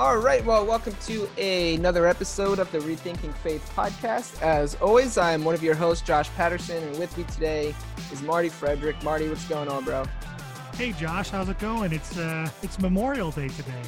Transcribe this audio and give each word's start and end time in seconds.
All 0.00 0.16
right, 0.16 0.42
well, 0.46 0.64
welcome 0.64 0.94
to 1.02 1.28
another 1.38 2.06
episode 2.06 2.58
of 2.58 2.72
the 2.72 2.78
Rethinking 2.78 3.34
Faith 3.34 3.70
podcast. 3.76 4.40
As 4.40 4.74
always, 4.76 5.18
I'm 5.18 5.44
one 5.44 5.54
of 5.54 5.62
your 5.62 5.74
hosts, 5.74 6.02
Josh 6.02 6.30
Patterson, 6.30 6.82
and 6.82 6.98
with 6.98 7.14
me 7.18 7.24
today 7.24 7.74
is 8.10 8.22
Marty 8.22 8.48
Frederick. 8.48 8.96
Marty, 9.04 9.28
what's 9.28 9.46
going 9.46 9.68
on, 9.68 9.84
bro? 9.84 10.04
Hey, 10.74 10.92
Josh, 10.92 11.28
how's 11.28 11.50
it 11.50 11.58
going? 11.58 11.92
It's 11.92 12.16
uh, 12.16 12.48
it's 12.62 12.78
Memorial 12.78 13.30
Day 13.30 13.48
today. 13.48 13.82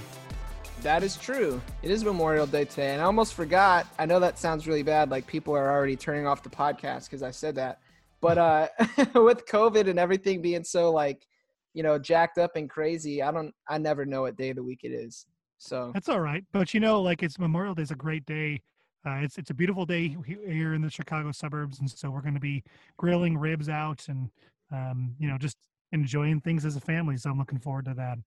That 0.82 1.02
is 1.02 1.16
true. 1.16 1.62
It 1.80 1.90
is 1.90 2.04
Memorial 2.04 2.46
Day 2.46 2.66
today, 2.66 2.92
and 2.92 3.00
I 3.00 3.06
almost 3.06 3.32
forgot. 3.32 3.86
I 3.98 4.04
know 4.04 4.20
that 4.20 4.38
sounds 4.38 4.68
really 4.68 4.82
bad, 4.82 5.10
like 5.10 5.26
people 5.26 5.56
are 5.56 5.70
already 5.70 5.96
turning 5.96 6.26
off 6.26 6.42
the 6.42 6.50
podcast 6.50 7.04
because 7.04 7.22
I 7.22 7.30
said 7.30 7.54
that. 7.54 7.78
But 8.20 8.36
uh, 8.36 8.68
with 9.14 9.46
COVID 9.46 9.88
and 9.88 9.98
everything 9.98 10.42
being 10.42 10.62
so 10.62 10.92
like, 10.92 11.26
you 11.72 11.82
know, 11.82 11.98
jacked 11.98 12.36
up 12.36 12.56
and 12.56 12.68
crazy, 12.68 13.22
I 13.22 13.30
don't, 13.30 13.54
I 13.66 13.78
never 13.78 14.04
know 14.04 14.20
what 14.22 14.36
day 14.36 14.50
of 14.50 14.56
the 14.56 14.62
week 14.62 14.80
it 14.82 14.92
is. 14.92 15.24
So 15.62 15.92
that's 15.94 16.08
all 16.08 16.20
right. 16.20 16.44
But 16.52 16.74
you 16.74 16.80
know, 16.80 17.00
like 17.00 17.22
it's 17.22 17.38
Memorial 17.38 17.74
Day 17.74 17.82
is 17.82 17.92
a 17.92 17.96
great 17.96 18.26
day. 18.26 18.60
Uh, 19.06 19.20
it's 19.22 19.38
it's 19.38 19.50
a 19.50 19.54
beautiful 19.54 19.86
day 19.86 20.16
here 20.26 20.74
in 20.74 20.82
the 20.82 20.90
Chicago 20.90 21.30
suburbs, 21.30 21.78
and 21.78 21.88
so 21.88 22.10
we're 22.10 22.20
going 22.20 22.34
to 22.34 22.40
be 22.40 22.64
grilling 22.96 23.38
ribs 23.38 23.68
out 23.68 24.04
and 24.08 24.28
um, 24.72 25.14
you 25.20 25.28
know 25.28 25.38
just 25.38 25.56
enjoying 25.92 26.40
things 26.40 26.64
as 26.64 26.74
a 26.74 26.80
family. 26.80 27.16
So 27.16 27.30
I'm 27.30 27.38
looking 27.38 27.60
forward 27.60 27.84
to 27.84 27.94
that. 27.94 28.18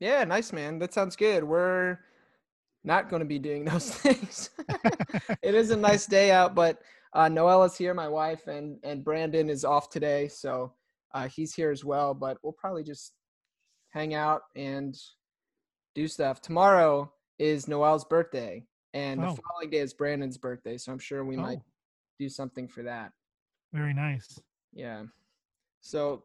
Yeah, 0.00 0.24
nice 0.24 0.52
man. 0.52 0.80
That 0.80 0.92
sounds 0.92 1.14
good. 1.14 1.44
We're 1.44 2.00
not 2.82 3.08
going 3.08 3.20
to 3.20 3.26
be 3.26 3.38
doing 3.38 3.64
those 3.66 3.90
things. 3.90 4.50
it 5.42 5.54
is 5.54 5.70
a 5.70 5.76
nice 5.76 6.06
day 6.06 6.32
out, 6.32 6.56
but 6.56 6.80
uh, 7.12 7.28
Noella's 7.28 7.76
here, 7.76 7.94
my 7.94 8.08
wife, 8.08 8.48
and 8.48 8.78
and 8.82 9.04
Brandon 9.04 9.48
is 9.48 9.64
off 9.64 9.90
today, 9.90 10.26
so 10.26 10.72
uh, 11.14 11.28
he's 11.28 11.54
here 11.54 11.70
as 11.70 11.84
well. 11.84 12.14
But 12.14 12.38
we'll 12.42 12.52
probably 12.52 12.82
just 12.82 13.12
hang 13.90 14.14
out 14.14 14.42
and 14.56 14.96
do 15.94 16.08
stuff. 16.08 16.40
Tomorrow 16.40 17.12
is 17.38 17.68
Noel's 17.68 18.04
birthday, 18.04 18.64
and 18.92 19.20
oh. 19.20 19.34
the 19.34 19.42
following 19.42 19.70
day 19.70 19.78
is 19.78 19.94
Brandon's 19.94 20.38
birthday. 20.38 20.76
So 20.76 20.92
I'm 20.92 20.98
sure 20.98 21.24
we 21.24 21.36
oh. 21.36 21.40
might 21.40 21.60
do 22.18 22.28
something 22.28 22.68
for 22.68 22.82
that. 22.82 23.12
Very 23.72 23.94
nice. 23.94 24.38
Yeah. 24.72 25.02
So, 25.80 26.24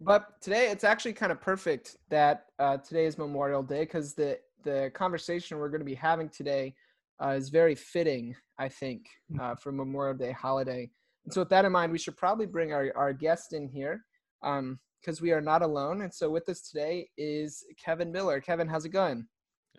but 0.00 0.40
today 0.40 0.70
it's 0.70 0.84
actually 0.84 1.14
kind 1.14 1.32
of 1.32 1.40
perfect 1.40 1.96
that 2.08 2.46
uh, 2.58 2.78
today 2.78 3.06
is 3.06 3.18
Memorial 3.18 3.62
Day 3.62 3.80
because 3.80 4.14
the 4.14 4.38
the 4.62 4.90
conversation 4.94 5.58
we're 5.58 5.70
going 5.70 5.80
to 5.80 5.86
be 5.86 5.94
having 5.94 6.28
today 6.28 6.74
uh, 7.22 7.30
is 7.30 7.48
very 7.48 7.74
fitting, 7.74 8.36
I 8.58 8.68
think, 8.68 9.06
mm. 9.32 9.40
uh, 9.40 9.54
for 9.54 9.72
Memorial 9.72 10.16
Day 10.16 10.32
holiday. 10.32 10.90
And 11.24 11.32
so, 11.32 11.42
with 11.42 11.48
that 11.50 11.64
in 11.64 11.72
mind, 11.72 11.92
we 11.92 11.98
should 11.98 12.16
probably 12.16 12.46
bring 12.46 12.72
our 12.72 12.92
our 12.96 13.12
guest 13.12 13.52
in 13.52 13.68
here. 13.68 14.04
Um, 14.42 14.78
because 15.00 15.20
we 15.20 15.32
are 15.32 15.40
not 15.40 15.62
alone. 15.62 16.02
And 16.02 16.12
so 16.12 16.30
with 16.30 16.48
us 16.48 16.60
today 16.60 17.08
is 17.16 17.64
Kevin 17.82 18.12
Miller. 18.12 18.40
Kevin, 18.40 18.68
how's 18.68 18.84
it 18.84 18.90
going? 18.90 19.26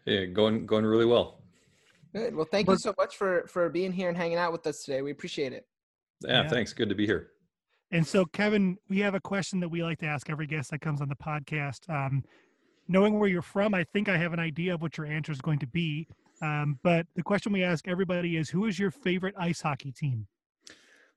Yeah, 0.06 0.26
going 0.26 0.66
going 0.66 0.86
really 0.86 1.06
well. 1.06 1.42
Good. 2.14 2.36
Well, 2.36 2.48
thank 2.50 2.68
you 2.68 2.78
so 2.78 2.94
much 2.98 3.16
for 3.16 3.46
for 3.48 3.70
being 3.70 3.92
here 3.92 4.10
and 4.10 4.18
hanging 4.18 4.38
out 4.38 4.52
with 4.52 4.66
us 4.68 4.84
today. 4.84 5.02
We 5.02 5.12
appreciate 5.12 5.54
it. 5.54 5.66
Yeah, 6.22 6.44
yeah, 6.44 6.48
thanks. 6.50 6.74
Good 6.74 6.90
to 6.90 6.96
be 6.96 7.06
here. 7.06 7.32
And 7.92 8.06
so, 8.08 8.26
Kevin, 8.26 8.78
we 8.90 9.00
have 9.00 9.16
a 9.16 9.20
question 9.20 9.60
that 9.60 9.70
we 9.70 9.84
like 9.84 10.00
to 10.00 10.06
ask 10.06 10.30
every 10.30 10.48
guest 10.48 10.72
that 10.72 10.80
comes 10.80 11.02
on 11.02 11.10
the 11.10 11.16
podcast. 11.16 11.90
Um, 11.90 12.24
knowing 12.88 13.20
where 13.20 13.28
you're 13.28 13.42
from, 13.42 13.74
I 13.74 13.84
think 13.92 14.08
I 14.08 14.18
have 14.18 14.34
an 14.34 14.40
idea 14.40 14.74
of 14.74 14.82
what 14.82 14.98
your 14.98 15.08
answer 15.08 15.32
is 15.32 15.42
going 15.42 15.60
to 15.60 15.68
be. 15.68 16.08
Um, 16.42 16.80
but 16.84 17.06
the 17.16 17.24
question 17.24 17.52
we 17.52 17.64
ask 17.64 17.88
everybody 17.88 18.38
is, 18.38 18.50
who 18.50 18.66
is 18.66 18.80
your 18.80 18.92
favorite 18.92 19.36
ice 19.38 19.62
hockey 19.62 19.92
team? 19.92 20.28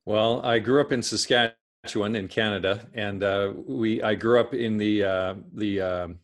Well, 0.04 0.44
I 0.44 0.58
grew 0.58 0.80
up 0.80 0.92
in 0.92 1.02
Saskatchewan 1.02 1.56
Saskatchewan 1.84 2.16
in 2.16 2.28
Canada, 2.28 2.86
and 2.94 3.22
uh, 3.22 3.52
we 3.66 4.02
I 4.02 4.14
grew 4.14 4.40
up 4.40 4.54
in 4.54 4.78
the 4.78 5.04
uh, 5.04 5.34
the 5.52 5.80
um, 5.80 6.18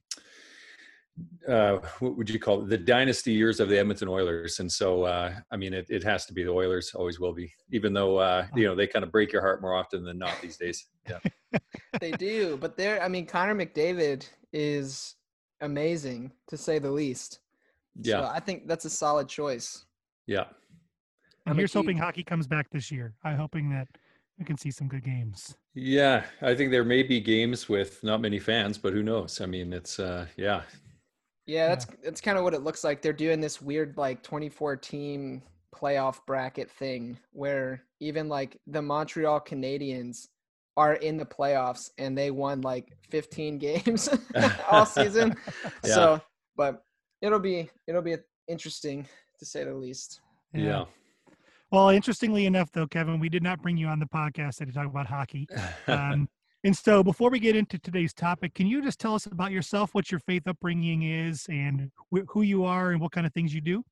uh, 1.46 1.78
what 1.98 2.16
would 2.16 2.30
you 2.30 2.38
call 2.38 2.62
it? 2.62 2.70
the 2.70 2.78
dynasty 2.78 3.32
years 3.32 3.60
of 3.60 3.68
the 3.68 3.78
Edmonton 3.78 4.08
Oilers, 4.08 4.60
and 4.60 4.70
so 4.70 5.04
uh, 5.04 5.34
I 5.50 5.56
mean 5.56 5.74
it, 5.74 5.86
it 5.90 6.02
has 6.02 6.24
to 6.26 6.32
be 6.32 6.42
the 6.42 6.50
Oilers, 6.50 6.92
always 6.94 7.20
will 7.20 7.34
be, 7.34 7.52
even 7.72 7.92
though 7.92 8.16
uh, 8.18 8.46
you 8.54 8.64
know 8.64 8.74
they 8.74 8.86
kind 8.86 9.04
of 9.04 9.12
break 9.12 9.32
your 9.32 9.42
heart 9.42 9.60
more 9.60 9.74
often 9.74 10.02
than 10.02 10.18
not 10.18 10.34
these 10.40 10.56
days. 10.56 10.86
Yeah, 11.08 11.58
they 12.00 12.12
do, 12.12 12.56
but 12.56 12.76
they're 12.76 13.02
I 13.02 13.08
mean 13.08 13.26
Connor 13.26 13.54
McDavid 13.54 14.28
is 14.52 15.16
amazing 15.60 16.32
to 16.48 16.56
say 16.56 16.78
the 16.78 16.90
least. 16.90 17.40
Yeah, 18.00 18.20
so 18.20 18.30
I 18.32 18.40
think 18.40 18.66
that's 18.66 18.86
a 18.86 18.90
solid 18.90 19.28
choice. 19.28 19.84
Yeah. 20.26 20.44
I'm 21.46 21.56
here's 21.56 21.72
hoping 21.72 21.96
hockey 21.96 22.22
comes 22.22 22.46
back 22.46 22.70
this 22.70 22.92
year. 22.92 23.14
I'm 23.24 23.36
hoping 23.36 23.70
that 23.70 23.88
we 24.40 24.46
can 24.46 24.56
see 24.56 24.70
some 24.70 24.88
good 24.88 25.04
games. 25.04 25.54
Yeah, 25.74 26.24
I 26.40 26.54
think 26.54 26.70
there 26.70 26.82
may 26.82 27.02
be 27.02 27.20
games 27.20 27.68
with 27.68 28.02
not 28.02 28.22
many 28.22 28.38
fans, 28.38 28.78
but 28.78 28.94
who 28.94 29.02
knows? 29.02 29.40
I 29.40 29.46
mean, 29.46 29.72
it's 29.72 30.00
uh, 30.00 30.26
yeah. 30.36 30.62
Yeah, 31.46 31.68
that's 31.68 31.86
that's 32.02 32.20
kind 32.22 32.38
of 32.38 32.44
what 32.44 32.54
it 32.54 32.62
looks 32.62 32.82
like. 32.82 33.02
They're 33.02 33.12
doing 33.12 33.40
this 33.40 33.60
weird 33.60 33.96
like 33.98 34.22
24 34.22 34.76
team 34.76 35.42
playoff 35.76 36.20
bracket 36.26 36.70
thing 36.70 37.18
where 37.32 37.84
even 38.00 38.28
like 38.28 38.56
the 38.66 38.80
Montreal 38.80 39.40
Canadiens 39.40 40.28
are 40.76 40.94
in 40.94 41.18
the 41.18 41.26
playoffs 41.26 41.90
and 41.98 42.16
they 42.16 42.30
won 42.30 42.62
like 42.62 42.96
15 43.10 43.58
games 43.58 44.08
all 44.70 44.86
season. 44.86 45.36
yeah. 45.84 45.94
So, 45.94 46.20
but 46.56 46.82
it'll 47.20 47.40
be 47.40 47.68
it'll 47.86 48.02
be 48.02 48.16
interesting 48.48 49.06
to 49.38 49.44
say 49.44 49.64
the 49.64 49.74
least. 49.74 50.20
yeah. 50.54 50.62
yeah. 50.62 50.84
Well, 51.70 51.90
interestingly 51.90 52.46
enough, 52.46 52.72
though, 52.72 52.86
Kevin, 52.86 53.20
we 53.20 53.28
did 53.28 53.42
not 53.42 53.62
bring 53.62 53.76
you 53.76 53.86
on 53.86 54.00
the 54.00 54.06
podcast 54.06 54.56
to 54.56 54.66
talk 54.66 54.86
about 54.86 55.06
hockey. 55.06 55.48
Um, 55.86 56.28
and 56.62 56.76
so, 56.76 57.02
before 57.02 57.30
we 57.30 57.40
get 57.40 57.56
into 57.56 57.78
today's 57.78 58.12
topic, 58.12 58.54
can 58.54 58.66
you 58.66 58.82
just 58.82 59.00
tell 59.00 59.14
us 59.14 59.26
about 59.26 59.50
yourself, 59.50 59.94
what 59.94 60.10
your 60.10 60.20
faith 60.20 60.46
upbringing 60.46 61.02
is, 61.02 61.46
and 61.48 61.90
wh- 62.14 62.26
who 62.28 62.42
you 62.42 62.64
are, 62.64 62.90
and 62.90 63.00
what 63.00 63.12
kind 63.12 63.26
of 63.26 63.32
things 63.32 63.54
you 63.54 63.60
do? 63.62 63.82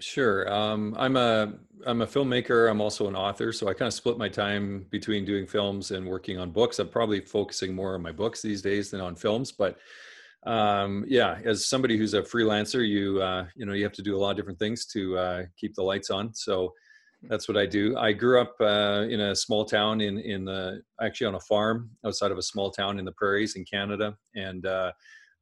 Sure. 0.00 0.52
Um, 0.52 0.96
I'm 0.98 1.16
a 1.16 1.52
I'm 1.86 2.00
a 2.00 2.06
filmmaker. 2.06 2.70
I'm 2.70 2.80
also 2.80 3.06
an 3.08 3.14
author, 3.14 3.52
so 3.52 3.68
I 3.68 3.74
kind 3.74 3.86
of 3.86 3.92
split 3.92 4.18
my 4.18 4.28
time 4.28 4.86
between 4.90 5.24
doing 5.24 5.46
films 5.46 5.90
and 5.90 6.06
working 6.06 6.38
on 6.38 6.50
books. 6.50 6.78
I'm 6.78 6.88
probably 6.88 7.20
focusing 7.20 7.74
more 7.74 7.94
on 7.94 8.02
my 8.02 8.10
books 8.10 8.42
these 8.42 8.62
days 8.62 8.90
than 8.90 9.00
on 9.00 9.14
films, 9.14 9.52
but 9.52 9.76
um, 10.46 11.04
yeah, 11.06 11.38
as 11.44 11.66
somebody 11.66 11.96
who's 11.96 12.14
a 12.14 12.22
freelancer, 12.22 12.86
you 12.86 13.22
uh, 13.22 13.46
you 13.54 13.66
know 13.66 13.74
you 13.74 13.84
have 13.84 13.92
to 13.92 14.02
do 14.02 14.16
a 14.16 14.18
lot 14.18 14.30
of 14.30 14.36
different 14.36 14.58
things 14.58 14.86
to 14.86 15.16
uh, 15.18 15.42
keep 15.56 15.74
the 15.74 15.82
lights 15.82 16.10
on. 16.10 16.34
So 16.34 16.72
that's 17.28 17.48
what 17.48 17.56
I 17.56 17.66
do. 17.66 17.96
I 17.96 18.12
grew 18.12 18.40
up 18.40 18.54
uh, 18.60 19.06
in 19.08 19.20
a 19.20 19.34
small 19.34 19.64
town 19.64 20.00
in 20.00 20.18
in 20.18 20.44
the 20.44 20.82
actually 21.00 21.26
on 21.26 21.34
a 21.34 21.40
farm 21.40 21.90
outside 22.04 22.30
of 22.30 22.38
a 22.38 22.42
small 22.42 22.70
town 22.70 22.98
in 22.98 23.04
the 23.04 23.12
prairies 23.12 23.56
in 23.56 23.64
Canada, 23.64 24.16
and 24.34 24.66
uh, 24.66 24.92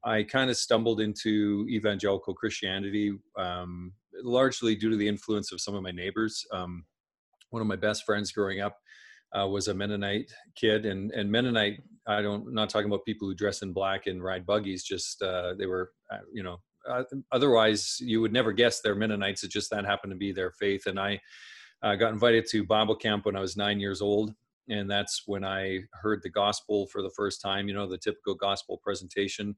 I 0.04 0.22
kind 0.24 0.50
of 0.50 0.56
stumbled 0.56 1.00
into 1.00 1.66
evangelical 1.68 2.34
Christianity 2.34 3.12
um, 3.38 3.92
largely 4.22 4.74
due 4.74 4.90
to 4.90 4.96
the 4.96 5.08
influence 5.08 5.52
of 5.52 5.60
some 5.60 5.74
of 5.74 5.82
my 5.82 5.92
neighbors. 5.92 6.44
Um, 6.52 6.84
one 7.50 7.62
of 7.62 7.68
my 7.68 7.76
best 7.76 8.04
friends 8.04 8.32
growing 8.32 8.60
up 8.60 8.78
uh, 9.38 9.46
was 9.46 9.68
a 9.68 9.74
Mennonite 9.74 10.32
kid, 10.56 10.86
and 10.86 11.10
and 11.12 11.30
Mennonite 11.30 11.80
I 12.06 12.22
don't 12.22 12.52
not 12.52 12.70
talking 12.70 12.90
about 12.90 13.04
people 13.04 13.28
who 13.28 13.34
dress 13.34 13.62
in 13.62 13.72
black 13.72 14.06
and 14.06 14.22
ride 14.22 14.46
buggies. 14.46 14.84
Just 14.84 15.22
uh, 15.22 15.54
they 15.58 15.66
were 15.66 15.92
uh, 16.12 16.18
you 16.32 16.42
know 16.42 16.58
uh, 16.88 17.04
otherwise 17.30 17.98
you 18.00 18.20
would 18.20 18.32
never 18.32 18.52
guess 18.52 18.80
they're 18.80 18.94
Mennonites. 18.94 19.44
It 19.44 19.50
just 19.50 19.70
that 19.70 19.84
happened 19.84 20.12
to 20.12 20.16
be 20.16 20.32
their 20.32 20.50
faith. 20.52 20.86
And 20.86 20.98
I 20.98 21.20
uh, 21.82 21.94
got 21.94 22.12
invited 22.12 22.46
to 22.50 22.64
Bible 22.64 22.94
camp 22.94 23.26
when 23.26 23.36
I 23.36 23.40
was 23.40 23.56
nine 23.56 23.80
years 23.80 24.00
old, 24.00 24.32
and 24.68 24.90
that's 24.90 25.22
when 25.26 25.44
I 25.44 25.80
heard 25.92 26.22
the 26.22 26.30
gospel 26.30 26.86
for 26.86 27.02
the 27.02 27.10
first 27.10 27.40
time. 27.40 27.68
You 27.68 27.74
know, 27.74 27.88
the 27.88 27.98
typical 27.98 28.34
gospel 28.34 28.80
presentation, 28.82 29.56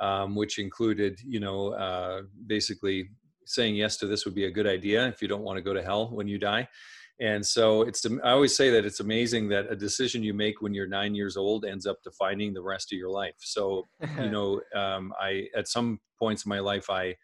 um, 0.00 0.34
which 0.34 0.58
included 0.58 1.20
you 1.24 1.40
know 1.40 1.70
uh, 1.74 2.22
basically 2.46 3.10
saying 3.44 3.76
yes 3.76 3.96
to 3.96 4.06
this 4.06 4.24
would 4.24 4.34
be 4.34 4.44
a 4.44 4.50
good 4.50 4.66
idea 4.66 5.06
if 5.08 5.22
you 5.22 5.28
don't 5.28 5.42
want 5.42 5.56
to 5.56 5.62
go 5.62 5.72
to 5.72 5.82
hell 5.82 6.10
when 6.10 6.28
you 6.28 6.38
die. 6.38 6.68
And 7.20 7.44
so 7.44 7.82
it's 7.82 8.06
I 8.06 8.30
always 8.30 8.56
say 8.56 8.70
that 8.70 8.84
it's 8.84 9.00
amazing 9.00 9.48
that 9.48 9.70
a 9.70 9.76
decision 9.76 10.22
you 10.22 10.34
make 10.34 10.62
when 10.62 10.72
you're 10.72 10.86
nine 10.86 11.14
years 11.14 11.36
old 11.36 11.64
ends 11.64 11.84
up 11.84 11.96
defining 12.04 12.54
the 12.54 12.62
rest 12.62 12.92
of 12.92 12.98
your 12.98 13.10
life. 13.10 13.34
So 13.38 13.88
you 14.20 14.30
know, 14.30 14.60
um, 14.74 15.12
I 15.20 15.48
at 15.56 15.68
some 15.68 15.98
points 16.18 16.46
in 16.46 16.50
my 16.50 16.60
life 16.60 16.88
I 16.90 17.16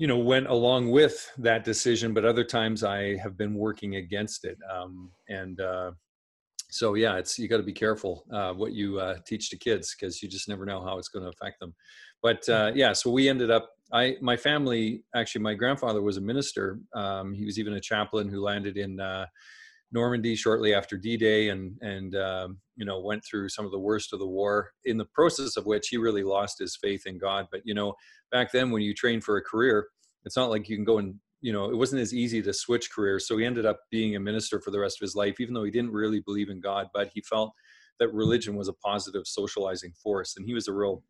you 0.00 0.06
know 0.06 0.16
went 0.16 0.46
along 0.46 0.90
with 0.90 1.30
that 1.36 1.62
decision 1.62 2.14
but 2.14 2.24
other 2.24 2.42
times 2.42 2.82
i 2.82 3.16
have 3.18 3.36
been 3.36 3.54
working 3.54 3.96
against 3.96 4.46
it 4.46 4.56
um, 4.72 5.10
and 5.28 5.60
uh, 5.60 5.90
so 6.70 6.94
yeah 6.94 7.16
it's 7.16 7.38
you 7.38 7.48
got 7.48 7.58
to 7.58 7.62
be 7.62 7.72
careful 7.72 8.24
uh, 8.32 8.52
what 8.54 8.72
you 8.72 8.98
uh, 8.98 9.16
teach 9.26 9.50
to 9.50 9.58
kids 9.58 9.94
because 9.94 10.22
you 10.22 10.28
just 10.28 10.48
never 10.48 10.64
know 10.64 10.82
how 10.82 10.96
it's 10.96 11.08
going 11.08 11.22
to 11.22 11.28
affect 11.28 11.60
them. 11.60 11.74
But 12.22 12.48
uh, 12.48 12.72
yeah 12.74 12.94
so 12.94 13.10
we 13.10 13.28
ended 13.28 13.50
up 13.50 13.72
i 13.92 14.16
my 14.22 14.38
family 14.38 15.02
actually 15.14 15.42
my 15.42 15.52
grandfather 15.52 16.00
was 16.00 16.16
a 16.16 16.20
minister 16.32 16.80
um, 16.94 17.34
he 17.34 17.44
was 17.44 17.58
even 17.58 17.74
a 17.74 17.80
chaplain 17.80 18.26
who 18.30 18.40
landed 18.40 18.78
in 18.78 19.00
uh, 19.00 19.26
Normandy 19.92 20.36
shortly 20.36 20.74
after 20.74 20.96
D-Day, 20.96 21.48
and 21.48 21.76
and 21.82 22.14
um, 22.16 22.58
you 22.80 22.86
know 22.86 22.98
went 22.98 23.22
through 23.22 23.50
some 23.50 23.66
of 23.66 23.70
the 23.70 23.78
worst 23.78 24.14
of 24.14 24.18
the 24.18 24.26
war. 24.26 24.70
In 24.86 24.96
the 24.96 25.04
process 25.04 25.58
of 25.58 25.66
which 25.66 25.88
he 25.88 25.98
really 25.98 26.24
lost 26.24 26.58
his 26.58 26.76
faith 26.80 27.02
in 27.06 27.18
God. 27.18 27.46
But 27.52 27.60
you 27.64 27.74
know, 27.74 27.94
back 28.32 28.50
then 28.50 28.70
when 28.70 28.82
you 28.82 28.94
train 28.94 29.20
for 29.20 29.36
a 29.36 29.42
career, 29.42 29.86
it's 30.24 30.36
not 30.36 30.48
like 30.48 30.68
you 30.68 30.76
can 30.76 30.84
go 30.84 30.96
and 30.96 31.14
you 31.42 31.52
know 31.52 31.70
it 31.70 31.76
wasn't 31.76 32.00
as 32.00 32.14
easy 32.14 32.40
to 32.40 32.54
switch 32.54 32.90
careers. 32.90 33.28
So 33.28 33.36
he 33.36 33.44
ended 33.44 33.66
up 33.66 33.80
being 33.90 34.16
a 34.16 34.20
minister 34.20 34.60
for 34.62 34.70
the 34.70 34.80
rest 34.80 34.96
of 34.96 35.04
his 35.04 35.14
life, 35.14 35.38
even 35.40 35.52
though 35.52 35.64
he 35.64 35.70
didn't 35.70 35.92
really 35.92 36.20
believe 36.20 36.48
in 36.48 36.60
God. 36.60 36.86
But 36.94 37.10
he 37.14 37.20
felt 37.20 37.52
that 37.98 38.14
religion 38.14 38.56
was 38.56 38.68
a 38.68 38.72
positive 38.72 39.26
socializing 39.26 39.92
force, 40.02 40.38
and 40.38 40.46
he 40.46 40.54
was 40.54 40.66
a 40.66 40.72
real 40.72 41.04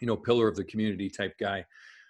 you 0.00 0.08
know 0.08 0.16
pillar 0.16 0.48
of 0.48 0.56
the 0.56 0.64
community 0.64 1.08
type 1.08 1.34
guy 1.38 1.64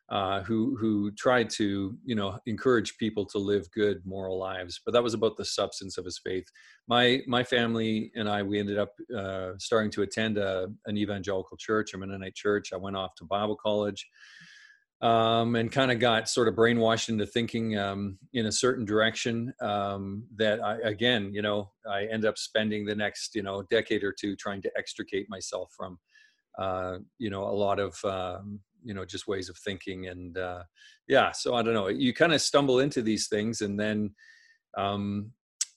uh, 0.08 0.40
who 0.42 0.76
who 0.76 1.10
tried 1.12 1.50
to 1.50 1.96
you 2.04 2.14
know 2.14 2.38
encourage 2.46 2.96
people 2.98 3.26
to 3.26 3.38
live 3.38 3.70
good 3.72 4.00
moral 4.04 4.38
lives. 4.38 4.80
But 4.84 4.92
that 4.92 5.02
was 5.02 5.14
about 5.14 5.36
the 5.36 5.44
substance 5.44 5.98
of 5.98 6.04
his 6.04 6.18
faith. 6.18 6.46
My 6.86 7.22
my 7.26 7.42
family 7.42 8.12
and 8.14 8.28
I 8.28 8.42
we 8.42 8.58
ended 8.58 8.78
up 8.78 8.92
uh, 9.16 9.52
starting 9.58 9.90
to 9.92 10.02
attend 10.02 10.38
a, 10.38 10.68
an 10.86 10.96
evangelical 10.96 11.56
church, 11.56 11.92
a 11.92 11.98
Mennonite 11.98 12.36
church. 12.36 12.72
I 12.72 12.76
went 12.76 12.96
off 12.96 13.14
to 13.16 13.24
Bible 13.24 13.56
college. 13.56 14.06
Um, 15.02 15.56
and 15.56 15.70
kind 15.70 15.92
of 15.92 15.98
got 15.98 16.26
sort 16.26 16.48
of 16.48 16.54
brainwashed 16.54 17.10
into 17.10 17.26
thinking 17.26 17.76
um, 17.76 18.18
in 18.32 18.46
a 18.46 18.52
certain 18.52 18.86
direction 18.86 19.52
um, 19.60 20.24
that 20.36 20.64
I, 20.64 20.78
again, 20.78 21.34
you 21.34 21.42
know, 21.42 21.70
I 21.86 22.06
end 22.06 22.24
up 22.24 22.38
spending 22.38 22.86
the 22.86 22.94
next, 22.94 23.34
you 23.34 23.42
know, 23.42 23.62
decade 23.64 24.02
or 24.02 24.14
two 24.18 24.36
trying 24.36 24.62
to 24.62 24.70
extricate 24.74 25.28
myself 25.28 25.70
from, 25.76 25.98
uh, 26.58 26.96
you 27.18 27.28
know, 27.28 27.42
a 27.42 27.52
lot 27.52 27.78
of 27.78 28.02
um, 28.06 28.60
you 28.86 28.94
know 28.94 29.04
just 29.04 29.26
ways 29.26 29.48
of 29.48 29.56
thinking 29.58 30.06
and 30.06 30.38
uh, 30.38 30.62
yeah 31.08 31.32
so 31.32 31.54
i 31.54 31.62
don't 31.62 31.74
know 31.74 31.88
you 31.88 32.14
kind 32.14 32.32
of 32.32 32.40
stumble 32.40 32.80
into 32.80 33.02
these 33.02 33.28
things 33.28 33.60
and 33.60 33.78
then 33.78 34.10
um, 34.78 35.30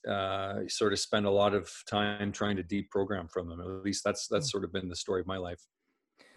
uh, 0.08 0.60
sort 0.68 0.92
of 0.92 0.98
spend 0.98 1.26
a 1.26 1.30
lot 1.30 1.54
of 1.54 1.70
time 1.88 2.32
trying 2.32 2.56
to 2.56 2.62
deprogram 2.62 3.30
from 3.30 3.48
them 3.48 3.60
at 3.60 3.84
least 3.84 4.02
that's 4.04 4.28
that's 4.28 4.46
hmm. 4.46 4.50
sort 4.50 4.64
of 4.64 4.72
been 4.72 4.88
the 4.88 4.96
story 4.96 5.20
of 5.20 5.26
my 5.26 5.36
life 5.36 5.60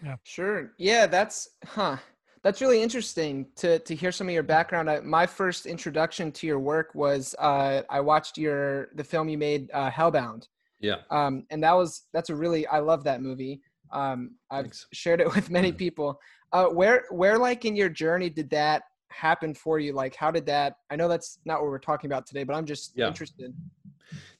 yeah 0.02 0.16
sure 0.24 0.72
yeah 0.78 1.06
that's 1.06 1.48
huh 1.64 1.96
that's 2.44 2.60
really 2.60 2.82
interesting 2.82 3.46
to 3.56 3.78
to 3.80 3.94
hear 3.94 4.12
some 4.12 4.28
of 4.28 4.34
your 4.34 4.42
background. 4.42 4.90
I, 4.90 5.00
my 5.00 5.26
first 5.26 5.64
introduction 5.64 6.30
to 6.32 6.46
your 6.46 6.60
work 6.60 6.94
was 6.94 7.34
uh, 7.38 7.80
I 7.88 8.00
watched 8.00 8.36
your 8.36 8.90
the 8.94 9.02
film 9.02 9.30
you 9.30 9.38
made, 9.38 9.70
uh, 9.72 9.90
Hellbound. 9.90 10.46
Yeah. 10.78 10.96
Um, 11.10 11.46
and 11.50 11.64
that 11.64 11.72
was 11.72 12.02
that's 12.12 12.28
a 12.28 12.36
really 12.36 12.66
I 12.66 12.80
love 12.80 13.02
that 13.04 13.22
movie. 13.22 13.62
Um, 13.94 14.32
I've 14.50 14.64
Thanks. 14.64 14.86
shared 14.92 15.20
it 15.20 15.34
with 15.34 15.50
many 15.50 15.72
people. 15.72 16.20
Uh, 16.52 16.66
where 16.66 17.04
where 17.10 17.38
like 17.38 17.64
in 17.64 17.74
your 17.74 17.88
journey 17.88 18.28
did 18.28 18.50
that 18.50 18.82
happen 19.10 19.54
for 19.54 19.78
you? 19.78 19.92
Like 19.92 20.14
how 20.14 20.30
did 20.30 20.46
that? 20.46 20.76
I 20.90 20.96
know 20.96 21.08
that's 21.08 21.38
not 21.44 21.60
what 21.60 21.70
we're 21.70 21.78
talking 21.78 22.10
about 22.10 22.26
today, 22.26 22.44
but 22.44 22.54
I'm 22.54 22.66
just 22.66 22.92
yeah. 22.94 23.08
interested. 23.08 23.54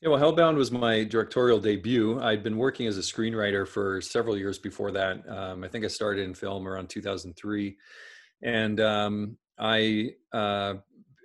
Yeah, 0.00 0.10
well, 0.10 0.20
Hellbound 0.20 0.56
was 0.56 0.70
my 0.70 1.04
directorial 1.04 1.58
debut. 1.58 2.20
I'd 2.20 2.42
been 2.42 2.58
working 2.58 2.86
as 2.86 2.98
a 2.98 3.00
screenwriter 3.00 3.66
for 3.66 4.00
several 4.00 4.36
years 4.36 4.58
before 4.58 4.92
that. 4.92 5.26
Um, 5.28 5.64
I 5.64 5.68
think 5.68 5.84
I 5.84 5.88
started 5.88 6.24
in 6.24 6.34
film 6.34 6.68
around 6.68 6.90
2003, 6.90 7.76
and 8.42 8.80
um, 8.80 9.36
I 9.58 10.10
uh, 10.32 10.74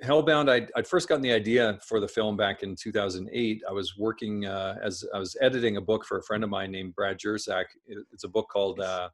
Hellbound. 0.04 0.50
I'd, 0.50 0.72
I'd, 0.76 0.88
first 0.88 1.10
gotten 1.10 1.22
the 1.22 1.32
idea 1.32 1.80
for 1.86 2.00
the 2.00 2.08
film 2.08 2.38
back 2.38 2.64
in 2.64 2.76
2008. 2.76 3.62
I 3.68 3.72
was 3.72 3.98
working 3.98 4.46
uh, 4.46 4.76
as 4.82 5.04
I 5.14 5.20
was 5.20 5.36
editing 5.42 5.78
a 5.78 5.82
book 5.82 6.06
for 6.06 6.18
a 6.18 6.24
friend 6.24 6.44
of 6.44 6.50
mine 6.50 6.72
named 6.72 6.96
Brad 6.96 7.18
Jersak. 7.18 7.66
It's 7.88 8.24
a 8.24 8.30
book 8.30 8.48
called 8.50 8.80
uh, 8.80 9.10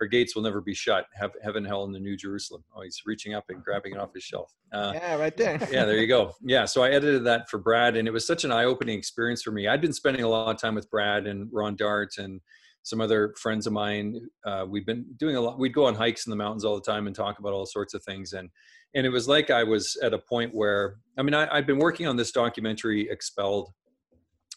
her 0.00 0.06
gates 0.06 0.34
will 0.34 0.42
never 0.42 0.60
be 0.60 0.74
shut. 0.74 1.06
Have 1.14 1.32
heaven, 1.42 1.64
hell, 1.64 1.84
and 1.84 1.94
the 1.94 1.98
New 1.98 2.16
Jerusalem. 2.16 2.62
Oh, 2.74 2.82
he's 2.82 3.02
reaching 3.04 3.34
up 3.34 3.44
and 3.48 3.62
grabbing 3.62 3.94
it 3.94 3.98
off 3.98 4.14
his 4.14 4.22
shelf. 4.22 4.52
Uh, 4.72 4.92
yeah, 4.94 5.16
right 5.16 5.36
there. 5.36 5.58
yeah, 5.72 5.84
there 5.84 5.96
you 5.96 6.06
go. 6.06 6.34
Yeah, 6.40 6.64
so 6.66 6.82
I 6.82 6.90
edited 6.90 7.24
that 7.24 7.48
for 7.50 7.58
Brad, 7.58 7.96
and 7.96 8.06
it 8.06 8.12
was 8.12 8.26
such 8.26 8.44
an 8.44 8.52
eye-opening 8.52 8.96
experience 8.96 9.42
for 9.42 9.50
me. 9.50 9.66
I'd 9.66 9.80
been 9.80 9.92
spending 9.92 10.22
a 10.22 10.28
lot 10.28 10.54
of 10.54 10.60
time 10.60 10.74
with 10.74 10.88
Brad 10.90 11.26
and 11.26 11.48
Ron 11.52 11.74
Dart 11.74 12.18
and 12.18 12.40
some 12.84 13.00
other 13.00 13.34
friends 13.38 13.66
of 13.66 13.72
mine. 13.72 14.20
Uh, 14.46 14.64
we'd 14.68 14.86
been 14.86 15.04
doing 15.18 15.36
a 15.36 15.40
lot. 15.40 15.58
We'd 15.58 15.74
go 15.74 15.86
on 15.86 15.94
hikes 15.94 16.26
in 16.26 16.30
the 16.30 16.36
mountains 16.36 16.64
all 16.64 16.76
the 16.76 16.80
time 16.80 17.06
and 17.06 17.14
talk 17.14 17.38
about 17.38 17.52
all 17.52 17.66
sorts 17.66 17.92
of 17.94 18.02
things. 18.04 18.32
And 18.34 18.48
and 18.94 19.06
it 19.06 19.10
was 19.10 19.28
like 19.28 19.50
I 19.50 19.64
was 19.64 19.96
at 20.02 20.14
a 20.14 20.18
point 20.18 20.54
where 20.54 20.96
I 21.18 21.22
mean 21.22 21.34
I, 21.34 21.48
I'd 21.54 21.66
been 21.66 21.78
working 21.78 22.06
on 22.06 22.16
this 22.16 22.32
documentary, 22.32 23.08
Expelled, 23.10 23.72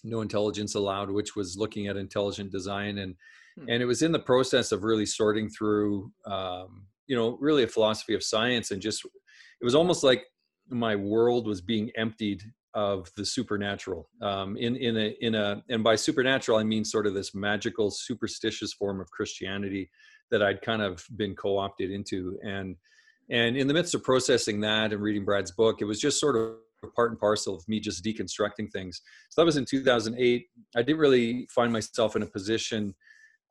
No 0.03 0.21
Intelligence 0.21 0.75
Allowed, 0.75 1.11
which 1.11 1.35
was 1.35 1.57
looking 1.57 1.87
at 1.87 1.97
intelligent 1.97 2.51
design. 2.51 2.99
And 2.99 3.15
Hmm. 3.57 3.69
and 3.69 3.81
it 3.81 3.85
was 3.85 4.01
in 4.01 4.11
the 4.11 4.19
process 4.19 4.71
of 4.71 4.83
really 4.83 5.05
sorting 5.05 5.49
through 5.49 6.11
um, 6.25 6.85
you 7.07 7.15
know 7.15 7.37
really 7.41 7.63
a 7.63 7.67
philosophy 7.67 8.13
of 8.13 8.23
science 8.23 8.71
and 8.71 8.81
just 8.81 9.03
it 9.03 9.65
was 9.65 9.75
almost 9.75 10.03
like 10.03 10.25
my 10.69 10.95
world 10.95 11.47
was 11.47 11.61
being 11.61 11.91
emptied 11.97 12.41
of 12.73 13.09
the 13.17 13.25
supernatural. 13.25 14.07
Um, 14.21 14.55
in 14.55 14.75
in 14.77 14.97
a 14.97 15.15
in 15.19 15.35
a 15.35 15.61
and 15.69 15.83
by 15.83 15.95
supernatural 15.95 16.57
I 16.57 16.63
mean 16.63 16.85
sort 16.85 17.07
of 17.07 17.13
this 17.13 17.35
magical 17.35 17.91
superstitious 17.91 18.73
form 18.73 19.01
of 19.01 19.11
Christianity 19.11 19.89
that 20.29 20.41
I'd 20.41 20.61
kind 20.61 20.81
of 20.81 21.05
been 21.17 21.35
co-opted 21.35 21.91
into. 21.91 22.39
And 22.43 22.77
and 23.31 23.57
in 23.57 23.67
the 23.67 23.73
midst 23.73 23.95
of 23.95 24.03
processing 24.03 24.59
that 24.61 24.93
and 24.93 25.01
reading 25.01 25.25
Brad's 25.25 25.51
book 25.51 25.81
it 25.81 25.85
was 25.85 25.99
just 25.99 26.19
sort 26.19 26.35
of 26.35 26.55
part 26.95 27.11
and 27.11 27.19
parcel 27.19 27.55
of 27.55 27.67
me 27.67 27.79
just 27.79 28.03
deconstructing 28.03 28.71
things 28.71 29.01
so 29.29 29.41
that 29.41 29.45
was 29.45 29.57
in 29.57 29.65
2008 29.65 30.45
I 30.75 30.81
didn't 30.81 30.99
really 30.99 31.47
find 31.49 31.71
myself 31.73 32.15
in 32.15 32.21
a 32.21 32.27
position 32.27 32.93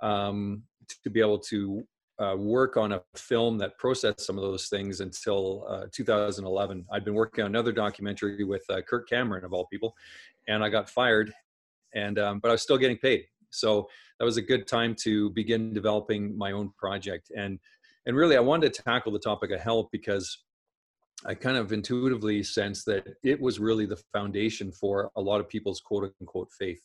um, 0.00 0.62
to 1.02 1.10
be 1.10 1.20
able 1.20 1.38
to 1.38 1.84
uh, 2.20 2.37
work 2.37 2.76
on 2.76 2.92
a 2.92 3.02
film 3.16 3.56
that 3.58 3.78
processed 3.78 4.20
some 4.20 4.37
of 4.37 4.42
those 4.42 4.68
things 4.68 5.00
until 5.00 5.64
uh, 5.68 5.87
2011. 5.90 6.84
I'd 6.92 7.04
been 7.04 7.14
working 7.14 7.44
on 7.44 7.50
another 7.50 7.72
documentary 7.72 8.44
with 8.44 8.62
uh, 8.68 8.82
Kirk 8.82 9.08
Cameron 9.08 9.44
of 9.44 9.54
all 9.54 9.66
people, 9.66 9.96
and 10.46 10.62
I 10.62 10.68
got 10.68 10.90
fired, 10.90 11.32
and 11.94 12.18
um, 12.18 12.38
but 12.40 12.49
I 12.49 12.52
was 12.52 12.62
still 12.62 12.76
getting 12.76 12.99
paid. 12.99 13.25
So 13.49 13.88
that 14.18 14.25
was 14.25 14.37
a 14.37 14.42
good 14.42 14.66
time 14.66 14.94
to 15.02 15.30
begin 15.30 15.72
developing 15.72 16.37
my 16.37 16.52
own 16.52 16.72
project. 16.76 17.32
And 17.34 17.58
and 18.07 18.16
really, 18.16 18.37
I 18.37 18.40
wanted 18.40 18.73
to 18.73 18.83
tackle 18.83 19.12
the 19.12 19.19
topic 19.19 19.50
of 19.50 19.61
health 19.61 19.88
because 19.92 20.38
I 21.26 21.35
kind 21.35 21.57
of 21.57 21.73
intuitively 21.73 22.42
sensed 22.42 22.87
that 22.87 23.07
it 23.23 23.40
was 23.40 23.59
really 23.59 23.87
the 23.87 24.00
foundation 24.12 24.73
for 24.73 25.11
a 25.16 25.21
lot 25.21 25.40
of 25.40 25.49
people's 25.49 25.80
quote 25.80 26.12
unquote 26.21 26.50
faith 26.59 26.80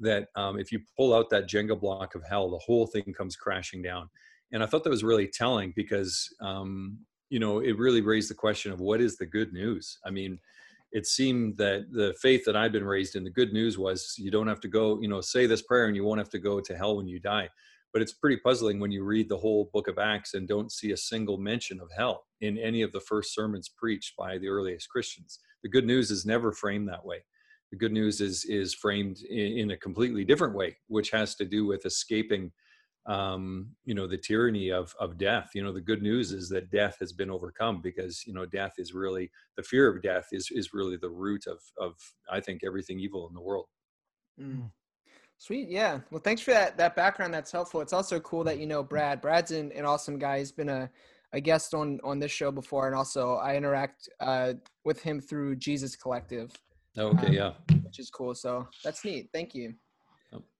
that 0.00 0.28
um, 0.34 0.58
if 0.58 0.72
you 0.72 0.80
pull 0.96 1.14
out 1.14 1.30
that 1.30 1.48
Jenga 1.48 1.78
block 1.78 2.14
of 2.14 2.24
hell, 2.28 2.50
the 2.50 2.58
whole 2.58 2.86
thing 2.86 3.14
comes 3.16 3.36
crashing 3.36 3.82
down. 3.82 4.10
And 4.52 4.62
I 4.62 4.66
thought 4.66 4.84
that 4.84 4.90
was 4.90 5.04
really 5.04 5.28
telling 5.28 5.72
because, 5.74 6.28
um, 6.40 6.98
you 7.30 7.38
know, 7.38 7.60
it 7.60 7.78
really 7.78 8.00
raised 8.00 8.30
the 8.30 8.34
question 8.34 8.72
of 8.72 8.80
what 8.80 9.00
is 9.00 9.16
the 9.16 9.26
good 9.26 9.52
news? 9.52 9.98
I 10.04 10.10
mean, 10.10 10.38
it 10.92 11.06
seemed 11.06 11.56
that 11.58 11.86
the 11.92 12.14
faith 12.20 12.44
that 12.44 12.56
I'd 12.56 12.72
been 12.72 12.84
raised 12.84 13.16
in, 13.16 13.24
the 13.24 13.30
good 13.30 13.52
news 13.52 13.78
was 13.78 14.14
you 14.18 14.30
don't 14.30 14.46
have 14.46 14.60
to 14.60 14.68
go, 14.68 15.00
you 15.00 15.08
know, 15.08 15.20
say 15.20 15.46
this 15.46 15.62
prayer 15.62 15.86
and 15.86 15.96
you 15.96 16.04
won't 16.04 16.20
have 16.20 16.30
to 16.30 16.38
go 16.38 16.60
to 16.60 16.76
hell 16.76 16.96
when 16.96 17.08
you 17.08 17.18
die. 17.18 17.48
But 17.92 18.02
it's 18.02 18.12
pretty 18.12 18.36
puzzling 18.38 18.78
when 18.78 18.92
you 18.92 19.04
read 19.04 19.28
the 19.28 19.38
whole 19.38 19.70
book 19.72 19.88
of 19.88 19.98
Acts 19.98 20.34
and 20.34 20.46
don't 20.46 20.70
see 20.70 20.92
a 20.92 20.96
single 20.96 21.38
mention 21.38 21.80
of 21.80 21.90
hell 21.96 22.24
in 22.40 22.58
any 22.58 22.82
of 22.82 22.92
the 22.92 23.00
first 23.00 23.34
sermons 23.34 23.68
preached 23.68 24.14
by 24.16 24.38
the 24.38 24.48
earliest 24.48 24.88
Christians. 24.90 25.38
The 25.62 25.70
good 25.70 25.86
news 25.86 26.10
is 26.10 26.26
never 26.26 26.52
framed 26.52 26.88
that 26.88 27.04
way 27.04 27.24
the 27.70 27.76
good 27.76 27.92
news 27.92 28.20
is 28.20 28.44
is 28.44 28.74
framed 28.74 29.20
in, 29.22 29.58
in 29.58 29.70
a 29.72 29.76
completely 29.76 30.24
different 30.24 30.54
way, 30.54 30.76
which 30.88 31.10
has 31.10 31.34
to 31.36 31.44
do 31.44 31.66
with 31.66 31.84
escaping, 31.84 32.52
um, 33.06 33.68
you 33.84 33.94
know, 33.94 34.06
the 34.06 34.16
tyranny 34.16 34.70
of 34.70 34.94
of 35.00 35.18
death. 35.18 35.50
You 35.54 35.64
know, 35.64 35.72
the 35.72 35.80
good 35.80 36.02
news 36.02 36.32
is 36.32 36.48
that 36.50 36.70
death 36.70 36.96
has 37.00 37.12
been 37.12 37.30
overcome 37.30 37.80
because 37.82 38.24
you 38.26 38.32
know 38.32 38.46
death 38.46 38.74
is 38.78 38.94
really 38.94 39.30
the 39.56 39.62
fear 39.62 39.88
of 39.88 40.02
death 40.02 40.28
is 40.32 40.48
is 40.50 40.72
really 40.72 40.96
the 40.96 41.10
root 41.10 41.46
of 41.46 41.60
of 41.78 41.94
I 42.30 42.40
think 42.40 42.62
everything 42.64 43.00
evil 43.00 43.28
in 43.28 43.34
the 43.34 43.42
world. 43.42 43.66
Mm. 44.40 44.70
Sweet, 45.38 45.68
yeah. 45.68 46.00
Well, 46.10 46.20
thanks 46.20 46.40
for 46.40 46.52
that 46.52 46.76
that 46.78 46.96
background. 46.96 47.32
That's 47.32 47.52
helpful. 47.52 47.80
It's 47.80 47.92
also 47.92 48.18
cool 48.20 48.42
that 48.44 48.58
you 48.58 48.66
know 48.66 48.82
Brad. 48.82 49.20
Brad's 49.20 49.50
an, 49.50 49.70
an 49.72 49.84
awesome 49.84 50.18
guy. 50.18 50.38
He's 50.38 50.52
been 50.52 50.68
a, 50.68 50.90
a 51.32 51.40
guest 51.40 51.74
on 51.74 52.00
on 52.02 52.18
this 52.18 52.32
show 52.32 52.50
before, 52.50 52.86
and 52.86 52.96
also 52.96 53.34
I 53.34 53.56
interact 53.56 54.08
uh, 54.20 54.54
with 54.84 55.02
him 55.02 55.20
through 55.20 55.56
Jesus 55.56 55.94
Collective. 55.94 56.50
Oh, 56.96 57.08
okay, 57.08 57.26
um, 57.26 57.32
yeah. 57.32 57.52
Which 57.84 57.98
is 57.98 58.10
cool. 58.10 58.34
So 58.34 58.66
that's 58.82 59.04
neat. 59.04 59.28
Thank 59.32 59.54
you. 59.54 59.74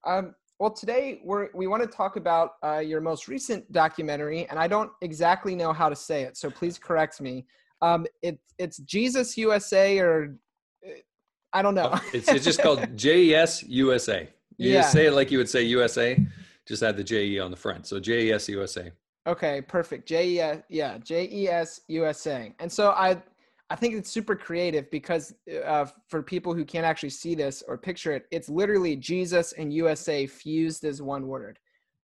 Um, 0.05 0.35
well, 0.59 0.71
today 0.71 1.21
we're 1.23 1.49
we 1.53 1.67
want 1.67 1.83
to 1.83 1.89
talk 1.89 2.15
about 2.15 2.53
uh, 2.63 2.77
your 2.77 3.01
most 3.01 3.27
recent 3.27 3.71
documentary, 3.71 4.47
and 4.49 4.59
I 4.59 4.67
don't 4.67 4.91
exactly 5.01 5.55
know 5.55 5.73
how 5.73 5.89
to 5.89 5.95
say 5.95 6.23
it, 6.23 6.37
so 6.37 6.49
please 6.49 6.77
correct 6.77 7.19
me. 7.19 7.45
Um, 7.81 8.05
it, 8.21 8.39
it's 8.57 8.77
Jesus 8.79 9.37
USA, 9.37 9.99
or 9.99 10.37
uh, 10.85 10.91
I 11.53 11.61
don't 11.61 11.75
know. 11.75 11.99
It's 12.13 12.27
it's 12.27 12.45
just 12.45 12.61
called 12.61 12.95
JES 12.95 13.63
USA. 13.63 14.29
You 14.57 14.71
Yeah. 14.71 14.81
just 14.81 14.91
say 14.91 15.05
it 15.07 15.13
like 15.13 15.31
you 15.31 15.37
would 15.37 15.49
say 15.49 15.63
USA, 15.63 16.17
just 16.65 16.83
add 16.83 16.97
the 16.97 17.03
JE 17.03 17.39
on 17.39 17.51
the 17.51 17.57
front. 17.57 17.87
So 17.87 17.99
JES 17.99 18.49
USA. 18.49 18.91
Okay, 19.27 19.61
perfect. 19.61 20.07
J 20.07 20.29
E 20.29 20.39
S, 20.39 20.61
yeah, 20.69 20.97
J 20.99 21.29
E 21.29 21.47
S 21.49 21.81
USA. 21.89 22.53
And 22.59 22.71
so 22.71 22.91
I, 22.91 23.21
I 23.69 23.75
think 23.75 23.93
it's 23.95 24.09
super 24.09 24.35
creative 24.35 24.89
because 24.89 25.33
uh, 25.65 25.85
for 26.07 26.23
people 26.23 26.53
who 26.53 26.63
can't 26.63 26.85
actually 26.85 27.09
see 27.09 27.35
this 27.35 27.61
or 27.67 27.77
picture 27.77 28.13
it, 28.13 28.25
it's 28.31 28.47
literally 28.47 28.95
Jesus 28.95 29.51
and 29.53 29.73
USA 29.73 30.25
fused 30.27 30.85
as 30.85 31.01
one 31.01 31.27
word. 31.27 31.59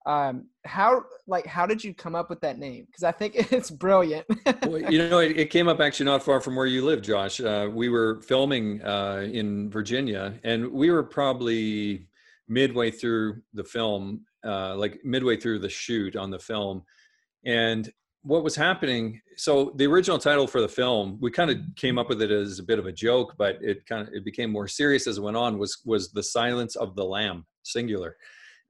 Um, 0.05 0.47
how 0.65 1.05
like 1.27 1.45
how 1.45 1.65
did 1.65 1.81
you 1.81 1.93
come 1.93 2.13
up 2.13 2.29
with 2.29 2.41
that 2.41 2.59
name? 2.59 2.85
Because 2.87 3.03
I 3.05 3.13
think 3.13 3.35
it's 3.53 3.71
brilliant. 3.71 4.27
well, 4.65 4.79
you 4.91 5.09
know, 5.09 5.19
it, 5.19 5.37
it 5.39 5.49
came 5.49 5.69
up 5.69 5.79
actually 5.79 6.07
not 6.07 6.23
far 6.23 6.41
from 6.41 6.57
where 6.57 6.65
you 6.65 6.83
live, 6.83 7.01
Josh. 7.01 7.39
Uh, 7.39 7.69
we 7.71 7.87
were 7.87 8.19
filming 8.21 8.83
uh, 8.83 9.25
in 9.31 9.69
Virginia, 9.69 10.33
and 10.43 10.69
we 10.73 10.91
were 10.91 11.03
probably 11.03 12.09
midway 12.47 12.91
through 12.91 13.41
the 13.53 13.63
film, 13.63 14.25
uh, 14.45 14.75
like 14.75 14.99
midway 15.03 15.37
through 15.37 15.59
the 15.59 15.69
shoot 15.69 16.15
on 16.15 16.31
the 16.31 16.39
film. 16.39 16.83
And 17.45 17.91
what 18.23 18.43
was 18.43 18.55
happening? 18.55 19.21
So 19.35 19.73
the 19.75 19.85
original 19.85 20.17
title 20.17 20.47
for 20.47 20.61
the 20.61 20.67
film, 20.67 21.17
we 21.21 21.29
kind 21.29 21.51
of 21.51 21.57
came 21.75 21.97
up 21.97 22.09
with 22.09 22.21
it 22.21 22.31
as 22.31 22.59
a 22.59 22.63
bit 22.63 22.79
of 22.79 22.85
a 22.85 22.91
joke, 22.91 23.35
but 23.37 23.57
it 23.61 23.85
kind 23.85 24.07
of 24.07 24.13
it 24.13 24.23
became 24.23 24.51
more 24.51 24.67
serious 24.67 25.07
as 25.07 25.17
it 25.17 25.21
went 25.21 25.37
on. 25.37 25.57
Was 25.57 25.81
was 25.85 26.11
the 26.11 26.23
silence 26.23 26.75
of 26.75 26.95
the 26.95 27.03
lamb, 27.03 27.45
singular. 27.63 28.15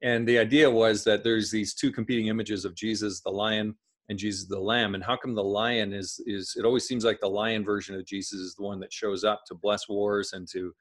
And 0.02 0.26
the 0.28 0.38
idea 0.38 0.70
was 0.70 1.04
that 1.04 1.24
there's 1.24 1.50
these 1.50 1.72
two 1.72 1.90
competing 1.90 2.26
images 2.26 2.64
of 2.64 2.74
Jesus, 2.74 3.20
the 3.20 3.30
lion, 3.30 3.74
and 4.08 4.18
Jesus 4.18 4.46
the 4.46 4.58
lamb. 4.58 4.94
And 4.94 5.04
how 5.04 5.16
come 5.16 5.34
the 5.34 5.44
lion 5.44 5.92
is 5.92 6.20
is 6.26 6.54
it 6.58 6.64
always 6.64 6.86
seems 6.86 7.04
like 7.04 7.20
the 7.20 7.28
lion 7.28 7.64
version 7.64 7.94
of 7.94 8.04
Jesus 8.04 8.40
is 8.40 8.54
the 8.56 8.64
one 8.64 8.80
that 8.80 8.92
shows 8.92 9.22
up 9.22 9.42
to 9.46 9.54
bless 9.54 9.88
wars 9.88 10.32
and 10.32 10.48
to, 10.48 10.74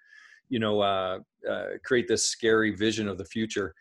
you 0.53 0.59
know, 0.59 0.81
uh, 0.81 1.17
uh, 1.49 1.65
create 1.83 2.07
this 2.07 2.23
scary 2.25 2.71
vision 2.85 3.07
of 3.07 3.17
the 3.17 3.25
future. 3.25 3.73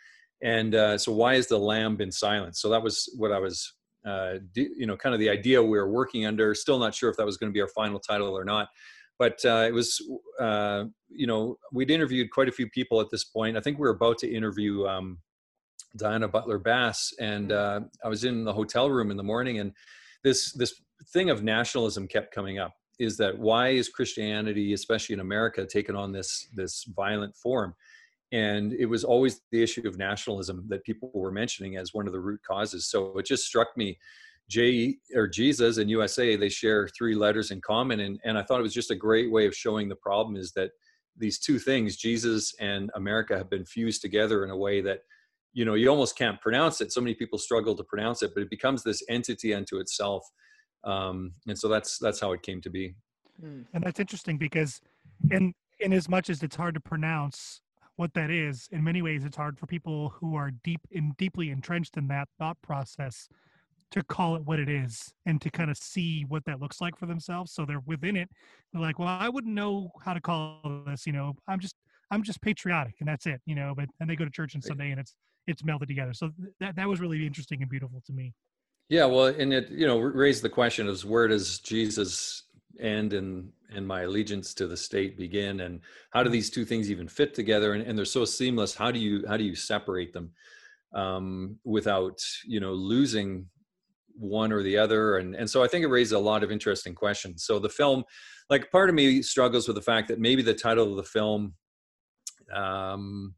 And 0.43 0.75
uh, 0.75 0.97
so 0.97 1.13
why 1.13 1.35
has 1.35 1.47
the 1.47 1.59
lamb 1.59 1.97
been 1.97 2.11
silent? 2.11 2.57
So 2.57 2.71
that 2.71 2.83
was 2.83 2.97
what 3.19 3.31
I 3.31 3.39
was, 3.39 3.75
uh, 4.07 4.35
d- 4.55 4.75
you 4.81 4.87
know, 4.87 4.97
kind 4.97 5.15
of 5.15 5.21
the 5.21 5.29
idea 5.29 5.63
we 5.63 5.79
were 5.79 5.93
working 6.01 6.25
under. 6.25 6.55
Still 6.55 6.79
not 6.79 6.95
sure 6.95 7.11
if 7.11 7.17
that 7.19 7.27
was 7.27 7.37
going 7.37 7.53
to 7.53 7.55
be 7.55 7.61
our 7.61 7.69
final 7.69 8.01
title 8.01 8.33
or 8.41 8.45
not. 8.55 8.69
But 9.19 9.39
uh, 9.45 9.65
it 9.69 9.75
was, 9.75 10.01
uh, 10.41 10.85
you 11.11 11.27
know, 11.27 11.59
we'd 11.73 11.91
interviewed 11.91 12.31
quite 12.31 12.49
a 12.49 12.53
few 12.53 12.69
people 12.71 13.03
at 13.03 13.11
this 13.11 13.25
point. 13.25 13.59
I 13.59 13.61
think 13.61 13.77
we 13.77 13.83
were 13.83 13.99
about 14.01 14.17
to 14.19 14.35
interview 14.35 14.87
um, 14.87 15.19
Diana 15.99 16.27
Butler 16.27 16.59
Bass, 16.59 17.13
and 17.21 17.53
uh, 17.53 17.81
I 18.03 18.09
was 18.09 18.25
in 18.25 18.45
the 18.45 18.53
hotel 18.53 18.91
room 18.91 19.11
in 19.11 19.19
the 19.19 19.23
morning, 19.33 19.61
and 19.61 19.73
this 20.25 20.53
this 20.53 20.73
thing 21.13 21.29
of 21.29 21.45
nationalism 21.45 22.09
kept 22.09 22.35
coming 22.35 22.59
up. 22.59 22.73
Is 22.99 23.17
that 23.17 23.39
why 23.39 23.71
is 23.71 23.89
Christianity, 23.89 24.73
especially 24.73 25.15
in 25.15 25.21
America, 25.21 25.67
taken 25.67 25.97
on 25.97 26.13
this 26.13 26.49
this 26.55 26.85
violent 26.95 27.37
form? 27.37 27.75
And 28.33 28.73
it 28.73 28.87
was 28.87 29.05
always 29.05 29.41
the 29.51 29.63
issue 29.63 29.87
of 29.87 29.99
nationalism 29.99 30.65
that 30.69 30.85
people 30.85 31.11
were 31.13 31.33
mentioning 31.33 31.77
as 31.77 31.93
one 31.93 32.07
of 32.07 32.13
the 32.15 32.21
root 32.21 32.41
causes. 32.49 32.87
So 32.87 33.19
it 33.19 33.27
just 33.27 33.45
struck 33.45 33.77
me, 33.77 33.99
J 34.49 34.97
or 35.15 35.29
Jesus 35.29 35.77
and 35.77 35.91
USA, 35.91 36.37
they 36.37 36.49
share 36.49 36.89
three 36.89 37.15
letters 37.15 37.51
in 37.51 37.61
common, 37.61 38.01
and 38.01 38.19
and 38.25 38.39
I 38.39 38.43
thought 38.43 38.61
it 38.61 38.65
was 38.65 38.75
just 38.75 38.91
a 38.91 38.97
great 38.97 39.31
way 39.31 39.47
of 39.47 39.55
showing 39.55 39.89
the 39.89 39.97
problem 39.97 40.37
is 40.37 40.53
that 40.53 40.71
these 41.17 41.39
two 41.39 41.59
things, 41.59 41.97
Jesus 41.97 42.55
and 42.59 42.91
America, 42.95 43.37
have 43.37 43.51
been 43.51 43.67
fused 43.67 44.01
together 44.01 44.45
in 44.45 44.51
a 44.51 44.57
way 44.57 44.81
that 44.81 45.01
you 45.53 45.65
know 45.65 45.75
you 45.75 45.89
almost 45.89 46.17
can't 46.17 46.41
pronounce 46.41 46.81
it 46.81 46.93
so 46.93 47.01
many 47.01 47.15
people 47.15 47.39
struggle 47.39 47.75
to 47.75 47.85
pronounce 47.85 48.23
it 48.23 48.33
but 48.35 48.43
it 48.43 48.51
becomes 48.51 48.83
this 48.83 49.03
entity 49.09 49.55
unto 49.55 49.79
itself 49.79 50.25
um, 50.85 51.33
and 51.47 51.59
so 51.59 51.69
that's 51.69 51.99
that's 51.99 52.21
how 52.21 52.33
it 52.33 52.43
came 52.43 52.61
to 52.61 52.71
be 52.71 52.95
Hmm. 53.41 53.63
And 53.73 53.85
that's 53.85 54.01
interesting 54.01 54.39
because, 54.39 54.81
in 55.31 55.55
in 55.81 55.93
as 55.93 56.09
much 56.09 56.31
as 56.31 56.43
it's 56.43 56.57
hard 56.57 56.75
to 56.75 56.81
pronounce 56.81 57.61
what 57.97 58.15
that 58.15 58.31
is, 58.31 58.69
in 58.73 58.83
many 58.83 59.03
ways 59.03 59.25
it's 59.25 59.37
hard 59.37 59.59
for 59.59 59.67
people 59.67 60.11
who 60.11 60.37
are 60.37 60.51
deep 60.65 60.81
in 60.91 61.13
deeply 61.19 61.51
entrenched 61.51 61.97
in 61.97 62.09
that 62.09 62.29
thought 62.39 62.61
process 62.63 63.29
to 63.91 64.03
call 64.05 64.37
it 64.37 64.43
what 64.47 64.59
it 64.59 64.71
is 64.71 65.13
and 65.27 65.41
to 65.43 65.51
kind 65.51 65.71
of 65.71 65.77
see 65.77 66.25
what 66.29 66.43
that 66.47 66.61
looks 66.61 66.81
like 66.81 66.97
for 66.97 67.05
themselves. 67.05 67.53
So 67.53 67.67
they're 67.67 67.83
within 67.85 68.17
it. 68.17 68.31
They're 68.73 68.81
like, 68.81 68.99
well, 68.99 69.09
I 69.09 69.29
wouldn't 69.29 69.55
know 69.55 69.91
how 70.03 70.15
to 70.15 70.21
call 70.21 70.83
this. 70.87 71.07
You 71.07 71.13
know, 71.13 71.35
I'm 71.49 71.61
just 71.61 71.77
I'm 72.11 72.23
just 72.23 72.41
patriotic, 72.41 72.95
and 73.01 73.09
that's 73.09 73.27
it. 73.27 73.41
You 73.47 73.55
know, 73.55 73.75
but 73.77 73.89
and 74.01 74.09
they 74.09 74.17
go 74.17 74.25
to 74.25 74.31
church 74.31 74.55
on 74.55 74.63
Sunday, 74.63 74.91
and 74.91 75.01
it's 75.01 75.15
it's 75.47 75.63
melded 75.63 75.89
together. 75.89 76.15
So 76.15 76.31
that 76.61 76.77
that 76.77 76.89
was 76.89 77.01
really 77.01 77.27
interesting 77.27 77.61
and 77.61 77.71
beautiful 77.71 78.03
to 78.07 78.13
me. 78.13 78.33
Yeah 78.89 79.05
well 79.05 79.27
and 79.27 79.53
it 79.53 79.71
you 79.71 79.87
know 79.87 79.99
raised 79.99 80.43
the 80.43 80.49
question 80.49 80.89
of 80.89 81.05
where 81.05 81.29
does 81.29 81.59
jesus 81.61 82.45
end 82.81 83.13
and 83.13 83.51
and 83.75 83.87
my 83.87 84.03
allegiance 84.03 84.55
to 84.55 84.67
the 84.67 84.77
state 84.77 85.17
begin? 85.17 85.61
And 85.61 85.81
how 86.11 86.23
do 86.23 86.31
these 86.31 86.51
two 86.51 86.65
things 86.65 86.91
even 86.91 87.09
fit 87.09 87.35
together? 87.35 87.75
And, 87.75 87.87
and 87.87 87.97
they're 87.97 88.05
so 88.05 88.25
seamless. 88.25 88.75
How 88.75 88.91
do 88.91 88.99
you 88.99 89.25
how 89.29 89.37
do 89.37 89.45
you 89.45 89.55
separate 89.55 90.13
them 90.13 90.31
um, 90.95 91.59
without 91.65 92.23
you 92.47 92.61
know 92.61 92.73
losing 92.73 93.47
one 94.15 94.53
or 94.53 94.63
the 94.63 94.79
other? 94.79 95.19
And 95.19 95.35
and 95.35 95.49
so 95.49 95.63
i 95.63 95.69
think 95.69 95.85
it 95.85 95.89
raised 95.89 96.13
a 96.13 96.19
lot 96.19 96.43
of 96.43 96.53
interesting 96.53 96.95
questions. 96.95 97.45
So 97.45 97.59
the 97.59 97.69
film 97.69 98.05
like 98.51 98.71
part 98.71 98.89
of 98.89 98.95
me 98.95 99.23
struggles 99.23 99.67
with 99.67 99.77
the 99.77 99.83
fact 99.83 100.09
that 100.09 100.21
maybe 100.21 100.43
the 100.43 100.55
title 100.55 100.91
of 100.91 100.97
the 100.97 101.03
film 101.03 101.55
um, 102.53 103.35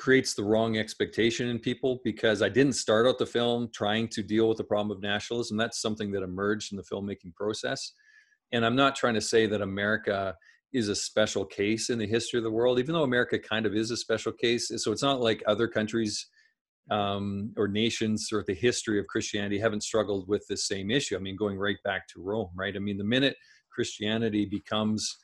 creates 0.00 0.32
the 0.32 0.42
wrong 0.42 0.78
expectation 0.78 1.48
in 1.48 1.58
people 1.58 2.00
because 2.02 2.40
I 2.40 2.48
didn't 2.48 2.72
start 2.72 3.06
out 3.06 3.18
the 3.18 3.26
film 3.26 3.68
trying 3.74 4.08
to 4.08 4.22
deal 4.22 4.48
with 4.48 4.56
the 4.56 4.64
problem 4.64 4.90
of 4.90 5.02
nationalism. 5.02 5.58
That's 5.58 5.82
something 5.82 6.10
that 6.12 6.22
emerged 6.22 6.72
in 6.72 6.78
the 6.78 6.82
filmmaking 6.82 7.34
process. 7.34 7.92
And 8.50 8.64
I'm 8.64 8.74
not 8.74 8.96
trying 8.96 9.12
to 9.12 9.20
say 9.20 9.44
that 9.46 9.60
America 9.60 10.34
is 10.72 10.88
a 10.88 10.94
special 10.94 11.44
case 11.44 11.90
in 11.90 11.98
the 11.98 12.06
history 12.06 12.38
of 12.38 12.44
the 12.44 12.50
world, 12.50 12.78
even 12.78 12.94
though 12.94 13.02
America 13.02 13.38
kind 13.38 13.66
of 13.66 13.74
is 13.74 13.90
a 13.90 13.96
special 13.96 14.32
case. 14.32 14.72
So 14.74 14.90
it's 14.90 15.02
not 15.02 15.20
like 15.20 15.42
other 15.46 15.68
countries 15.68 16.26
um, 16.90 17.52
or 17.58 17.68
nations 17.68 18.30
or 18.32 18.42
the 18.46 18.54
history 18.54 18.98
of 18.98 19.06
Christianity 19.06 19.58
haven't 19.58 19.82
struggled 19.82 20.26
with 20.28 20.46
this 20.48 20.66
same 20.66 20.90
issue. 20.90 21.14
I 21.14 21.20
mean, 21.20 21.36
going 21.36 21.58
right 21.58 21.76
back 21.84 22.08
to 22.08 22.22
Rome, 22.22 22.48
right? 22.54 22.74
I 22.74 22.78
mean, 22.78 22.96
the 22.96 23.04
minute 23.04 23.36
Christianity 23.70 24.46
becomes 24.46 25.14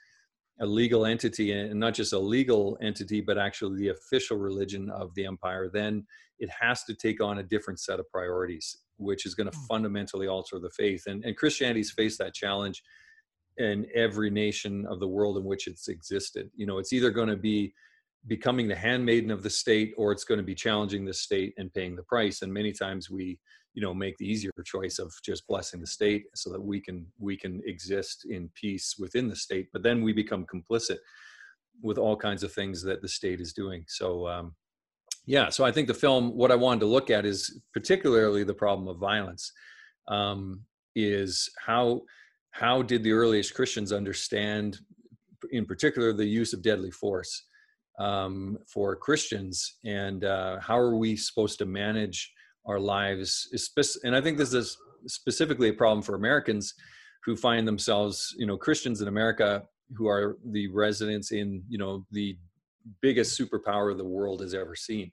a 0.60 0.66
legal 0.66 1.04
entity 1.04 1.52
and 1.52 1.78
not 1.78 1.94
just 1.94 2.12
a 2.12 2.18
legal 2.18 2.78
entity 2.80 3.20
but 3.20 3.38
actually 3.38 3.78
the 3.78 3.88
official 3.88 4.36
religion 4.38 4.90
of 4.90 5.14
the 5.14 5.26
empire 5.26 5.68
then 5.72 6.04
it 6.38 6.50
has 6.60 6.84
to 6.84 6.94
take 6.94 7.22
on 7.22 7.38
a 7.38 7.42
different 7.42 7.80
set 7.80 8.00
of 8.00 8.10
priorities 8.10 8.78
which 8.98 9.26
is 9.26 9.34
going 9.34 9.50
to 9.50 9.56
Mm. 9.56 9.66
fundamentally 9.66 10.26
alter 10.26 10.58
the 10.58 10.70
faith. 10.70 11.04
And, 11.06 11.24
and 11.24 11.36
christianity's 11.36 11.90
faced 11.90 12.18
that 12.18 12.34
challenge 12.34 12.82
in 13.58 13.86
every 13.94 14.30
nation 14.30 14.86
of 14.86 15.00
the 15.00 15.08
world 15.08 15.36
in 15.38 15.44
which 15.44 15.66
it's 15.66 15.88
existed. 15.88 16.50
You 16.54 16.66
know 16.66 16.78
it's 16.78 16.92
either 16.92 17.10
going 17.10 17.28
to 17.28 17.36
be 17.36 17.74
becoming 18.26 18.66
the 18.68 18.74
handmaiden 18.74 19.30
of 19.30 19.42
the 19.42 19.50
state 19.50 19.94
or 19.96 20.12
it's 20.12 20.24
going 20.24 20.38
to 20.38 20.44
be 20.44 20.54
challenging 20.54 21.04
the 21.04 21.14
state 21.14 21.54
and 21.58 21.72
paying 21.72 21.94
the 21.94 22.02
price. 22.02 22.42
And 22.42 22.52
many 22.52 22.72
times 22.72 23.08
we 23.08 23.38
you 23.76 23.82
know 23.82 23.94
make 23.94 24.16
the 24.18 24.26
easier 24.26 24.50
choice 24.64 24.98
of 24.98 25.12
just 25.22 25.46
blessing 25.46 25.80
the 25.80 25.86
state 25.86 26.24
so 26.34 26.50
that 26.50 26.60
we 26.60 26.80
can 26.80 27.06
we 27.18 27.36
can 27.36 27.62
exist 27.64 28.26
in 28.28 28.50
peace 28.60 28.96
within 28.98 29.28
the 29.28 29.36
state 29.36 29.68
but 29.72 29.84
then 29.84 30.02
we 30.02 30.12
become 30.12 30.44
complicit 30.52 30.98
with 31.82 31.98
all 31.98 32.16
kinds 32.16 32.42
of 32.42 32.52
things 32.52 32.82
that 32.82 33.02
the 33.02 33.08
state 33.08 33.38
is 33.38 33.52
doing. 33.52 33.84
So 33.86 34.26
um, 34.26 34.54
yeah 35.26 35.48
so 35.48 35.64
i 35.64 35.72
think 35.72 35.88
the 35.88 35.94
film 35.94 36.34
what 36.36 36.52
i 36.52 36.54
wanted 36.54 36.80
to 36.80 36.86
look 36.86 37.10
at 37.10 37.26
is 37.26 37.60
particularly 37.72 38.44
the 38.44 38.54
problem 38.54 38.86
of 38.88 38.96
violence 38.98 39.52
um, 40.08 40.60
is 40.94 41.50
how 41.58 42.00
how 42.52 42.80
did 42.80 43.02
the 43.02 43.12
earliest 43.12 43.52
christians 43.52 43.92
understand 43.92 44.78
in 45.50 45.66
particular 45.66 46.12
the 46.12 46.24
use 46.24 46.52
of 46.52 46.62
deadly 46.62 46.90
force 46.90 47.44
um, 47.98 48.58
for 48.66 48.96
christians? 48.96 49.78
And 49.84 50.24
uh, 50.24 50.60
how 50.60 50.78
are 50.78 50.96
we 50.96 51.16
supposed 51.16 51.58
to 51.58 51.66
manage 51.66 52.32
our 52.66 52.80
lives 52.80 53.48
and 54.04 54.16
i 54.16 54.20
think 54.20 54.36
this 54.38 54.52
is 54.52 54.76
specifically 55.06 55.68
a 55.68 55.72
problem 55.72 56.02
for 56.02 56.14
americans 56.14 56.74
who 57.24 57.36
find 57.36 57.66
themselves 57.66 58.34
you 58.38 58.46
know 58.46 58.56
christians 58.56 59.00
in 59.00 59.08
america 59.08 59.62
who 59.96 60.08
are 60.08 60.36
the 60.50 60.66
residents 60.68 61.30
in 61.30 61.62
you 61.68 61.78
know 61.78 62.04
the 62.10 62.36
biggest 63.00 63.38
superpower 63.38 63.96
the 63.96 64.04
world 64.04 64.40
has 64.40 64.54
ever 64.54 64.74
seen. 64.74 65.12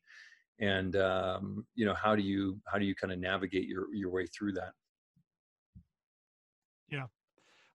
And 0.59 0.95
um, 0.95 1.65
you 1.75 1.85
know 1.85 1.95
how 1.95 2.15
do 2.15 2.21
you 2.21 2.59
how 2.67 2.77
do 2.77 2.85
you 2.85 2.95
kind 2.95 3.11
of 3.11 3.19
navigate 3.19 3.67
your 3.67 3.93
your 3.93 4.11
way 4.11 4.25
through 4.27 4.53
that? 4.53 4.71
Yeah. 6.89 7.05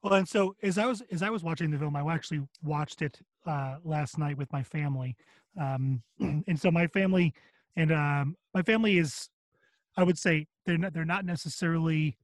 Well, 0.02 0.14
and 0.14 0.28
so 0.28 0.54
as 0.62 0.78
I 0.78 0.86
was 0.86 1.02
as 1.10 1.22
I 1.22 1.30
was 1.30 1.42
watching 1.42 1.70
the 1.70 1.78
film, 1.78 1.96
I 1.96 2.14
actually 2.14 2.42
watched 2.62 3.02
it 3.02 3.20
uh, 3.46 3.76
last 3.84 4.16
night 4.16 4.38
with 4.38 4.50
my 4.52 4.62
family, 4.62 5.16
um, 5.60 6.02
and 6.20 6.58
so 6.58 6.70
my 6.70 6.86
family 6.86 7.34
and 7.76 7.92
um, 7.92 8.36
my 8.54 8.62
family 8.62 8.98
is, 8.98 9.28
I 9.98 10.04
would 10.04 10.18
say, 10.18 10.46
they're 10.64 10.78
not 10.78 10.94
they're 10.94 11.04
not 11.04 11.24
necessarily 11.24 12.16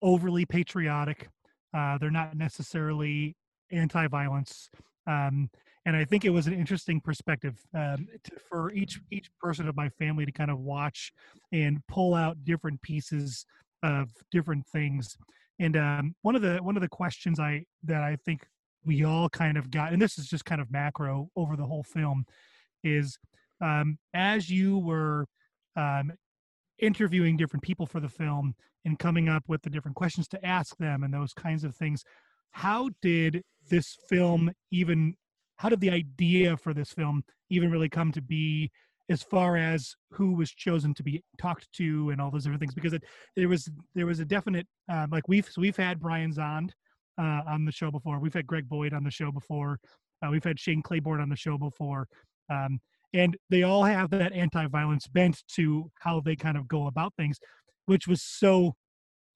overly 0.00 0.46
patriotic. 0.46 1.28
Uh, 1.74 1.98
they're 1.98 2.10
not 2.10 2.36
necessarily 2.36 3.36
anti-violence. 3.70 4.70
Um, 5.06 5.50
and 5.84 5.96
I 5.96 6.04
think 6.04 6.24
it 6.24 6.30
was 6.30 6.46
an 6.46 6.52
interesting 6.52 7.00
perspective 7.00 7.58
um, 7.74 8.06
to, 8.24 8.30
for 8.48 8.70
each 8.72 9.00
each 9.10 9.28
person 9.40 9.68
of 9.68 9.76
my 9.76 9.88
family 9.88 10.24
to 10.24 10.32
kind 10.32 10.50
of 10.50 10.60
watch 10.60 11.12
and 11.50 11.80
pull 11.88 12.14
out 12.14 12.44
different 12.44 12.80
pieces 12.82 13.44
of 13.82 14.10
different 14.30 14.64
things. 14.68 15.16
And 15.58 15.76
um, 15.76 16.14
one 16.22 16.36
of 16.36 16.42
the 16.42 16.58
one 16.58 16.76
of 16.76 16.82
the 16.82 16.88
questions 16.88 17.40
I 17.40 17.64
that 17.82 18.02
I 18.02 18.16
think 18.24 18.46
we 18.84 19.04
all 19.04 19.28
kind 19.28 19.56
of 19.56 19.70
got, 19.70 19.92
and 19.92 20.00
this 20.00 20.18
is 20.18 20.28
just 20.28 20.44
kind 20.44 20.60
of 20.60 20.70
macro 20.70 21.28
over 21.34 21.56
the 21.56 21.66
whole 21.66 21.82
film, 21.82 22.24
is 22.84 23.18
um, 23.60 23.98
as 24.14 24.48
you 24.48 24.78
were 24.78 25.26
um, 25.76 26.12
interviewing 26.78 27.36
different 27.36 27.62
people 27.62 27.86
for 27.86 28.00
the 28.00 28.08
film 28.08 28.54
and 28.84 28.98
coming 28.98 29.28
up 29.28 29.44
with 29.48 29.62
the 29.62 29.70
different 29.70 29.96
questions 29.96 30.26
to 30.28 30.44
ask 30.44 30.76
them 30.78 31.02
and 31.02 31.12
those 31.12 31.32
kinds 31.32 31.64
of 31.64 31.76
things. 31.76 32.02
How 32.52 32.90
did 33.00 33.42
this 33.70 33.96
film 34.08 34.50
even 34.70 35.14
how 35.56 35.68
did 35.68 35.80
the 35.80 35.90
idea 35.90 36.56
for 36.56 36.74
this 36.74 36.90
film 36.90 37.22
even 37.48 37.70
really 37.70 37.88
come 37.88 38.10
to 38.10 38.20
be 38.20 38.68
as 39.08 39.22
far 39.22 39.56
as 39.56 39.94
who 40.10 40.34
was 40.34 40.50
chosen 40.50 40.92
to 40.94 41.04
be 41.04 41.22
talked 41.38 41.70
to 41.74 42.10
and 42.10 42.20
all 42.20 42.32
those 42.32 42.42
different 42.42 42.60
things? 42.60 42.74
Because 42.74 42.92
it, 42.92 43.04
there 43.36 43.48
was 43.48 43.70
there 43.94 44.06
was 44.06 44.18
a 44.18 44.24
definite 44.24 44.66
um, 44.90 45.10
like 45.10 45.28
we've 45.28 45.46
so 45.46 45.60
we've 45.60 45.76
had 45.76 46.00
Brian 46.00 46.32
Zahnd 46.32 46.70
uh, 47.18 47.42
on 47.46 47.64
the 47.64 47.72
show 47.72 47.90
before. 47.90 48.18
We've 48.18 48.34
had 48.34 48.46
Greg 48.46 48.68
Boyd 48.68 48.92
on 48.92 49.04
the 49.04 49.10
show 49.10 49.30
before. 49.30 49.78
Uh, 50.24 50.30
we've 50.30 50.44
had 50.44 50.58
Shane 50.58 50.82
Claiborne 50.82 51.20
on 51.20 51.28
the 51.28 51.36
show 51.36 51.58
before. 51.58 52.08
Um, 52.50 52.80
and 53.14 53.36
they 53.50 53.62
all 53.62 53.84
have 53.84 54.10
that 54.10 54.32
anti-violence 54.32 55.06
bent 55.06 55.42
to 55.48 55.90
how 56.00 56.20
they 56.20 56.36
kind 56.36 56.56
of 56.56 56.68
go 56.68 56.86
about 56.86 57.12
things 57.16 57.38
which 57.86 58.06
was 58.06 58.22
so 58.22 58.74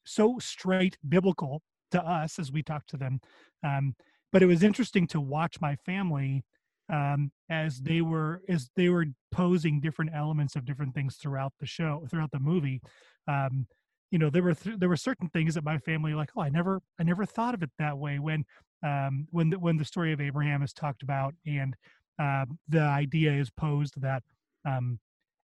so 0.05 0.39
straight 0.39 0.97
biblical 1.09 1.63
to 1.91 2.03
us 2.03 2.39
as 2.39 2.53
we 2.53 2.63
talked 2.63 2.89
to 2.91 2.97
them. 2.97 3.21
Um, 3.65 3.95
but 4.33 4.43
it 4.43 4.47
was 4.47 4.63
interesting 4.63 5.07
to 5.09 5.21
watch 5.21 5.61
my 5.61 5.77
family 5.77 6.45
um, 6.93 7.33
as 7.51 7.81
they 7.81 8.01
were 8.01 8.43
as 8.49 8.71
they 8.77 8.89
were 8.89 9.07
posing 9.33 9.81
different 9.81 10.13
elements 10.15 10.55
of 10.55 10.65
different 10.65 10.95
things 10.95 11.17
throughout 11.17 11.53
the 11.59 11.67
show 11.67 12.07
throughout 12.11 12.31
the 12.31 12.39
movie. 12.39 12.81
Um, 13.27 13.67
you 14.13 14.19
know 14.19 14.31
there 14.31 14.43
were 14.43 14.55
th- 14.55 14.79
there 14.79 14.89
were 14.89 14.97
certain 14.97 15.29
things 15.31 15.55
that 15.55 15.65
my 15.65 15.79
family 15.79 16.15
like 16.15 16.31
oh 16.37 16.43
i 16.43 16.49
never 16.49 16.81
i 17.01 17.03
never 17.03 17.27
thought 17.27 17.55
of 17.55 17.63
it 17.65 17.71
that 17.79 17.99
way 17.99 18.21
when 18.21 18.45
um, 18.85 19.27
when 19.31 19.51
the, 19.51 19.59
when 19.59 19.77
the 19.77 19.85
story 19.85 20.13
of 20.13 20.21
abraham 20.21 20.63
is 20.63 20.73
talked 20.73 21.03
about 21.03 21.35
and 21.45 21.75
uh, 22.19 22.45
the 22.69 22.81
idea 22.81 23.33
is 23.33 23.51
posed 23.51 24.01
that 24.01 24.23
um, 24.65 24.99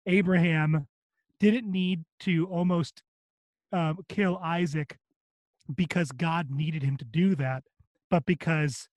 abraham 0.06 0.86
didn't 1.38 1.70
need 1.70 2.04
to 2.20 2.46
almost 2.46 3.02
uh, 3.72 3.94
kill 4.08 4.38
isaac 4.42 4.98
because 5.74 6.12
god 6.12 6.50
needed 6.50 6.82
him 6.82 6.96
to 6.96 7.04
do 7.04 7.34
that 7.34 7.62
but 8.10 8.26
because 8.26 8.88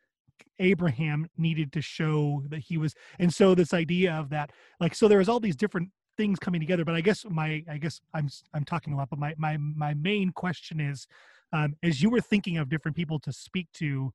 Abraham 0.60 1.28
needed 1.38 1.72
to 1.74 1.82
show 1.82 2.44
that 2.50 2.60
he 2.60 2.78
was 2.78 2.94
and 3.20 3.34
so 3.34 3.56
this 3.56 3.74
idea 3.74 4.14
of 4.14 4.30
that 4.30 4.52
like 4.80 4.96
so 4.96 5.08
there 5.08 5.18
was 5.18 5.30
all 5.30 5.40
these 5.40 5.56
different 5.56 5.90
things 6.18 6.40
coming 6.40 6.62
together 6.62 6.86
but 6.86 6.96
I 6.96 7.02
guess 7.02 7.26
my 7.30 7.64
I 7.70 7.78
guess 7.78 8.00
I'm 8.14 8.30
I'm 8.54 8.64
talking 8.64 8.94
a 8.94 8.98
lot 8.98 9.10
but 9.10 9.20
my 9.20 9.34
my 9.38 9.58
my 9.58 9.94
main 9.96 10.32
question 10.32 10.80
is 10.80 11.08
um 11.52 11.76
as 11.84 12.02
you 12.02 12.10
were 12.10 12.22
thinking 12.22 12.58
of 12.58 12.70
different 12.70 12.96
people 12.96 13.20
to 13.20 13.34
speak 13.34 13.68
to 13.74 14.14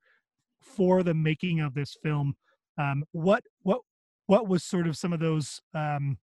for 0.60 1.02
the 1.02 1.14
making 1.14 1.60
of 1.60 1.74
this 1.74 1.96
film 2.02 2.34
um 2.80 3.04
what 3.12 3.42
what 3.62 3.80
what 4.26 4.48
was 4.48 4.64
sort 4.64 4.86
of 4.86 4.96
some 4.96 5.12
of 5.12 5.20
those 5.20 5.60
um 5.74 6.18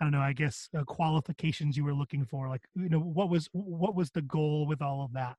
I 0.00 0.04
don't 0.04 0.12
know 0.12 0.20
I 0.20 0.32
guess 0.32 0.68
uh, 0.76 0.84
qualifications 0.84 1.76
you 1.76 1.84
were 1.84 1.94
looking 1.94 2.24
for 2.24 2.48
like 2.48 2.62
you 2.74 2.88
know 2.88 3.00
what 3.00 3.30
was 3.30 3.48
what 3.52 3.94
was 3.94 4.10
the 4.10 4.22
goal 4.22 4.66
with 4.66 4.82
all 4.82 5.04
of 5.04 5.12
that 5.14 5.36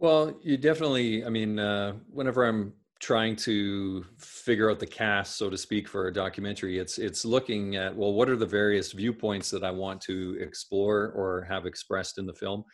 well, 0.00 0.38
you 0.42 0.56
definitely, 0.56 1.24
I 1.24 1.28
mean, 1.28 1.58
uh, 1.58 1.94
whenever 2.08 2.44
I'm 2.44 2.72
trying 3.00 3.34
to 3.36 4.04
figure 4.16 4.70
out 4.70 4.78
the 4.78 4.86
cast, 4.86 5.36
so 5.36 5.50
to 5.50 5.58
speak, 5.58 5.88
for 5.88 6.06
a 6.06 6.12
documentary, 6.12 6.78
it's 6.78 6.98
it's 6.98 7.24
looking 7.24 7.74
at 7.74 7.94
well, 7.96 8.12
what 8.12 8.30
are 8.30 8.36
the 8.36 8.46
various 8.46 8.92
viewpoints 8.92 9.50
that 9.50 9.64
I 9.64 9.72
want 9.72 10.00
to 10.02 10.38
explore 10.40 11.12
or 11.16 11.46
have 11.48 11.66
expressed 11.66 12.18
in 12.18 12.26
the 12.26 12.32
film. 12.32 12.64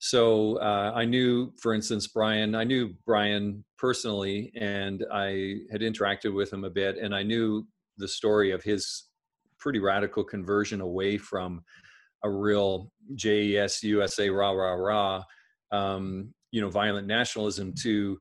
So 0.00 0.56
uh, 0.56 0.92
I 0.94 1.04
knew, 1.04 1.52
for 1.60 1.74
instance, 1.74 2.06
Brian. 2.06 2.54
I 2.54 2.64
knew 2.64 2.94
Brian 3.04 3.64
personally, 3.78 4.52
and 4.54 5.04
I 5.12 5.56
had 5.72 5.80
interacted 5.80 6.34
with 6.34 6.52
him 6.52 6.64
a 6.64 6.70
bit, 6.70 6.98
and 6.98 7.14
I 7.14 7.22
knew 7.22 7.66
the 7.96 8.06
story 8.06 8.52
of 8.52 8.62
his 8.62 9.04
pretty 9.58 9.80
radical 9.80 10.22
conversion 10.22 10.80
away 10.80 11.18
from 11.18 11.62
a 12.22 12.30
real 12.30 12.92
JES 13.16 13.82
USA 13.82 14.30
rah 14.30 14.52
rah 14.52 14.74
rah 14.74 15.24
um, 15.72 16.32
you 16.50 16.60
know 16.60 16.70
violent 16.70 17.06
nationalism 17.06 17.72
to 17.82 18.18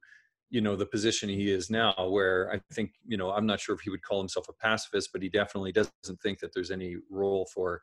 you 0.50 0.62
know 0.62 0.76
the 0.76 0.86
position 0.86 1.30
he 1.30 1.50
is 1.50 1.70
now 1.70 1.94
where 2.10 2.52
i 2.54 2.60
think 2.74 2.92
you 3.06 3.18
know 3.18 3.32
i'm 3.32 3.46
not 3.46 3.60
sure 3.60 3.76
if 3.76 3.82
he 3.82 3.90
would 3.90 4.02
call 4.02 4.20
himself 4.20 4.48
a 4.50 4.54
pacifist 4.54 5.10
but 5.12 5.22
he 5.22 5.30
definitely 5.30 5.72
doesn't 5.72 6.22
think 6.22 6.40
that 6.40 6.54
there's 6.54 6.72
any 6.72 6.96
role 7.10 7.48
for 7.54 7.82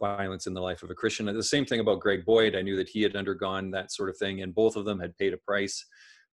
violence 0.00 0.46
in 0.46 0.54
the 0.54 0.60
life 0.60 0.82
of 0.82 0.90
a 0.90 0.94
christian. 0.94 1.26
The 1.26 1.42
same 1.42 1.64
thing 1.64 1.80
about 1.80 2.00
greg 2.00 2.24
boyd. 2.24 2.54
I 2.54 2.62
knew 2.62 2.76
that 2.76 2.88
he 2.88 3.02
had 3.02 3.16
undergone 3.16 3.70
that 3.70 3.92
sort 3.92 4.08
of 4.08 4.16
thing 4.16 4.42
and 4.42 4.54
both 4.54 4.76
of 4.76 4.84
them 4.84 4.98
had 4.98 5.16
paid 5.16 5.32
a 5.32 5.38
price 5.38 5.84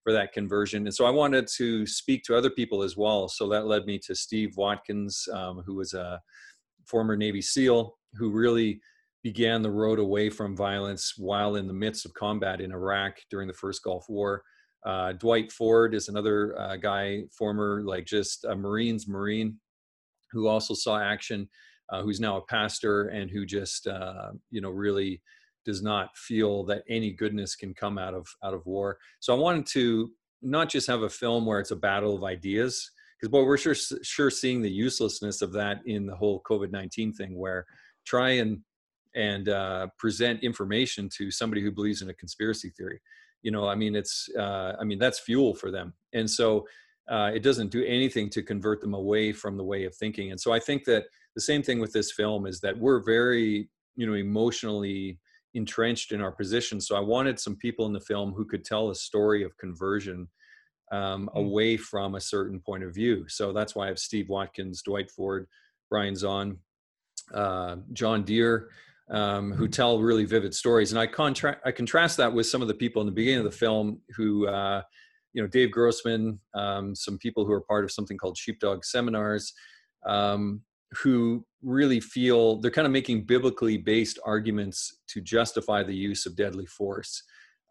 for 0.04 0.12
that 0.14 0.34
conversion. 0.34 0.86
And 0.88 0.94
so 0.94 1.06
i 1.06 1.12
wanted 1.12 1.48
to 1.58 1.86
speak 1.86 2.24
to 2.24 2.36
other 2.36 2.50
people 2.50 2.82
as 2.82 2.98
well. 2.98 3.28
So 3.28 3.48
that 3.50 3.68
led 3.68 3.86
me 3.86 4.00
to 4.06 4.16
steve 4.16 4.54
watkins 4.58 5.28
um, 5.34 5.64
who 5.66 5.76
was 5.76 5.94
a 5.94 6.20
former 6.86 7.16
navy 7.16 7.42
seal 7.42 7.98
who 8.16 8.32
really 8.32 8.82
began 9.24 9.62
the 9.62 9.72
road 9.72 10.00
away 10.00 10.30
from 10.30 10.56
violence 10.56 11.14
while 11.18 11.56
in 11.56 11.68
the 11.68 11.74
midst 11.74 12.06
of 12.06 12.14
combat 12.14 12.60
in 12.60 12.72
Iraq 12.72 13.18
during 13.30 13.48
the 13.48 13.54
first 13.54 13.84
Gulf 13.84 14.06
War. 14.10 14.44
Uh, 14.86 15.14
Dwight 15.14 15.52
Ford 15.52 15.94
is 15.94 16.10
another 16.10 16.60
uh, 16.60 16.76
guy, 16.76 17.24
former 17.38 17.84
like 17.86 18.06
just 18.06 18.46
a 18.46 18.56
Marines 18.56 19.08
Marine, 19.08 19.60
who 20.32 20.48
also 20.48 20.74
saw 20.74 21.00
action, 21.00 21.48
uh, 21.92 22.02
who's 22.02 22.20
now 22.20 22.38
a 22.38 22.46
pastor 22.46 23.08
and 23.08 23.30
who 23.30 23.46
just 23.46 23.88
uh, 23.88 24.32
you 24.50 24.62
know 24.62 24.70
really 24.70 25.22
does 25.66 25.84
not 25.84 26.16
feel 26.18 26.64
that 26.66 26.84
any 26.90 27.12
goodness 27.12 27.56
can 27.56 27.74
come 27.74 27.98
out 27.98 28.14
of 28.14 28.28
out 28.44 28.54
of 28.54 28.66
war. 28.66 28.98
So 29.20 29.36
I 29.36 29.40
wanted 29.40 29.66
to 29.68 30.12
not 30.42 30.70
just 30.70 30.88
have 30.88 31.04
a 31.04 31.10
film 31.10 31.46
where 31.46 31.60
it's 31.60 31.72
a 31.72 31.76
battle 31.76 32.16
of 32.16 32.24
ideas, 32.24 32.90
because 33.20 33.30
boy, 33.30 33.44
we're 33.44 33.58
sure 33.58 33.76
sure 33.76 34.30
seeing 34.32 34.62
the 34.62 34.72
uselessness 34.72 35.42
of 35.42 35.54
that 35.54 35.82
in 35.86 36.06
the 36.06 36.16
whole 36.16 36.42
COVID 36.50 36.72
nineteen 36.72 37.14
thing, 37.14 37.38
where 37.38 37.66
try 38.06 38.32
and 38.32 38.60
and 39.14 39.50
uh, 39.50 39.88
present 39.98 40.42
information 40.42 41.10
to 41.18 41.30
somebody 41.30 41.62
who 41.62 41.72
believes 41.72 42.02
in 42.02 42.10
a 42.10 42.14
conspiracy 42.14 42.72
theory. 42.78 43.00
You 43.44 43.52
know 43.52 43.68
i 43.68 43.76
mean 43.76 43.96
it's 43.96 44.30
uh, 44.38 44.74
i 44.80 44.84
mean 44.84 45.00
that's 45.00 45.20
fuel 45.20 45.54
for 45.54 45.72
them. 45.72 45.94
And 46.14 46.30
so 46.30 46.66
uh, 47.10 47.32
it 47.34 47.42
doesn't 47.44 47.72
do 47.72 47.84
anything 47.84 48.30
to 48.30 48.44
convert 48.44 48.80
them 48.80 48.94
away 48.94 49.34
from 49.34 49.58
the 49.58 49.64
way 49.64 49.86
of 49.86 49.96
thinking. 49.96 50.32
And 50.32 50.40
so 50.40 50.54
i 50.54 50.60
think 50.60 50.86
that 50.86 51.06
the 51.36 51.42
same 51.42 51.64
thing 51.64 51.80
with 51.80 51.94
this 51.94 52.12
film 52.12 52.46
is 52.46 52.60
that 52.62 52.78
we're 52.78 53.04
very 53.04 53.70
you 53.96 54.08
know 54.08 54.14
emotionally 54.14 55.20
entrenched 55.54 56.12
in 56.12 56.22
our 56.22 56.32
position 56.32 56.80
so 56.80 56.96
i 56.96 57.00
wanted 57.00 57.40
some 57.40 57.56
people 57.56 57.86
in 57.86 57.94
the 57.94 58.00
film 58.00 58.34
who 58.34 58.46
could 58.46 58.64
tell 58.64 58.90
a 58.90 58.96
story 58.96 59.44
of 59.44 59.58
conversion 59.58 60.28
um, 60.92 61.30
mm. 61.34 61.40
away 61.40 61.78
from 61.78 62.16
a 62.16 62.22
certain 62.22 62.60
point 62.60 62.84
of 62.84 62.94
view 62.94 63.26
so 63.28 63.52
that's 63.52 63.76
why 63.76 63.86
i 63.86 63.88
have 63.88 64.00
steve 64.00 64.30
watkins 64.30 64.82
dwight 64.82 65.12
ford 65.12 65.48
brian 65.90 66.14
zahnd 66.14 66.58
uh, 67.34 67.76
john 67.94 68.24
dear 68.24 68.70
um, 69.12 69.52
who 69.52 69.68
tell 69.68 70.00
really 70.00 70.26
vivid 70.26 70.54
stories. 70.56 70.92
And 70.92 71.00
I, 71.00 71.06
contra- 71.06 71.60
I 71.66 71.72
contrast 71.72 72.18
that 72.18 72.34
with 72.34 72.48
some 72.48 72.62
of 72.62 72.68
the 72.68 72.74
people 72.74 73.02
in 73.02 73.06
the 73.06 73.12
beginning 73.12 73.40
of 73.40 73.52
the 73.52 73.58
film 73.58 74.00
who, 74.16 74.48
uh, 74.48 74.82
you 75.34 75.42
know, 75.42 75.48
Dave 75.48 75.72
Grossman, 75.72 76.40
um, 76.56 76.96
some 76.96 77.18
people 77.18 77.46
who 77.46 77.52
are 77.52 77.62
part 77.62 77.84
of 77.84 77.92
something 77.92 78.18
called 78.18 78.38
Sheepdog 78.38 78.86
Seminars, 78.86 79.54
um, 80.06 80.62
who 80.94 81.46
really 81.62 82.00
feel 82.00 82.60
they're 82.60 82.72
kind 82.72 82.86
of 82.86 82.92
making 82.92 83.26
biblically 83.26 83.78
based 83.78 84.20
arguments 84.26 85.00
to 85.08 85.22
justify 85.22 85.84
the 85.84 85.96
use 85.96 86.26
of 86.26 86.36
deadly 86.36 86.66
force. 86.66 87.24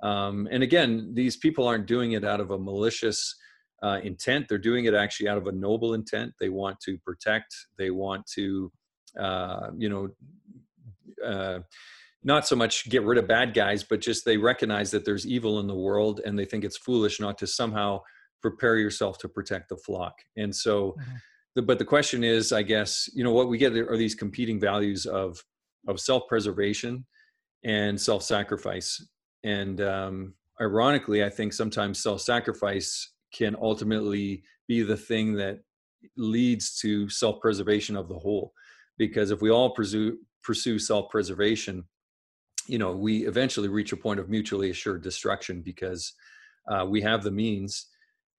Um, 0.03 0.49
and 0.51 0.63
again, 0.63 1.11
these 1.13 1.37
people 1.37 1.67
aren't 1.67 1.87
doing 1.87 2.13
it 2.13 2.25
out 2.25 2.41
of 2.41 2.51
a 2.51 2.59
malicious 2.59 3.35
uh, 3.83 4.01
intent. 4.03 4.47
They're 4.49 4.59
doing 4.59 4.87
it 4.87 4.95
actually 4.95 5.29
out 5.29 5.39
of 5.39 5.47
a 5.47 5.53
noble 5.53 5.95
intent. 5.95 6.33
They 6.41 6.49
want 6.49 6.81
to 6.81 6.99
protect. 6.99 7.55
They 7.79 7.91
want 7.91 8.27
to, 8.35 8.73
uh, 9.19 9.71
you 9.77 9.89
know, 9.89 10.09
uh, 11.25 11.61
not 12.23 12.47
so 12.47 12.57
much 12.57 12.89
get 12.89 13.03
rid 13.03 13.19
of 13.19 13.27
bad 13.27 13.55
guys, 13.55 13.83
but 13.83 14.01
just 14.01 14.25
they 14.25 14.37
recognize 14.37 14.91
that 14.91 15.05
there's 15.05 15.27
evil 15.27 15.59
in 15.61 15.67
the 15.67 15.75
world 15.75 16.21
and 16.25 16.39
they 16.39 16.45
think 16.45 16.65
it's 16.65 16.77
foolish 16.77 17.19
not 17.21 17.39
to 17.39 17.47
somehow 17.47 18.01
prepare 18.43 18.77
yourself 18.77 19.19
to 19.19 19.29
protect 19.29 19.69
the 19.69 19.77
flock. 19.77 20.15
And 20.37 20.55
so, 20.55 20.93
mm-hmm. 20.93 21.17
The, 21.55 21.63
but 21.63 21.79
the 21.79 21.85
question 21.85 22.23
is, 22.25 22.53
I 22.53 22.63
guess, 22.63 23.09
you 23.15 23.25
know, 23.25 23.33
what 23.33 23.49
we 23.49 23.59
get 23.59 23.77
are 23.77 23.97
these 23.97 24.15
competing 24.15 24.61
values 24.61 25.07
of 25.07 25.43
of 25.89 25.99
self 25.99 26.29
preservation 26.29 27.07
and 27.65 28.01
self 28.01 28.23
sacrifice. 28.23 29.05
And 29.45 29.81
um, 29.81 30.35
ironically, 30.61 31.25
I 31.25 31.31
think 31.31 31.53
sometimes 31.53 32.03
self 32.03 32.21
sacrifice 32.21 33.13
can 33.33 33.57
ultimately 33.61 34.43
be 34.69 34.83
the 34.83 34.97
thing 34.97 35.35
that 35.35 35.61
leads 36.17 36.79
to 36.79 37.09
self-preservation 37.09 37.97
of 37.97 38.09
the 38.09 38.19
whole 38.19 38.53
because 38.99 39.31
if 39.31 39.43
we 39.43 39.51
all 39.51 39.71
pursue 39.71 40.19
pursue 40.43 40.79
self-preservation 40.79 41.85
you 42.67 42.79
know 42.79 42.93
we 42.93 43.27
eventually 43.27 43.69
reach 43.69 43.93
a 43.93 43.97
point 43.97 44.21
of 44.21 44.29
mutually 44.29 44.71
assured 44.71 45.03
destruction 45.03 45.61
because 45.63 46.13
uh, 46.71 46.87
we 46.89 47.01
have 47.01 47.23
the 47.23 47.31
means 47.31 47.87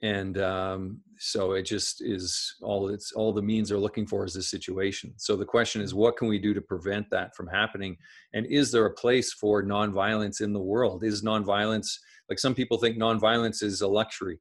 and 0.01 0.39
um, 0.39 1.01
so 1.19 1.51
it 1.51 1.63
just 1.63 2.01
is 2.01 2.55
all 2.61 2.89
it's 2.89 3.11
all 3.11 3.31
the 3.33 3.41
means 3.41 3.71
are 3.71 3.77
looking 3.77 4.07
for 4.07 4.25
is 4.25 4.33
this 4.33 4.49
situation. 4.49 5.13
So 5.17 5.35
the 5.35 5.45
question 5.45 5.81
is 5.81 5.93
what 5.93 6.17
can 6.17 6.27
we 6.27 6.39
do 6.39 6.53
to 6.53 6.61
prevent 6.61 7.09
that 7.11 7.35
from 7.35 7.47
happening? 7.47 7.97
And 8.33 8.45
is 8.47 8.71
there 8.71 8.85
a 8.85 8.93
place 8.93 9.31
for 9.33 9.63
nonviolence 9.63 10.41
in 10.41 10.53
the 10.53 10.59
world? 10.59 11.03
Is 11.03 11.23
nonviolence 11.23 11.97
like 12.29 12.39
some 12.39 12.55
people 12.55 12.77
think 12.77 12.97
nonviolence 12.97 13.61
is 13.61 13.81
a 13.81 13.87
luxury 13.87 14.39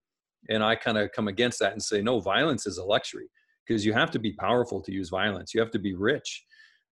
and 0.48 0.62
i 0.62 0.76
kind 0.76 0.96
of 0.96 1.10
come 1.12 1.28
against 1.28 1.58
that 1.58 1.72
and 1.72 1.82
say 1.82 2.00
no 2.00 2.20
violence 2.20 2.64
is 2.64 2.78
a 2.78 2.84
luxury 2.84 3.28
because 3.70 3.86
you 3.86 3.92
have 3.92 4.10
to 4.10 4.18
be 4.18 4.32
powerful 4.32 4.80
to 4.82 4.92
use 4.92 5.10
violence. 5.10 5.54
You 5.54 5.60
have 5.60 5.70
to 5.70 5.78
be 5.78 5.94
rich. 5.94 6.44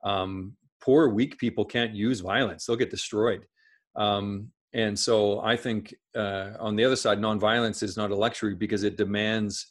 Um, 0.05 0.57
poor 0.81 1.09
weak 1.09 1.37
people 1.37 1.65
can't 1.65 1.93
use 1.93 2.21
violence. 2.21 2.65
They'll 2.65 2.77
get 2.77 2.91
destroyed. 2.91 3.47
Um, 3.97 4.53
and 4.75 4.99
so 4.99 5.41
i 5.41 5.57
think 5.57 5.95
uh, 6.17 6.51
on 6.59 6.77
the 6.77 6.85
other 6.85 6.97
side 6.97 7.19
nonviolence 7.19 7.83
is 7.83 7.97
not 7.97 8.11
a 8.11 8.15
luxury 8.15 8.55
because 8.55 8.85
it 8.85 8.97
demands 8.97 9.67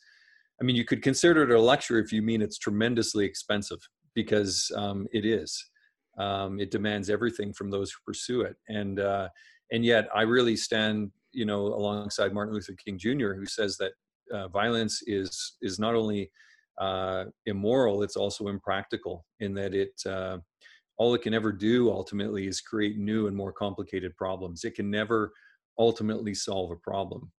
i 0.62 0.64
mean 0.64 0.76
you 0.76 0.86
could 0.86 1.02
consider 1.02 1.44
it 1.44 1.52
a 1.52 1.62
luxury 1.62 2.02
if 2.02 2.12
you 2.12 2.22
mean 2.22 2.42
it's 2.42 2.58
tremendously 2.58 3.26
expensive 3.26 3.80
because 4.16 4.72
um, 4.76 5.06
it 5.14 5.26
is. 5.26 5.64
Um, 6.18 6.60
it 6.60 6.72
demands 6.72 7.12
everything 7.12 7.54
from 7.54 7.70
those 7.70 7.92
who 7.92 7.98
pursue 8.04 8.42
it. 8.42 8.56
And 8.68 9.00
uh, 9.00 9.30
and 9.72 9.84
yet 9.86 10.08
i 10.14 10.22
really 10.22 10.56
stand 10.56 11.12
you 11.32 11.46
know 11.46 11.68
alongside 11.68 12.34
martin 12.34 12.54
luther 12.54 12.76
king 12.84 12.98
jr 12.98 13.34
who 13.34 13.46
says 13.46 13.78
that 13.78 13.92
uh, 14.34 14.48
violence 14.48 15.02
is 15.08 15.58
is 15.62 15.80
not 15.80 15.96
only 15.96 16.30
uh, 16.80 17.26
immoral 17.48 18.04
it's 18.04 18.16
also 18.16 18.48
impractical 18.48 19.26
in 19.40 19.54
that 19.54 19.74
it 19.74 19.94
uh, 20.06 20.38
all 20.98 21.14
it 21.14 21.22
can 21.22 21.34
ever 21.34 21.52
do 21.52 21.92
ultimately 21.92 22.48
is 22.48 22.62
create 22.62 22.98
new 22.98 23.28
and 23.28 23.36
more 23.36 23.52
complicated 23.52 24.16
problems. 24.16 24.64
It 24.64 24.76
can 24.76 24.90
never 24.90 25.32
ultimately 25.78 26.34
solve 26.34 26.72
a 26.72 26.76
problem. 26.76 27.32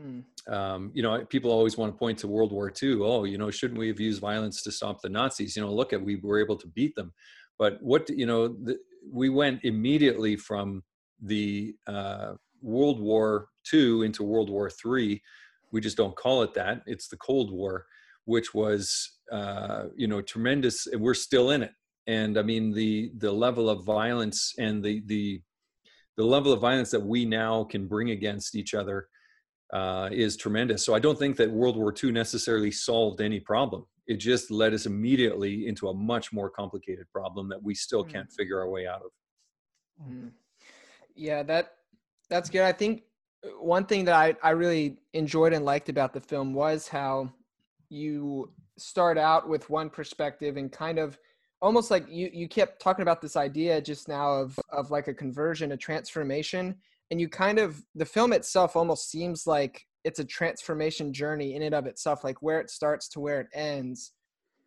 Mm. 0.00 0.24
Um, 0.52 0.90
you 0.94 1.02
know, 1.02 1.24
people 1.24 1.50
always 1.50 1.78
want 1.78 1.92
to 1.92 1.98
point 1.98 2.18
to 2.18 2.28
World 2.28 2.52
War 2.52 2.70
II. 2.82 2.98
Oh, 3.00 3.24
you 3.24 3.38
know, 3.38 3.50
shouldn't 3.50 3.78
we 3.78 3.88
have 3.88 3.98
used 4.00 4.20
violence 4.20 4.62
to 4.62 4.72
stop 4.72 5.00
the 5.00 5.08
Nazis? 5.08 5.56
You 5.56 5.62
know, 5.62 5.72
look 5.72 5.92
at 5.94 6.02
we 6.02 6.16
were 6.16 6.38
able 6.38 6.56
to 6.56 6.68
beat 6.68 6.94
them, 6.94 7.12
but 7.58 7.82
what 7.82 8.08
you 8.10 8.26
know, 8.26 8.48
the, 8.48 8.76
we 9.10 9.30
went 9.30 9.64
immediately 9.64 10.36
from 10.36 10.82
the 11.22 11.74
uh, 11.86 12.34
World 12.60 13.00
War 13.00 13.48
II 13.72 14.04
into 14.04 14.22
World 14.22 14.50
War 14.50 14.70
III. 14.84 15.22
We 15.72 15.80
just 15.80 15.96
don't 15.96 16.16
call 16.16 16.42
it 16.42 16.52
that. 16.54 16.82
It's 16.86 17.08
the 17.08 17.16
Cold 17.16 17.50
War, 17.50 17.86
which 18.26 18.52
was 18.52 19.18
uh, 19.32 19.84
you 19.96 20.06
know 20.06 20.20
tremendous. 20.20 20.86
And 20.86 21.00
we're 21.00 21.14
still 21.14 21.50
in 21.50 21.62
it 21.62 21.72
and 22.06 22.38
I 22.38 22.42
mean 22.42 22.72
the 22.72 23.12
the 23.18 23.32
level 23.32 23.68
of 23.68 23.84
violence 23.84 24.54
and 24.58 24.82
the 24.82 25.02
the 25.06 25.40
the 26.16 26.24
level 26.24 26.52
of 26.52 26.60
violence 26.60 26.90
that 26.90 27.02
we 27.02 27.24
now 27.24 27.64
can 27.64 27.86
bring 27.86 28.10
against 28.10 28.54
each 28.54 28.74
other 28.74 29.08
uh, 29.72 30.08
is 30.12 30.36
tremendous. 30.36 30.84
So 30.84 30.94
I 30.94 30.98
don't 30.98 31.18
think 31.18 31.36
that 31.36 31.50
World 31.50 31.76
War 31.76 31.92
II 32.02 32.12
necessarily 32.12 32.70
solved 32.70 33.20
any 33.20 33.40
problem. 33.40 33.84
It 34.06 34.16
just 34.16 34.50
led 34.50 34.72
us 34.72 34.86
immediately 34.86 35.66
into 35.66 35.88
a 35.88 35.94
much 35.94 36.32
more 36.32 36.48
complicated 36.48 37.06
problem 37.12 37.48
that 37.48 37.62
we 37.62 37.74
still 37.74 38.04
mm. 38.04 38.12
can't 38.12 38.32
figure 38.32 38.60
our 38.60 38.70
way 38.70 38.86
out 38.86 39.02
of. 39.02 40.08
Mm. 40.08 40.30
Yeah, 41.14 41.42
that 41.42 41.74
that's 42.30 42.48
good. 42.48 42.62
I 42.62 42.72
think 42.72 43.02
uh, 43.44 43.48
one 43.60 43.84
thing 43.84 44.04
that 44.04 44.14
I, 44.14 44.34
I 44.42 44.50
really 44.50 44.98
enjoyed 45.12 45.52
and 45.52 45.64
liked 45.64 45.88
about 45.88 46.12
the 46.12 46.20
film 46.20 46.54
was 46.54 46.86
how 46.88 47.30
you 47.88 48.52
start 48.78 49.18
out 49.18 49.48
with 49.48 49.68
one 49.70 49.90
perspective 49.90 50.56
and 50.56 50.70
kind 50.70 50.98
of 50.98 51.18
almost 51.62 51.90
like 51.90 52.06
you 52.08 52.30
you 52.32 52.48
kept 52.48 52.80
talking 52.80 53.02
about 53.02 53.20
this 53.20 53.36
idea 53.36 53.80
just 53.80 54.08
now 54.08 54.32
of 54.32 54.58
of 54.70 54.90
like 54.90 55.08
a 55.08 55.14
conversion 55.14 55.72
a 55.72 55.76
transformation 55.76 56.74
and 57.10 57.20
you 57.20 57.28
kind 57.28 57.58
of 57.58 57.82
the 57.94 58.04
film 58.04 58.32
itself 58.32 58.76
almost 58.76 59.10
seems 59.10 59.46
like 59.46 59.86
it's 60.04 60.18
a 60.18 60.24
transformation 60.24 61.12
journey 61.12 61.54
in 61.54 61.62
and 61.62 61.74
of 61.74 61.86
itself 61.86 62.24
like 62.24 62.42
where 62.42 62.60
it 62.60 62.70
starts 62.70 63.08
to 63.08 63.20
where 63.20 63.40
it 63.40 63.48
ends 63.54 64.12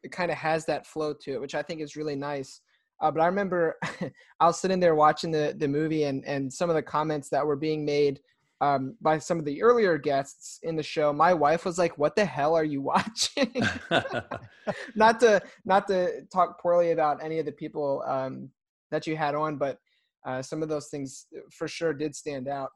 it 0.04 0.12
kind 0.12 0.32
of 0.32 0.38
has 0.38 0.66
that 0.66 0.86
flow 0.86 1.14
to 1.14 1.34
it 1.34 1.42
which 1.42 1.56
i 1.56 1.62
think 1.62 1.82
is 1.82 1.96
really 1.96 2.16
nice. 2.16 2.62
Uh, 3.02 3.10
but 3.10 3.22
i 3.22 3.28
remember 3.28 3.78
i 4.40 4.46
was 4.46 4.60
sitting 4.60 4.80
there 4.80 4.96
watching 4.96 5.32
the 5.32 5.56
the 5.58 5.68
movie 5.68 6.04
and 6.04 6.26
and 6.26 6.52
some 6.52 6.70
of 6.70 6.76
the 6.76 6.82
comments 6.82 7.30
that 7.30 7.46
were 7.46 7.56
being 7.56 7.86
made 7.86 8.20
um, 8.62 8.96
by 9.02 9.18
some 9.20 9.40
of 9.40 9.46
the 9.46 9.62
earlier 9.62 9.98
guests 9.98 10.60
in 10.64 10.76
the 10.76 10.84
show, 10.84 11.14
my 11.14 11.34
wife 11.34 11.66
was 11.66 11.78
like, 11.78 11.98
"What 11.98 12.16
the 12.16 12.26
hell 12.26 12.56
are 12.56 12.64
you 12.64 12.82
watching?" 12.94 13.54
not 14.96 15.20
to 15.22 15.42
not 15.66 15.88
to 15.88 16.22
talk 16.32 16.62
poorly 16.62 16.92
about 16.92 17.24
any 17.24 17.40
of 17.40 17.46
the 17.46 17.52
people 17.52 18.04
um, 18.06 18.50
that 18.92 19.08
you 19.08 19.16
had 19.16 19.36
on, 19.36 19.58
but 19.58 19.78
uh, 20.26 20.42
some 20.42 20.62
of 20.62 20.70
those 20.70 20.88
things 20.88 21.28
for 21.52 21.68
sure 21.68 21.94
did 21.94 22.16
stand 22.16 22.48
out. 22.48 22.70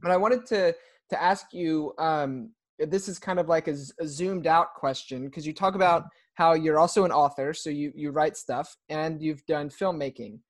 But 0.00 0.10
I 0.10 0.16
wanted 0.16 0.46
to 0.46 0.74
to 1.10 1.22
ask 1.22 1.46
you. 1.52 1.92
Um, 1.98 2.50
this 2.80 3.08
is 3.08 3.20
kind 3.20 3.38
of 3.38 3.48
like 3.48 3.68
a, 3.68 3.76
a 4.00 4.06
zoomed 4.08 4.48
out 4.48 4.74
question 4.74 5.26
because 5.26 5.46
you 5.46 5.52
talk 5.52 5.76
about 5.76 6.06
how 6.34 6.54
you're 6.54 6.80
also 6.80 7.04
an 7.04 7.12
author, 7.12 7.54
so 7.54 7.70
you 7.70 7.92
you 7.94 8.10
write 8.10 8.36
stuff 8.36 8.76
and 8.88 9.22
you've 9.22 9.44
done 9.46 9.68
filmmaking. 9.68 10.40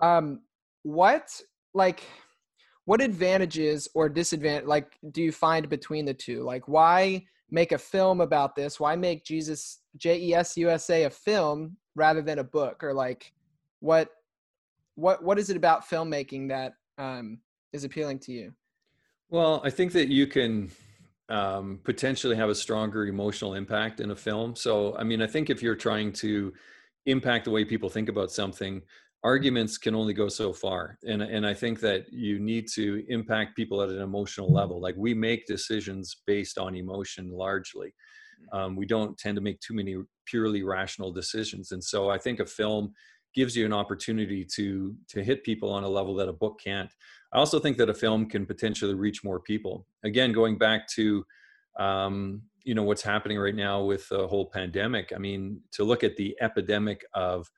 Um, 0.00 0.40
what 0.82 1.30
like 1.74 2.02
what 2.84 3.00
advantages 3.00 3.88
or 3.94 4.08
disadvantage 4.08 4.66
like 4.66 4.98
do 5.12 5.22
you 5.22 5.32
find 5.32 5.68
between 5.68 6.04
the 6.04 6.14
two? 6.14 6.42
Like 6.42 6.66
why 6.68 7.24
make 7.50 7.72
a 7.72 7.78
film 7.78 8.20
about 8.20 8.54
this? 8.56 8.80
Why 8.80 8.96
make 8.96 9.24
jesus 9.24 9.80
j-e-s-u-s-a 9.96 11.04
a 11.04 11.10
film 11.10 11.76
rather 11.94 12.22
than 12.22 12.38
a 12.38 12.44
book? 12.44 12.82
Or 12.82 12.94
like 12.94 13.32
what 13.80 14.08
what 14.94 15.22
what 15.22 15.38
is 15.38 15.50
it 15.50 15.56
about 15.56 15.88
filmmaking 15.88 16.48
that 16.48 16.74
um, 16.98 17.38
is 17.72 17.84
appealing 17.84 18.18
to 18.20 18.32
you? 18.32 18.52
Well 19.28 19.60
i 19.64 19.70
think 19.70 19.92
that 19.92 20.08
you 20.08 20.26
can 20.26 20.70
um, 21.28 21.78
potentially 21.84 22.34
have 22.34 22.48
a 22.48 22.54
stronger 22.54 23.06
emotional 23.06 23.54
impact 23.54 24.00
in 24.00 24.10
a 24.10 24.16
film. 24.16 24.56
So 24.56 24.96
i 24.96 25.04
mean 25.04 25.22
i 25.22 25.26
think 25.26 25.50
if 25.50 25.62
you're 25.62 25.76
trying 25.76 26.12
to 26.14 26.52
impact 27.06 27.44
the 27.44 27.50
way 27.50 27.64
people 27.64 27.88
think 27.88 28.08
about 28.08 28.30
something 28.30 28.82
arguments 29.22 29.76
can 29.76 29.94
only 29.94 30.14
go 30.14 30.28
so 30.28 30.52
far 30.52 30.98
and 31.06 31.22
and 31.22 31.46
i 31.46 31.52
think 31.52 31.78
that 31.80 32.10
you 32.12 32.38
need 32.38 32.66
to 32.66 33.04
impact 33.08 33.54
people 33.54 33.82
at 33.82 33.90
an 33.90 34.00
emotional 34.00 34.52
level 34.52 34.80
like 34.80 34.94
we 34.96 35.12
make 35.12 35.46
decisions 35.46 36.16
based 36.26 36.56
on 36.58 36.74
emotion 36.74 37.30
largely. 37.30 37.92
Mm. 38.52 38.58
um, 38.58 38.76
we 38.76 38.86
don't 38.86 39.18
tend 39.18 39.36
to 39.36 39.42
make 39.42 39.60
too 39.60 39.74
many 39.74 39.96
purely 40.26 40.62
rational 40.62 41.12
decisions 41.12 41.72
and 41.72 41.82
so 41.82 42.08
i 42.08 42.18
think 42.18 42.40
a 42.40 42.46
film 42.46 42.92
gives 43.34 43.56
you 43.56 43.64
an 43.64 43.72
opportunity 43.72 44.44
to 44.44 44.94
to 45.08 45.22
hit 45.22 45.44
people 45.44 45.70
on 45.70 45.84
a 45.84 45.88
level 45.88 46.14
that 46.16 46.28
a 46.28 46.32
book 46.32 46.60
can't. 46.62 46.90
I 47.32 47.38
also 47.38 47.60
think 47.60 47.76
that 47.78 47.88
a 47.88 47.94
film 47.94 48.28
can 48.28 48.44
potentially 48.44 48.94
reach 48.94 49.22
more 49.22 49.38
people. 49.38 49.86
Again 50.04 50.32
going 50.32 50.58
back 50.58 50.88
to 50.96 51.24
um, 51.78 52.42
you 52.64 52.74
know 52.74 52.82
what's 52.82 53.02
happening 53.02 53.38
right 53.38 53.54
now 53.54 53.82
with 53.82 54.08
the 54.08 54.26
whole 54.28 54.46
pandemic 54.46 55.12
i 55.14 55.18
mean 55.18 55.60
to 55.72 55.82
look 55.84 56.04
at 56.04 56.16
the 56.16 56.36
epidemic 56.40 57.04
of 57.14 57.48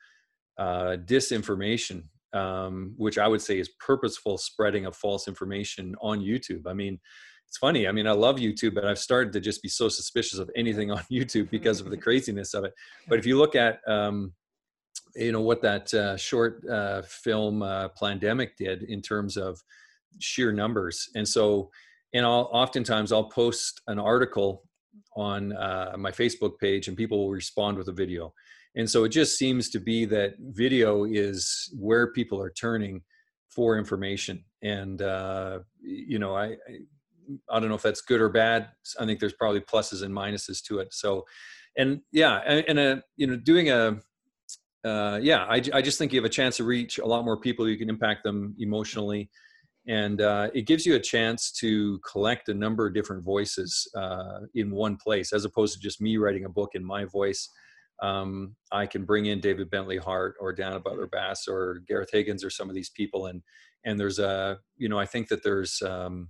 uh, 0.59 0.97
disinformation, 1.05 2.05
um, 2.33 2.95
which 2.97 3.19
I 3.19 3.29
would 3.29 3.43
say 3.43 3.59
is 3.59 3.71
purposeful 3.81 4.39
spreading 4.39 4.87
of 4.87 4.97
false 4.97 5.29
information 5.29 5.95
on 6.01 6.21
YouTube. 6.21 6.67
I 6.67 6.73
mean, 6.73 6.99
it's 7.53 7.59
funny. 7.59 7.87
I 7.87 7.93
mean, 7.93 8.07
I 8.07 8.13
love 8.13 8.37
YouTube, 8.37 8.75
but 8.75 8.87
I've 8.87 8.99
started 8.99 9.33
to 9.35 9.41
just 9.41 9.63
be 9.63 9.69
so 9.69 9.89
suspicious 9.91 10.39
of 10.39 10.51
anything 10.57 10.91
on 10.91 11.03
YouTube 11.13 11.51
because 11.51 11.81
of 11.81 11.91
the 11.91 11.97
craziness 11.99 12.55
of 12.55 12.65
it. 12.65 12.73
But 13.09 13.19
if 13.19 13.27
you 13.27 13.37
look 13.37 13.55
at, 13.55 13.81
um, 13.87 14.33
you 15.15 15.33
know, 15.33 15.43
what 15.43 15.61
that 15.61 15.93
uh, 15.93 16.17
short 16.17 16.67
uh, 16.67 17.03
film 17.03 17.63
uh, 17.63 17.89
Plandemic 17.91 18.57
did 18.57 18.85
in 18.85 19.03
terms 19.03 19.37
of 19.37 19.61
sheer 20.19 20.51
numbers, 20.51 21.11
and 21.15 21.29
so, 21.29 21.71
and 22.15 22.25
I'll 22.25 22.49
oftentimes 22.53 23.13
I'll 23.13 23.29
post 23.29 23.83
an 23.87 23.99
article 23.99 24.63
on 25.15 25.53
uh, 25.53 25.95
my 25.99 26.11
Facebook 26.11 26.59
page, 26.59 26.89
and 26.89 26.97
people 26.97 27.19
will 27.19 27.31
respond 27.31 27.77
with 27.77 27.89
a 27.89 27.93
video 27.93 28.33
and 28.75 28.89
so 28.89 29.05
it 29.05 29.11
just 29.11 29.37
seems 29.37 29.69
to 29.71 29.81
be 29.81 30.05
that 30.07 30.35
video 30.39 31.05
is 31.05 31.71
where 31.79 32.13
people 32.13 32.41
are 32.41 32.51
turning 32.51 33.03
for 33.49 33.79
information. 33.79 34.45
And 34.63 35.03
uh, 35.03 35.61
you 35.83 36.19
know 36.19 36.35
I, 36.37 36.57
I 37.51 37.61
don't 37.61 37.69
know 37.69 37.75
if 37.75 37.83
that's 37.83 38.01
good 38.01 38.21
or 38.21 38.29
bad. 38.29 38.69
I 38.99 39.07
think 39.07 39.21
there's 39.21 39.35
probably 39.35 39.61
pluses 39.61 40.03
and 40.03 40.15
minuses 40.15 40.63
to 40.65 40.79
it. 40.79 40.95
So 40.95 41.25
and 41.77 42.01
yeah 42.13 42.39
and, 42.47 42.79
a, 42.79 43.03
you 43.17 43.27
know 43.27 43.37
doing 43.37 43.71
a 43.71 43.99
uh, 44.85 45.19
yeah 45.23 45.45
I, 45.45 45.63
I 45.73 45.83
just 45.83 45.99
think 45.99 46.13
you 46.13 46.19
have 46.19 46.25
a 46.25 46.31
chance 46.31 46.57
to 46.57 46.65
reach 46.65 46.99
a 46.99 47.07
lot 47.07 47.25
more 47.25 47.39
people. 47.39 47.69
You 47.69 47.79
can 47.79 47.91
impact 47.91 48.25
them 48.25 48.55
emotionally. 48.59 49.31
And 49.89 50.21
uh, 50.21 50.49
it 50.55 50.63
gives 50.63 50.87
you 50.87 50.95
a 50.95 51.01
chance 51.01 51.51
to 51.59 51.99
collect 52.09 52.49
a 52.49 52.55
number 52.55 52.87
of 52.87 52.95
different 52.95 53.25
voices 53.25 53.89
uh, 53.97 54.41
in 54.55 54.71
one 54.71 54.97
place 54.97 55.33
as 55.33 55.45
opposed 55.45 55.75
to 55.75 55.81
just 55.81 56.01
me 56.01 56.19
writing 56.19 56.45
a 56.45 56.49
book 56.49 56.71
in 56.75 56.85
my 56.85 57.05
voice 57.05 57.49
um, 58.01 58.57
I 58.71 58.87
can 58.87 59.05
bring 59.05 59.27
in 59.27 59.41
David 59.41 59.71
Bentley 59.71 59.99
Hart 59.99 60.37
or 60.41 60.53
Diana 60.53 60.81
Butler 60.81 61.07
Bass 61.07 61.47
or 61.47 61.83
Gareth 61.87 62.11
Higgins 62.13 62.45
or 62.45 62.51
some 62.51 62.69
of 62.69 62.75
these 62.75 62.91
people. 62.91 63.27
And, 63.27 63.43
and 63.85 63.99
there's 63.99 64.19
a, 64.19 64.59
you 64.77 64.89
know, 64.89 64.99
I 64.99 65.07
think 65.07 65.29
that 65.29 65.43
there's, 65.43 65.81
um, 65.83 66.29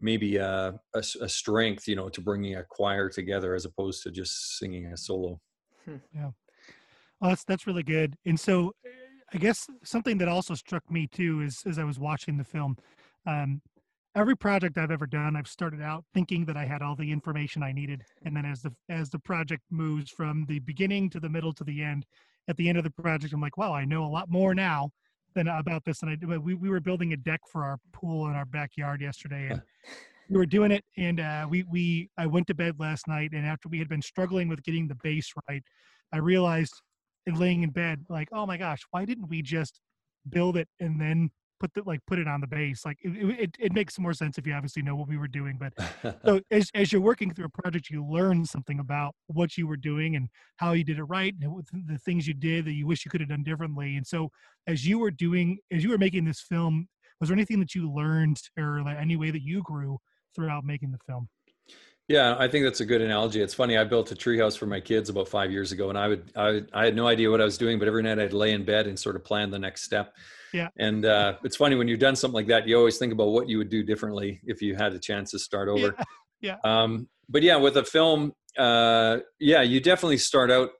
maybe 0.00 0.36
a, 0.36 0.74
a, 0.94 0.98
a, 1.20 1.28
strength, 1.28 1.88
you 1.88 1.96
know, 1.96 2.08
to 2.08 2.20
bringing 2.20 2.54
a 2.54 2.64
choir 2.64 3.08
together 3.08 3.54
as 3.54 3.64
opposed 3.64 4.02
to 4.04 4.10
just 4.10 4.58
singing 4.58 4.86
a 4.86 4.96
solo. 4.96 5.40
Hmm. 5.84 5.96
Yeah. 6.14 6.30
Well, 7.20 7.30
that's, 7.30 7.44
that's 7.44 7.66
really 7.66 7.82
good. 7.82 8.16
And 8.24 8.38
so 8.38 8.72
I 9.34 9.38
guess 9.38 9.66
something 9.84 10.18
that 10.18 10.28
also 10.28 10.54
struck 10.54 10.88
me 10.90 11.08
too 11.08 11.42
is 11.42 11.62
as 11.66 11.78
I 11.78 11.84
was 11.84 11.98
watching 11.98 12.36
the 12.36 12.44
film, 12.44 12.76
um, 13.26 13.60
every 14.14 14.36
project 14.36 14.78
I've 14.78 14.90
ever 14.90 15.06
done, 15.06 15.36
I've 15.36 15.48
started 15.48 15.82
out 15.82 16.04
thinking 16.14 16.44
that 16.46 16.56
I 16.56 16.64
had 16.64 16.82
all 16.82 16.96
the 16.96 17.10
information 17.10 17.62
I 17.62 17.72
needed, 17.72 18.02
and 18.24 18.36
then 18.36 18.44
as 18.44 18.62
the 18.62 18.72
as 18.88 19.10
the 19.10 19.18
project 19.18 19.62
moves 19.70 20.10
from 20.10 20.46
the 20.48 20.58
beginning 20.60 21.10
to 21.10 21.20
the 21.20 21.28
middle 21.28 21.52
to 21.54 21.64
the 21.64 21.82
end, 21.82 22.06
at 22.48 22.56
the 22.56 22.68
end 22.68 22.78
of 22.78 22.84
the 22.84 22.90
project, 22.90 23.32
I'm 23.32 23.40
like, 23.40 23.56
wow, 23.56 23.72
I 23.72 23.84
know 23.84 24.04
a 24.04 24.06
lot 24.06 24.30
more 24.30 24.54
now 24.54 24.90
than 25.34 25.48
about 25.48 25.84
this. 25.84 26.02
And 26.02 26.10
I 26.10 26.36
we 26.38 26.54
we 26.54 26.68
were 26.68 26.80
building 26.80 27.12
a 27.12 27.16
deck 27.16 27.40
for 27.50 27.64
our 27.64 27.78
pool 27.92 28.28
in 28.28 28.34
our 28.34 28.46
backyard 28.46 29.00
yesterday, 29.00 29.48
and 29.50 29.62
we 30.30 30.38
were 30.38 30.46
doing 30.46 30.70
it. 30.70 30.84
And 30.96 31.20
uh, 31.20 31.46
we 31.48 31.64
we 31.64 32.10
I 32.18 32.26
went 32.26 32.46
to 32.48 32.54
bed 32.54 32.76
last 32.78 33.08
night, 33.08 33.32
and 33.32 33.46
after 33.46 33.68
we 33.68 33.78
had 33.78 33.88
been 33.88 34.02
struggling 34.02 34.48
with 34.48 34.62
getting 34.62 34.88
the 34.88 34.96
base 34.96 35.32
right, 35.48 35.62
I 36.12 36.18
realized 36.18 36.74
and 37.28 37.38
laying 37.38 37.62
in 37.62 37.70
bed 37.70 38.04
like 38.08 38.28
oh 38.32 38.46
my 38.46 38.56
gosh 38.56 38.80
why 38.90 39.04
didn't 39.04 39.28
we 39.28 39.42
just 39.42 39.80
build 40.30 40.56
it 40.56 40.68
and 40.80 41.00
then 41.00 41.30
put 41.60 41.72
the 41.74 41.82
like 41.84 42.00
put 42.06 42.18
it 42.18 42.28
on 42.28 42.40
the 42.40 42.46
base 42.46 42.84
like 42.84 42.98
it, 43.02 43.40
it, 43.40 43.56
it 43.58 43.72
makes 43.72 43.98
more 43.98 44.12
sense 44.12 44.38
if 44.38 44.46
you 44.46 44.52
obviously 44.52 44.82
know 44.82 44.96
what 44.96 45.08
we 45.08 45.16
were 45.16 45.28
doing 45.28 45.58
but 45.58 45.72
so 46.24 46.40
as, 46.50 46.70
as 46.74 46.92
you're 46.92 47.00
working 47.00 47.32
through 47.32 47.46
a 47.46 47.62
project 47.62 47.90
you 47.90 48.04
learn 48.04 48.44
something 48.44 48.78
about 48.78 49.14
what 49.26 49.56
you 49.56 49.66
were 49.66 49.76
doing 49.76 50.16
and 50.16 50.28
how 50.56 50.72
you 50.72 50.84
did 50.84 50.98
it 50.98 51.04
right 51.04 51.34
and 51.40 51.64
the 51.86 51.98
things 51.98 52.26
you 52.26 52.34
did 52.34 52.64
that 52.64 52.72
you 52.72 52.86
wish 52.86 53.04
you 53.04 53.10
could 53.10 53.20
have 53.20 53.30
done 53.30 53.42
differently 53.42 53.96
and 53.96 54.06
so 54.06 54.30
as 54.66 54.86
you 54.86 54.98
were 54.98 55.10
doing 55.10 55.58
as 55.72 55.82
you 55.82 55.90
were 55.90 55.98
making 55.98 56.24
this 56.24 56.40
film 56.40 56.88
was 57.20 57.28
there 57.28 57.36
anything 57.36 57.58
that 57.58 57.74
you 57.74 57.92
learned 57.92 58.40
or 58.58 58.82
like 58.82 58.96
any 58.96 59.16
way 59.16 59.30
that 59.30 59.42
you 59.42 59.62
grew 59.62 59.98
throughout 60.34 60.64
making 60.64 60.90
the 60.90 60.98
film 61.06 61.28
yeah, 62.08 62.36
I 62.38 62.48
think 62.48 62.64
that's 62.64 62.80
a 62.80 62.86
good 62.86 63.02
analogy. 63.02 63.42
It's 63.42 63.52
funny. 63.52 63.76
I 63.76 63.84
built 63.84 64.10
a 64.12 64.14
treehouse 64.14 64.56
for 64.56 64.64
my 64.64 64.80
kids 64.80 65.10
about 65.10 65.28
five 65.28 65.52
years 65.52 65.72
ago, 65.72 65.90
and 65.90 65.98
I 65.98 66.08
would, 66.08 66.32
I, 66.34 66.50
would, 66.52 66.70
I 66.72 66.84
had 66.86 66.96
no 66.96 67.06
idea 67.06 67.30
what 67.30 67.42
I 67.42 67.44
was 67.44 67.58
doing, 67.58 67.78
but 67.78 67.86
every 67.86 68.02
night 68.02 68.18
I'd 68.18 68.32
lay 68.32 68.52
in 68.52 68.64
bed 68.64 68.86
and 68.86 68.98
sort 68.98 69.14
of 69.14 69.24
plan 69.24 69.50
the 69.50 69.58
next 69.58 69.82
step. 69.82 70.14
Yeah. 70.54 70.68
And 70.78 71.04
uh, 71.04 71.34
it's 71.44 71.56
funny 71.56 71.76
when 71.76 71.86
you've 71.86 71.98
done 71.98 72.16
something 72.16 72.34
like 72.34 72.46
that, 72.46 72.66
you 72.66 72.78
always 72.78 72.96
think 72.96 73.12
about 73.12 73.28
what 73.28 73.46
you 73.46 73.58
would 73.58 73.68
do 73.68 73.82
differently 73.82 74.40
if 74.44 74.62
you 74.62 74.74
had 74.74 74.94
a 74.94 74.98
chance 74.98 75.32
to 75.32 75.38
start 75.38 75.68
over. 75.68 75.94
Yeah. 76.40 76.56
yeah. 76.64 76.82
Um, 76.82 77.08
but 77.28 77.42
yeah, 77.42 77.56
with 77.56 77.76
a 77.76 77.84
film, 77.84 78.32
uh, 78.56 79.18
yeah, 79.38 79.60
you 79.60 79.78
definitely 79.78 80.16
start 80.16 80.50
out 80.50 80.70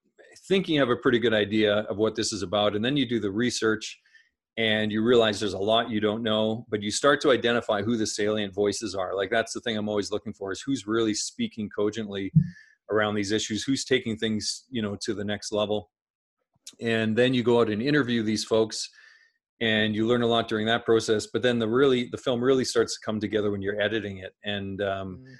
thinking 0.48 0.76
you 0.76 0.80
have 0.80 0.88
a 0.88 0.96
pretty 0.96 1.18
good 1.18 1.34
idea 1.34 1.80
of 1.90 1.98
what 1.98 2.14
this 2.14 2.32
is 2.32 2.42
about, 2.42 2.74
and 2.74 2.82
then 2.82 2.96
you 2.96 3.06
do 3.06 3.20
the 3.20 3.30
research 3.30 4.00
and 4.58 4.90
you 4.90 5.02
realize 5.02 5.38
there's 5.38 5.52
a 5.52 5.58
lot 5.58 5.88
you 5.88 6.00
don't 6.00 6.22
know 6.22 6.66
but 6.68 6.82
you 6.82 6.90
start 6.90 7.20
to 7.20 7.30
identify 7.30 7.80
who 7.80 7.96
the 7.96 8.06
salient 8.06 8.52
voices 8.52 8.94
are. 8.94 9.14
Like 9.14 9.30
that's 9.30 9.54
the 9.54 9.60
thing 9.60 9.78
i'm 9.78 9.88
always 9.88 10.10
looking 10.10 10.34
for 10.34 10.52
is 10.52 10.60
who's 10.60 10.86
really 10.86 11.14
speaking 11.14 11.70
cogently 11.74 12.30
around 12.90 13.14
these 13.14 13.32
issues? 13.32 13.62
Who's 13.62 13.84
taking 13.84 14.16
things 14.16 14.64
you 14.68 14.82
know 14.82 14.96
to 15.02 15.14
the 15.14 15.24
next 15.24 15.52
level? 15.52 15.90
And 16.82 17.16
then 17.16 17.32
you 17.32 17.42
go 17.42 17.60
out 17.60 17.70
and 17.70 17.80
interview 17.80 18.22
these 18.22 18.44
folks 18.44 18.90
and 19.60 19.94
you 19.94 20.06
learn 20.06 20.22
a 20.22 20.26
lot 20.26 20.48
during 20.48 20.66
that 20.66 20.84
process 20.84 21.26
but 21.32 21.42
then 21.42 21.58
the 21.58 21.68
really 21.68 22.08
the 22.10 22.18
film 22.18 22.42
really 22.42 22.64
starts 22.64 22.94
to 22.94 23.00
come 23.04 23.18
together 23.18 23.50
when 23.50 23.62
you're 23.62 23.80
editing 23.80 24.18
it. 24.18 24.34
And 24.44 24.82
um, 24.82 25.20
mm. 25.22 25.34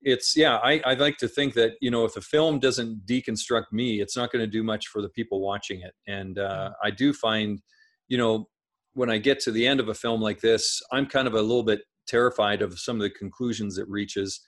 it's 0.00 0.34
yeah 0.36 0.56
I, 0.56 0.80
I 0.86 0.94
like 0.94 1.18
to 1.18 1.28
think 1.28 1.52
that 1.54 1.72
you 1.82 1.90
know 1.90 2.06
if 2.06 2.14
the 2.14 2.22
film 2.22 2.60
doesn't 2.60 3.04
deconstruct 3.04 3.72
me 3.72 4.00
it's 4.00 4.16
not 4.16 4.32
going 4.32 4.42
to 4.42 4.50
do 4.50 4.62
much 4.62 4.88
for 4.88 5.02
the 5.02 5.10
people 5.10 5.42
watching 5.42 5.82
it. 5.82 5.92
And 6.06 6.38
uh, 6.38 6.70
i 6.82 6.90
do 6.90 7.12
find 7.12 7.60
you 8.08 8.16
know 8.16 8.48
when 8.94 9.10
I 9.10 9.18
get 9.18 9.40
to 9.40 9.52
the 9.52 9.66
end 9.66 9.80
of 9.80 9.88
a 9.88 9.94
film 9.94 10.20
like 10.20 10.40
this, 10.40 10.80
I'm 10.92 11.06
kind 11.06 11.26
of 11.26 11.34
a 11.34 11.42
little 11.42 11.62
bit 11.62 11.82
terrified 12.06 12.62
of 12.62 12.78
some 12.78 12.96
of 12.96 13.02
the 13.02 13.10
conclusions 13.10 13.78
it 13.78 13.88
reaches. 13.88 14.40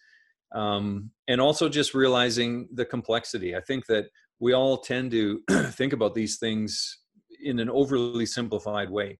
Um, 0.54 1.11
and 1.28 1.40
also 1.40 1.68
just 1.68 1.94
realizing 1.94 2.68
the 2.72 2.85
complexity. 2.85 3.56
I 3.56 3.61
think 3.61 3.87
that 3.87 4.06
we 4.38 4.52
all 4.52 4.78
tend 4.78 5.11
to 5.11 5.42
think 5.70 5.92
about 5.92 6.14
these 6.14 6.38
things 6.38 6.98
in 7.42 7.59
an 7.59 7.68
overly 7.68 8.26
simplified 8.26 8.90
way. 8.90 9.18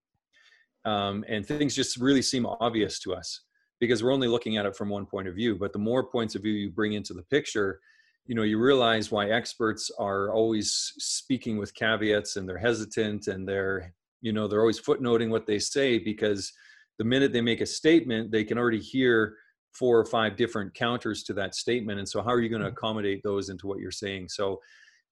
Um, 0.85 1.25
and 1.29 1.45
things 1.45 1.75
just 1.75 1.97
really 1.97 2.23
seem 2.23 2.47
obvious 2.47 3.01
to 3.01 3.15
us 3.15 3.43
because 3.81 4.03
we're 4.03 4.13
only 4.13 4.29
looking 4.29 4.57
at 4.57 4.67
it 4.67 4.77
from 4.77 4.89
one 4.89 5.05
point 5.05 5.27
of 5.27 5.35
view. 5.35 5.57
But 5.57 5.73
the 5.73 5.81
more 5.81 6.09
points 6.09 6.37
of 6.37 6.43
view 6.43 6.53
you 6.53 6.71
bring 6.71 6.93
into 6.93 7.13
the 7.13 7.25
picture, 7.25 7.81
you 8.27 8.35
know, 8.35 8.43
you 8.43 8.59
realize 8.59 9.11
why 9.11 9.31
experts 9.31 9.91
are 9.99 10.33
always 10.33 10.93
speaking 10.99 11.59
with 11.59 11.75
caveats 11.75 12.37
and 12.37 12.49
they're 12.49 12.59
hesitant 12.59 13.27
and 13.27 13.49
they're 13.49 13.93
you 14.21 14.33
know 14.33 14.47
they're 14.47 14.61
always 14.61 14.81
footnoting 14.81 15.31
what 15.31 15.47
they 15.47 15.59
say 15.59 15.99
because 15.99 16.53
the 16.99 17.05
minute 17.05 17.33
they 17.33 17.41
make 17.41 17.61
a 17.61 17.67
statement 17.67 18.31
they 18.31 18.45
can 18.45 18.59
already 18.59 18.81
hear 18.81 19.37
four 19.73 19.99
or 19.99 20.07
five 20.07 20.37
different 20.37 20.73
counters 20.75 21.23
to 21.23 21.35
that 21.35 21.55
statement 21.55 21.99
and 21.99 22.09
so 22.09 22.23
how 22.23 22.31
are 22.31 22.41
you 22.41 22.49
going 22.49 22.63
to 22.63 22.69
mm. 22.69 22.73
accommodate 22.73 23.21
those 23.23 23.49
into 23.49 23.67
what 23.67 23.79
you're 23.79 23.91
saying 23.91 24.29
so 24.29 24.61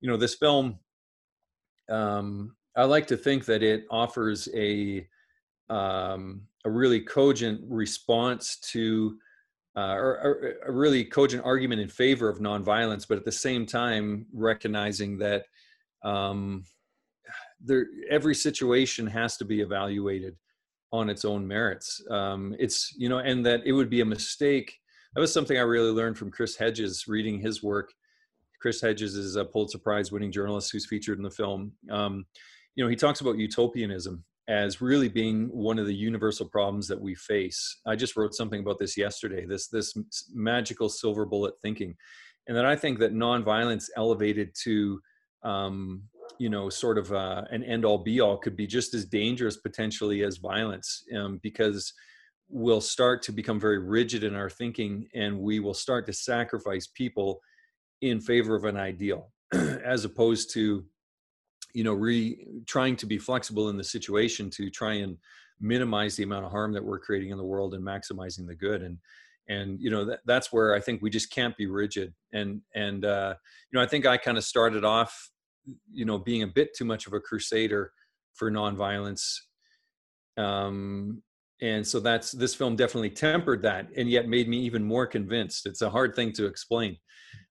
you 0.01 0.09
know 0.09 0.17
this 0.17 0.35
film 0.35 0.79
um, 1.91 2.55
i 2.77 2.85
like 2.85 3.07
to 3.07 3.17
think 3.17 3.45
that 3.45 3.63
it 3.63 3.85
offers 3.91 4.49
a 4.55 5.07
um, 5.71 6.43
a 6.65 6.71
really 6.71 7.01
cogent 7.01 7.61
response 7.69 8.59
to 8.73 9.17
uh, 9.77 9.95
or, 9.95 10.21
or, 10.23 10.55
a 10.67 10.73
really 10.73 11.05
cogent 11.05 11.45
argument 11.45 11.81
in 11.81 11.89
favor 11.89 12.29
of 12.29 12.39
nonviolence, 12.39 13.07
but 13.09 13.19
at 13.19 13.25
the 13.25 13.33
same 13.33 13.67
time 13.67 14.27
recognizing 14.33 15.19
that 15.19 15.47
um, 16.05 16.65
there 17.65 17.87
every 18.11 18.35
situation 18.35 19.07
has 19.07 19.37
to 19.39 19.45
be 19.45 19.61
evaluated 19.61 20.37
on 20.93 21.11
its 21.11 21.25
own 21.25 21.47
merits. 21.47 22.03
Um, 22.11 22.55
it's 22.59 22.95
you 22.97 23.09
know, 23.09 23.19
and 23.19 23.45
that 23.47 23.63
it 23.65 23.73
would 23.73 23.91
be 23.91 24.01
a 24.01 24.05
mistake. 24.05 24.79
That 25.15 25.21
was 25.21 25.33
something 25.33 25.57
I 25.57 25.63
really 25.63 25.91
learned 25.91 26.19
from 26.19 26.31
Chris 26.31 26.57
Hedges 26.57 27.07
reading 27.09 27.41
his 27.41 27.63
work. 27.63 27.93
Chris 28.61 28.81
Hedges 28.81 29.15
is 29.15 29.37
a 29.37 29.45
Pulitzer 29.45 29.79
Prize 29.79 30.11
winning 30.11 30.33
journalist 30.33 30.73
who's 30.73 30.87
featured 30.87 31.19
in 31.19 31.25
the 31.25 31.31
film. 31.31 31.73
Um, 31.91 32.25
you 32.75 32.85
know, 32.85 32.91
he 32.91 32.97
talks 32.97 33.21
about 33.21 33.39
utopianism 33.39 34.25
as 34.49 34.81
really 34.81 35.09
being 35.09 35.49
one 35.49 35.79
of 35.79 35.87
the 35.87 35.95
universal 35.95 36.49
problems 36.49 36.87
that 36.89 37.01
we 37.01 37.15
face. 37.15 37.81
I 37.87 37.97
just 37.97 38.17
wrote 38.17 38.35
something 38.35 38.61
about 38.61 38.79
this 38.79 38.97
yesterday. 38.97 39.47
This 39.47 39.69
this 39.69 39.95
magical 40.33 40.89
silver 40.89 41.25
bullet 41.25 41.55
thinking, 41.63 41.95
and 42.47 42.57
that 42.57 42.67
I 42.67 42.77
think 42.77 42.99
that 42.99 43.15
nonviolence 43.15 43.87
elevated 43.97 44.55
to 44.63 45.01
um, 45.45 46.03
you 46.39 46.49
know 46.49 46.69
sort 46.69 46.99
of 46.99 47.13
uh, 47.13 47.43
an 47.51 47.63
end 47.65 47.85
all 47.85 47.99
be 47.99 48.21
all 48.21 48.37
could 48.37 48.57
be 48.57 48.67
just 48.67 48.95
as 48.95 49.05
dangerous 49.05 49.57
potentially 49.57 50.23
as 50.23 50.39
violence 50.39 51.05
um, 51.17 51.39
because 51.43 51.93
we'll 52.49 52.81
start 52.81 53.23
to 53.23 53.33
become 53.33 53.59
very 53.59 53.79
rigid 53.79 54.25
in 54.25 54.35
our 54.35 54.51
thinking 54.51 55.07
and 55.15 55.39
we 55.39 55.61
will 55.61 55.75
start 55.75 56.07
to 56.07 56.13
sacrifice 56.13 56.87
people 56.87 57.41
in 58.03 58.21
favor 58.21 58.55
of 58.55 58.65
an 58.65 58.77
ideal 58.77 59.31
as 59.85 60.05
opposed 60.05 60.53
to 60.53 60.85
you 61.73 61.85
know 61.85 61.93
re 61.93 62.47
trying 62.67 62.97
to 62.97 63.07
be 63.07 63.19
flexible 63.19 63.69
in 63.69 63.77
the 63.77 63.85
situation 63.85 64.51
to 64.51 64.71
try 64.71 64.95
and 64.95 65.17
minimize 65.61 66.17
the 66.17 66.23
amount 66.23 66.45
of 66.45 66.51
harm 66.51 66.73
that 66.73 66.85
we're 66.85 66.99
creating 66.99 67.31
in 67.31 67.39
the 67.39 67.45
world 67.45 67.75
and 67.75 67.85
maximizing 67.85 68.47
the 68.47 68.55
good. 68.55 68.83
And 68.83 68.99
and 69.49 69.79
you 69.81 69.91
know 69.91 70.07
that, 70.07 70.21
that's 70.25 70.51
where 70.51 70.75
i 70.75 70.81
think 70.81 71.03
we 71.03 71.11
just 71.11 71.31
can't 71.31 71.57
be 71.57 71.67
rigid. 71.67 72.15
And 72.33 72.63
and 72.75 73.05
uh, 73.05 73.35
you 73.71 73.79
know 73.79 73.85
i 73.85 73.87
think 73.87 74.07
i 74.07 74.17
kind 74.17 74.39
of 74.39 74.45
started 74.45 74.85
off 74.85 75.31
you 75.91 76.05
know 76.05 76.19
being 76.19 76.43
a 76.43 76.47
bit 76.47 76.75
too 76.75 76.85
much 76.85 77.07
of 77.07 77.13
a 77.13 77.21
crusader 77.21 77.93
for 78.35 78.51
nonviolence. 78.51 79.37
Um 80.37 81.23
and 81.61 81.87
so 81.87 82.01
that's 82.01 82.33
this 82.33 82.55
film 82.55 82.77
definitely 82.77 83.11
tempered 83.11 83.63
that 83.63 83.89
and 83.97 84.11
yet 84.11 84.29
made 84.29 84.49
me 84.49 84.59
even 84.59 84.83
more 84.83 85.07
convinced. 85.07 85.67
It's 85.67 85.83
a 85.83 85.91
hard 85.91 86.15
thing 86.15 86.33
to 86.33 86.47
explain. 86.47 86.97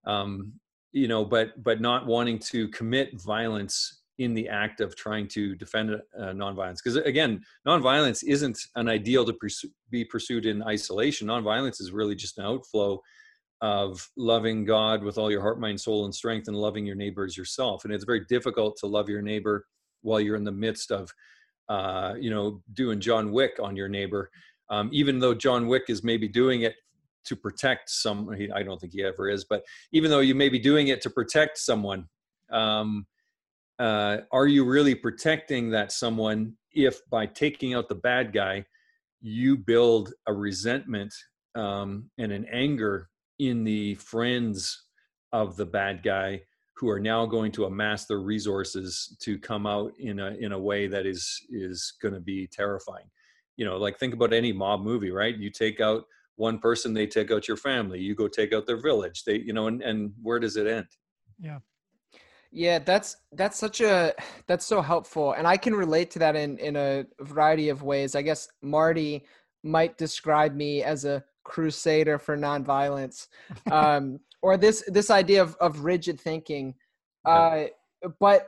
Um 0.05 0.53
you 0.91 1.07
know 1.07 1.25
but 1.25 1.63
but 1.63 1.81
not 1.81 2.05
wanting 2.05 2.39
to 2.39 2.67
commit 2.69 3.21
violence 3.21 4.01
in 4.19 4.35
the 4.35 4.47
act 4.47 4.79
of 4.79 4.95
trying 4.95 5.27
to 5.27 5.55
defend 5.55 5.89
uh, 5.91 6.25
nonviolence. 6.25 6.77
Because 6.83 6.97
again 6.97 7.41
nonviolence 7.67 8.23
isn't 8.23 8.59
an 8.75 8.87
ideal 8.87 9.25
to 9.25 9.35
be 9.89 10.05
pursued 10.05 10.45
in 10.45 10.61
isolation. 10.63 11.27
Nonviolence 11.27 11.81
is 11.81 11.91
really 11.91 12.15
just 12.15 12.37
an 12.37 12.45
outflow 12.45 13.01
of 13.63 14.09
loving 14.17 14.65
God 14.65 15.01
with 15.01 15.17
all 15.17 15.31
your 15.31 15.39
heart, 15.39 15.57
mind, 15.57 15.79
soul, 15.79 16.03
and 16.03 16.13
strength, 16.13 16.49
and 16.49 16.57
loving 16.57 16.85
your 16.85 16.97
neighbor 16.97 17.23
as 17.23 17.37
yourself. 17.37 17.85
And 17.85 17.93
it's 17.93 18.03
very 18.03 18.25
difficult 18.25 18.75
to 18.81 18.87
love 18.87 19.07
your 19.07 19.21
neighbor 19.21 19.65
while 20.01 20.19
you're 20.19 20.35
in 20.35 20.43
the 20.43 20.51
midst 20.51 20.91
of, 20.91 21.09
uh, 21.69 22.13
you 22.19 22.29
know, 22.29 22.61
doing 22.73 22.99
John 22.99 23.31
Wick 23.31 23.53
on 23.61 23.77
your 23.77 23.87
neighbor. 23.87 24.29
Um, 24.69 24.89
even 24.91 25.17
though 25.19 25.33
John 25.33 25.67
Wick 25.67 25.83
is 25.87 26.03
maybe 26.03 26.27
doing 26.27 26.63
it 26.63 26.75
to 27.23 27.37
protect 27.37 27.89
some, 27.89 28.29
I 28.53 28.63
don't 28.63 28.81
think 28.81 28.91
he 28.91 29.01
ever 29.01 29.29
is, 29.29 29.45
but 29.45 29.63
even 29.93 30.11
though 30.11 30.19
you 30.19 30.35
may 30.35 30.49
be 30.49 30.59
doing 30.59 30.89
it 30.89 31.01
to 31.03 31.09
protect 31.09 31.57
someone, 31.57 32.09
um, 32.51 33.07
uh, 33.79 34.17
are 34.33 34.47
you 34.47 34.65
really 34.65 34.93
protecting 34.93 35.69
that 35.69 35.93
someone 35.93 36.57
if 36.73 36.99
by 37.09 37.27
taking 37.27 37.75
out 37.75 37.87
the 37.87 37.95
bad 37.95 38.33
guy, 38.33 38.65
you 39.21 39.55
build 39.55 40.11
a 40.27 40.33
resentment 40.33 41.13
um, 41.55 42.09
and 42.17 42.33
an 42.33 42.45
anger 42.51 43.07
in 43.39 43.63
the 43.63 43.95
friends 43.95 44.85
of 45.31 45.55
the 45.57 45.65
bad 45.65 46.03
guy 46.03 46.41
who 46.75 46.89
are 46.89 46.99
now 46.99 47.25
going 47.25 47.51
to 47.51 47.65
amass 47.65 48.05
their 48.05 48.19
resources 48.19 49.15
to 49.21 49.37
come 49.37 49.65
out 49.65 49.93
in 49.99 50.19
a 50.19 50.31
in 50.39 50.51
a 50.51 50.59
way 50.59 50.87
that 50.87 51.05
is 51.05 51.41
is 51.49 51.93
going 52.01 52.13
to 52.13 52.19
be 52.19 52.47
terrifying. 52.47 53.05
You 53.57 53.65
know 53.65 53.77
like 53.77 53.99
think 53.99 54.13
about 54.13 54.33
any 54.33 54.51
mob 54.51 54.81
movie 54.81 55.11
right? 55.11 55.37
You 55.37 55.49
take 55.49 55.79
out 55.81 56.05
one 56.35 56.59
person 56.59 56.93
they 56.93 57.07
take 57.07 57.31
out 57.31 57.47
your 57.47 57.57
family. 57.57 57.99
You 57.99 58.15
go 58.15 58.27
take 58.27 58.53
out 58.53 58.65
their 58.65 58.81
village. 58.81 59.23
They 59.23 59.39
you 59.39 59.53
know 59.53 59.67
and, 59.67 59.81
and 59.81 60.13
where 60.21 60.39
does 60.39 60.57
it 60.57 60.67
end? 60.67 60.87
Yeah. 61.39 61.59
Yeah 62.51 62.79
that's 62.79 63.17
that's 63.33 63.57
such 63.57 63.81
a 63.81 64.13
that's 64.47 64.65
so 64.65 64.81
helpful. 64.81 65.33
And 65.33 65.47
i 65.47 65.57
can 65.57 65.75
relate 65.75 66.11
to 66.11 66.19
that 66.19 66.35
in 66.35 66.57
in 66.57 66.75
a 66.75 67.05
variety 67.21 67.69
of 67.69 67.83
ways. 67.83 68.15
I 68.15 68.23
guess 68.23 68.47
marty 68.61 69.25
might 69.63 69.97
describe 69.97 70.53
me 70.55 70.83
as 70.83 71.05
a 71.05 71.23
crusader 71.43 72.17
for 72.17 72.37
nonviolence 72.37 73.27
um 73.71 74.19
or 74.41 74.57
this 74.57 74.83
this 74.87 75.09
idea 75.09 75.41
of 75.41 75.55
of 75.59 75.81
rigid 75.81 76.19
thinking 76.19 76.73
uh 77.25 77.65
but 78.19 78.47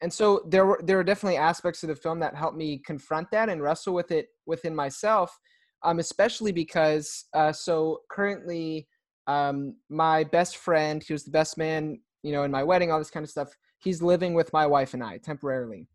and 0.00 0.12
so 0.12 0.42
there 0.48 0.66
were 0.66 0.80
there 0.84 0.98
are 0.98 1.04
definitely 1.04 1.36
aspects 1.36 1.82
of 1.82 1.88
the 1.88 1.96
film 1.96 2.18
that 2.20 2.34
helped 2.34 2.56
me 2.56 2.78
confront 2.84 3.30
that 3.30 3.48
and 3.48 3.62
wrestle 3.62 3.94
with 3.94 4.10
it 4.10 4.28
within 4.46 4.74
myself 4.74 5.38
um, 5.82 5.98
especially 5.98 6.52
because 6.52 7.24
uh, 7.34 7.52
so 7.52 8.00
currently 8.10 8.86
um, 9.26 9.76
my 9.88 10.24
best 10.24 10.56
friend, 10.56 11.02
he 11.02 11.12
was 11.12 11.24
the 11.24 11.30
best 11.30 11.56
man, 11.56 12.00
you 12.22 12.32
know, 12.32 12.42
in 12.42 12.50
my 12.50 12.62
wedding, 12.62 12.90
all 12.90 12.98
this 12.98 13.10
kind 13.10 13.24
of 13.24 13.30
stuff. 13.30 13.48
He's 13.78 14.02
living 14.02 14.34
with 14.34 14.52
my 14.52 14.66
wife 14.66 14.92
and 14.94 15.02
I 15.02 15.18
temporarily. 15.18 15.88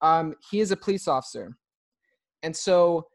Um, 0.00 0.34
he 0.50 0.60
is 0.60 0.70
a 0.70 0.76
police 0.76 1.06
officer, 1.06 1.56
and 2.42 2.56
so 2.56 3.08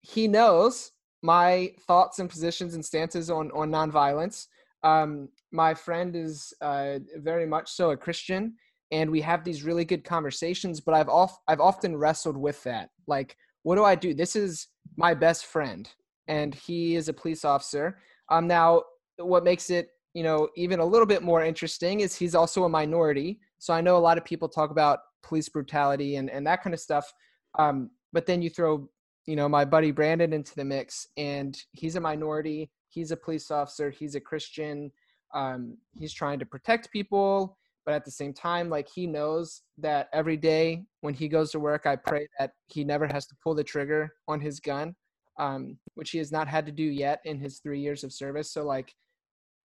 he 0.00 0.26
knows 0.28 0.92
my 1.22 1.72
thoughts 1.86 2.18
and 2.18 2.28
positions 2.28 2.74
and 2.74 2.84
stances 2.84 3.30
on 3.30 3.50
on 3.52 3.70
nonviolence. 3.70 4.46
Um, 4.82 5.28
my 5.52 5.74
friend 5.74 6.16
is 6.16 6.52
uh, 6.60 6.98
very 7.16 7.46
much 7.46 7.70
so 7.70 7.92
a 7.92 7.96
Christian, 7.96 8.54
and 8.90 9.10
we 9.10 9.20
have 9.20 9.44
these 9.44 9.62
really 9.62 9.84
good 9.84 10.04
conversations. 10.04 10.80
But 10.80 10.94
I've 10.94 11.08
I've 11.48 11.60
often 11.60 11.96
wrestled 11.96 12.36
with 12.36 12.62
that, 12.64 12.90
like 13.06 13.36
what 13.62 13.76
do 13.76 13.84
I 13.84 13.94
do? 13.94 14.12
This 14.12 14.34
is 14.34 14.68
my 14.96 15.14
best 15.14 15.46
friend, 15.46 15.88
and 16.26 16.54
he 16.54 16.96
is 16.96 17.08
a 17.08 17.12
police 17.12 17.44
officer. 17.44 17.98
Um, 18.28 18.46
now, 18.46 18.82
what 19.18 19.44
makes 19.44 19.70
it 19.70 19.88
you 20.14 20.24
know 20.24 20.48
even 20.56 20.80
a 20.80 20.84
little 20.84 21.06
bit 21.06 21.22
more 21.22 21.44
interesting 21.44 22.00
is 22.00 22.16
he's 22.16 22.34
also 22.34 22.64
a 22.64 22.68
minority. 22.68 23.38
So 23.58 23.72
I 23.72 23.80
know 23.80 23.96
a 23.96 23.98
lot 23.98 24.18
of 24.18 24.24
people 24.24 24.48
talk 24.48 24.70
about 24.70 24.98
police 25.22 25.48
brutality 25.48 26.16
and 26.16 26.28
and 26.28 26.46
that 26.46 26.62
kind 26.62 26.74
of 26.74 26.80
stuff. 26.80 27.12
Um, 27.58 27.90
but 28.12 28.26
then 28.26 28.42
you 28.42 28.50
throw 28.50 28.88
you 29.26 29.36
know 29.36 29.48
my 29.48 29.64
buddy 29.64 29.90
Brandon 29.90 30.32
into 30.32 30.54
the 30.54 30.64
mix, 30.64 31.06
and 31.16 31.56
he's 31.72 31.96
a 31.96 32.00
minority. 32.00 32.70
He's 32.88 33.10
a 33.10 33.16
police 33.16 33.50
officer. 33.50 33.90
He's 33.90 34.14
a 34.14 34.20
Christian. 34.20 34.92
Um, 35.34 35.78
he's 35.94 36.12
trying 36.12 36.38
to 36.40 36.46
protect 36.46 36.92
people 36.92 37.56
but 37.84 37.94
at 37.94 38.04
the 38.04 38.10
same 38.10 38.32
time 38.32 38.68
like 38.68 38.88
he 38.88 39.06
knows 39.06 39.62
that 39.78 40.08
every 40.12 40.36
day 40.36 40.84
when 41.00 41.14
he 41.14 41.28
goes 41.28 41.50
to 41.50 41.60
work 41.60 41.86
i 41.86 41.96
pray 41.96 42.26
that 42.38 42.52
he 42.68 42.84
never 42.84 43.06
has 43.06 43.26
to 43.26 43.36
pull 43.42 43.54
the 43.54 43.64
trigger 43.64 44.12
on 44.28 44.40
his 44.40 44.60
gun 44.60 44.94
um, 45.38 45.78
which 45.94 46.10
he 46.10 46.18
has 46.18 46.30
not 46.30 46.46
had 46.46 46.66
to 46.66 46.72
do 46.72 46.84
yet 46.84 47.20
in 47.24 47.38
his 47.38 47.58
three 47.58 47.80
years 47.80 48.04
of 48.04 48.12
service 48.12 48.52
so 48.52 48.64
like 48.64 48.94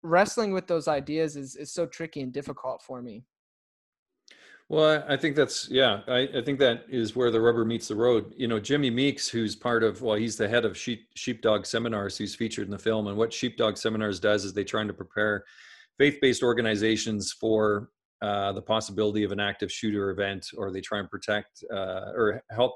wrestling 0.02 0.52
with 0.52 0.68
those 0.68 0.86
ideas 0.86 1.36
is, 1.36 1.56
is 1.56 1.72
so 1.72 1.84
tricky 1.84 2.20
and 2.20 2.32
difficult 2.32 2.80
for 2.82 3.02
me 3.02 3.24
well 4.68 5.04
i 5.08 5.16
think 5.16 5.34
that's 5.34 5.68
yeah 5.70 6.00
I, 6.06 6.28
I 6.36 6.42
think 6.42 6.58
that 6.58 6.84
is 6.88 7.16
where 7.16 7.30
the 7.30 7.40
rubber 7.40 7.64
meets 7.64 7.88
the 7.88 7.96
road 7.96 8.34
you 8.36 8.48
know 8.48 8.60
jimmy 8.60 8.90
meeks 8.90 9.28
who's 9.28 9.56
part 9.56 9.82
of 9.82 10.02
well 10.02 10.16
he's 10.16 10.36
the 10.36 10.48
head 10.48 10.64
of 10.64 10.76
sheep 10.76 11.08
sheepdog 11.14 11.64
seminars 11.64 12.18
who's 12.18 12.34
featured 12.34 12.66
in 12.66 12.70
the 12.70 12.78
film 12.78 13.06
and 13.06 13.16
what 13.16 13.32
sheepdog 13.32 13.76
seminars 13.76 14.20
does 14.20 14.44
is 14.44 14.52
they're 14.52 14.64
trying 14.64 14.88
to 14.88 14.94
prepare 14.94 15.44
faith-based 15.98 16.42
organizations 16.42 17.32
for 17.32 17.90
uh, 18.22 18.52
the 18.52 18.62
possibility 18.62 19.22
of 19.24 19.32
an 19.32 19.40
active 19.40 19.70
shooter 19.70 20.10
event, 20.10 20.46
or 20.56 20.72
they 20.72 20.80
try 20.80 20.98
and 20.98 21.10
protect 21.10 21.62
uh, 21.72 22.12
or 22.14 22.42
help, 22.50 22.74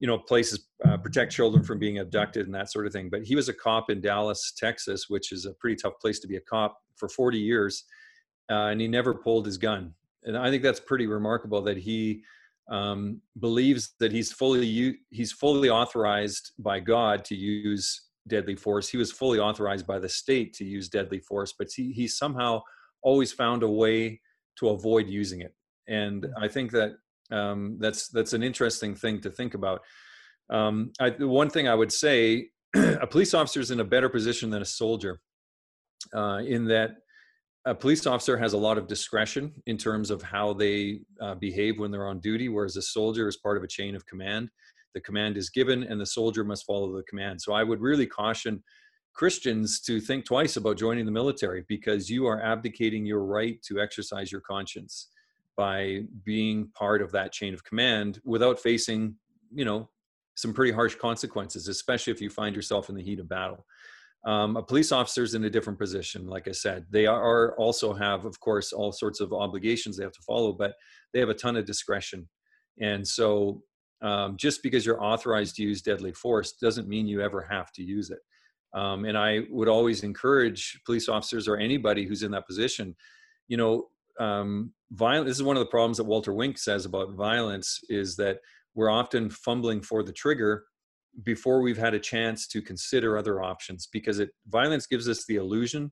you 0.00 0.06
know, 0.06 0.18
places 0.18 0.68
uh, 0.86 0.96
protect 0.96 1.32
children 1.32 1.62
from 1.62 1.78
being 1.78 1.98
abducted 1.98 2.46
and 2.46 2.54
that 2.54 2.70
sort 2.70 2.86
of 2.86 2.92
thing. 2.92 3.08
But 3.10 3.22
he 3.22 3.34
was 3.34 3.48
a 3.48 3.54
cop 3.54 3.90
in 3.90 4.00
Dallas, 4.00 4.52
Texas, 4.56 5.06
which 5.08 5.32
is 5.32 5.46
a 5.46 5.52
pretty 5.54 5.76
tough 5.76 5.94
place 6.00 6.18
to 6.20 6.28
be 6.28 6.36
a 6.36 6.40
cop 6.40 6.76
for 6.96 7.08
40 7.08 7.38
years, 7.38 7.84
uh, 8.50 8.68
and 8.68 8.80
he 8.80 8.88
never 8.88 9.14
pulled 9.14 9.46
his 9.46 9.56
gun. 9.56 9.94
And 10.24 10.36
I 10.36 10.50
think 10.50 10.62
that's 10.62 10.80
pretty 10.80 11.06
remarkable 11.06 11.62
that 11.62 11.76
he 11.76 12.22
um, 12.70 13.20
believes 13.38 13.94
that 13.98 14.12
he's 14.12 14.32
fully 14.32 14.98
he's 15.10 15.32
fully 15.32 15.68
authorized 15.68 16.52
by 16.58 16.80
God 16.80 17.24
to 17.26 17.34
use 17.34 18.08
deadly 18.28 18.54
force. 18.54 18.88
He 18.88 18.96
was 18.96 19.10
fully 19.10 19.38
authorized 19.38 19.86
by 19.86 19.98
the 19.98 20.08
state 20.08 20.52
to 20.54 20.64
use 20.64 20.88
deadly 20.88 21.18
force, 21.18 21.54
but 21.58 21.68
he 21.74 21.92
he 21.92 22.06
somehow 22.06 22.62
always 23.02 23.32
found 23.32 23.62
a 23.62 23.68
way 23.68 24.20
to 24.58 24.68
avoid 24.68 25.08
using 25.08 25.40
it. 25.40 25.54
And 25.88 26.26
I 26.38 26.48
think 26.48 26.70
that 26.72 26.92
um, 27.32 27.76
that's 27.80 28.08
that's 28.08 28.32
an 28.32 28.42
interesting 28.42 28.94
thing 28.94 29.20
to 29.22 29.30
think 29.30 29.54
about. 29.54 29.80
Um, 30.50 30.92
I, 31.00 31.10
one 31.10 31.50
thing 31.50 31.68
I 31.68 31.74
would 31.74 31.92
say, 31.92 32.50
a 32.74 33.06
police 33.06 33.34
officer 33.34 33.60
is 33.60 33.70
in 33.70 33.80
a 33.80 33.84
better 33.84 34.08
position 34.08 34.50
than 34.50 34.62
a 34.62 34.66
soldier, 34.66 35.20
uh, 36.14 36.40
in 36.46 36.66
that 36.66 36.90
a 37.70 37.74
police 37.74 38.04
officer 38.04 38.36
has 38.36 38.52
a 38.52 38.58
lot 38.58 38.78
of 38.78 38.88
discretion 38.88 39.52
in 39.66 39.78
terms 39.78 40.10
of 40.10 40.20
how 40.22 40.52
they 40.52 41.02
uh, 41.20 41.36
behave 41.36 41.78
when 41.78 41.92
they're 41.92 42.08
on 42.08 42.18
duty, 42.18 42.48
whereas 42.48 42.76
a 42.76 42.82
soldier 42.82 43.28
is 43.28 43.36
part 43.36 43.56
of 43.56 43.62
a 43.62 43.68
chain 43.68 43.94
of 43.94 44.04
command. 44.06 44.50
The 44.92 45.00
command 45.00 45.36
is 45.36 45.50
given, 45.50 45.84
and 45.84 46.00
the 46.00 46.04
soldier 46.04 46.42
must 46.42 46.66
follow 46.66 46.92
the 46.96 47.04
command. 47.04 47.40
So 47.40 47.52
I 47.52 47.62
would 47.62 47.80
really 47.80 48.08
caution 48.08 48.60
Christians 49.14 49.80
to 49.82 50.00
think 50.00 50.24
twice 50.24 50.56
about 50.56 50.78
joining 50.78 51.04
the 51.04 51.12
military 51.12 51.64
because 51.68 52.10
you 52.10 52.26
are 52.26 52.42
abdicating 52.42 53.06
your 53.06 53.24
right 53.24 53.62
to 53.68 53.80
exercise 53.80 54.32
your 54.32 54.40
conscience 54.40 55.06
by 55.56 56.00
being 56.24 56.70
part 56.74 57.00
of 57.00 57.12
that 57.12 57.30
chain 57.30 57.54
of 57.54 57.62
command 57.62 58.20
without 58.24 58.58
facing, 58.58 59.14
you 59.54 59.64
know, 59.64 59.88
some 60.34 60.52
pretty 60.52 60.72
harsh 60.72 60.96
consequences, 60.96 61.68
especially 61.68 62.12
if 62.12 62.20
you 62.20 62.30
find 62.30 62.56
yourself 62.56 62.88
in 62.88 62.96
the 62.96 63.02
heat 63.02 63.20
of 63.20 63.28
battle. 63.28 63.64
Um, 64.26 64.56
a 64.56 64.62
police 64.62 64.92
officer 64.92 65.22
is 65.22 65.34
in 65.34 65.44
a 65.44 65.50
different 65.50 65.78
position. 65.78 66.26
Like 66.26 66.46
I 66.46 66.52
said, 66.52 66.84
they 66.90 67.06
are 67.06 67.56
also 67.56 67.94
have, 67.94 68.26
of 68.26 68.38
course, 68.40 68.72
all 68.72 68.92
sorts 68.92 69.20
of 69.20 69.32
obligations 69.32 69.96
they 69.96 70.04
have 70.04 70.12
to 70.12 70.22
follow, 70.22 70.52
but 70.52 70.74
they 71.12 71.20
have 71.20 71.30
a 71.30 71.34
ton 71.34 71.56
of 71.56 71.64
discretion. 71.64 72.28
And 72.80 73.06
so, 73.06 73.62
um, 74.02 74.36
just 74.36 74.62
because 74.62 74.84
you're 74.84 75.02
authorized 75.02 75.56
to 75.56 75.62
use 75.62 75.82
deadly 75.82 76.12
force 76.12 76.52
doesn't 76.52 76.88
mean 76.88 77.06
you 77.06 77.20
ever 77.20 77.46
have 77.50 77.72
to 77.72 77.82
use 77.82 78.10
it. 78.10 78.20
Um, 78.72 79.04
and 79.04 79.16
I 79.16 79.40
would 79.50 79.68
always 79.68 80.02
encourage 80.02 80.80
police 80.86 81.08
officers 81.08 81.48
or 81.48 81.56
anybody 81.56 82.06
who's 82.06 82.22
in 82.22 82.30
that 82.32 82.46
position, 82.46 82.94
you 83.48 83.56
know, 83.56 83.88
um, 84.18 84.72
violence. 84.92 85.28
This 85.28 85.36
is 85.38 85.42
one 85.42 85.56
of 85.56 85.60
the 85.60 85.70
problems 85.70 85.96
that 85.96 86.04
Walter 86.04 86.32
Wink 86.32 86.58
says 86.58 86.84
about 86.84 87.14
violence 87.14 87.80
is 87.88 88.16
that 88.16 88.38
we're 88.74 88.90
often 88.90 89.28
fumbling 89.30 89.80
for 89.80 90.02
the 90.02 90.12
trigger 90.12 90.64
before 91.24 91.60
we've 91.60 91.78
had 91.78 91.94
a 91.94 91.98
chance 91.98 92.46
to 92.46 92.62
consider 92.62 93.18
other 93.18 93.42
options 93.42 93.88
because 93.92 94.18
it 94.18 94.30
violence 94.48 94.86
gives 94.86 95.08
us 95.08 95.24
the 95.26 95.36
illusion 95.36 95.90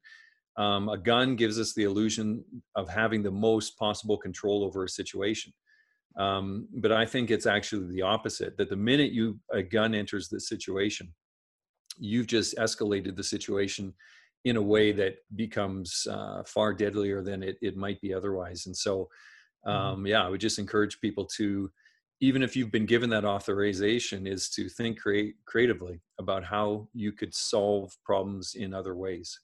um, 0.57 0.89
a 0.89 0.99
gun 0.99 1.37
gives 1.37 1.59
us 1.61 1.73
the 1.75 1.85
illusion 1.85 2.45
of 2.75 2.89
having 2.89 3.23
the 3.23 3.31
most 3.31 3.79
possible 3.79 4.17
control 4.17 4.65
over 4.65 4.85
a 4.85 4.89
situation 4.89 5.53
um, 6.19 6.69
but 6.81 6.93
i 6.93 7.05
think 7.05 7.31
it's 7.31 7.47
actually 7.47 7.93
the 7.95 8.03
opposite 8.03 8.57
that 8.57 8.71
the 8.71 8.77
minute 8.77 9.13
you 9.13 9.39
a 9.53 9.63
gun 9.63 9.95
enters 9.95 10.29
the 10.29 10.41
situation 10.41 11.13
you've 11.99 12.27
just 12.27 12.57
escalated 12.57 13.17
the 13.17 13.25
situation 13.25 13.93
in 14.45 14.57
a 14.57 14.63
way 14.63 14.93
that 14.93 15.17
becomes 15.35 16.07
uh, 16.11 16.43
far 16.45 16.73
deadlier 16.73 17.23
than 17.23 17.43
it, 17.43 17.59
it 17.61 17.77
might 17.77 18.01
be 18.01 18.15
otherwise. 18.15 18.67
And 18.67 18.77
so, 18.77 19.09
mm-hmm. 19.67 19.71
um, 19.71 20.07
yeah, 20.07 20.25
I 20.25 20.29
would 20.29 20.41
just 20.41 20.59
encourage 20.59 21.01
people 21.01 21.27
to, 21.37 21.71
even 22.21 22.43
if 22.43 22.57
you've 22.57 22.73
been 22.73 22.87
given 22.87 23.11
that 23.11 23.25
authorization, 23.25 24.27
is 24.27 24.49
to 24.51 24.69
think 24.69 25.01
create 25.01 25.37
creatively 25.45 26.01
about 26.19 26.45
how 26.45 26.89
you 26.93 27.13
could 27.13 27.35
solve 27.35 27.97
problems 28.05 28.55
in 28.55 28.75
other 28.75 28.95
ways. 28.95 29.39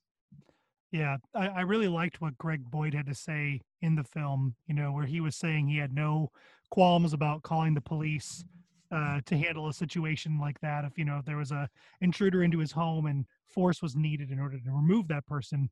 Yeah, 0.90 1.16
I, 1.34 1.48
I 1.48 1.60
really 1.62 1.88
liked 1.88 2.20
what 2.20 2.38
Greg 2.38 2.62
Boyd 2.70 2.94
had 2.94 3.06
to 3.06 3.14
say 3.14 3.60
in 3.82 3.94
the 3.94 4.04
film. 4.04 4.54
You 4.66 4.74
know, 4.74 4.92
where 4.92 5.06
he 5.06 5.20
was 5.20 5.36
saying 5.36 5.68
he 5.68 5.78
had 5.78 5.94
no 5.94 6.30
qualms 6.70 7.12
about 7.12 7.42
calling 7.42 7.74
the 7.74 7.80
police 7.80 8.44
uh, 8.90 9.20
to 9.26 9.36
handle 9.36 9.68
a 9.68 9.72
situation 9.72 10.38
like 10.38 10.60
that. 10.60 10.84
If 10.84 10.98
you 10.98 11.04
know 11.04 11.18
if 11.18 11.24
there 11.24 11.36
was 11.36 11.52
a 11.52 11.68
intruder 12.00 12.42
into 12.42 12.58
his 12.58 12.72
home 12.72 13.06
and 13.06 13.24
force 13.48 13.82
was 13.82 13.96
needed 13.96 14.30
in 14.30 14.38
order 14.38 14.58
to 14.58 14.70
remove 14.70 15.08
that 15.08 15.26
person, 15.26 15.70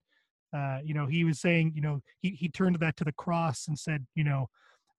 uh, 0.52 0.78
you 0.84 0.94
know 0.94 1.06
he 1.06 1.24
was 1.24 1.40
saying 1.40 1.72
you 1.74 1.82
know 1.82 2.00
he 2.20 2.30
he 2.30 2.48
turned 2.48 2.78
that 2.80 2.96
to 2.96 3.04
the 3.04 3.12
cross 3.12 3.68
and 3.68 3.78
said 3.78 4.06
you 4.14 4.24
know 4.24 4.48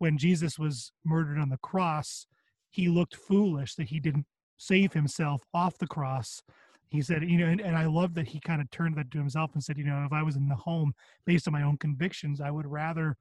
when 0.03 0.17
Jesus 0.17 0.59
was 0.59 0.91
murdered 1.05 1.39
on 1.39 1.47
the 1.47 1.57
cross, 1.59 2.27
he 2.71 2.89
looked 2.89 3.15
foolish 3.15 3.75
that 3.75 3.87
he 3.87 4.01
didn't 4.01 4.25
save 4.57 4.91
himself 4.91 5.43
off 5.53 5.77
the 5.77 5.87
cross. 5.87 6.41
He 6.89 7.01
said, 7.01 7.23
you 7.23 7.37
know, 7.37 7.45
and, 7.45 7.61
and 7.61 7.77
I 7.77 7.85
love 7.85 8.13
that 8.15 8.27
he 8.27 8.41
kind 8.41 8.61
of 8.61 8.69
turned 8.69 8.97
that 8.97 9.09
to 9.11 9.17
himself 9.17 9.51
and 9.53 9.63
said, 9.63 9.77
you 9.77 9.85
know, 9.85 10.03
if 10.05 10.11
I 10.11 10.21
was 10.21 10.35
in 10.35 10.49
the 10.49 10.55
home 10.55 10.91
based 11.25 11.47
on 11.47 11.53
my 11.53 11.63
own 11.63 11.77
convictions, 11.77 12.41
I 12.41 12.51
would 12.51 12.67
rather 12.67 13.15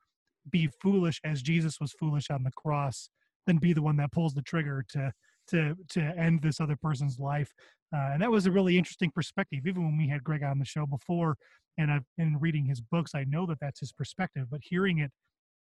be 0.50 0.68
foolish 0.82 1.20
as 1.22 1.40
Jesus 1.40 1.78
was 1.80 1.92
foolish 1.92 2.30
on 2.30 2.42
the 2.42 2.50
cross 2.50 3.08
than 3.46 3.58
be 3.58 3.72
the 3.72 3.80
one 3.80 3.96
that 3.98 4.10
pulls 4.10 4.34
the 4.34 4.42
trigger 4.42 4.84
to 4.90 5.12
to 5.50 5.76
to 5.90 6.00
end 6.00 6.42
this 6.42 6.60
other 6.60 6.76
person's 6.82 7.20
life. 7.20 7.52
Uh, 7.94 8.10
and 8.14 8.22
that 8.22 8.30
was 8.32 8.46
a 8.46 8.50
really 8.50 8.76
interesting 8.76 9.12
perspective. 9.14 9.60
Even 9.68 9.84
when 9.84 9.96
we 9.96 10.08
had 10.08 10.24
Greg 10.24 10.42
on 10.42 10.58
the 10.58 10.64
show 10.64 10.84
before, 10.84 11.36
and 11.78 11.92
I've 11.92 12.06
been 12.18 12.38
reading 12.40 12.64
his 12.66 12.80
books, 12.80 13.12
I 13.14 13.22
know 13.22 13.46
that 13.46 13.58
that's 13.60 13.78
his 13.78 13.92
perspective. 13.92 14.48
But 14.50 14.62
hearing 14.64 14.98
it 14.98 15.12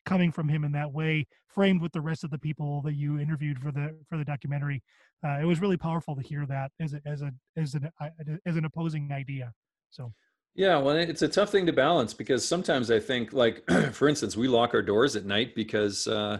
coming 0.05 0.31
from 0.31 0.49
him 0.49 0.63
in 0.63 0.71
that 0.73 0.91
way, 0.91 1.27
framed 1.47 1.81
with 1.81 1.91
the 1.91 2.01
rest 2.01 2.23
of 2.23 2.31
the 2.31 2.37
people 2.37 2.81
that 2.83 2.93
you 2.93 3.19
interviewed 3.19 3.59
for 3.59 3.71
the 3.71 3.95
for 4.09 4.17
the 4.17 4.25
documentary. 4.25 4.81
Uh, 5.25 5.39
it 5.41 5.45
was 5.45 5.61
really 5.61 5.77
powerful 5.77 6.15
to 6.15 6.21
hear 6.21 6.45
that 6.47 6.71
as 6.79 6.93
a 6.93 7.01
as 7.05 7.21
a 7.21 7.31
as 7.57 7.75
an 7.75 7.89
uh, 7.99 8.09
as 8.45 8.55
an 8.55 8.65
opposing 8.65 9.11
idea. 9.11 9.51
So. 9.89 10.13
Yeah, 10.53 10.79
well, 10.79 10.97
it's 10.97 11.21
a 11.21 11.29
tough 11.29 11.49
thing 11.49 11.65
to 11.67 11.71
balance 11.71 12.13
because 12.13 12.45
sometimes 12.45 12.91
I 12.91 12.99
think, 12.99 13.31
like, 13.31 13.63
for 13.93 14.09
instance, 14.09 14.35
we 14.35 14.49
lock 14.49 14.73
our 14.73 14.81
doors 14.81 15.15
at 15.15 15.23
night 15.23 15.55
because 15.55 16.07
uh, 16.07 16.39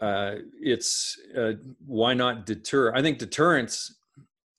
uh, 0.00 0.36
it's 0.60 1.18
uh, 1.36 1.54
why 1.84 2.14
not 2.14 2.46
deter? 2.46 2.94
I 2.94 3.02
think 3.02 3.18
deterrence 3.18 3.96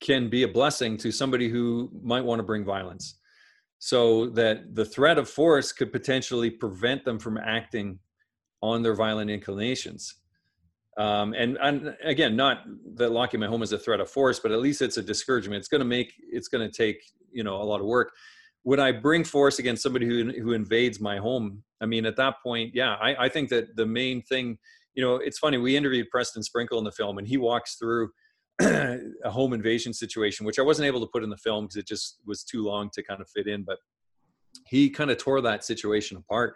can 0.02 0.30
be 0.30 0.44
a 0.44 0.50
blessing 0.50 0.98
to 0.98 1.12
somebody 1.14 1.48
who 1.48 1.90
might 2.04 2.26
want 2.26 2.40
to 2.40 2.44
bring 2.44 2.66
violence 2.66 3.16
so 3.84 4.28
that 4.28 4.76
the 4.76 4.86
threat 4.86 5.18
of 5.18 5.28
force 5.28 5.72
could 5.72 5.92
potentially 5.92 6.52
prevent 6.52 7.04
them 7.04 7.18
from 7.18 7.36
acting 7.40 7.98
on 8.62 8.84
their 8.84 8.94
violent 8.94 9.32
inclinations. 9.32 10.18
Um, 10.98 11.34
and, 11.34 11.58
and 11.60 11.96
again 12.04 12.36
not 12.36 12.60
that 12.98 13.12
locking 13.12 13.40
my 13.40 13.48
home 13.48 13.64
is 13.64 13.72
a 13.72 13.80
threat 13.80 14.02
of 14.02 14.10
force 14.10 14.40
but 14.40 14.52
at 14.52 14.60
least 14.60 14.84
it's 14.84 14.98
a 14.98 15.02
discouragement. 15.02 15.58
It's 15.58 15.68
going 15.68 15.80
to 15.80 15.86
make 15.86 16.14
it's 16.32 16.48
going 16.48 16.70
to 16.70 16.72
take 16.72 16.98
you 17.32 17.44
know 17.44 17.60
a 17.60 17.64
lot 17.64 17.80
of 17.80 17.88
work. 17.88 18.12
When 18.62 18.80
i 18.80 18.92
bring 18.92 19.24
force 19.24 19.58
against 19.58 19.82
somebody 19.82 20.06
who, 20.06 20.30
who 20.30 20.54
invades 20.54 21.02
my 21.02 21.18
home? 21.18 21.64
I 21.82 21.88
mean 21.88 22.06
at 22.06 22.18
that 22.18 22.36
point 22.44 22.76
yeah 22.76 22.98
I, 23.02 23.26
I 23.26 23.30
think 23.30 23.50
that 23.50 23.76
the 23.78 23.86
main 23.88 24.22
thing 24.22 24.60
you 24.94 25.04
know 25.04 25.16
it's 25.16 25.40
funny 25.40 25.58
we 25.58 25.76
interviewed 25.76 26.12
preston 26.12 26.44
sprinkle 26.44 26.78
in 26.78 26.84
the 26.84 26.92
film 26.92 27.18
and 27.18 27.28
he 27.28 27.38
walks 27.38 27.78
through 27.78 28.12
a 29.24 29.30
home 29.30 29.54
invasion 29.54 29.94
situation, 29.94 30.46
which 30.46 30.60
I 30.60 30.64
wasn't 30.64 30.88
able 30.88 31.00
to 31.02 31.08
put 31.08 31.24
in 31.24 31.30
the 31.30 31.38
film 31.38 31.66
because 31.66 31.78
it 31.78 31.88
just 31.88 32.20
was 32.26 32.44
too 32.44 32.64
long 32.64 32.90
to 32.94 33.04
kind 33.04 33.22
of 33.22 33.30
fit 33.30 33.48
in. 33.48 33.64
But 33.64 33.78
he 34.68 34.90
kind 34.90 35.12
of 35.12 35.18
tore 35.18 35.42
that 35.42 35.64
situation 35.64 36.18
apart, 36.18 36.56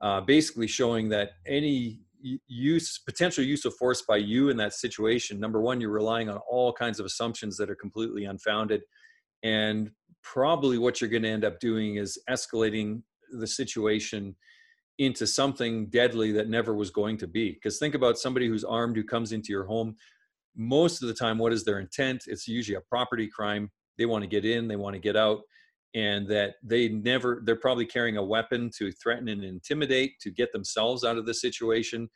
uh, 0.00 0.20
basically 0.22 0.66
showing 0.66 1.08
that 1.10 1.30
any 1.46 2.00
use, 2.20 2.98
potential 2.98 3.44
use 3.44 3.64
of 3.64 3.74
force 3.76 4.02
by 4.02 4.16
you 4.16 4.48
in 4.48 4.56
that 4.56 4.74
situation, 4.74 5.38
number 5.38 5.60
one, 5.60 5.80
you're 5.80 5.90
relying 5.90 6.28
on 6.28 6.38
all 6.50 6.72
kinds 6.72 6.98
of 6.98 7.06
assumptions 7.06 7.56
that 7.56 7.70
are 7.70 7.76
completely 7.76 8.24
unfounded. 8.24 8.82
And 9.42 9.90
probably 10.22 10.78
what 10.78 11.00
you're 11.00 11.10
going 11.10 11.22
to 11.22 11.28
end 11.28 11.44
up 11.44 11.60
doing 11.60 11.96
is 11.96 12.18
escalating 12.28 13.02
the 13.30 13.46
situation 13.46 14.34
into 14.98 15.26
something 15.26 15.86
deadly 15.86 16.32
that 16.32 16.48
never 16.48 16.74
was 16.74 16.90
going 16.90 17.16
to 17.18 17.28
be. 17.28 17.52
Because 17.52 17.78
think 17.78 17.94
about 17.94 18.18
somebody 18.18 18.48
who's 18.48 18.64
armed 18.64 18.96
who 18.96 19.04
comes 19.04 19.32
into 19.32 19.52
your 19.52 19.64
home 19.64 19.94
most 20.58 21.00
of 21.00 21.08
the 21.08 21.14
time 21.14 21.38
what 21.38 21.52
is 21.52 21.64
their 21.64 21.78
intent? 21.78 22.24
It's 22.26 22.46
usually 22.46 22.76
a 22.76 22.82
property 22.82 23.28
crime. 23.28 23.70
They 23.96 24.06
want 24.06 24.22
to 24.24 24.28
get 24.28 24.44
in 24.44 24.68
they 24.68 24.76
want 24.76 24.94
to 24.94 25.00
get 25.00 25.16
out 25.16 25.40
and 25.94 26.28
that 26.28 26.56
they 26.62 26.88
never 26.88 27.40
they're 27.44 27.56
probably 27.56 27.86
carrying 27.86 28.18
a 28.18 28.22
weapon 28.22 28.70
to 28.76 28.92
threaten 28.92 29.28
and 29.28 29.42
intimidate 29.42 30.18
to 30.20 30.30
get 30.30 30.52
themselves 30.52 31.04
out 31.04 31.16
of 31.16 31.24
the 31.24 31.34
situation. 31.34 32.10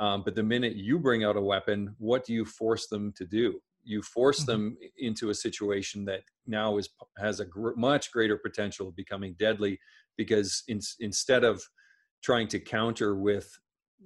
Um, 0.00 0.22
but 0.24 0.34
the 0.34 0.42
minute 0.42 0.74
you 0.74 0.98
bring 0.98 1.22
out 1.22 1.36
a 1.36 1.40
weapon 1.40 1.94
what 1.98 2.24
do 2.24 2.32
you 2.32 2.44
force 2.44 2.88
them 2.88 3.12
to 3.16 3.26
do? 3.26 3.60
You 3.84 4.02
force 4.02 4.40
mm-hmm. 4.40 4.50
them 4.50 4.78
into 4.98 5.30
a 5.30 5.34
situation 5.34 6.04
that 6.06 6.22
now 6.46 6.78
is 6.78 6.88
has 7.18 7.40
a 7.40 7.44
gr- 7.44 7.74
much 7.76 8.10
greater 8.10 8.38
potential 8.38 8.88
of 8.88 8.96
becoming 8.96 9.36
deadly 9.38 9.78
because 10.16 10.64
in, 10.68 10.80
instead 11.00 11.44
of 11.44 11.62
trying 12.22 12.48
to 12.48 12.58
counter 12.58 13.16
with 13.16 13.50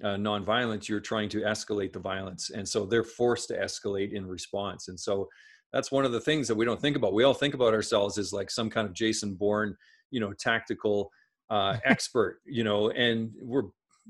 uh, 0.03 0.17
nonviolence, 0.17 0.89
you're 0.89 1.01
trying 1.01 1.29
to 1.31 1.41
escalate 1.43 1.93
the 1.93 1.99
violence. 1.99 2.51
And 2.51 2.69
so 2.69 2.85
they're 2.85 3.05
forced 3.05 3.49
to 3.49 3.59
escalate 3.59 4.13
in 4.13 4.27
response. 4.27 4.89
And 4.89 4.99
so 4.99 5.29
that's 5.73 5.91
one 5.91 6.05
of 6.05 6.13
the 6.13 6.21
things 6.21 6.49
that 6.49 6.55
we 6.55 6.65
don't 6.65 6.81
think 6.81 6.97
about. 6.97 7.13
We 7.13 7.25
all 7.25 7.35
think 7.35 7.55
about 7.55 7.75
ourselves 7.75 8.19
as 8.19 8.33
like 8.33 8.51
some 8.51 8.71
kind 8.71 8.87
of 8.87 8.95
Jason 8.95 9.35
Bourne, 9.35 9.77
you 10.11 10.21
know, 10.21 10.33
tactical 10.33 11.11
uh, 11.51 11.79
expert, 11.85 12.41
you 12.47 12.65
know, 12.65 12.91
and 12.91 13.31
we're, 13.41 13.65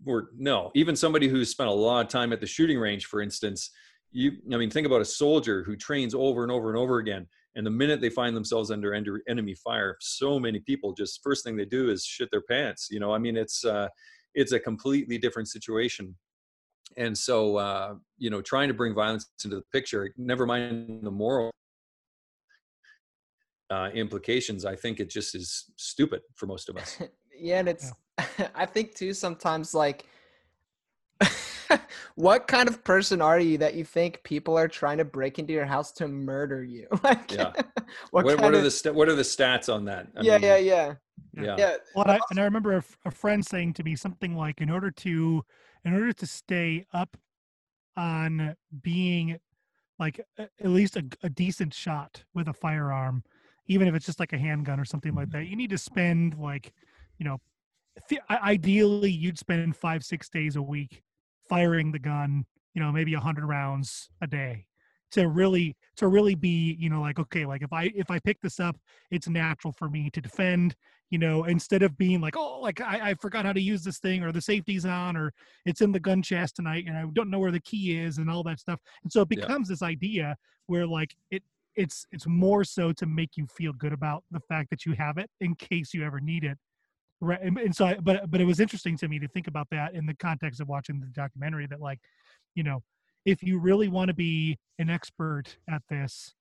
we're 0.04 0.24
no, 0.36 0.70
even 0.74 0.94
somebody 0.94 1.28
who's 1.28 1.50
spent 1.50 1.70
a 1.70 1.72
lot 1.72 2.04
of 2.04 2.08
time 2.08 2.32
at 2.32 2.40
the 2.40 2.46
shooting 2.46 2.78
range, 2.78 3.06
for 3.06 3.22
instance, 3.22 3.70
you, 4.12 4.32
I 4.52 4.56
mean, 4.56 4.70
think 4.70 4.86
about 4.86 5.00
a 5.00 5.06
soldier 5.06 5.62
who 5.64 5.76
trains 5.76 6.14
over 6.14 6.42
and 6.42 6.52
over 6.52 6.68
and 6.68 6.78
over 6.78 6.98
again. 6.98 7.26
And 7.54 7.66
the 7.66 7.70
minute 7.70 8.02
they 8.02 8.10
find 8.10 8.36
themselves 8.36 8.70
under 8.70 8.94
enemy 8.94 9.54
fire, 9.54 9.96
so 10.00 10.38
many 10.38 10.60
people 10.60 10.92
just 10.92 11.20
first 11.22 11.42
thing 11.42 11.56
they 11.56 11.64
do 11.64 11.90
is 11.90 12.04
shit 12.04 12.30
their 12.30 12.42
pants. 12.42 12.88
You 12.90 13.00
know, 13.00 13.12
I 13.12 13.18
mean, 13.18 13.36
it's, 13.36 13.64
uh, 13.64 13.88
it's 14.36 14.52
a 14.52 14.60
completely 14.60 15.18
different 15.18 15.48
situation. 15.48 16.14
And 16.96 17.16
so 17.16 17.56
uh, 17.56 17.94
you 18.18 18.30
know 18.30 18.40
trying 18.40 18.68
to 18.68 18.74
bring 18.74 18.94
violence 18.94 19.28
into 19.42 19.56
the 19.56 19.62
picture 19.72 20.12
never 20.16 20.46
mind 20.46 21.00
the 21.02 21.10
moral 21.10 21.50
uh, 23.70 23.90
implications 23.94 24.64
i 24.64 24.76
think 24.76 25.00
it 25.00 25.10
just 25.10 25.34
is 25.34 25.64
stupid 25.76 26.20
for 26.34 26.46
most 26.46 26.68
of 26.68 26.76
us. 26.76 26.98
Yeah 27.38 27.58
and 27.58 27.68
it's 27.68 27.92
yeah. 28.18 28.48
i 28.54 28.64
think 28.64 28.94
too 28.94 29.12
sometimes 29.12 29.74
like 29.74 30.06
what 32.14 32.46
kind 32.46 32.66
of 32.66 32.82
person 32.82 33.20
are 33.20 33.38
you 33.38 33.58
that 33.58 33.74
you 33.74 33.84
think 33.84 34.22
people 34.24 34.56
are 34.56 34.68
trying 34.68 34.96
to 34.96 35.04
break 35.04 35.38
into 35.38 35.52
your 35.52 35.66
house 35.66 35.92
to 35.92 36.08
murder 36.08 36.64
you? 36.64 36.86
Like 37.02 37.32
yeah. 37.32 37.52
what, 38.10 38.24
what, 38.24 38.40
what 38.40 38.54
are 38.54 38.58
of... 38.58 38.64
the 38.64 38.70
st- 38.70 38.94
what 38.94 39.08
are 39.08 39.14
the 39.14 39.22
stats 39.22 39.72
on 39.72 39.84
that? 39.86 40.08
I 40.16 40.22
yeah 40.22 40.32
mean, 40.34 40.42
yeah 40.42 40.56
yeah 40.56 40.94
yeah. 41.34 41.56
yeah. 41.58 41.76
Well, 41.94 42.08
I, 42.08 42.18
and 42.30 42.38
I 42.38 42.44
remember 42.44 42.76
a, 42.76 42.84
a 43.04 43.10
friend 43.10 43.44
saying 43.44 43.74
to 43.74 43.84
me 43.84 43.96
something 43.96 44.36
like, 44.36 44.60
in 44.60 44.70
order 44.70 44.90
to, 44.90 45.44
in 45.84 45.94
order 45.94 46.12
to 46.12 46.26
stay 46.26 46.86
up 46.92 47.16
on 47.96 48.54
being 48.82 49.38
like 49.98 50.20
at 50.38 50.50
least 50.60 50.96
a, 50.96 51.04
a 51.22 51.30
decent 51.30 51.72
shot 51.72 52.24
with 52.34 52.48
a 52.48 52.52
firearm, 52.52 53.22
even 53.66 53.88
if 53.88 53.94
it's 53.94 54.06
just 54.06 54.20
like 54.20 54.32
a 54.32 54.38
handgun 54.38 54.78
or 54.78 54.84
something 54.84 55.14
like 55.14 55.30
that, 55.30 55.38
mm-hmm. 55.38 55.50
you 55.50 55.56
need 55.56 55.70
to 55.70 55.78
spend 55.78 56.36
like, 56.38 56.72
you 57.18 57.24
know, 57.24 57.38
ideally 58.30 59.10
you'd 59.10 59.38
spend 59.38 59.74
five, 59.74 60.04
six 60.04 60.28
days 60.28 60.56
a 60.56 60.62
week 60.62 61.02
firing 61.48 61.92
the 61.92 61.98
gun, 61.98 62.44
you 62.74 62.82
know, 62.82 62.92
maybe 62.92 63.14
a 63.14 63.20
hundred 63.20 63.46
rounds 63.46 64.10
a 64.20 64.26
day 64.26 64.66
to 65.12 65.28
really 65.28 65.76
to 65.96 66.08
really 66.08 66.34
be 66.34 66.76
you 66.78 66.90
know 66.90 67.00
like 67.00 67.18
okay 67.18 67.46
like 67.46 67.62
if 67.62 67.72
i 67.72 67.90
if 67.94 68.10
i 68.10 68.18
pick 68.18 68.40
this 68.40 68.60
up 68.60 68.76
it's 69.10 69.28
natural 69.28 69.72
for 69.72 69.88
me 69.88 70.10
to 70.10 70.20
defend 70.20 70.74
you 71.10 71.18
know 71.18 71.44
instead 71.44 71.82
of 71.82 71.96
being 71.96 72.20
like 72.20 72.36
oh 72.36 72.60
like 72.60 72.80
I, 72.80 73.10
I 73.10 73.14
forgot 73.14 73.44
how 73.44 73.52
to 73.52 73.60
use 73.60 73.84
this 73.84 73.98
thing 73.98 74.22
or 74.22 74.32
the 74.32 74.40
safety's 74.40 74.84
on 74.84 75.16
or 75.16 75.32
it's 75.64 75.80
in 75.80 75.92
the 75.92 76.00
gun 76.00 76.22
chest 76.22 76.56
tonight 76.56 76.84
and 76.86 76.96
i 76.96 77.04
don't 77.12 77.30
know 77.30 77.38
where 77.38 77.52
the 77.52 77.60
key 77.60 77.98
is 77.98 78.18
and 78.18 78.30
all 78.30 78.42
that 78.44 78.60
stuff 78.60 78.80
and 79.02 79.12
so 79.12 79.22
it 79.22 79.28
becomes 79.28 79.68
yeah. 79.68 79.72
this 79.72 79.82
idea 79.82 80.36
where 80.66 80.86
like 80.86 81.14
it 81.30 81.42
it's 81.76 82.06
it's 82.10 82.26
more 82.26 82.64
so 82.64 82.92
to 82.92 83.06
make 83.06 83.36
you 83.36 83.46
feel 83.46 83.72
good 83.72 83.92
about 83.92 84.24
the 84.30 84.40
fact 84.40 84.70
that 84.70 84.84
you 84.84 84.94
have 84.94 85.18
it 85.18 85.30
in 85.40 85.54
case 85.54 85.94
you 85.94 86.04
ever 86.04 86.20
need 86.20 86.42
it 86.42 86.58
right 87.20 87.40
and, 87.42 87.58
and 87.58 87.74
so 87.74 87.86
I, 87.86 87.94
but 87.94 88.30
but 88.30 88.40
it 88.40 88.44
was 88.44 88.60
interesting 88.60 88.96
to 88.98 89.08
me 89.08 89.18
to 89.18 89.28
think 89.28 89.46
about 89.46 89.68
that 89.70 89.94
in 89.94 90.06
the 90.06 90.14
context 90.14 90.60
of 90.60 90.68
watching 90.68 91.00
the 91.00 91.06
documentary 91.06 91.66
that 91.68 91.80
like 91.80 92.00
you 92.54 92.62
know 92.62 92.82
if 93.26 93.42
you 93.42 93.58
really 93.58 93.88
want 93.88 94.08
to 94.08 94.14
be 94.14 94.56
an 94.78 94.88
expert 94.88 95.58
at 95.68 95.82
this 95.90 96.34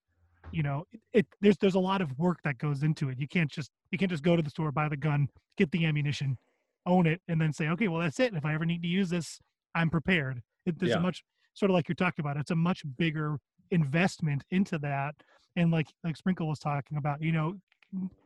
you 0.51 0.63
know 0.63 0.85
it, 0.91 1.01
it, 1.13 1.27
there's 1.41 1.57
there's 1.57 1.75
a 1.75 1.79
lot 1.79 2.01
of 2.01 2.17
work 2.17 2.37
that 2.43 2.57
goes 2.57 2.83
into 2.83 3.09
it. 3.09 3.19
You 3.19 3.27
can't 3.27 3.51
just 3.51 3.71
you 3.91 3.97
can't 3.97 4.11
just 4.11 4.23
go 4.23 4.35
to 4.35 4.41
the 4.41 4.49
store 4.49 4.71
buy 4.71 4.87
the 4.87 4.95
gun 4.95 5.27
get 5.57 5.71
the 5.71 5.85
ammunition 5.85 6.37
own 6.85 7.07
it 7.07 7.19
and 7.27 7.41
then 7.41 7.51
say 7.51 7.67
okay 7.69 7.87
well 7.87 7.99
that's 7.99 8.19
it. 8.19 8.33
If 8.33 8.45
i 8.45 8.53
ever 8.53 8.65
need 8.65 8.81
to 8.83 8.87
use 8.87 9.09
this 9.09 9.39
i'm 9.73 9.89
prepared. 9.89 10.41
It, 10.65 10.79
there's 10.79 10.91
yeah. 10.91 10.97
a 10.97 11.01
much 11.01 11.23
sort 11.53 11.71
of 11.71 11.73
like 11.73 11.89
you're 11.89 11.95
talking 11.95 12.23
about 12.23 12.37
it's 12.37 12.51
a 12.51 12.55
much 12.55 12.83
bigger 12.97 13.37
investment 13.71 14.43
into 14.51 14.77
that. 14.79 15.15
And 15.55 15.71
like 15.71 15.87
like 16.03 16.15
sprinkle 16.15 16.47
was 16.47 16.59
talking 16.59 16.97
about 16.97 17.21
you 17.21 17.31
know 17.31 17.55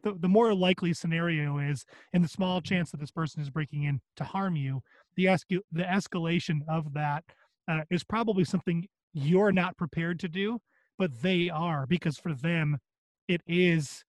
the, 0.03 0.15
the 0.19 0.27
more 0.27 0.53
likely 0.53 0.93
scenario 0.93 1.59
is 1.59 1.85
and 2.13 2.23
the 2.23 2.27
small 2.27 2.59
chance 2.59 2.91
that 2.91 2.99
this 2.99 3.11
person 3.11 3.41
is 3.41 3.49
breaking 3.49 3.83
in 3.83 4.01
to 4.15 4.23
harm 4.23 4.55
you 4.55 4.81
the 5.15 5.25
escal- 5.25 5.61
the 5.71 5.83
escalation 5.83 6.59
of 6.67 6.93
that 6.93 7.23
uh, 7.69 7.81
is 7.89 8.03
probably 8.03 8.43
something 8.43 8.87
you're 9.13 9.51
not 9.51 9.77
prepared 9.77 10.19
to 10.19 10.27
do, 10.27 10.59
but 10.97 11.21
they 11.21 11.49
are 11.49 11.85
because 11.87 12.17
for 12.17 12.33
them, 12.33 12.77
it 13.27 13.41
is 13.47 14.03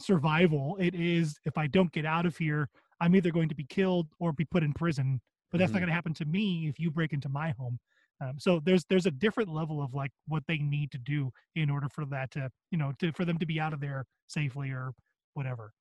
survival. 0.00 0.76
It 0.78 0.94
is 0.94 1.38
if 1.44 1.56
I 1.58 1.66
don't 1.66 1.90
get 1.92 2.04
out 2.04 2.26
of 2.26 2.36
here, 2.36 2.68
I'm 3.00 3.16
either 3.16 3.30
going 3.30 3.48
to 3.48 3.54
be 3.54 3.64
killed 3.64 4.08
or 4.20 4.32
be 4.32 4.44
put 4.44 4.62
in 4.62 4.72
prison. 4.72 5.20
But 5.50 5.58
that's 5.58 5.70
mm-hmm. 5.70 5.76
not 5.76 5.80
going 5.80 5.88
to 5.88 5.94
happen 5.94 6.14
to 6.14 6.24
me 6.26 6.68
if 6.68 6.78
you 6.78 6.90
break 6.90 7.12
into 7.12 7.28
my 7.28 7.54
home. 7.58 7.78
Um, 8.20 8.34
so 8.38 8.60
there's 8.64 8.84
there's 8.90 9.06
a 9.06 9.10
different 9.10 9.48
level 9.48 9.80
of 9.82 9.94
like 9.94 10.10
what 10.26 10.42
they 10.48 10.58
need 10.58 10.90
to 10.90 10.98
do 10.98 11.30
in 11.54 11.70
order 11.70 11.88
for 11.88 12.04
that 12.06 12.30
to 12.32 12.50
you 12.70 12.78
know 12.78 12.92
to 12.98 13.12
for 13.12 13.24
them 13.24 13.38
to 13.38 13.46
be 13.46 13.60
out 13.60 13.72
of 13.72 13.80
there 13.80 14.04
safely 14.26 14.70
or 14.70 14.92
whatever. 15.34 15.72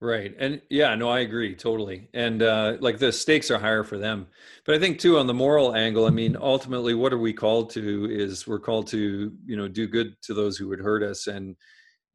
Right. 0.00 0.32
And 0.38 0.62
yeah, 0.70 0.94
no, 0.94 1.08
I 1.08 1.20
agree 1.20 1.56
totally. 1.56 2.08
And 2.14 2.40
uh, 2.42 2.76
like 2.80 2.98
the 2.98 3.10
stakes 3.10 3.50
are 3.50 3.58
higher 3.58 3.82
for 3.82 3.98
them. 3.98 4.28
But 4.64 4.76
I 4.76 4.78
think 4.78 5.00
too 5.00 5.18
on 5.18 5.26
the 5.26 5.34
moral 5.34 5.74
angle, 5.74 6.06
I 6.06 6.10
mean, 6.10 6.36
ultimately 6.40 6.94
what 6.94 7.12
are 7.12 7.18
we 7.18 7.32
called 7.32 7.70
to 7.70 8.08
is 8.08 8.46
we're 8.46 8.60
called 8.60 8.86
to, 8.88 9.32
you 9.44 9.56
know, 9.56 9.66
do 9.66 9.88
good 9.88 10.14
to 10.22 10.34
those 10.34 10.56
who 10.56 10.68
would 10.68 10.78
hurt 10.78 11.02
us. 11.02 11.26
And 11.26 11.56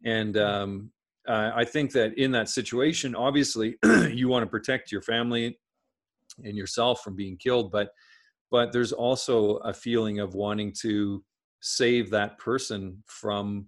and 0.06 0.38
um, 0.38 0.92
uh, 1.28 1.52
I 1.56 1.66
think 1.66 1.92
that 1.94 2.18
in 2.18 2.32
that 2.32 2.50
situation, 2.50 3.16
obviously 3.16 3.76
you 4.12 4.30
want 4.30 4.44
to 4.44 4.50
protect 4.50 4.92
your 4.92 5.02
family 5.02 5.58
and 6.44 6.58
yourself 6.58 7.02
from 7.04 7.16
being 7.16 7.38
killed, 7.38 7.72
but 7.72 7.90
but 8.52 8.72
there's 8.72 8.94
also 8.94 9.58
a 9.58 9.74
feeling 9.74 10.20
of 10.20 10.36
wanting 10.36 10.74
to 10.82 11.24
save 11.62 12.12
that 12.12 12.38
person 12.38 13.04
from 13.08 13.66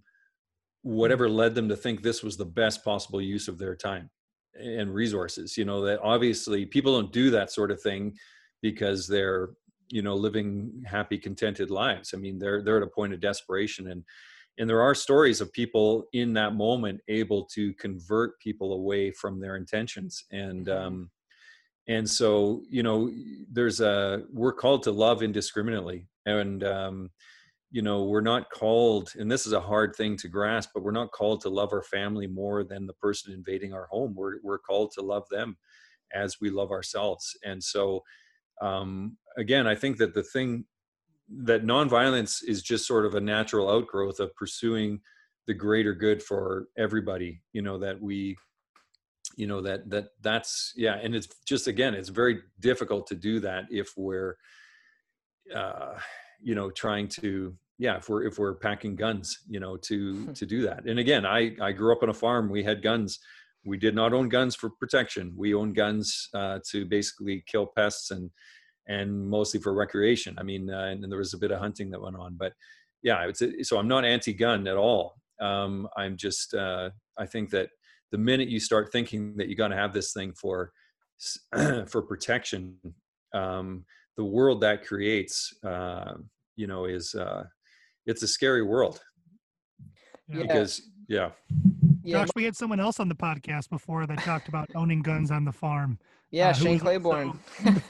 whatever 0.85 1.27
led 1.27 1.55
them 1.55 1.67
to 1.67 1.75
think 1.75 2.01
this 2.01 2.23
was 2.23 2.37
the 2.37 2.45
best 2.45 2.83
possible 2.83 3.21
use 3.21 3.47
of 3.47 3.57
their 3.57 3.75
time 3.75 4.09
and 4.53 4.93
resources 4.93 5.57
you 5.57 5.65
know 5.65 5.81
that 5.81 5.99
obviously 6.01 6.65
people 6.65 6.93
don't 6.93 7.11
do 7.11 7.29
that 7.29 7.51
sort 7.51 7.71
of 7.71 7.81
thing 7.81 8.13
because 8.61 9.07
they're 9.07 9.49
you 9.89 10.01
know 10.01 10.15
living 10.15 10.83
happy 10.85 11.17
contented 11.17 11.69
lives. 11.69 12.13
I 12.13 12.17
mean 12.17 12.39
they're 12.39 12.61
they're 12.63 12.77
at 12.77 12.83
a 12.87 12.87
point 12.87 13.13
of 13.13 13.19
desperation. 13.19 13.91
And 13.91 14.03
and 14.57 14.69
there 14.69 14.81
are 14.81 14.95
stories 14.95 15.41
of 15.41 15.51
people 15.51 16.05
in 16.13 16.33
that 16.33 16.55
moment 16.55 17.01
able 17.07 17.45
to 17.53 17.73
convert 17.73 18.39
people 18.39 18.73
away 18.73 19.11
from 19.11 19.39
their 19.39 19.57
intentions. 19.57 20.23
And 20.31 20.67
mm-hmm. 20.67 20.85
um 20.85 21.11
and 21.87 22.09
so 22.09 22.63
you 22.69 22.83
know 22.83 23.11
there's 23.51 23.81
a 23.81 24.23
we're 24.31 24.53
called 24.53 24.83
to 24.83 24.91
love 24.91 25.21
indiscriminately. 25.21 26.07
And 26.25 26.63
um 26.63 27.09
you 27.75 27.81
know 27.81 28.05
we're 28.05 28.21
not 28.21 28.49
called 28.51 29.11
and 29.19 29.29
this 29.29 29.45
is 29.45 29.51
a 29.51 29.59
hard 29.59 29.93
thing 29.97 30.15
to 30.15 30.29
grasp 30.29 30.69
but 30.73 30.81
we're 30.81 30.91
not 30.91 31.11
called 31.11 31.41
to 31.41 31.49
love 31.49 31.73
our 31.73 31.83
family 31.83 32.25
more 32.25 32.63
than 32.63 32.87
the 32.87 32.93
person 32.93 33.33
invading 33.33 33.73
our 33.73 33.85
home. 33.87 34.15
We're 34.15 34.37
we're 34.43 34.59
called 34.59 34.91
to 34.93 35.01
love 35.01 35.25
them 35.29 35.57
as 36.13 36.37
we 36.39 36.49
love 36.49 36.71
ourselves. 36.71 37.37
And 37.43 37.61
so 37.61 38.01
um 38.61 39.17
again 39.35 39.67
i 39.67 39.75
think 39.75 39.97
that 39.97 40.13
the 40.13 40.23
thing 40.23 40.63
that 41.27 41.65
nonviolence 41.65 42.41
is 42.47 42.61
just 42.61 42.87
sort 42.87 43.05
of 43.05 43.15
a 43.15 43.19
natural 43.19 43.69
outgrowth 43.69 44.21
of 44.21 44.33
pursuing 44.37 45.01
the 45.45 45.53
greater 45.53 45.93
good 45.93 46.23
for 46.23 46.69
everybody 46.77 47.41
you 47.51 47.61
know 47.61 47.77
that 47.77 48.01
we 48.01 48.37
you 49.35 49.45
know 49.45 49.59
that 49.59 49.89
that 49.89 50.05
that's 50.21 50.71
yeah 50.77 50.97
and 51.03 51.13
it's 51.13 51.27
just 51.45 51.67
again 51.67 51.93
it's 51.93 52.07
very 52.07 52.39
difficult 52.61 53.05
to 53.07 53.15
do 53.15 53.41
that 53.41 53.65
if 53.69 53.89
we're 53.97 54.37
uh 55.53 55.95
you 56.41 56.55
know 56.55 56.71
trying 56.71 57.09
to 57.09 57.53
yeah 57.77 57.97
if 57.97 58.09
we're 58.09 58.23
if 58.23 58.39
we're 58.39 58.55
packing 58.55 58.95
guns 58.95 59.39
you 59.47 59.59
know 59.59 59.77
to 59.77 60.27
to 60.33 60.45
do 60.45 60.61
that. 60.63 60.85
And 60.85 60.99
again 60.99 61.25
i 61.25 61.55
i 61.61 61.71
grew 61.71 61.91
up 61.91 62.03
on 62.03 62.09
a 62.09 62.13
farm. 62.13 62.49
We 62.49 62.63
had 62.63 62.81
guns. 62.81 63.19
We 63.65 63.77
did 63.77 63.95
not 63.95 64.13
own 64.13 64.29
guns 64.29 64.55
for 64.55 64.69
protection. 64.69 65.33
We 65.35 65.55
owned 65.55 65.75
guns 65.75 66.29
uh, 66.35 66.59
to 66.69 66.85
basically 66.85 67.43
kill 67.47 67.67
pests 67.67 68.11
and 68.11 68.29
and 68.87 69.27
mostly 69.27 69.59
for 69.59 69.73
recreation. 69.73 70.35
I 70.37 70.43
mean 70.43 70.69
uh, 70.69 70.85
and, 70.85 71.03
and, 71.03 71.11
there 71.11 71.19
was 71.19 71.33
a 71.33 71.39
bit 71.39 71.51
of 71.51 71.59
hunting 71.59 71.89
that 71.91 72.01
went 72.01 72.15
on 72.15 72.35
but 72.37 72.53
yeah 73.01 73.27
it's 73.27 73.41
so 73.67 73.77
i'm 73.77 73.87
not 73.87 74.05
anti-gun 74.05 74.67
at 74.67 74.77
all. 74.77 75.15
Um, 75.41 75.89
i'm 75.97 76.15
just 76.15 76.53
uh, 76.53 76.91
i 77.17 77.25
think 77.25 77.49
that 77.49 77.69
the 78.11 78.17
minute 78.17 78.47
you 78.47 78.59
start 78.59 78.91
thinking 78.93 79.35
that 79.35 79.49
you're 79.49 79.57
going 79.57 79.71
to 79.71 79.77
have 79.77 79.93
this 79.93 80.13
thing 80.13 80.31
for 80.33 80.71
for 81.87 82.01
protection 82.01 82.77
um, 83.33 83.83
the 84.15 84.23
world 84.23 84.61
that 84.61 84.85
creates 84.85 85.53
uh, 85.65 86.13
you 86.55 86.67
know 86.67 86.85
is 86.85 87.15
uh, 87.15 87.43
it's 88.05 88.23
a 88.23 88.27
scary 88.27 88.63
world 88.63 89.01
yeah. 90.27 90.41
because 90.41 90.81
yeah 91.07 91.31
yeah. 92.05 92.19
Josh, 92.19 92.29
we 92.35 92.43
had 92.43 92.55
someone 92.55 92.79
else 92.79 92.99
on 92.99 93.09
the 93.09 93.15
podcast 93.15 93.69
before 93.69 94.05
that 94.05 94.19
talked 94.19 94.47
about 94.47 94.69
owning 94.75 95.01
guns 95.01 95.31
on 95.31 95.43
the 95.43 95.51
farm. 95.51 95.97
Yeah, 96.29 96.49
uh, 96.49 96.53
Shane 96.53 96.79
Claiborne. 96.79 97.39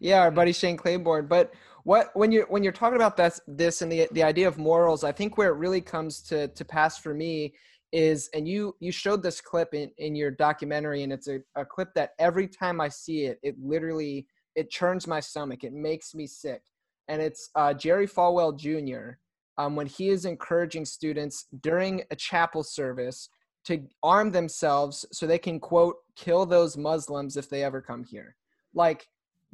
yeah, 0.00 0.20
our 0.20 0.30
buddy 0.30 0.52
Shane 0.52 0.76
Claiborne. 0.76 1.26
But 1.26 1.52
what 1.84 2.10
when 2.14 2.32
you're 2.32 2.46
when 2.46 2.62
you're 2.62 2.72
talking 2.72 2.96
about 2.96 3.16
this 3.16 3.40
this 3.46 3.82
and 3.82 3.92
the 3.92 4.08
the 4.12 4.22
idea 4.22 4.48
of 4.48 4.56
morals, 4.58 5.04
I 5.04 5.12
think 5.12 5.36
where 5.36 5.50
it 5.50 5.56
really 5.56 5.80
comes 5.80 6.22
to 6.22 6.48
to 6.48 6.64
pass 6.64 6.98
for 6.98 7.12
me 7.12 7.54
is 7.92 8.30
and 8.34 8.48
you 8.48 8.74
you 8.80 8.90
showed 8.90 9.22
this 9.22 9.40
clip 9.40 9.74
in 9.74 9.90
in 9.98 10.16
your 10.16 10.30
documentary 10.30 11.02
and 11.02 11.12
it's 11.12 11.28
a, 11.28 11.40
a 11.54 11.64
clip 11.64 11.92
that 11.94 12.10
every 12.18 12.48
time 12.48 12.80
I 12.80 12.88
see 12.88 13.24
it, 13.24 13.38
it 13.42 13.56
literally 13.62 14.26
it 14.54 14.70
churns 14.70 15.06
my 15.06 15.20
stomach. 15.20 15.64
It 15.64 15.72
makes 15.74 16.14
me 16.14 16.26
sick. 16.26 16.62
And 17.08 17.22
it's 17.22 17.50
uh, 17.54 17.74
Jerry 17.74 18.06
Falwell 18.06 18.56
Jr. 18.56 19.18
Um, 19.58 19.74
when 19.76 19.86
he 19.86 20.08
is 20.08 20.24
encouraging 20.24 20.84
students 20.84 21.46
during 21.60 22.02
a 22.10 22.16
chapel 22.16 22.62
service 22.62 23.28
to 23.66 23.82
arm 24.02 24.30
themselves 24.30 25.04
so 25.12 25.26
they 25.26 25.38
can 25.38 25.58
quote 25.58 25.96
kill 26.14 26.46
those 26.46 26.76
muslims 26.76 27.36
if 27.36 27.48
they 27.48 27.64
ever 27.64 27.80
come 27.80 28.04
here. 28.04 28.36
Like 28.74 29.08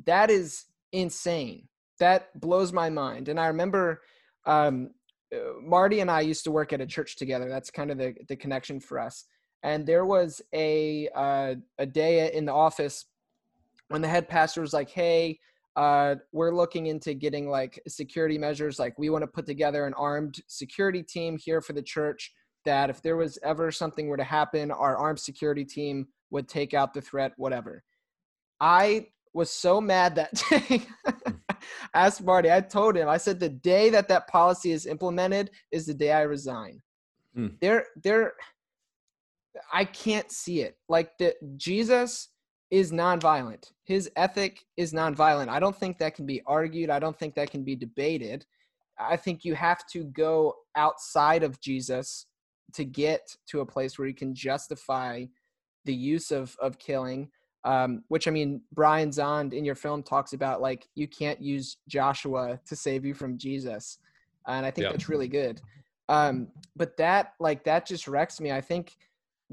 that 0.04 0.30
is 0.30 0.66
insane. 0.92 1.66
That 1.98 2.38
blows 2.38 2.72
my 2.72 2.90
mind. 2.90 3.28
And 3.28 3.40
i 3.40 3.46
remember 3.46 4.02
um, 4.44 4.90
uh, 5.34 5.60
marty 5.62 6.00
and 6.00 6.10
i 6.10 6.20
used 6.20 6.44
to 6.44 6.50
work 6.50 6.72
at 6.72 6.80
a 6.80 6.86
church 6.86 7.16
together. 7.16 7.48
That's 7.48 7.70
kind 7.70 7.90
of 7.90 7.96
the, 7.96 8.14
the 8.28 8.36
connection 8.36 8.80
for 8.80 8.98
us. 8.98 9.24
And 9.62 9.86
there 9.86 10.04
was 10.04 10.42
a 10.52 11.08
uh, 11.14 11.54
a 11.78 11.86
day 11.86 12.32
in 12.32 12.44
the 12.44 12.52
office 12.52 13.06
when 13.88 14.02
the 14.02 14.08
head 14.08 14.28
pastor 14.28 14.60
was 14.60 14.74
like 14.74 14.90
hey 14.90 15.38
uh, 15.76 16.16
we're 16.32 16.54
looking 16.54 16.86
into 16.86 17.14
getting 17.14 17.48
like 17.48 17.80
security 17.88 18.36
measures 18.36 18.78
like 18.78 18.98
we 18.98 19.10
want 19.10 19.22
to 19.22 19.26
put 19.26 19.46
together 19.46 19.86
an 19.86 19.94
armed 19.94 20.40
security 20.46 21.02
team 21.02 21.38
here 21.38 21.60
for 21.60 21.72
the 21.72 21.82
church 21.82 22.32
that 22.64 22.90
if 22.90 23.02
there 23.02 23.16
was 23.16 23.38
ever 23.42 23.72
something 23.72 24.08
were 24.08 24.16
to 24.16 24.24
happen, 24.24 24.70
our 24.70 24.96
armed 24.96 25.18
security 25.18 25.64
team 25.64 26.06
would 26.30 26.48
take 26.48 26.74
out 26.74 26.94
the 26.94 27.00
threat, 27.00 27.32
whatever. 27.36 27.82
I 28.60 29.06
was 29.34 29.50
so 29.50 29.80
mad 29.80 30.14
that 30.16 30.42
day. 30.50 30.82
asked 31.94 32.22
Marty, 32.22 32.50
I 32.50 32.60
told 32.60 32.96
him, 32.96 33.08
I 33.08 33.16
said, 33.16 33.40
the 33.40 33.48
day 33.48 33.90
that 33.90 34.08
that 34.08 34.28
policy 34.28 34.72
is 34.72 34.86
implemented 34.86 35.50
is 35.70 35.86
the 35.86 35.94
day 35.94 36.12
I 36.12 36.22
resign. 36.22 36.80
Mm. 37.36 37.54
There, 37.60 37.86
there, 38.02 38.34
I 39.72 39.84
can't 39.84 40.30
see 40.30 40.60
it. 40.60 40.76
Like 40.88 41.16
the 41.18 41.34
Jesus 41.56 42.28
is 42.72 42.90
nonviolent. 42.90 43.70
His 43.84 44.10
ethic 44.16 44.64
is 44.78 44.94
nonviolent. 44.94 45.48
I 45.48 45.60
don't 45.60 45.76
think 45.76 45.98
that 45.98 46.16
can 46.16 46.24
be 46.26 46.42
argued. 46.46 46.88
I 46.88 46.98
don't 46.98 47.16
think 47.16 47.34
that 47.34 47.50
can 47.50 47.62
be 47.62 47.76
debated. 47.76 48.46
I 48.98 49.16
think 49.16 49.44
you 49.44 49.54
have 49.54 49.86
to 49.88 50.04
go 50.04 50.54
outside 50.74 51.42
of 51.42 51.60
Jesus 51.60 52.26
to 52.72 52.84
get 52.84 53.36
to 53.48 53.60
a 53.60 53.66
place 53.66 53.98
where 53.98 54.08
you 54.08 54.14
can 54.14 54.34
justify 54.34 55.26
the 55.84 55.94
use 55.94 56.30
of 56.30 56.56
of 56.60 56.78
killing 56.78 57.28
um, 57.64 58.02
which 58.08 58.26
i 58.26 58.30
mean 58.30 58.60
brian 58.72 59.10
Zahnd 59.10 59.52
in 59.52 59.64
your 59.64 59.74
film 59.74 60.02
talks 60.02 60.32
about 60.32 60.60
like 60.60 60.88
you 60.94 61.08
can't 61.08 61.40
use 61.40 61.76
joshua 61.88 62.58
to 62.66 62.76
save 62.76 63.04
you 63.04 63.14
from 63.14 63.36
jesus 63.36 63.98
and 64.46 64.64
i 64.64 64.70
think 64.70 64.88
that's 64.88 65.08
really 65.08 65.28
good 65.28 65.60
um, 66.08 66.48
but 66.76 66.96
that 66.96 67.34
like 67.40 67.64
that 67.64 67.86
just 67.86 68.08
wrecks 68.08 68.40
me 68.40 68.52
i 68.52 68.60
think 68.60 68.96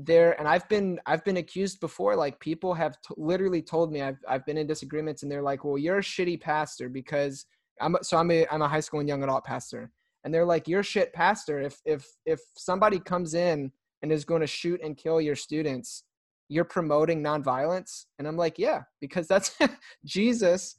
there 0.06 0.39
and 0.39 0.47
i've 0.47 0.68
been 0.70 0.97
i've 1.08 1.24
been 1.26 1.38
accused 1.38 1.82
before 1.82 2.16
like 2.16 2.39
people 2.39 2.74
have 2.74 2.97
t- 3.02 3.14
literally 3.18 3.62
told 3.62 3.91
me 3.91 4.02
I've, 4.02 4.18
I've 4.30 4.45
been 4.45 4.58
in 4.58 4.66
disagreements 4.66 5.24
and 5.24 5.32
they're 5.32 5.41
like 5.41 5.66
well 5.66 5.78
you're 5.78 5.97
a 5.97 6.02
shitty 6.02 6.39
pastor 6.39 6.88
because 6.88 7.45
i'm 7.82 7.97
so 8.02 8.18
i'm 8.18 8.32
a 8.32 8.47
i'm 8.50 8.62
a 8.62 8.68
high 8.68 8.80
school 8.80 9.02
and 9.02 9.10
young 9.10 9.24
adult 9.24 9.43
pastor. 9.43 9.91
And 10.24 10.34
they're 10.34 10.45
like 10.45 10.68
you're 10.68 10.84
shit 10.84 11.14
pastor. 11.14 11.60
If 11.62 11.80
if 11.86 12.06
if 12.26 12.39
somebody 12.58 13.00
comes 13.00 13.34
in 13.34 13.72
and 14.02 14.12
is 14.12 14.26
going 14.26 14.41
to 14.41 14.47
shoot 14.47 14.82
and 14.84 14.97
kill 14.97 15.22
your 15.22 15.36
students 15.36 16.04
you're 16.50 16.66
promoting 16.66 17.24
nonviolence? 17.24 18.06
And 18.18 18.28
i'm 18.28 18.38
like 18.38 18.58
yeah 18.58 18.82
because 19.02 19.28
that's 19.28 19.58
jesus 20.06 20.76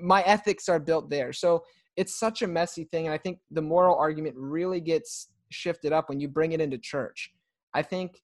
my 0.00 0.22
ethics 0.22 0.68
are 0.68 0.80
built 0.80 1.10
there. 1.10 1.32
So 1.32 1.64
it's 1.96 2.18
such 2.18 2.42
a 2.42 2.46
messy 2.46 2.84
thing 2.84 3.06
and 3.06 3.14
i 3.14 3.18
think 3.18 3.38
the 3.50 3.62
moral 3.62 3.96
argument 3.96 4.34
really 4.36 4.80
gets 4.80 5.28
shifted 5.50 5.92
up 5.92 6.08
when 6.08 6.18
you 6.18 6.28
bring 6.28 6.52
it 6.52 6.60
into 6.60 6.78
church. 6.78 7.32
I 7.74 7.82
think 7.82 8.22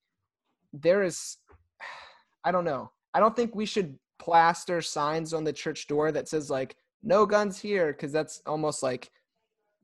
there 0.72 1.02
is 1.02 1.36
i 2.44 2.50
don't 2.50 2.64
know 2.64 2.90
i 3.14 3.20
don't 3.20 3.36
think 3.36 3.54
we 3.54 3.66
should 3.66 3.98
plaster 4.18 4.80
signs 4.80 5.32
on 5.32 5.44
the 5.44 5.52
church 5.52 5.86
door 5.86 6.12
that 6.12 6.28
says 6.28 6.50
like 6.50 6.76
no 7.02 7.26
guns 7.26 7.58
here 7.58 7.92
because 7.92 8.12
that's 8.12 8.42
almost 8.46 8.82
like 8.82 9.10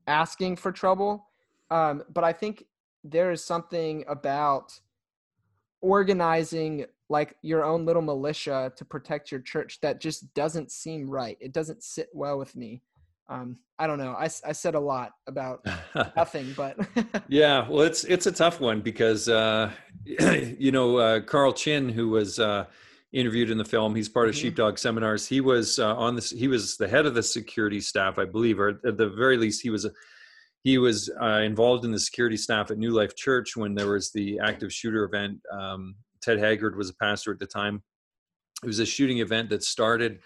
asking 0.07 0.55
for 0.55 0.71
trouble. 0.71 1.27
Um, 1.69 2.03
but 2.13 2.23
I 2.23 2.33
think 2.33 2.63
there 3.03 3.31
is 3.31 3.43
something 3.43 4.05
about 4.07 4.79
organizing 5.81 6.85
like 7.09 7.35
your 7.41 7.63
own 7.63 7.85
little 7.85 8.01
militia 8.01 8.71
to 8.75 8.85
protect 8.85 9.31
your 9.31 9.41
church 9.41 9.79
that 9.81 10.01
just 10.01 10.33
doesn't 10.33 10.71
seem 10.71 11.09
right. 11.09 11.37
It 11.39 11.53
doesn't 11.53 11.83
sit 11.83 12.09
well 12.13 12.37
with 12.37 12.55
me. 12.55 12.81
Um, 13.29 13.57
I 13.77 13.87
don't 13.87 13.99
know. 13.99 14.13
I, 14.13 14.25
I 14.45 14.51
said 14.53 14.75
a 14.75 14.79
lot 14.79 15.11
about 15.27 15.65
nothing, 16.15 16.53
but 16.55 16.77
yeah, 17.27 17.67
well, 17.67 17.81
it's 17.81 18.05
it's 18.05 18.25
a 18.25 18.31
tough 18.31 18.61
one 18.61 18.81
because 18.81 19.27
uh, 19.27 19.71
you 20.59 20.71
know 20.71 20.97
uh, 20.97 21.19
Carl 21.21 21.53
Chinn, 21.53 21.89
who 21.89 22.09
was 22.09 22.39
uh, 22.39 22.65
interviewed 23.13 23.49
in 23.49 23.57
the 23.57 23.65
film, 23.65 23.95
he's 23.95 24.09
part 24.09 24.29
of 24.29 24.35
mm-hmm. 24.35 24.41
Sheepdog 24.41 24.77
Seminars. 24.77 25.27
He 25.27 25.41
was 25.41 25.79
uh, 25.79 25.95
on 25.95 26.15
this. 26.15 26.29
He 26.31 26.47
was 26.47 26.77
the 26.77 26.87
head 26.87 27.05
of 27.05 27.13
the 27.13 27.23
security 27.23 27.81
staff, 27.81 28.19
I 28.19 28.25
believe, 28.25 28.59
or 28.59 28.79
at 28.85 28.97
the 28.97 29.09
very 29.09 29.37
least, 29.37 29.61
he 29.61 29.69
was 29.69 29.85
a, 29.85 29.91
he 30.63 30.77
was 30.77 31.09
uh, 31.21 31.39
involved 31.39 31.85
in 31.85 31.91
the 31.91 31.99
security 31.99 32.37
staff 32.37 32.71
at 32.71 32.77
New 32.77 32.91
Life 32.91 33.15
Church 33.15 33.55
when 33.55 33.73
there 33.73 33.89
was 33.89 34.11
the 34.11 34.39
active 34.39 34.73
shooter 34.73 35.03
event. 35.05 35.39
Um, 35.51 35.95
Ted 36.21 36.39
Haggard 36.39 36.75
was 36.75 36.89
a 36.89 36.95
pastor 36.95 37.31
at 37.31 37.39
the 37.39 37.47
time. 37.47 37.81
It 38.63 38.67
was 38.67 38.79
a 38.79 38.85
shooting 38.85 39.19
event 39.19 39.49
that 39.49 39.63
started 39.63 40.19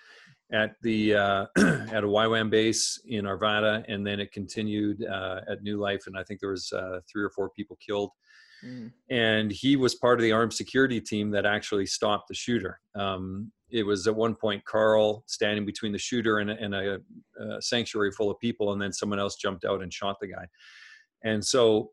at 0.52 0.76
the 0.82 1.16
uh, 1.16 1.46
at 1.58 2.04
a 2.04 2.08
YWAM 2.08 2.50
base 2.50 3.00
in 3.06 3.26
Arvada, 3.26 3.84
and 3.88 4.06
then 4.06 4.20
it 4.20 4.32
continued 4.32 5.06
uh, 5.06 5.42
at 5.50 5.62
New 5.64 5.78
Life, 5.78 6.04
and 6.08 6.18
I 6.18 6.24
think 6.24 6.40
there 6.40 6.52
was 6.52 6.72
uh, 6.74 7.00
three 7.12 7.24
or 7.24 7.30
four 7.30 7.50
people 7.50 7.78
killed. 7.86 8.12
Mm. 8.66 8.92
And 9.10 9.52
he 9.52 9.76
was 9.76 9.96
part 9.96 10.20
of 10.20 10.24
the 10.24 10.32
armed 10.32 10.54
security 10.54 11.02
team 11.02 11.32
that 11.32 11.46
actually 11.46 11.86
stopped 11.86 12.28
the 12.28 12.36
shooter. 12.36 12.80
Um, 12.96 13.52
it 13.72 13.84
was 13.84 14.08
at 14.08 14.16
one 14.16 14.36
point 14.36 14.66
Carl 14.66 15.24
standing 15.28 15.66
between 15.66 15.92
the 15.92 15.98
shooter 15.98 16.40
and, 16.40 16.50
and 16.50 16.76
a, 16.76 17.00
a, 17.40 17.62
sanctuary 17.62 18.12
full 18.12 18.30
of 18.30 18.40
people, 18.40 18.74
and 18.74 18.82
then 18.82 18.92
someone 18.92 19.20
else 19.20 19.36
jumped 19.36 19.66
out 19.66 19.82
and 19.82 19.94
shot 19.94 20.18
the 20.20 20.28
guy. 20.28 20.46
And 21.24 21.44
so, 21.44 21.92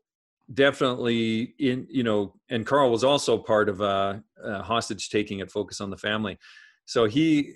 definitely, 0.53 1.53
in 1.59 1.87
you 1.89 2.03
know, 2.03 2.35
and 2.49 2.65
Carl 2.65 2.91
was 2.91 3.03
also 3.03 3.37
part 3.37 3.69
of 3.69 3.81
a, 3.81 4.21
a 4.43 4.61
hostage 4.61 5.09
taking 5.09 5.41
at 5.41 5.51
Focus 5.51 5.79
on 5.79 5.89
the 5.89 5.97
Family. 5.97 6.37
So 6.85 7.05
he, 7.05 7.53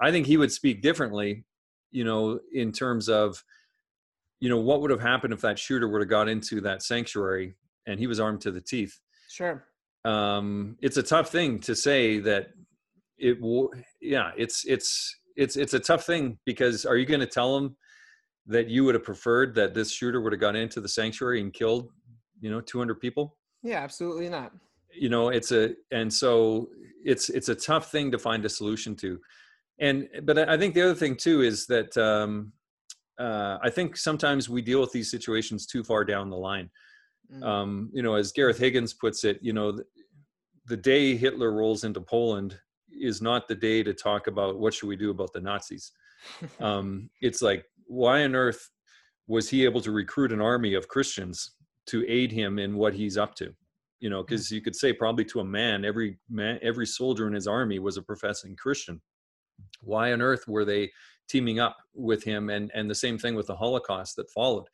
I 0.00 0.10
think 0.10 0.26
he 0.26 0.36
would 0.36 0.52
speak 0.52 0.80
differently, 0.80 1.44
you 1.90 2.04
know, 2.04 2.38
in 2.52 2.72
terms 2.72 3.08
of, 3.08 3.42
you 4.38 4.48
know, 4.48 4.58
what 4.58 4.80
would 4.80 4.90
have 4.90 5.00
happened 5.00 5.32
if 5.32 5.40
that 5.40 5.58
shooter 5.58 5.88
would 5.88 6.00
have 6.00 6.08
got 6.08 6.28
into 6.28 6.60
that 6.60 6.82
sanctuary 6.82 7.56
and 7.86 7.98
he 7.98 8.06
was 8.06 8.20
armed 8.20 8.40
to 8.42 8.50
the 8.50 8.60
teeth. 8.60 8.98
Sure. 9.28 9.64
Um, 10.04 10.76
it's 10.80 10.96
a 10.96 11.02
tough 11.02 11.30
thing 11.30 11.58
to 11.60 11.74
say 11.74 12.18
that 12.20 12.48
it. 13.18 13.40
Will. 13.40 13.70
Yeah, 14.00 14.30
it's 14.36 14.64
it's 14.66 15.18
it's 15.36 15.56
it's 15.56 15.74
a 15.74 15.80
tough 15.80 16.04
thing 16.04 16.38
because 16.44 16.84
are 16.84 16.96
you 16.96 17.06
going 17.06 17.20
to 17.20 17.26
tell 17.26 17.56
him 17.56 17.76
that 18.46 18.68
you 18.68 18.84
would 18.84 18.94
have 18.94 19.04
preferred 19.04 19.54
that 19.56 19.74
this 19.74 19.90
shooter 19.90 20.20
would 20.20 20.32
have 20.32 20.40
gone 20.40 20.54
into 20.54 20.80
the 20.80 20.88
sanctuary 20.88 21.40
and 21.40 21.52
killed, 21.52 21.90
you 22.40 22.48
know, 22.48 22.60
200 22.60 23.00
people? 23.00 23.36
Yeah, 23.64 23.78
absolutely 23.78 24.28
not. 24.28 24.52
You 24.92 25.08
know, 25.08 25.30
it's 25.30 25.50
a 25.50 25.74
and 25.90 26.12
so 26.12 26.68
it's 27.04 27.28
it's 27.28 27.48
a 27.48 27.54
tough 27.54 27.90
thing 27.90 28.12
to 28.12 28.18
find 28.18 28.44
a 28.44 28.48
solution 28.48 28.94
to 28.96 29.18
and 29.78 30.08
but 30.24 30.48
i 30.48 30.56
think 30.56 30.74
the 30.74 30.82
other 30.82 30.94
thing 30.94 31.16
too 31.16 31.42
is 31.42 31.66
that 31.66 31.96
um, 31.96 32.52
uh, 33.18 33.58
i 33.62 33.70
think 33.70 33.96
sometimes 33.96 34.48
we 34.48 34.62
deal 34.62 34.80
with 34.80 34.92
these 34.92 35.10
situations 35.10 35.66
too 35.66 35.84
far 35.84 36.04
down 36.04 36.30
the 36.30 36.36
line 36.36 36.70
mm. 37.32 37.42
um, 37.44 37.90
you 37.92 38.02
know 38.02 38.14
as 38.14 38.32
gareth 38.32 38.58
higgins 38.58 38.94
puts 38.94 39.24
it 39.24 39.38
you 39.42 39.52
know 39.52 39.72
the, 39.72 39.84
the 40.66 40.76
day 40.76 41.16
hitler 41.16 41.52
rolls 41.52 41.84
into 41.84 42.00
poland 42.00 42.58
is 43.00 43.22
not 43.22 43.48
the 43.48 43.54
day 43.54 43.82
to 43.82 43.92
talk 43.92 44.26
about 44.26 44.58
what 44.58 44.74
should 44.74 44.88
we 44.88 44.96
do 44.96 45.10
about 45.10 45.32
the 45.32 45.40
nazis. 45.40 45.92
Um, 46.60 47.08
it's 47.20 47.40
like 47.40 47.64
why 47.86 48.24
on 48.24 48.34
earth 48.34 48.70
was 49.28 49.48
he 49.48 49.64
able 49.64 49.80
to 49.82 49.92
recruit 49.92 50.32
an 50.32 50.40
army 50.40 50.74
of 50.74 50.88
christians 50.88 51.52
to 51.86 52.04
aid 52.08 52.32
him 52.32 52.58
in 52.58 52.76
what 52.76 52.94
he's 52.94 53.16
up 53.16 53.36
to? 53.36 53.54
You 54.00 54.10
know 54.10 54.24
because 54.24 54.48
mm. 54.48 54.52
you 54.52 54.60
could 54.60 54.74
say 54.74 54.92
probably 54.92 55.24
to 55.26 55.40
a 55.40 55.44
man 55.44 55.84
every 55.84 56.18
man 56.28 56.58
every 56.62 56.86
soldier 56.86 57.28
in 57.28 57.34
his 57.34 57.46
army 57.46 57.78
was 57.78 57.96
a 57.96 58.02
professing 58.02 58.56
christian. 58.56 59.00
Why 59.82 60.12
on 60.12 60.20
earth 60.20 60.48
were 60.48 60.64
they 60.64 60.90
teaming 61.28 61.60
up 61.60 61.76
with 61.94 62.24
him? 62.24 62.50
And 62.50 62.72
and 62.74 62.90
the 62.90 62.94
same 62.94 63.18
thing 63.18 63.36
with 63.36 63.46
the 63.46 63.56
holocaust 63.56 64.16
that 64.16 64.30
followed. 64.30 64.66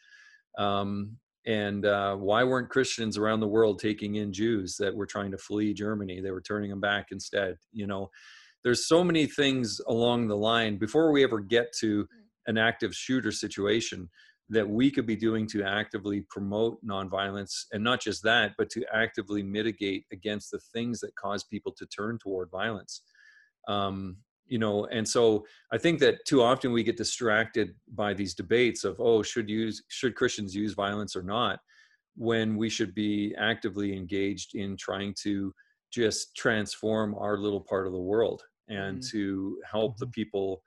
Um, 0.57 1.19
and 1.47 1.87
uh, 1.87 2.15
why 2.15 2.45
weren't 2.45 2.69
christians 2.71 3.19
around 3.19 3.41
the 3.41 3.49
world 3.49 3.79
taking 3.79 4.17
in 4.17 4.33
jews 4.33 4.77
that 4.77 4.95
were 4.95 5.07
trying 5.07 5.31
to 5.31 5.39
flee 5.39 5.75
germany? 5.75 6.21
They 6.21 6.31
were 6.31 6.41
turning 6.41 6.71
them 6.71 6.81
back 6.81 7.07
instead 7.11 7.57
you 7.73 7.87
know? 7.87 8.11
There's 8.65 8.87
so 8.87 9.03
many 9.03 9.27
things 9.27 9.81
along 9.89 10.29
the 10.29 10.37
line 10.37 10.79
before 10.79 11.11
we 11.11 11.25
ever 11.25 11.41
get 11.41 11.73
to 11.81 12.07
an 12.47 12.59
active 12.59 12.95
shooter 12.95 13.33
situation 13.33 14.09
that 14.51 14.69
we 14.69 14.91
could 14.91 15.07
be 15.07 15.17
doing 15.17 15.47
to 15.49 15.65
actively 15.65 16.25
promote 16.29 16.79
nonviolence 16.85 17.65
and 17.73 17.83
not 17.83 18.01
just 18.01 18.23
that 18.23 18.53
but 18.59 18.71
to 18.71 18.85
actively 18.93 19.43
mitigate 19.43 20.05
against 20.13 20.51
the 20.51 20.61
things 20.73 21.01
that 21.01 21.15
cause 21.17 21.43
people 21.45 21.73
to 21.73 21.87
turn 21.87 22.19
toward 22.19 22.51
violence. 22.51 23.03
Um, 23.69 24.19
you 24.47 24.59
know 24.59 24.87
and 24.87 25.07
so 25.07 25.45
i 25.73 25.79
think 25.79 25.99
that 25.99 26.25
too 26.27 26.43
often 26.43 26.73
we 26.73 26.83
get 26.83 26.97
distracted 26.97 27.75
by 27.95 28.13
these 28.13 28.35
debates 28.35 28.85
of 28.85 28.97
oh 28.99 29.23
should 29.23 29.49
use 29.49 29.83
should 29.89 30.15
christians 30.15 30.55
use 30.55 30.75
violence 30.75 31.17
or 31.17 31.23
not 31.23 31.59
when 32.17 32.57
we 32.57 32.69
should 32.69 32.95
be 32.95 33.35
actively 33.39 33.97
engaged 33.97 34.55
in 34.55 34.77
trying 34.77 35.15
to 35.23 35.53
just 35.91 36.35
transform 36.37 37.15
our 37.19 37.39
little 37.39 37.61
part 37.61 37.87
of 37.87 37.93
the 37.93 37.99
world 37.99 38.43
and 38.69 38.99
mm-hmm. 38.99 39.19
to 39.19 39.59
help 39.71 39.97
the 39.97 40.07
mm-hmm. 40.07 40.13
people 40.13 40.63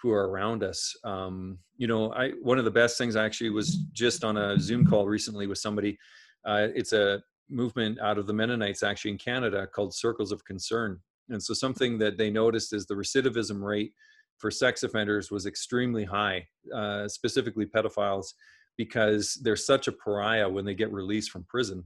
who 0.00 0.10
are 0.10 0.28
around 0.28 0.64
us 0.64 0.94
um, 1.04 1.58
you 1.76 1.86
know 1.86 2.12
i 2.14 2.30
one 2.42 2.58
of 2.58 2.64
the 2.64 2.70
best 2.70 2.98
things 2.98 3.16
actually 3.16 3.50
was 3.50 3.76
just 3.92 4.24
on 4.24 4.36
a 4.36 4.58
zoom 4.58 4.84
call 4.84 5.06
recently 5.06 5.46
with 5.46 5.58
somebody 5.58 5.98
uh, 6.46 6.68
it's 6.74 6.92
a 6.92 7.22
movement 7.50 7.98
out 8.00 8.16
of 8.16 8.26
the 8.26 8.32
mennonites 8.32 8.82
actually 8.82 9.10
in 9.10 9.18
canada 9.18 9.66
called 9.66 9.94
circles 9.94 10.32
of 10.32 10.44
concern 10.44 10.98
and 11.30 11.42
so 11.42 11.54
something 11.54 11.98
that 11.98 12.18
they 12.18 12.30
noticed 12.30 12.72
is 12.72 12.86
the 12.86 12.94
recidivism 12.94 13.62
rate 13.62 13.92
for 14.38 14.50
sex 14.50 14.82
offenders 14.82 15.30
was 15.30 15.46
extremely 15.46 16.04
high, 16.04 16.46
uh, 16.74 17.06
specifically 17.08 17.66
pedophiles, 17.66 18.28
because 18.76 19.38
they're 19.42 19.56
such 19.56 19.86
a 19.86 19.92
pariah 19.92 20.48
when 20.48 20.64
they 20.64 20.74
get 20.74 20.92
released 20.92 21.30
from 21.30 21.44
prison. 21.44 21.84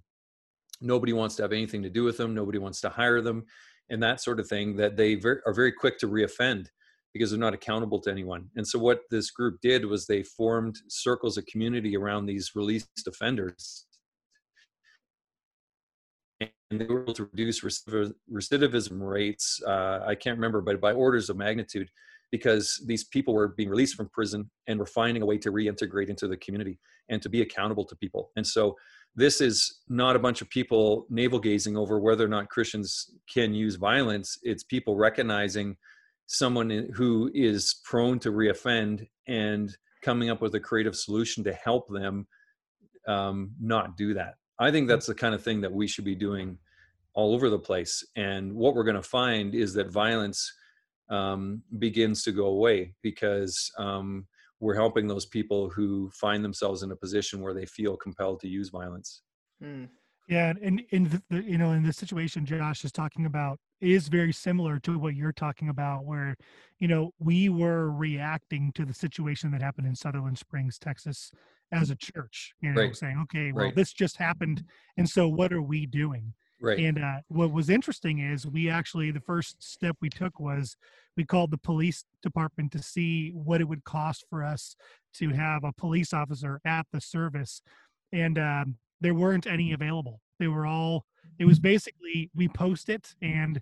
Nobody 0.81 1.13
wants 1.13 1.35
to 1.37 1.43
have 1.43 1.53
anything 1.53 1.83
to 1.83 1.91
do 1.91 2.05
with 2.05 2.17
them. 2.17 2.35
Nobody 2.35 2.59
wants 2.59 2.81
to 2.83 2.89
hire 2.89 3.21
them, 3.21 3.45
and 3.91 4.03
that 4.03 4.21
sort 4.21 4.41
of 4.41 4.49
thing. 4.49 4.77
That 4.77 4.97
they 4.97 5.15
ver- 5.17 5.43
are 5.47 5.55
very 5.55 5.73
quick 5.73 5.99
to 5.99 6.09
reoffend 6.09 6.67
because 7.13 7.31
they're 7.31 7.39
not 7.39 7.55
accountable 7.55 8.01
to 8.01 8.11
anyone. 8.11 8.49
And 8.57 8.67
so 8.67 8.79
what 8.79 9.03
this 9.11 9.31
group 9.31 9.61
did 9.63 9.85
was 9.85 10.07
they 10.07 10.25
formed 10.25 10.77
circles 10.89 11.39
of 11.39 11.47
community 11.47 11.97
around 11.97 12.27
these 12.27 12.53
released 12.57 13.07
offenders 13.07 13.87
and 16.71 16.81
they 16.81 16.87
were 16.87 17.03
able 17.03 17.15
to 17.15 17.29
reduce 17.33 17.61
recidivism 17.61 19.01
rates. 19.01 19.63
Uh, 19.67 20.01
I 20.07 20.15
can't 20.15 20.37
remember, 20.37 20.61
but 20.61 20.81
by 20.81 20.93
orders 20.93 21.31
of 21.31 21.37
magnitude, 21.37 21.91
because 22.31 22.83
these 22.87 23.05
people 23.05 23.35
were 23.35 23.49
being 23.49 23.69
released 23.69 23.95
from 23.95 24.09
prison 24.09 24.51
and 24.67 24.79
were 24.79 24.87
finding 24.87 25.23
a 25.23 25.27
way 25.27 25.39
to 25.39 25.53
reintegrate 25.53 26.09
into 26.09 26.27
the 26.27 26.37
community 26.39 26.79
and 27.09 27.23
to 27.23 27.29
be 27.29 27.43
accountable 27.43 27.85
to 27.85 27.97
people. 27.97 28.31
And 28.37 28.47
so, 28.47 28.77
this 29.17 29.41
is 29.41 29.83
not 29.89 30.17
a 30.17 30.19
bunch 30.19 30.43
of 30.43 30.51
people 30.51 31.07
navel 31.09 31.39
gazing 31.39 31.77
over 31.77 32.01
whether 32.01 32.25
or 32.25 32.29
not 32.29 32.49
Christians 32.49 33.13
can 33.33 33.55
use 33.55 33.77
violence. 33.77 34.39
It's 34.43 34.65
people 34.65 34.97
recognizing 34.97 35.77
someone 36.27 36.89
who 36.95 37.31
is 37.33 37.81
prone 37.85 38.19
to 38.21 38.33
reoffend 38.33 39.07
and 39.29 39.77
coming 40.03 40.31
up 40.31 40.43
with 40.43 40.55
a 40.57 40.61
creative 40.61 40.97
solution 40.97 41.45
to 41.45 41.53
help 41.53 41.89
them 41.89 42.27
um, 43.07 43.53
not 43.61 43.97
do 43.97 44.15
that. 44.15 44.35
I 44.59 44.71
think 44.71 44.89
that's 44.89 45.07
the 45.07 45.15
kind 45.15 45.35
of 45.35 45.43
thing 45.43 45.61
that 45.63 45.73
we 45.73 45.87
should 45.87 46.05
be 46.05 46.15
doing 46.15 46.59
all 47.15 47.35
over 47.35 47.51
the 47.51 47.59
place. 47.59 48.05
And 48.17 48.55
what 48.55 48.75
we're 48.75 48.85
going 48.85 48.97
to 48.97 49.03
find 49.03 49.55
is 49.55 49.73
that 49.75 49.91
violence 49.91 50.53
um, 51.11 51.63
begins 51.79 52.23
to 52.25 52.33
go 52.33 52.47
away 52.47 52.95
because 53.03 53.71
um, 53.79 54.27
we're 54.61 54.75
helping 54.75 55.07
those 55.07 55.27
people 55.27 55.69
who 55.69 56.11
find 56.11 56.45
themselves 56.45 56.83
in 56.83 56.91
a 56.91 56.97
position 56.97 57.41
where 57.41 57.55
they 57.55 57.67
feel 57.67 57.97
compelled 57.97 58.41
to 58.41 58.49
use 58.49 58.71
violence. 58.71 59.23
Hmm. 59.61 59.85
Yeah, 60.29 60.55
and 60.63 60.83
in 60.91 61.23
the, 61.29 61.43
you 61.43 61.59
know 61.59 61.73
in 61.73 61.83
the 61.83 61.93
situation 61.93 62.47
Josh 62.47 62.85
is 62.85 62.93
talking 62.93 63.27
about 63.27 63.59
is 63.83 64.09
very 64.09 64.33
similar 64.33 64.79
to 64.81 64.99
what 64.99 65.15
you're 65.15 65.33
talking 65.33 65.69
about, 65.69 66.07
where 66.07 66.35
you 66.79 66.89
know 66.89 67.13
we 67.19 67.51
were 67.51 67.91
reacting 67.91 68.73
to 68.75 68.87
the 68.87 68.95
situation 68.95 69.51
that 69.51 69.61
happened 69.61 69.87
in 69.87 69.95
Sutherland 69.95 70.39
Springs, 70.39 70.79
Texas, 70.79 71.31
as 71.73 71.91
a 71.91 71.97
church. 71.97 72.55
You 72.61 72.73
know, 72.73 72.83
right. 72.83 72.97
saying, 72.97 73.19
okay, 73.25 73.53
well, 73.53 73.67
right. 73.67 73.75
this 73.75 73.93
just 73.93 74.17
happened, 74.17 74.65
and 74.97 75.09
so 75.09 75.29
what 75.29 75.53
are 75.53 75.63
we 75.63 75.87
doing? 75.87 76.33
Right. 76.61 76.79
And 76.79 77.03
uh, 77.03 77.17
what 77.29 77.53
was 77.53 77.69
interesting 77.69 78.21
is 78.21 78.47
we 78.47 78.71
actually 78.71 79.11
the 79.11 79.21
first 79.21 79.63
step 79.63 79.97
we 80.01 80.09
took 80.09 80.41
was 80.41 80.77
we 81.17 81.25
called 81.25 81.51
the 81.51 81.59
police 81.59 82.05
department 82.23 82.73
to 82.73 82.83
see 82.83 83.31
what 83.31 83.61
it 83.61 83.65
would 83.65 83.85
cost 83.85 84.25
for 84.31 84.43
us 84.43 84.75
to 85.15 85.29
have 85.31 85.65
a 85.65 85.73
police 85.73 86.13
officer 86.13 86.61
at 86.65 86.87
the 86.93 87.01
service, 87.01 87.61
and 88.13 88.39
um, 88.39 88.77
there 89.01 89.15
weren't 89.15 89.47
any 89.47 89.73
available. 89.73 90.21
They 90.39 90.49
were 90.49 90.67
all. 90.67 91.05
It 91.39 91.45
was 91.45 91.59
basically 91.59 92.31
we 92.35 92.49
post 92.49 92.89
it 92.89 93.15
and. 93.23 93.61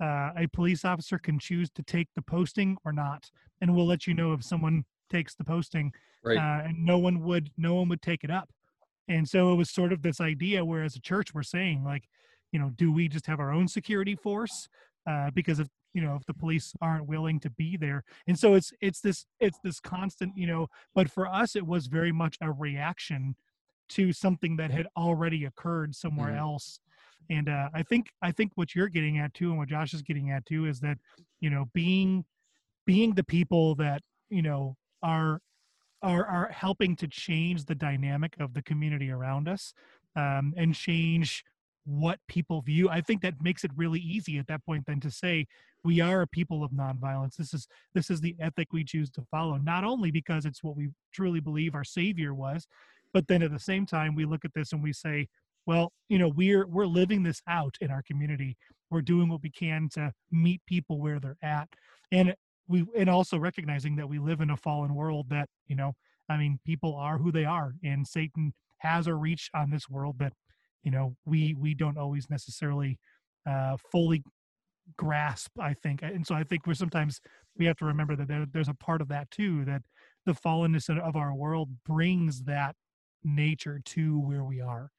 Uh, 0.00 0.32
a 0.36 0.48
police 0.52 0.84
officer 0.84 1.20
can 1.20 1.38
choose 1.38 1.70
to 1.70 1.80
take 1.80 2.08
the 2.16 2.20
posting 2.20 2.76
or 2.84 2.92
not, 2.92 3.30
and 3.60 3.72
we'll 3.72 3.86
let 3.86 4.08
you 4.08 4.12
know 4.12 4.32
if 4.32 4.42
someone 4.42 4.84
takes 5.08 5.36
the 5.36 5.44
posting 5.44 5.92
right. 6.24 6.38
uh, 6.38 6.68
and 6.68 6.84
no 6.84 6.98
one 6.98 7.22
would 7.22 7.50
no 7.56 7.74
one 7.74 7.88
would 7.88 8.02
take 8.02 8.24
it 8.24 8.30
up 8.30 8.48
and 9.08 9.28
so 9.28 9.52
it 9.52 9.56
was 9.56 9.70
sort 9.70 9.92
of 9.92 10.02
this 10.02 10.20
idea 10.20 10.64
where 10.64 10.82
as 10.82 10.96
a 10.96 11.00
church 11.00 11.34
we're 11.34 11.42
saying 11.42 11.84
like 11.84 12.04
you 12.52 12.58
know 12.58 12.70
do 12.76 12.92
we 12.92 13.08
just 13.08 13.26
have 13.26 13.40
our 13.40 13.52
own 13.52 13.68
security 13.68 14.14
force 14.14 14.68
uh, 15.06 15.30
because 15.34 15.58
of 15.58 15.68
you 15.92 16.02
know 16.02 16.16
if 16.16 16.24
the 16.26 16.34
police 16.34 16.72
aren't 16.80 17.06
willing 17.06 17.38
to 17.40 17.50
be 17.50 17.76
there 17.76 18.02
and 18.26 18.38
so 18.38 18.54
it's 18.54 18.72
it's 18.80 19.00
this 19.00 19.26
it's 19.40 19.58
this 19.62 19.80
constant 19.80 20.32
you 20.36 20.46
know 20.46 20.66
but 20.94 21.10
for 21.10 21.26
us 21.26 21.56
it 21.56 21.66
was 21.66 21.86
very 21.86 22.12
much 22.12 22.36
a 22.40 22.50
reaction 22.50 23.34
to 23.88 24.12
something 24.12 24.56
that 24.56 24.70
had 24.70 24.86
already 24.96 25.44
occurred 25.44 25.94
somewhere 25.94 26.30
mm-hmm. 26.30 26.38
else 26.38 26.80
and 27.30 27.48
uh, 27.48 27.68
i 27.74 27.82
think 27.82 28.08
i 28.22 28.30
think 28.30 28.50
what 28.54 28.74
you're 28.74 28.88
getting 28.88 29.18
at 29.18 29.32
too 29.34 29.50
and 29.50 29.58
what 29.58 29.68
josh 29.68 29.94
is 29.94 30.02
getting 30.02 30.30
at 30.30 30.44
too 30.46 30.66
is 30.66 30.80
that 30.80 30.98
you 31.40 31.50
know 31.50 31.66
being 31.74 32.24
being 32.86 33.14
the 33.14 33.24
people 33.24 33.74
that 33.74 34.02
you 34.30 34.42
know 34.42 34.76
are 35.02 35.40
are 36.04 36.26
are 36.26 36.48
helping 36.48 36.94
to 36.96 37.08
change 37.08 37.64
the 37.64 37.74
dynamic 37.74 38.36
of 38.38 38.54
the 38.54 38.62
community 38.62 39.10
around 39.10 39.48
us 39.48 39.72
um, 40.14 40.52
and 40.56 40.74
change 40.74 41.44
what 41.86 42.18
people 42.28 42.62
view. 42.62 42.88
I 42.88 43.00
think 43.00 43.20
that 43.22 43.34
makes 43.42 43.64
it 43.64 43.70
really 43.76 44.00
easy 44.00 44.38
at 44.38 44.46
that 44.46 44.64
point 44.64 44.84
then 44.86 45.00
to 45.00 45.10
say 45.10 45.46
we 45.82 46.00
are 46.00 46.22
a 46.22 46.26
people 46.26 46.64
of 46.64 46.70
nonviolence. 46.70 47.36
This 47.36 47.52
is 47.52 47.66
this 47.94 48.10
is 48.10 48.20
the 48.20 48.36
ethic 48.40 48.72
we 48.72 48.84
choose 48.84 49.10
to 49.12 49.22
follow. 49.30 49.56
Not 49.56 49.84
only 49.84 50.10
because 50.10 50.46
it's 50.46 50.62
what 50.62 50.76
we 50.76 50.90
truly 51.12 51.40
believe 51.40 51.74
our 51.74 51.84
Savior 51.84 52.34
was, 52.34 52.66
but 53.12 53.26
then 53.28 53.42
at 53.42 53.52
the 53.52 53.58
same 53.58 53.86
time 53.86 54.14
we 54.14 54.24
look 54.24 54.44
at 54.44 54.54
this 54.54 54.72
and 54.72 54.82
we 54.82 54.92
say, 54.92 55.28
well, 55.66 55.92
you 56.08 56.18
know, 56.18 56.28
we're 56.28 56.66
we're 56.66 56.86
living 56.86 57.22
this 57.22 57.40
out 57.48 57.76
in 57.80 57.90
our 57.90 58.02
community. 58.02 58.56
We're 58.90 59.02
doing 59.02 59.28
what 59.28 59.42
we 59.42 59.50
can 59.50 59.88
to 59.94 60.12
meet 60.30 60.60
people 60.66 61.00
where 61.00 61.18
they're 61.20 61.38
at. 61.42 61.68
And 62.12 62.34
we 62.68 62.84
and 62.96 63.08
also 63.10 63.38
recognizing 63.38 63.96
that 63.96 64.08
we 64.08 64.18
live 64.18 64.40
in 64.40 64.50
a 64.50 64.56
fallen 64.56 64.94
world 64.94 65.26
that 65.30 65.48
you 65.66 65.76
know 65.76 65.92
i 66.28 66.36
mean 66.36 66.58
people 66.64 66.94
are 66.94 67.18
who 67.18 67.30
they 67.30 67.44
are 67.44 67.74
and 67.82 68.06
satan 68.06 68.52
has 68.78 69.06
a 69.06 69.14
reach 69.14 69.50
on 69.54 69.70
this 69.70 69.88
world 69.88 70.16
that 70.18 70.32
you 70.82 70.90
know 70.90 71.14
we 71.24 71.54
we 71.54 71.74
don't 71.74 71.98
always 71.98 72.28
necessarily 72.30 72.98
uh 73.46 73.76
fully 73.90 74.22
grasp 74.96 75.50
i 75.58 75.72
think 75.72 76.02
and 76.02 76.26
so 76.26 76.34
i 76.34 76.42
think 76.42 76.66
we're 76.66 76.74
sometimes 76.74 77.20
we 77.56 77.64
have 77.66 77.76
to 77.76 77.84
remember 77.84 78.16
that 78.16 78.28
there, 78.28 78.46
there's 78.52 78.68
a 78.68 78.74
part 78.74 79.00
of 79.00 79.08
that 79.08 79.30
too 79.30 79.64
that 79.64 79.82
the 80.26 80.32
fallenness 80.32 80.88
of 80.88 81.16
our 81.16 81.34
world 81.34 81.68
brings 81.84 82.42
that 82.44 82.74
nature 83.22 83.80
to 83.84 84.18
where 84.20 84.44
we 84.44 84.60
are. 84.60 84.90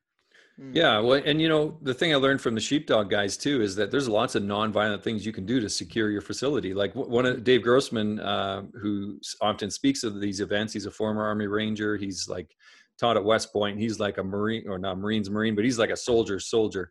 Mm. 0.59 0.73
Yeah, 0.73 0.99
well, 0.99 1.21
and 1.25 1.41
you 1.41 1.49
know, 1.49 1.77
the 1.81 1.93
thing 1.93 2.13
I 2.13 2.15
learned 2.15 2.39
from 2.39 2.55
the 2.55 2.61
sheepdog 2.61 3.09
guys 3.09 3.35
too 3.35 3.61
is 3.61 3.75
that 3.75 3.91
there's 3.91 4.07
lots 4.07 4.35
of 4.35 4.43
non-violent 4.43 5.03
things 5.03 5.25
you 5.25 5.33
can 5.33 5.45
do 5.45 5.59
to 5.59 5.69
secure 5.69 6.09
your 6.09 6.21
facility. 6.21 6.73
Like 6.73 6.95
one 6.95 7.25
of 7.25 7.43
Dave 7.43 7.61
Grossman, 7.61 8.21
uh, 8.21 8.63
who 8.81 9.19
often 9.41 9.69
speaks 9.69 10.03
of 10.03 10.21
these 10.21 10.39
events. 10.39 10.71
He's 10.71 10.85
a 10.85 10.91
former 10.91 11.23
Army 11.23 11.47
Ranger. 11.47 11.97
He's 11.97 12.29
like 12.29 12.55
taught 12.97 13.17
at 13.17 13.25
West 13.25 13.51
Point. 13.51 13.79
He's 13.79 13.99
like 13.99 14.17
a 14.17 14.23
Marine, 14.23 14.63
or 14.69 14.79
not 14.79 14.97
Marines 14.97 15.29
Marine, 15.29 15.55
but 15.55 15.65
he's 15.65 15.77
like 15.77 15.89
a 15.89 15.97
soldier 15.97 16.39
soldier. 16.39 16.89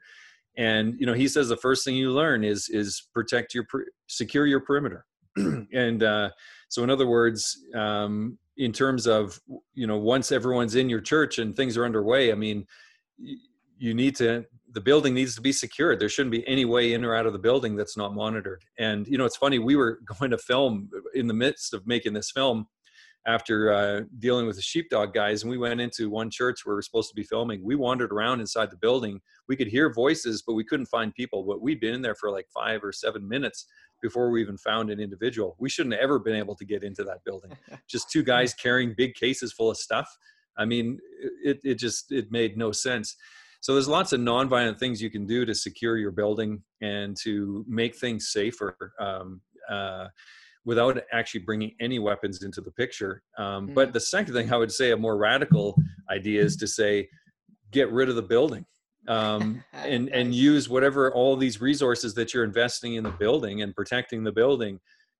And 0.59 1.01
you 1.01 1.07
know, 1.07 1.15
he 1.15 1.27
says 1.27 1.49
the 1.49 1.57
first 1.57 1.87
thing 1.87 1.97
you 1.97 2.11
learn 2.11 2.45
is 2.45 2.69
is 2.69 3.09
protect 3.15 3.55
your 3.55 3.67
secure 4.09 4.47
your 4.47 4.61
perimeter. 4.61 5.07
and 5.37 6.03
uh, 6.03 6.29
so, 6.69 6.85
in 6.85 6.91
other 6.91 7.07
words, 7.07 7.65
um, 7.75 8.39
in 8.59 8.73
terms 8.73 9.07
of 9.07 9.41
you 9.73 9.87
know, 9.87 9.97
once 9.97 10.33
everyone's 10.33 10.75
in 10.75 10.91
your 10.91 11.01
church 11.01 11.39
and 11.39 11.57
things 11.57 11.79
are 11.79 11.87
underway, 11.87 12.31
I 12.31 12.35
mean 12.35 12.67
you 13.79 13.95
need 13.95 14.16
to 14.16 14.45
the 14.75 14.81
building 14.81 15.14
needs 15.14 15.37
to 15.37 15.41
be 15.41 15.53
secured. 15.53 16.01
There 16.01 16.09
shouldn't 16.09 16.33
be 16.33 16.47
any 16.49 16.64
way 16.64 16.95
in 16.95 17.05
or 17.05 17.14
out 17.14 17.27
of 17.27 17.33
the 17.33 17.39
building 17.39 17.77
that's 17.77 17.97
not 17.97 18.12
monitored. 18.12 18.64
And 18.79 19.07
you 19.07 19.16
know 19.16 19.25
it's 19.25 19.37
funny 19.37 19.59
we 19.59 19.77
were 19.77 20.01
going 20.18 20.31
to 20.33 20.39
film 20.39 20.91
in 21.14 21.27
the 21.27 21.35
midst 21.35 21.72
of 21.72 21.87
making 21.87 22.12
this 22.12 22.31
film 22.31 22.66
after 23.27 23.72
uh, 23.72 24.03
dealing 24.18 24.47
with 24.47 24.57
the 24.57 24.62
sheepdog 24.62 25.14
guys 25.14 25.43
and 25.43 25.51
we 25.51 25.57
went 25.57 25.81
into 25.81 26.11
one 26.11 26.29
church 26.29 26.61
where 26.64 26.77
we 26.77 26.81
are 26.81 26.83
supposed 26.83 27.09
to 27.09 27.14
be 27.14 27.22
filming. 27.22 27.64
We 27.64 27.75
wandered 27.75 28.12
around 28.12 28.41
inside 28.41 28.70
the 28.70 28.77
building. 28.77 29.20
We 29.49 29.57
could 29.57 29.68
hear 29.68 29.93
voices 29.93 30.43
but 30.47 30.55
we 30.55 30.64
couldn't 30.64 30.87
find 30.87 31.14
people. 31.14 31.45
But 31.45 31.62
we'd 31.62 31.81
been 31.81 31.95
in 31.95 32.03
there 32.03 32.16
for 32.16 32.31
like 32.31 32.47
five 32.53 32.83
or 32.83 32.93
seven 32.93 33.27
minutes 33.27 33.66
before 34.03 34.31
we 34.31 34.43
even 34.43 34.59
found 34.59 34.91
an 34.91 35.01
individual. 35.01 35.57
We 35.59 35.70
shouldn't 35.70 35.95
have 35.95 36.03
ever 36.03 36.18
been 36.18 36.37
able 36.37 36.57
to 36.57 36.64
get 36.64 36.83
into 36.83 37.05
that 37.05 37.25
building. 37.25 37.53
Just 37.89 38.11
two 38.11 38.22
guys 38.22 38.53
carrying 38.53 38.93
big 38.95 39.14
cases 39.14 39.53
full 39.53 39.70
of 39.70 39.77
stuff. 39.77 40.09
I 40.57 40.64
mean 40.64 40.99
it, 41.43 41.61
it 41.64 41.79
just 41.79 42.12
it 42.12 42.31
made 42.31 42.57
no 42.57 42.70
sense 42.70 43.16
so 43.65 43.73
there's 43.73 43.89
lots 43.89 44.12
of 44.12 44.21
nonviolent 44.21 44.79
things 44.79 45.01
you 45.01 45.09
can 45.09 45.25
do 45.25 45.47
to 45.47 45.55
secure 45.55 45.97
your 45.97 46.11
building 46.11 46.62
and 46.83 47.17
to 47.23 47.65
make 47.67 47.97
things 47.97 48.29
safer 48.31 48.93
um, 49.01 49.41
uh, 49.71 50.09
without 50.67 51.01
actually 51.12 51.41
bringing 51.41 51.75
any 51.81 51.99
weapons 51.99 52.43
into 52.43 52.61
the 52.61 52.73
picture. 52.73 53.23
Um, 53.39 53.69
mm. 53.69 53.75
But 53.75 53.95
the 53.95 54.01
second 54.01 54.35
thing 54.35 54.53
I 54.53 54.59
would 54.59 54.71
say, 54.71 54.91
a 54.91 54.99
more 54.99 55.17
radical 55.17 55.79
idea 56.11 56.43
is 56.43 56.57
to 56.57 56.67
say, 56.67 57.09
get 57.71 57.91
rid 57.91 58.11
of 58.11 58.17
the 58.17 58.23
building. 58.23 58.67
Um, 59.09 59.65
and 59.73 60.11
and 60.11 60.35
use 60.35 60.69
whatever 60.69 61.11
all 61.15 61.35
these 61.35 61.59
resources 61.59 62.12
that 62.17 62.35
you're 62.35 62.45
investing 62.45 62.97
in 62.97 63.03
the 63.03 63.12
building 63.12 63.62
and 63.62 63.75
protecting 63.75 64.25
the 64.25 64.33
building, 64.33 64.79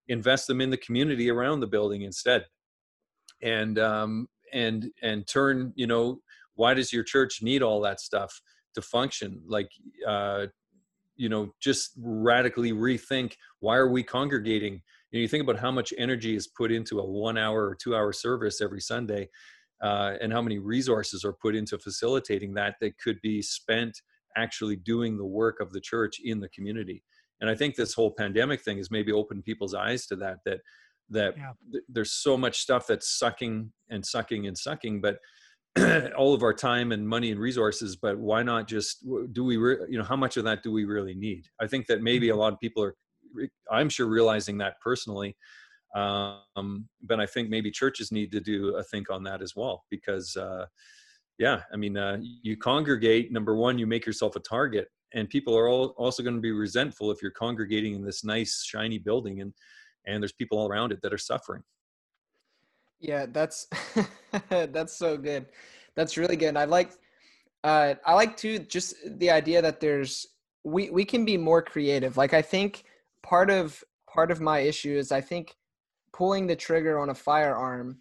invest 0.09 0.49
them 0.49 0.61
in 0.61 0.69
the 0.69 0.77
community 0.77 1.31
around 1.31 1.61
the 1.61 1.67
building 1.67 2.03
instead, 2.03 2.45
and 3.41 3.79
um, 3.79 4.29
and 4.53 4.91
and 5.03 5.27
turn 5.27 5.73
you 5.77 5.87
know 5.87 6.21
why 6.55 6.75
does 6.75 6.93
your 6.93 7.05
church 7.05 7.41
need 7.43 7.63
all 7.63 7.81
that 7.83 8.01
stuff 8.01 8.41
to 8.75 8.83
function? 8.83 9.43
Like 9.47 9.69
uh, 10.07 10.47
you 11.17 11.29
know 11.29 11.53
just 11.61 11.93
radically 11.99 12.73
rethink 12.73 13.35
why 13.61 13.77
are 13.77 13.91
we 13.91 14.03
congregating? 14.03 14.83
You, 15.11 15.19
know, 15.19 15.23
you 15.23 15.29
think 15.29 15.43
about 15.43 15.61
how 15.61 15.71
much 15.71 15.95
energy 15.97 16.35
is 16.35 16.49
put 16.49 16.73
into 16.73 16.99
a 16.99 17.07
one 17.07 17.39
hour 17.39 17.69
or 17.69 17.77
two 17.81 17.95
hour 17.95 18.13
service 18.13 18.61
every 18.61 18.81
sunday 18.81 19.29
uh, 19.83 20.15
and 20.21 20.33
how 20.33 20.43
many 20.43 20.59
resources 20.59 21.25
are 21.25 21.33
put 21.33 21.55
into 21.55 21.79
facilitating 21.79 22.55
that 22.55 22.77
that 22.81 22.99
could 22.99 23.21
be 23.23 23.43
spent 23.43 24.01
actually 24.37 24.77
doing 24.77 25.17
the 25.17 25.25
work 25.25 25.61
of 25.61 25.73
the 25.73 25.81
church 25.81 26.17
in 26.23 26.41
the 26.41 26.49
community. 26.49 27.03
And 27.41 27.51
i 27.51 27.55
think 27.55 27.75
this 27.75 27.95
whole 27.95 28.11
pandemic 28.11 28.63
thing 28.63 28.79
has 28.79 28.91
maybe 28.91 29.13
opened 29.13 29.45
people's 29.45 29.75
eyes 29.75 30.07
to 30.07 30.17
that 30.17 30.39
that 30.45 30.61
that 31.11 31.35
yeah. 31.37 31.53
th- 31.71 31.85
there's 31.89 32.13
so 32.13 32.37
much 32.37 32.59
stuff 32.59 32.87
that's 32.87 33.19
sucking 33.19 33.73
and 33.91 34.05
sucking 34.05 34.47
and 34.47 34.57
sucking 34.57 35.01
but 35.01 35.19
all 36.17 36.33
of 36.33 36.43
our 36.43 36.55
time 36.55 36.93
and 36.93 37.07
money 37.07 37.33
and 37.33 37.41
resources 37.41 37.97
but 37.97 38.17
why 38.19 38.43
not 38.43 38.69
just 38.69 39.05
do 39.33 39.45
we 39.45 39.57
re- 39.57 39.79
you 39.89 39.99
know 39.99 40.05
how 40.05 40.15
much 40.15 40.37
of 40.37 40.45
that 40.45 40.63
do 40.63 40.71
we 40.71 40.85
really 40.85 41.15
need 41.15 41.49
i 41.61 41.67
think 41.67 41.87
that 41.87 42.01
maybe 42.01 42.29
a 42.29 42.33
mm-hmm. 42.33 42.41
lot 42.41 42.53
of 42.53 42.61
people 42.61 42.83
are 42.83 42.95
i'm 43.71 43.89
sure 43.89 44.07
realizing 44.07 44.57
that 44.57 44.81
personally 44.81 45.37
um, 45.97 46.89
but 47.03 47.19
i 47.19 47.27
think 47.27 47.51
maybe 47.51 47.71
churches 47.71 48.13
need 48.13 48.31
to 48.31 48.41
do 48.41 48.77
a 48.77 48.85
think 48.85 49.11
on 49.11 49.25
that 49.25 49.43
as 49.43 49.57
well 49.57 49.85
because 49.91 50.37
uh, 50.37 50.65
yeah 51.39 51.63
i 51.73 51.77
mean 51.77 51.97
uh, 51.97 52.19
you 52.21 52.57
congregate 52.57 53.33
number 53.33 53.57
one 53.57 53.77
you 53.77 53.87
make 53.87 54.07
yourself 54.07 54.37
a 54.37 54.41
target 54.41 54.89
and 55.15 55.29
people 55.29 55.57
are 55.57 55.69
all 55.69 55.89
also 55.97 56.23
going 56.23 56.37
to 56.37 56.41
be 56.41 56.53
resentful 56.53 57.11
if 57.11 57.21
you're 57.21 57.33
congregating 57.33 57.95
in 57.95 58.05
this 58.05 58.23
nice 58.23 58.63
shiny 58.65 58.99
building 58.99 59.41
and 59.41 59.53
and 60.07 60.23
there's 60.23 60.33
people 60.33 60.59
all 60.59 60.69
around 60.69 60.93
it 60.93 61.01
that 61.03 61.13
are 61.13 61.19
suffering 61.19 61.63
yeah, 63.05 63.27
that's 63.31 63.69
that's 64.49 64.97
so 64.97 65.17
good. 65.17 65.47
That's 65.95 66.17
really 66.17 66.37
good. 66.37 66.57
I 66.57 66.65
like 66.65 66.93
uh 67.63 67.95
I 68.05 68.15
like 68.15 68.37
too 68.37 68.59
just 68.59 68.95
the 69.19 69.31
idea 69.31 69.61
that 69.63 69.79
there's 69.79 70.27
we 70.65 70.91
we 70.91 71.05
can 71.05 71.25
be 71.25 71.37
more 71.37 71.63
creative. 71.63 72.17
Like 72.17 72.33
I 72.33 72.43
think 72.43 72.85
part 73.23 73.51
of 73.51 73.85
part 74.11 74.31
of 74.31 74.41
my 74.41 74.61
issue 74.61 74.97
is 74.97 75.13
I 75.13 75.21
think 75.21 75.55
pulling 76.13 76.47
the 76.47 76.57
trigger 76.57 76.99
on 76.99 77.11
a 77.11 77.15
firearm 77.15 77.99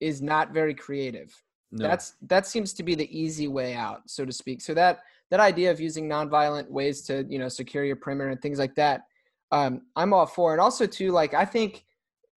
is 0.00 0.20
not 0.20 0.52
very 0.52 0.74
creative. 0.74 1.32
No. 1.70 1.86
That's 1.86 2.14
that 2.22 2.46
seems 2.46 2.72
to 2.74 2.82
be 2.82 2.96
the 2.96 3.08
easy 3.16 3.46
way 3.46 3.74
out, 3.74 4.02
so 4.06 4.24
to 4.24 4.32
speak. 4.32 4.60
So 4.60 4.74
that 4.74 5.00
that 5.30 5.38
idea 5.38 5.70
of 5.70 5.80
using 5.80 6.08
nonviolent 6.08 6.68
ways 6.68 7.02
to 7.02 7.24
you 7.28 7.38
know 7.38 7.48
secure 7.48 7.84
your 7.84 7.96
perimeter 7.96 8.30
and 8.30 8.42
things 8.42 8.58
like 8.58 8.74
that, 8.74 9.02
um, 9.52 9.82
I'm 9.94 10.12
all 10.12 10.26
for. 10.26 10.50
And 10.52 10.60
also 10.60 10.86
too, 10.86 11.12
like 11.12 11.34
I 11.34 11.44
think 11.44 11.84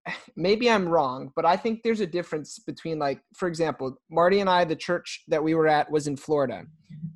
maybe 0.36 0.70
I'm 0.70 0.88
wrong, 0.88 1.32
but 1.36 1.46
I 1.46 1.56
think 1.56 1.82
there's 1.84 2.00
a 2.00 2.08
difference 2.08 2.60
between 2.60 3.00
like, 3.00 3.20
for 3.36 3.48
example, 3.48 3.98
Marty 4.10 4.40
and 4.40 4.50
I, 4.50 4.66
the 4.66 4.76
church 4.76 5.24
that 5.28 5.44
we 5.44 5.54
were 5.54 5.68
at 5.68 5.90
was 5.90 6.08
in 6.08 6.18
Florida. 6.18 6.64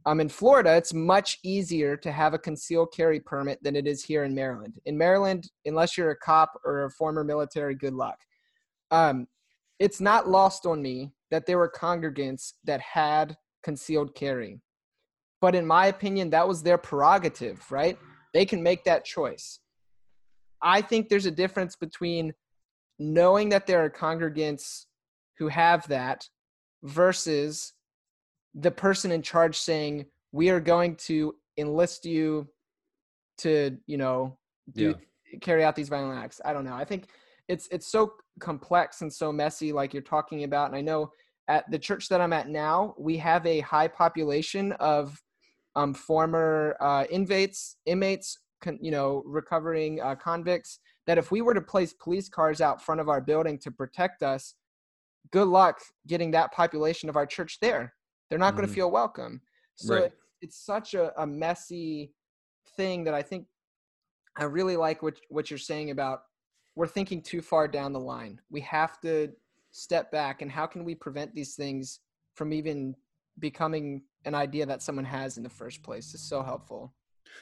Um, 0.06 0.20
in 0.20 0.30
Florida, 0.30 0.76
it's 0.76 0.94
much 0.94 1.40
easier 1.44 1.98
to 1.98 2.12
have 2.12 2.34
a 2.34 2.40
concealed 2.40 2.94
carry 2.96 3.20
permit 3.20 3.62
than 3.62 3.76
it 3.76 3.88
is 3.88 4.04
here 4.04 4.24
in 4.24 4.34
Maryland. 4.34 4.80
In 4.86 4.98
Maryland, 4.98 5.50
unless 5.66 5.98
you're 5.98 6.12
a 6.12 6.18
cop 6.18 6.54
or 6.66 6.86
a 6.86 6.92
former 6.92 7.24
military, 7.24 7.76
good 7.76 7.94
luck. 7.94 8.18
Um, 8.92 9.28
it's 9.80 10.02
not 10.02 10.30
lost 10.30 10.66
on 10.66 10.82
me 10.82 11.12
that 11.30 11.46
there 11.46 11.58
were 11.58 11.72
congregants 11.72 12.54
that 12.64 12.82
had 12.82 13.36
concealed 13.64 14.16
carry. 14.16 14.62
But 15.42 15.54
in 15.54 15.68
my 15.68 15.88
opinion, 15.88 16.32
that 16.32 16.48
was 16.48 16.64
their 16.64 16.78
prerogative, 16.78 17.64
right? 17.70 17.98
They 18.34 18.46
can 18.46 18.64
make 18.64 18.84
that 18.86 19.06
choice. 19.06 19.60
I 20.62 20.82
think 20.82 21.10
there's 21.10 21.28
a 21.28 21.32
difference 21.32 21.76
between 21.76 22.34
knowing 23.00 23.50
that 23.50 23.68
there 23.68 23.84
are 23.84 23.90
congregants 23.90 24.86
who 25.38 25.48
have 25.48 25.88
that 25.88 26.28
versus 26.84 27.74
the 28.56 28.72
person 28.72 29.12
in 29.12 29.22
charge 29.22 29.58
saying 29.58 30.06
we 30.32 30.50
are 30.50 30.60
going 30.60 30.96
to 30.96 31.36
enlist 31.58 32.06
you 32.06 32.48
to 33.38 33.78
you 33.86 33.98
know 33.98 34.38
do 34.74 34.96
yeah. 35.32 35.40
carry 35.40 35.64
out 35.64 35.76
these 35.76 35.90
violent 35.90 36.18
acts 36.18 36.42
i 36.44 36.52
don't 36.52 36.66
know 36.66 36.74
i 36.74 36.84
think 36.84 37.08
it's 37.48 37.68
it's 37.72 37.88
so 37.88 38.14
complex 38.40 39.02
and 39.02 39.12
so 39.12 39.32
messy 39.32 39.72
like 39.72 39.94
you're 39.94 40.02
talking 40.02 40.44
about 40.44 40.68
and 40.68 40.76
i 40.76 40.82
know 40.82 41.12
at 41.48 41.70
the 41.72 41.80
church 41.80 42.10
that 42.10 42.22
i'm 42.22 42.34
at 42.34 42.48
now 42.50 42.94
we 42.98 43.18
have 43.18 43.46
a 43.46 43.60
high 43.62 43.88
population 43.88 44.72
of 44.74 45.22
um, 45.76 45.94
former 45.94 46.76
uh, 46.80 47.06
inmates 47.12 47.78
inmates 47.86 48.40
con, 48.62 48.80
you 48.82 48.92
know 48.92 49.22
recovering 49.26 50.02
uh, 50.02 50.16
convicts 50.16 50.80
that 51.08 51.18
if 51.18 51.32
we 51.32 51.42
were 51.42 51.54
to 51.54 51.62
place 51.62 51.94
police 51.94 52.30
cars 52.30 52.62
out 52.62 52.84
front 52.84 53.02
of 53.02 53.10
our 53.10 53.22
building 53.22 53.58
to 53.60 53.72
protect 53.72 54.22
us, 54.22 54.56
good 55.32 55.48
luck 55.48 55.80
getting 56.06 56.32
that 56.32 56.52
population 56.54 57.10
of 57.10 57.16
our 57.16 57.26
church 57.26 57.58
there. 57.62 57.94
They're 58.30 58.38
not 58.38 58.50
mm-hmm. 58.50 58.58
going 58.58 58.68
to 58.68 58.74
feel 58.74 58.92
welcome. 58.92 59.42
So 59.76 59.96
right. 59.96 60.04
it, 60.06 60.14
it's 60.42 60.64
such 60.64 60.94
a, 60.94 61.20
a 61.20 61.26
messy 61.26 62.12
thing 62.76 63.06
that 63.06 63.14
I 63.14 63.22
think 63.22 63.48
I 64.38 64.44
really 64.44 64.78
like 64.78 65.02
what 65.02 65.16
what 65.30 65.50
you're 65.50 65.58
saying 65.58 65.90
about 65.90 66.22
we're 66.76 66.88
thinking 66.88 67.24
too 67.24 67.42
far 67.42 67.68
down 67.68 67.92
the 67.92 68.00
line. 68.00 68.40
We 68.52 68.62
have 68.62 69.02
to 69.02 69.30
step 69.72 70.12
back 70.12 70.44
and 70.44 70.52
how 70.52 70.68
can 70.68 70.84
we 70.84 70.94
prevent 70.94 71.34
these 71.34 71.56
things 71.56 72.02
from 72.36 72.54
even 72.54 72.96
becoming 73.40 74.04
an 74.26 74.36
idea 74.36 74.66
that 74.66 74.84
someone 74.84 75.06
has 75.06 75.38
in 75.38 75.44
the 75.44 75.50
first 75.50 75.82
place 75.82 76.14
is 76.14 76.22
so 76.22 76.44
helpful. 76.44 76.94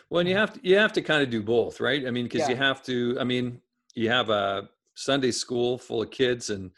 Well, 0.09 0.19
and 0.19 0.29
you 0.29 0.35
have 0.35 0.53
to 0.53 0.59
you 0.63 0.77
have 0.77 0.93
to 0.93 1.01
kind 1.01 1.23
of 1.23 1.29
do 1.29 1.41
both, 1.41 1.79
right? 1.79 2.05
I 2.05 2.11
mean, 2.11 2.25
because 2.25 2.41
yeah. 2.41 2.49
you 2.49 2.55
have 2.55 2.83
to. 2.83 3.17
I 3.19 3.23
mean, 3.23 3.61
you 3.95 4.09
have 4.09 4.29
a 4.29 4.69
Sunday 4.95 5.31
school 5.31 5.77
full 5.77 6.01
of 6.01 6.11
kids, 6.11 6.49
and 6.49 6.71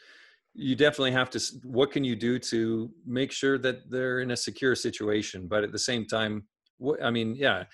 you 0.54 0.74
definitely 0.74 1.12
have 1.12 1.30
to. 1.30 1.40
What 1.62 1.90
can 1.90 2.04
you 2.04 2.16
do 2.16 2.38
to 2.38 2.90
make 3.06 3.32
sure 3.32 3.58
that 3.58 3.90
they're 3.90 4.20
in 4.20 4.30
a 4.30 4.36
secure 4.36 4.74
situation? 4.74 5.46
But 5.46 5.64
at 5.64 5.72
the 5.72 5.78
same 5.78 6.06
time, 6.06 6.44
what 6.78 7.02
I 7.02 7.10
mean, 7.10 7.34
yeah, 7.34 7.64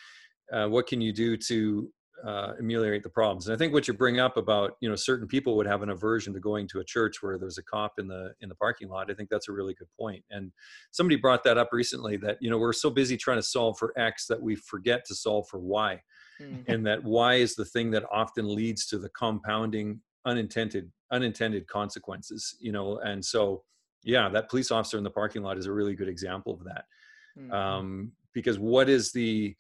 uh, 0.53 0.67
what 0.69 0.87
can 0.87 1.01
you 1.01 1.13
do 1.13 1.37
to 1.37 1.91
uh, 2.25 2.53
ameliorate 2.59 3.03
the 3.03 3.11
problems. 3.11 3.47
And 3.47 3.55
I 3.55 3.59
think 3.59 3.73
what 3.73 3.89
you 3.89 3.95
bring 3.95 4.21
up 4.21 4.37
about 4.37 4.77
you 4.81 4.89
know 4.89 4.97
certain 4.97 5.27
people 5.27 5.57
would 5.57 5.67
have 5.67 5.83
an 5.83 5.91
aversion 5.91 6.33
to 6.35 6.41
going 6.41 6.69
to 6.69 6.81
a 6.81 6.85
church 6.85 7.23
where 7.23 7.39
there's 7.39 7.59
a 7.59 7.63
cop 7.63 7.95
in 7.99 8.09
the 8.09 8.33
in 8.41 8.49
the 8.49 8.55
parking 8.55 8.89
lot. 8.89 9.11
I 9.11 9.15
think 9.15 9.29
that's 9.29 9.49
a 9.49 9.53
really 9.53 9.75
good 9.75 9.89
point. 9.99 10.25
And 10.31 10.53
somebody 10.91 11.17
brought 11.17 11.45
that 11.45 11.59
up 11.59 11.71
recently 11.73 12.17
that 12.19 12.39
you 12.41 12.51
know 12.51 12.59
we're 12.59 12.73
so 12.73 12.91
busy 12.91 13.17
trying 13.17 13.39
to 13.39 13.43
solve 13.43 13.79
for 13.79 13.93
X 13.99 14.27
that 14.27 14.41
we 14.41 14.55
forget 14.55 15.05
to 15.07 15.15
solve 15.15 15.49
for 15.49 15.59
Y, 15.59 16.01
mm. 16.41 16.65
and 16.69 16.87
that 16.87 17.03
Y 17.03 17.35
is 17.35 17.55
the 17.55 17.65
thing 17.65 17.91
that 17.93 18.05
often 18.13 18.55
leads 18.55 18.87
to 18.87 18.99
the 18.99 19.09
compounding 19.11 20.01
unintended 20.27 20.91
unintended 21.13 21.67
consequences 21.67 22.57
you 22.59 22.73
know 22.73 22.99
and 23.05 23.25
so 23.25 23.63
yeah 24.03 24.29
that 24.29 24.49
police 24.49 24.71
officer 24.71 24.97
in 24.97 25.05
the 25.05 25.11
parking 25.11 25.43
lot 25.43 25.59
is 25.59 25.67
a 25.67 25.73
really 25.73 25.95
good 25.95 26.09
example 26.09 26.55
of 26.55 26.65
that 26.65 26.85
mm-hmm. 27.39 27.53
um, 27.53 28.13
because 28.33 28.59
what 28.59 28.89
is 28.89 29.13
the 29.13 29.55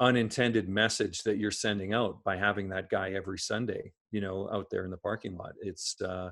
unintended 0.00 0.68
message 0.68 1.22
that 1.24 1.38
you're 1.38 1.50
sending 1.50 1.92
out 1.92 2.22
by 2.24 2.36
having 2.36 2.68
that 2.68 2.88
guy 2.88 3.10
every 3.10 3.38
sunday 3.38 3.92
you 4.10 4.20
know 4.20 4.48
out 4.52 4.70
there 4.70 4.84
in 4.84 4.90
the 4.90 4.96
parking 4.96 5.36
lot. 5.36 5.52
It's 5.60 6.00
uh 6.00 6.30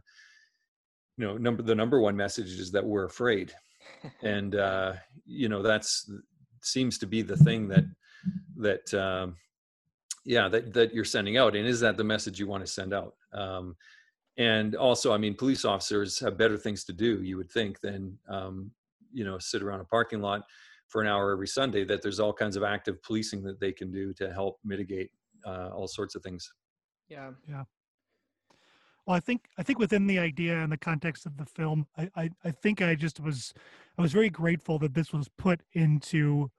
you 1.17 1.27
know 1.27 1.37
number 1.37 1.63
the 1.63 1.75
number 1.75 2.01
one 2.01 2.17
message 2.17 2.59
is 2.59 2.71
that 2.73 2.85
we're 2.85 3.05
afraid. 3.05 3.53
And 4.23 4.55
uh 4.55 4.95
you 5.25 5.49
know 5.49 5.63
that's 5.63 6.11
seems 6.63 6.99
to 6.99 7.07
be 7.07 7.23
the 7.23 7.37
thing 7.37 7.69
that 7.69 7.85
that 8.57 8.95
um 8.95 9.37
yeah 10.25 10.49
that 10.49 10.73
that 10.73 10.95
you're 10.95 11.05
sending 11.05 11.37
out. 11.37 11.57
And 11.57 11.67
is 11.67 11.81
that 11.81 11.97
the 11.97 12.05
message 12.05 12.39
you 12.39 12.47
want 12.47 12.65
to 12.65 12.73
send 12.73 12.93
out? 12.95 13.15
Um 13.33 13.77
and 14.39 14.75
also 14.75 15.15
i 15.15 15.17
mean 15.17 15.35
police 15.35 15.65
officers 15.65 16.21
have 16.21 16.37
better 16.37 16.59
things 16.59 16.85
to 16.85 16.93
do 16.93 17.23
you 17.23 17.39
would 17.39 17.51
think 17.51 17.81
than 17.81 18.19
um 18.29 18.71
you 19.11 19.25
know 19.25 19.39
sit 19.39 19.63
around 19.63 19.81
a 19.81 19.85
parking 19.85 20.21
lot 20.21 20.43
for 20.89 21.03
an 21.03 21.09
hour 21.09 21.33
every 21.33 21.49
Sunday, 21.49 21.85
that 21.85 22.03
there's 22.03 22.21
all 22.21 22.33
kinds 22.33 22.57
of 22.57 22.63
active 22.63 23.03
policing 23.03 23.43
that 23.43 23.61
they 23.61 23.73
can 23.73 23.91
do 23.91 24.13
to 24.15 24.33
help 24.33 24.59
mitigate 24.65 25.11
uh, 25.45 25.71
all 25.75 25.89
sorts 25.89 26.15
of 26.15 26.23
things. 26.23 26.53
Yeah. 27.09 27.31
Yeah. 27.49 27.65
Well, 29.07 29.17
I 29.17 29.21
think 29.21 29.47
I 29.57 29.63
think 29.63 29.79
within 29.79 30.09
the 30.09 30.19
idea 30.19 30.59
and 30.59 30.73
the 30.73 30.77
context 30.77 31.27
of 31.27 31.37
the 31.37 31.47
film, 31.47 31.87
I, 31.97 32.11
I, 32.17 32.31
I 32.45 32.51
think 32.51 32.83
I 32.83 32.97
just 32.97 33.21
was 33.21 33.55
I 33.97 34.03
was 34.03 34.13
very 34.13 34.31
grateful 34.31 34.79
that 34.81 34.95
this 34.95 35.13
was 35.13 35.29
put 35.39 35.61
into 35.75 36.51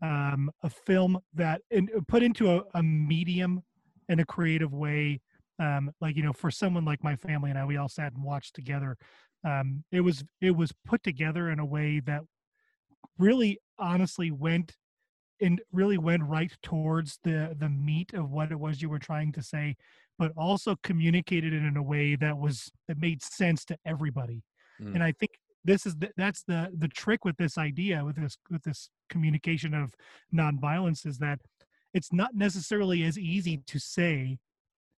um, 0.00 0.50
a 0.62 0.70
film 0.70 1.18
that 1.34 1.60
and 1.70 1.90
put 2.08 2.22
into 2.22 2.50
a, 2.52 2.62
a 2.72 2.82
medium 2.82 3.62
in 4.08 4.20
a 4.20 4.24
creative 4.24 4.72
way. 4.72 5.20
Um, 5.58 5.92
like 6.00 6.16
you 6.16 6.22
know, 6.22 6.32
for 6.32 6.50
someone 6.50 6.86
like 6.86 7.04
my 7.04 7.16
family 7.16 7.50
and 7.50 7.58
I, 7.58 7.66
we 7.66 7.76
all 7.76 7.88
sat 7.88 8.14
and 8.14 8.24
watched 8.24 8.54
together. 8.54 8.96
Um, 9.44 9.84
it 9.92 10.00
was 10.00 10.24
it 10.40 10.52
was 10.52 10.72
put 10.86 11.02
together 11.02 11.50
in 11.50 11.58
a 11.58 11.66
way 11.66 12.00
that 12.00 12.22
really 13.20 13.58
honestly 13.78 14.30
went 14.30 14.76
and 15.40 15.60
really 15.72 15.98
went 15.98 16.22
right 16.24 16.52
towards 16.62 17.18
the 17.24 17.54
the 17.58 17.68
meat 17.68 18.12
of 18.14 18.30
what 18.30 18.50
it 18.50 18.58
was 18.58 18.82
you 18.82 18.88
were 18.88 18.98
trying 18.98 19.32
to 19.32 19.42
say 19.42 19.76
but 20.18 20.32
also 20.36 20.76
communicated 20.82 21.52
it 21.52 21.62
in 21.62 21.76
a 21.76 21.82
way 21.82 22.14
that 22.16 22.36
was 22.36 22.70
that 22.88 22.98
made 22.98 23.22
sense 23.22 23.64
to 23.64 23.76
everybody 23.86 24.42
mm. 24.80 24.94
and 24.94 25.02
i 25.02 25.12
think 25.12 25.32
this 25.64 25.84
is 25.86 25.94
the, 25.96 26.10
that's 26.16 26.42
the 26.44 26.70
the 26.78 26.88
trick 26.88 27.24
with 27.24 27.36
this 27.36 27.58
idea 27.58 28.04
with 28.04 28.16
this 28.16 28.36
with 28.50 28.62
this 28.62 28.90
communication 29.08 29.74
of 29.74 29.94
nonviolence 30.34 31.06
is 31.06 31.18
that 31.18 31.38
it's 31.92 32.12
not 32.12 32.34
necessarily 32.34 33.02
as 33.04 33.18
easy 33.18 33.60
to 33.66 33.78
say 33.78 34.38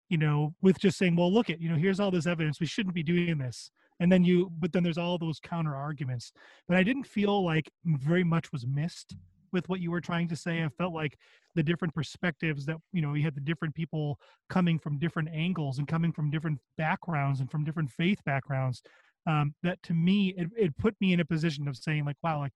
you 0.09 0.17
know 0.17 0.53
with 0.61 0.79
just 0.79 0.97
saying 0.97 1.15
well 1.15 1.31
look 1.31 1.49
at 1.49 1.61
you 1.61 1.69
know 1.69 1.77
here's 1.77 1.99
all 1.99 2.11
this 2.11 2.27
evidence 2.27 2.59
we 2.59 2.65
shouldn't 2.65 2.95
be 2.95 3.03
doing 3.03 3.37
this 3.37 3.71
and 4.01 4.11
then 4.11 4.25
you 4.25 4.51
but 4.59 4.73
then 4.73 4.83
there's 4.83 4.97
all 4.97 5.17
those 5.17 5.39
counter 5.39 5.73
arguments 5.73 6.33
but 6.67 6.75
i 6.75 6.83
didn't 6.83 7.05
feel 7.05 7.45
like 7.45 7.71
very 7.85 8.23
much 8.23 8.51
was 8.51 8.67
missed 8.67 9.15
with 9.53 9.67
what 9.69 9.81
you 9.81 9.91
were 9.91 9.99
trying 9.99 10.29
to 10.29 10.35
say. 10.37 10.63
I 10.63 10.69
felt 10.69 10.93
like 10.93 11.17
the 11.55 11.63
different 11.63 11.93
perspectives 11.93 12.65
that 12.67 12.77
you 12.93 13.01
know 13.01 13.13
you 13.15 13.23
had 13.23 13.35
the 13.35 13.41
different 13.41 13.75
people 13.75 14.17
coming 14.49 14.79
from 14.79 14.97
different 14.97 15.27
angles 15.33 15.77
and 15.77 15.89
coming 15.89 16.13
from 16.13 16.31
different 16.31 16.59
backgrounds 16.77 17.41
and 17.41 17.51
from 17.51 17.65
different 17.65 17.91
faith 17.91 18.19
backgrounds 18.25 18.81
um, 19.27 19.53
that 19.61 19.83
to 19.83 19.93
me 19.93 20.33
it, 20.37 20.47
it 20.57 20.77
put 20.77 20.95
me 21.01 21.11
in 21.11 21.19
a 21.19 21.25
position 21.25 21.67
of 21.67 21.75
saying 21.75 22.05
like 22.05 22.15
wow 22.23 22.39
like 22.39 22.53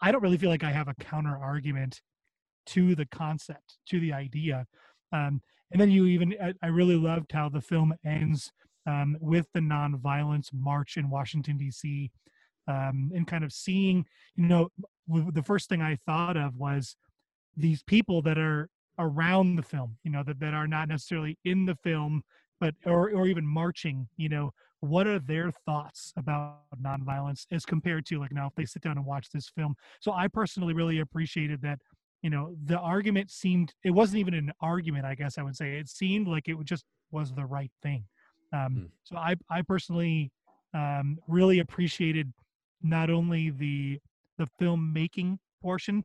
i 0.00 0.10
don't 0.10 0.22
really 0.22 0.36
feel 0.36 0.50
like 0.50 0.64
i 0.64 0.72
have 0.72 0.88
a 0.88 0.94
counter 0.94 1.38
argument 1.40 2.00
to 2.66 2.94
the 2.94 3.06
concept 3.06 3.78
to 3.88 4.00
the 4.00 4.12
idea. 4.12 4.66
Um, 5.12 5.40
and 5.70 5.80
then 5.80 5.90
you 5.90 6.06
even 6.06 6.34
I, 6.42 6.54
I 6.62 6.68
really 6.68 6.96
loved 6.96 7.32
how 7.32 7.48
the 7.48 7.60
film 7.60 7.94
ends 8.04 8.52
um, 8.86 9.16
with 9.20 9.46
the 9.54 9.60
nonviolence 9.60 10.52
march 10.52 10.96
in 10.96 11.10
Washington 11.10 11.56
D.C. 11.56 12.10
Um, 12.66 13.10
and 13.14 13.26
kind 13.26 13.44
of 13.44 13.52
seeing, 13.52 14.06
you 14.36 14.46
know, 14.46 14.68
the 15.08 15.42
first 15.42 15.68
thing 15.68 15.82
I 15.82 15.98
thought 16.06 16.36
of 16.36 16.56
was 16.56 16.96
these 17.56 17.82
people 17.82 18.22
that 18.22 18.38
are 18.38 18.68
around 18.98 19.56
the 19.56 19.62
film, 19.62 19.96
you 20.02 20.10
know, 20.10 20.22
that, 20.24 20.40
that 20.40 20.54
are 20.54 20.66
not 20.66 20.88
necessarily 20.88 21.38
in 21.44 21.66
the 21.66 21.76
film, 21.76 22.22
but 22.60 22.74
or 22.86 23.10
or 23.10 23.26
even 23.26 23.46
marching, 23.46 24.08
you 24.16 24.28
know, 24.28 24.50
what 24.80 25.06
are 25.06 25.18
their 25.18 25.50
thoughts 25.66 26.12
about 26.16 26.60
nonviolence 26.82 27.46
as 27.50 27.64
compared 27.64 28.06
to 28.06 28.18
like 28.18 28.32
now 28.32 28.46
if 28.46 28.54
they 28.54 28.64
sit 28.64 28.82
down 28.82 28.96
and 28.96 29.06
watch 29.06 29.28
this 29.30 29.50
film. 29.54 29.74
So 30.00 30.12
I 30.12 30.28
personally 30.28 30.74
really 30.74 31.00
appreciated 31.00 31.60
that 31.62 31.78
you 32.24 32.30
know 32.30 32.56
the 32.64 32.78
argument 32.78 33.30
seemed 33.30 33.74
it 33.84 33.90
wasn't 33.90 34.18
even 34.18 34.32
an 34.32 34.50
argument 34.62 35.04
i 35.04 35.14
guess 35.14 35.36
i 35.36 35.42
would 35.42 35.54
say 35.54 35.76
it 35.76 35.88
seemed 35.88 36.26
like 36.26 36.48
it 36.48 36.56
just 36.64 36.86
was 37.12 37.30
the 37.34 37.44
right 37.44 37.70
thing 37.82 38.02
um, 38.54 38.74
mm. 38.74 38.88
So 39.04 39.16
I 39.16 39.34
I 39.50 39.62
personally 39.62 40.30
um, 40.72 41.18
really 41.28 41.58
appreciated 41.58 42.32
not 42.82 43.10
only 43.10 43.50
the 43.50 43.98
the 44.38 44.48
filmmaking 44.60 45.38
portion, 45.62 46.04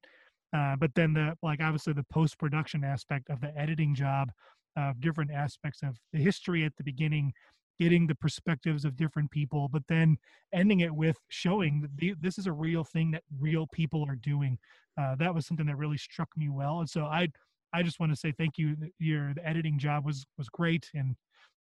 uh, 0.53 0.75
but 0.75 0.91
then 0.95 1.13
the 1.13 1.35
like 1.43 1.61
obviously 1.61 1.93
the 1.93 2.05
post 2.11 2.37
production 2.39 2.83
aspect 2.83 3.29
of 3.29 3.41
the 3.41 3.55
editing 3.57 3.93
job 3.93 4.31
of 4.75 4.99
different 5.01 5.31
aspects 5.31 5.81
of 5.83 5.97
the 6.13 6.19
history 6.19 6.63
at 6.63 6.75
the 6.77 6.83
beginning, 6.83 7.33
getting 7.79 8.07
the 8.07 8.15
perspectives 8.15 8.85
of 8.85 8.95
different 8.95 9.29
people, 9.31 9.67
but 9.67 9.81
then 9.89 10.17
ending 10.53 10.81
it 10.81 10.93
with 10.93 11.17
showing 11.29 11.81
that 11.81 11.95
the, 11.97 12.13
this 12.21 12.37
is 12.37 12.47
a 12.47 12.51
real 12.51 12.83
thing 12.83 13.11
that 13.11 13.23
real 13.39 13.67
people 13.73 14.05
are 14.07 14.15
doing. 14.15 14.57
Uh, 14.99 15.15
that 15.15 15.33
was 15.33 15.45
something 15.45 15.65
that 15.65 15.77
really 15.77 15.97
struck 15.97 16.29
me 16.35 16.49
well, 16.49 16.79
and 16.79 16.89
so 16.89 17.03
I 17.05 17.27
I 17.73 17.83
just 17.83 17.99
want 17.99 18.11
to 18.11 18.15
say 18.15 18.31
thank 18.31 18.57
you. 18.57 18.75
Your 18.99 19.33
the 19.33 19.47
editing 19.47 19.77
job 19.77 20.05
was 20.05 20.25
was 20.37 20.49
great, 20.49 20.89
and 20.93 21.15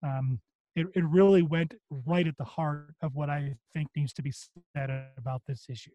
um, 0.03 0.39
it, 0.75 0.87
it 0.95 1.03
really 1.05 1.41
went 1.41 1.73
right 2.05 2.27
at 2.27 2.37
the 2.37 2.43
heart 2.43 2.95
of 3.01 3.13
what 3.15 3.29
I 3.29 3.55
think 3.73 3.89
needs 3.95 4.13
to 4.13 4.21
be 4.21 4.31
said 4.75 4.89
about 5.17 5.41
this 5.47 5.65
issue. 5.69 5.91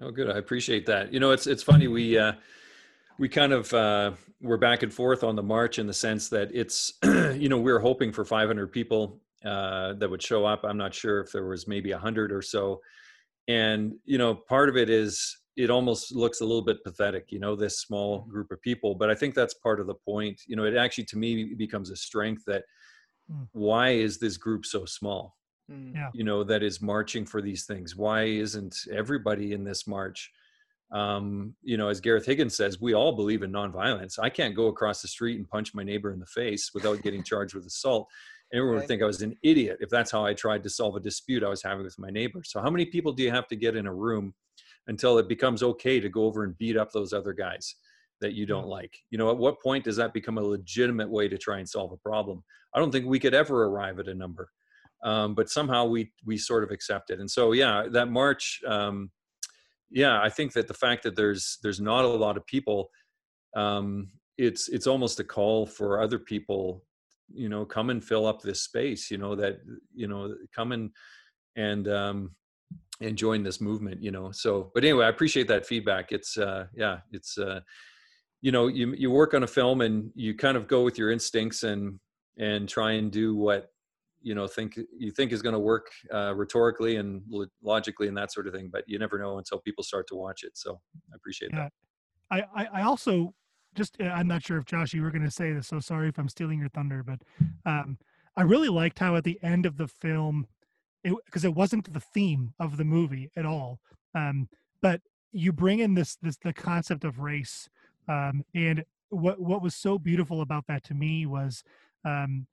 Oh, 0.00 0.10
good. 0.10 0.30
I 0.30 0.38
appreciate 0.38 0.86
that. 0.86 1.12
You 1.12 1.20
know, 1.20 1.32
it's 1.32 1.46
it's 1.46 1.62
funny 1.62 1.88
we 1.88 2.18
uh, 2.18 2.32
we 3.18 3.28
kind 3.28 3.52
of 3.52 3.72
uh, 3.74 4.12
we're 4.40 4.56
back 4.56 4.82
and 4.82 4.92
forth 4.92 5.24
on 5.24 5.36
the 5.36 5.42
march 5.42 5.78
in 5.78 5.86
the 5.86 5.92
sense 5.92 6.28
that 6.28 6.50
it's 6.54 6.94
you 7.04 7.48
know 7.48 7.58
we 7.58 7.72
are 7.72 7.80
hoping 7.80 8.12
for 8.12 8.24
500 8.24 8.68
people 8.72 9.20
uh, 9.44 9.94
that 9.94 10.08
would 10.08 10.22
show 10.22 10.44
up. 10.44 10.64
I'm 10.64 10.78
not 10.78 10.94
sure 10.94 11.20
if 11.20 11.32
there 11.32 11.46
was 11.46 11.66
maybe 11.66 11.92
100 11.92 12.32
or 12.32 12.42
so, 12.42 12.80
and 13.48 13.94
you 14.04 14.18
know 14.18 14.34
part 14.34 14.68
of 14.68 14.76
it 14.76 14.88
is 14.88 15.36
it 15.56 15.70
almost 15.70 16.14
looks 16.14 16.40
a 16.40 16.44
little 16.44 16.62
bit 16.62 16.84
pathetic, 16.84 17.32
you 17.32 17.40
know, 17.40 17.56
this 17.56 17.80
small 17.80 18.20
group 18.30 18.52
of 18.52 18.62
people. 18.62 18.94
But 18.94 19.10
I 19.10 19.16
think 19.16 19.34
that's 19.34 19.54
part 19.54 19.80
of 19.80 19.88
the 19.88 19.94
point. 19.94 20.42
You 20.46 20.54
know, 20.54 20.62
it 20.62 20.76
actually 20.76 21.06
to 21.06 21.18
me 21.18 21.54
becomes 21.54 21.90
a 21.90 21.96
strength 21.96 22.44
that 22.46 22.62
mm. 23.30 23.46
why 23.52 23.90
is 23.90 24.18
this 24.18 24.36
group 24.36 24.64
so 24.66 24.84
small? 24.84 25.36
Mm. 25.70 25.94
yeah. 25.94 26.08
you 26.14 26.24
know 26.24 26.44
that 26.44 26.62
is 26.62 26.80
marching 26.80 27.26
for 27.26 27.42
these 27.42 27.66
things. 27.66 27.94
Why 27.94 28.24
isn't 28.24 28.74
everybody 28.92 29.52
in 29.52 29.64
this 29.64 29.86
march? 29.86 30.30
Um, 30.90 31.54
you 31.62 31.76
know 31.76 31.88
as 31.88 32.00
gareth 32.00 32.24
higgins 32.24 32.56
says 32.56 32.80
we 32.80 32.94
all 32.94 33.12
believe 33.12 33.42
in 33.42 33.52
nonviolence. 33.52 34.18
I 34.18 34.30
can't 34.30 34.56
go 34.56 34.68
across 34.68 35.02
the 35.02 35.08
street 35.08 35.36
and 35.36 35.48
punch 35.48 35.74
my 35.74 35.82
neighbor 35.82 36.12
in 36.12 36.20
the 36.20 36.26
face 36.26 36.70
without 36.72 37.02
getting 37.02 37.22
charged 37.22 37.54
with 37.54 37.66
assault. 37.66 38.08
Everyone 38.54 38.76
would 38.76 38.88
think 38.88 39.02
i 39.02 39.06
was 39.06 39.20
an 39.20 39.36
idiot 39.42 39.76
if 39.80 39.90
that's 39.90 40.10
how 40.10 40.24
i 40.24 40.32
tried 40.32 40.62
to 40.62 40.70
solve 40.70 40.96
a 40.96 41.00
dispute 41.00 41.44
i 41.44 41.50
was 41.50 41.62
having 41.62 41.84
with 41.84 41.98
my 41.98 42.08
neighbor. 42.08 42.40
So 42.44 42.62
how 42.62 42.70
many 42.70 42.86
people 42.86 43.12
do 43.12 43.22
you 43.22 43.30
have 43.30 43.46
to 43.48 43.56
get 43.56 43.76
in 43.76 43.86
a 43.86 43.94
room 43.94 44.32
until 44.86 45.18
it 45.18 45.28
becomes 45.28 45.62
okay 45.62 46.00
to 46.00 46.08
go 46.08 46.24
over 46.24 46.44
and 46.44 46.56
beat 46.56 46.78
up 46.78 46.90
those 46.90 47.12
other 47.12 47.34
guys 47.34 47.74
that 48.20 48.34
you 48.34 48.46
don't 48.46 48.66
like. 48.66 48.96
You 49.10 49.18
know 49.18 49.30
at 49.30 49.38
what 49.38 49.62
point 49.62 49.84
does 49.84 49.96
that 49.96 50.12
become 50.12 50.38
a 50.38 50.42
legitimate 50.42 51.10
way 51.10 51.28
to 51.28 51.38
try 51.38 51.58
and 51.58 51.68
solve 51.68 51.92
a 51.92 51.96
problem? 51.96 52.42
I 52.74 52.78
don't 52.78 52.90
think 52.90 53.06
we 53.06 53.18
could 53.18 53.34
ever 53.34 53.64
arrive 53.64 53.98
at 53.98 54.08
a 54.08 54.14
number 54.14 54.50
um, 55.04 55.34
but 55.34 55.48
somehow 55.48 55.84
we 55.84 56.12
we 56.24 56.36
sort 56.36 56.64
of 56.64 56.70
accept 56.70 57.10
it. 57.10 57.20
And 57.20 57.30
so 57.30 57.52
yeah 57.52 57.86
that 57.92 58.08
march 58.08 58.60
um, 58.66 59.10
yeah 59.90 60.20
i 60.22 60.28
think 60.28 60.52
that 60.52 60.68
the 60.68 60.74
fact 60.74 61.02
that 61.02 61.16
there's 61.16 61.58
there's 61.62 61.80
not 61.80 62.04
a 62.04 62.08
lot 62.08 62.36
of 62.36 62.46
people 62.46 62.90
um, 63.56 64.10
it's 64.36 64.68
it's 64.68 64.86
almost 64.86 65.20
a 65.20 65.24
call 65.24 65.66
for 65.66 66.00
other 66.00 66.18
people 66.18 66.84
you 67.32 67.48
know 67.48 67.64
come 67.64 67.90
and 67.90 68.04
fill 68.04 68.26
up 68.26 68.40
this 68.40 68.62
space 68.62 69.10
you 69.10 69.18
know 69.18 69.34
that 69.34 69.58
you 69.94 70.08
know 70.08 70.34
come 70.54 70.72
and 70.72 70.90
and 71.56 71.88
um 71.88 72.34
and 73.00 73.16
join 73.16 73.42
this 73.42 73.60
movement 73.60 74.02
you 74.02 74.10
know. 74.10 74.30
So 74.32 74.70
but 74.74 74.84
anyway 74.84 75.06
i 75.06 75.08
appreciate 75.08 75.48
that 75.48 75.66
feedback. 75.66 76.12
It's 76.12 76.36
uh 76.36 76.66
yeah 76.74 76.98
it's 77.12 77.38
uh 77.38 77.60
you 78.40 78.52
know 78.52 78.68
you 78.68 78.94
you 78.94 79.10
work 79.10 79.34
on 79.34 79.42
a 79.42 79.46
film 79.46 79.80
and 79.80 80.10
you 80.14 80.34
kind 80.34 80.56
of 80.56 80.68
go 80.68 80.82
with 80.82 80.98
your 80.98 81.10
instincts 81.10 81.62
and 81.62 81.98
and 82.38 82.68
try 82.68 82.92
and 82.92 83.10
do 83.10 83.34
what 83.34 83.70
you 84.20 84.34
know 84.34 84.46
think 84.46 84.78
you 84.96 85.10
think 85.10 85.32
is 85.32 85.42
going 85.42 85.52
to 85.52 85.58
work 85.58 85.90
uh, 86.12 86.34
rhetorically 86.34 86.96
and 86.96 87.22
logically 87.62 88.08
and 88.08 88.16
that 88.16 88.32
sort 88.32 88.46
of 88.46 88.54
thing 88.54 88.68
but 88.72 88.84
you 88.86 88.98
never 88.98 89.18
know 89.18 89.38
until 89.38 89.58
people 89.60 89.82
start 89.84 90.06
to 90.08 90.14
watch 90.14 90.42
it 90.44 90.56
so 90.56 90.80
i 91.12 91.16
appreciate 91.16 91.50
yeah. 91.52 91.68
that 92.30 92.44
I, 92.54 92.66
I 92.74 92.82
also 92.82 93.34
just 93.74 93.96
uh, 94.00 94.04
i'm 94.06 94.28
not 94.28 94.42
sure 94.42 94.58
if 94.58 94.64
josh 94.64 94.92
you 94.92 95.02
were 95.02 95.10
going 95.10 95.24
to 95.24 95.30
say 95.30 95.52
this 95.52 95.68
so 95.68 95.80
sorry 95.80 96.08
if 96.08 96.18
i'm 96.18 96.28
stealing 96.28 96.58
your 96.58 96.68
thunder 96.70 97.02
but 97.02 97.20
um, 97.64 97.98
i 98.36 98.42
really 98.42 98.68
liked 98.68 98.98
how 98.98 99.16
at 99.16 99.24
the 99.24 99.38
end 99.42 99.66
of 99.66 99.76
the 99.76 99.88
film 99.88 100.46
because 101.02 101.44
it, 101.44 101.48
it, 101.48 101.54
wasn't 101.54 101.92
the 101.92 102.00
theme 102.00 102.52
of 102.58 102.76
the 102.76 102.84
movie 102.84 103.30
at 103.36 103.46
all 103.46 103.80
um, 104.14 104.48
but 104.82 105.00
you 105.32 105.52
bring 105.52 105.78
in 105.78 105.94
this 105.94 106.16
this 106.22 106.36
the 106.38 106.52
concept 106.52 107.04
of 107.04 107.20
race 107.20 107.68
um, 108.08 108.42
and 108.54 108.84
what 109.10 109.40
what 109.40 109.62
was 109.62 109.74
so 109.74 109.98
beautiful 109.98 110.40
about 110.40 110.66
that 110.68 110.84
to 110.84 110.94
me 110.94 111.26
was 111.26 111.62
um, 112.04 112.46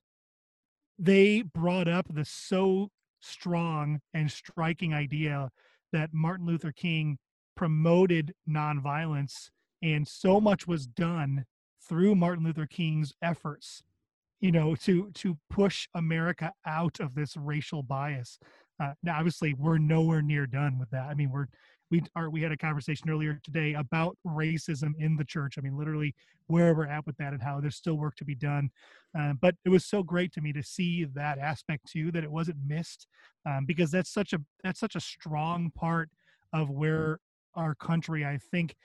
they 0.97 1.41
brought 1.41 1.87
up 1.87 2.07
the 2.09 2.25
so 2.25 2.89
strong 3.21 3.99
and 4.13 4.31
striking 4.31 4.93
idea 4.93 5.49
that 5.91 6.13
Martin 6.13 6.45
Luther 6.45 6.71
King 6.71 7.17
promoted 7.55 8.33
nonviolence, 8.49 9.49
and 9.81 10.07
so 10.07 10.39
much 10.39 10.67
was 10.67 10.85
done 10.85 11.45
through 11.87 12.15
Martin 12.15 12.43
Luther 12.43 12.67
King's 12.67 13.13
efforts, 13.21 13.83
you 14.39 14.51
know, 14.51 14.75
to 14.75 15.11
to 15.13 15.37
push 15.49 15.87
America 15.93 16.51
out 16.65 16.99
of 16.99 17.15
this 17.15 17.35
racial 17.37 17.83
bias. 17.83 18.39
Uh, 18.79 18.93
now, 19.03 19.17
obviously, 19.17 19.53
we're 19.53 19.77
nowhere 19.77 20.21
near 20.21 20.45
done 20.45 20.77
with 20.77 20.89
that. 20.89 21.07
I 21.07 21.13
mean, 21.13 21.31
we're 21.31 21.47
we 21.95 22.03
are 22.15 22.29
we 22.29 22.41
had 22.41 22.51
a 22.51 22.57
conversation 22.57 23.09
earlier 23.09 23.39
today 23.43 23.73
about 23.73 24.17
racism 24.27 24.91
in 24.99 25.15
the 25.15 25.23
church. 25.23 25.55
I 25.57 25.61
mean, 25.61 25.77
literally 25.77 26.13
where 26.47 26.73
we're 26.75 26.87
at 26.87 27.05
with 27.05 27.17
that 27.17 27.33
and 27.33 27.41
how 27.41 27.59
there's 27.59 27.75
still 27.75 27.95
work 27.97 28.15
to 28.17 28.25
be 28.25 28.35
done. 28.35 28.69
Uh, 29.17 29.33
but 29.41 29.55
it 29.63 29.69
was 29.69 29.85
so 29.85 30.03
great 30.03 30.33
to 30.33 30.41
me 30.41 30.51
to 30.53 30.61
see 30.61 31.05
that 31.15 31.37
aspect 31.39 31.89
too, 31.91 32.11
that 32.11 32.23
it 32.23 32.31
wasn't 32.31 32.57
missed, 32.67 33.07
um, 33.45 33.65
because 33.65 33.91
that's 33.91 34.11
such 34.11 34.33
a 34.33 34.39
that's 34.63 34.79
such 34.79 34.95
a 34.95 34.99
strong 34.99 35.71
part 35.75 36.09
of 36.53 36.69
where 36.69 37.19
our 37.55 37.75
country, 37.75 38.25
I 38.25 38.37
think, 38.51 38.75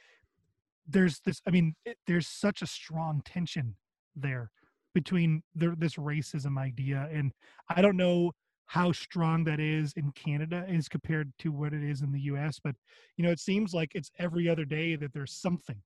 there's 0.88 1.20
this. 1.24 1.42
I 1.46 1.50
mean, 1.50 1.74
it, 1.84 1.98
there's 2.06 2.28
such 2.28 2.62
a 2.62 2.66
strong 2.66 3.22
tension 3.24 3.74
there 4.14 4.50
between 4.94 5.42
the, 5.54 5.74
this 5.76 5.96
racism 5.96 6.58
idea, 6.58 7.08
and 7.12 7.32
I 7.68 7.82
don't 7.82 7.96
know 7.96 8.32
how 8.70 8.92
strong 8.92 9.42
that 9.42 9.58
is 9.58 9.92
in 9.96 10.12
Canada 10.12 10.64
is 10.68 10.88
compared 10.88 11.32
to 11.40 11.50
what 11.50 11.72
it 11.72 11.82
is 11.82 12.02
in 12.02 12.12
the 12.12 12.20
US. 12.20 12.60
But, 12.62 12.76
you 13.16 13.24
know, 13.24 13.32
it 13.32 13.40
seems 13.40 13.74
like 13.74 13.96
it's 13.96 14.12
every 14.20 14.48
other 14.48 14.64
day 14.64 14.94
that 14.94 15.12
there's 15.12 15.32
something, 15.32 15.82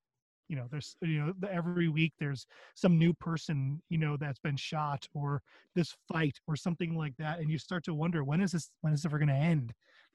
you 0.49 0.57
know, 0.57 0.67
there's, 0.71 0.95
you 1.01 1.19
know, 1.19 1.33
every 1.51 1.89
week 1.89 2.13
there's 2.19 2.47
some 2.75 2.99
new 2.99 3.15
person, 3.15 3.81
you 3.89 3.97
know, 3.97 4.19
that's 4.19 4.39
been 4.39 4.59
shot 4.59 5.09
or 5.15 5.41
this 5.75 5.97
fight 6.13 6.39
or 6.47 6.57
something 6.57 6.95
like 6.95 7.17
that. 7.17 7.39
And 7.39 7.51
you 7.51 7.57
start 7.57 7.85
to 7.85 7.95
wonder, 7.95 8.23
when 8.23 8.43
is 8.43 8.53
this, 8.53 8.69
when 8.83 8.93
is 8.93 9.07
it 9.07 9.09
ever 9.09 9.17
going 9.17 9.29
to 9.29 9.35
end? 9.35 9.73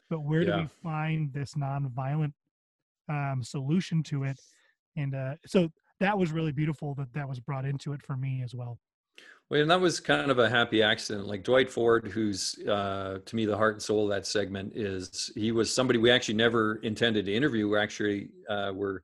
But 0.08 0.20
where 0.20 0.44
yeah. 0.44 0.58
do 0.58 0.62
we 0.62 0.68
find 0.84 1.34
this 1.34 1.56
nonviolent 1.56 2.34
um, 3.10 3.42
solution 3.42 4.04
to 4.04 4.26
it? 4.26 4.40
And 4.96 5.16
uh, 5.16 5.36
so 5.48 5.70
that 6.02 6.20
was 6.20 6.32
really 6.32 6.52
beautiful 6.52 6.94
that 7.00 7.14
that 7.16 7.28
was 7.28 7.40
brought 7.40 7.66
into 7.66 7.94
it 7.94 8.04
for 8.04 8.16
me 8.16 8.44
as 8.44 8.54
well. 8.54 8.78
Well, 9.50 9.62
and 9.62 9.72
that 9.72 9.82
was 9.82 10.00
kind 10.00 10.30
of 10.30 10.38
a 10.38 10.48
happy 10.48 10.84
accident. 10.84 11.26
Like 11.26 11.44
Dwight 11.44 11.72
Ford, 11.72 12.08
who's 12.08 12.56
uh, 12.68 13.18
to 13.26 13.36
me 13.36 13.46
the 13.46 13.58
heart 13.58 13.76
and 13.76 13.82
soul 13.82 14.04
of 14.04 14.10
that 14.10 14.28
segment, 14.28 14.74
is 14.76 15.32
he 15.36 15.52
was 15.52 15.74
somebody 15.74 15.98
we 15.98 16.12
actually 16.12 16.36
never 16.36 16.76
intended 16.84 17.26
to 17.26 17.34
interview. 17.34 17.68
We 17.68 17.80
actually 17.80 18.30
uh, 18.48 18.72
were 18.76 19.02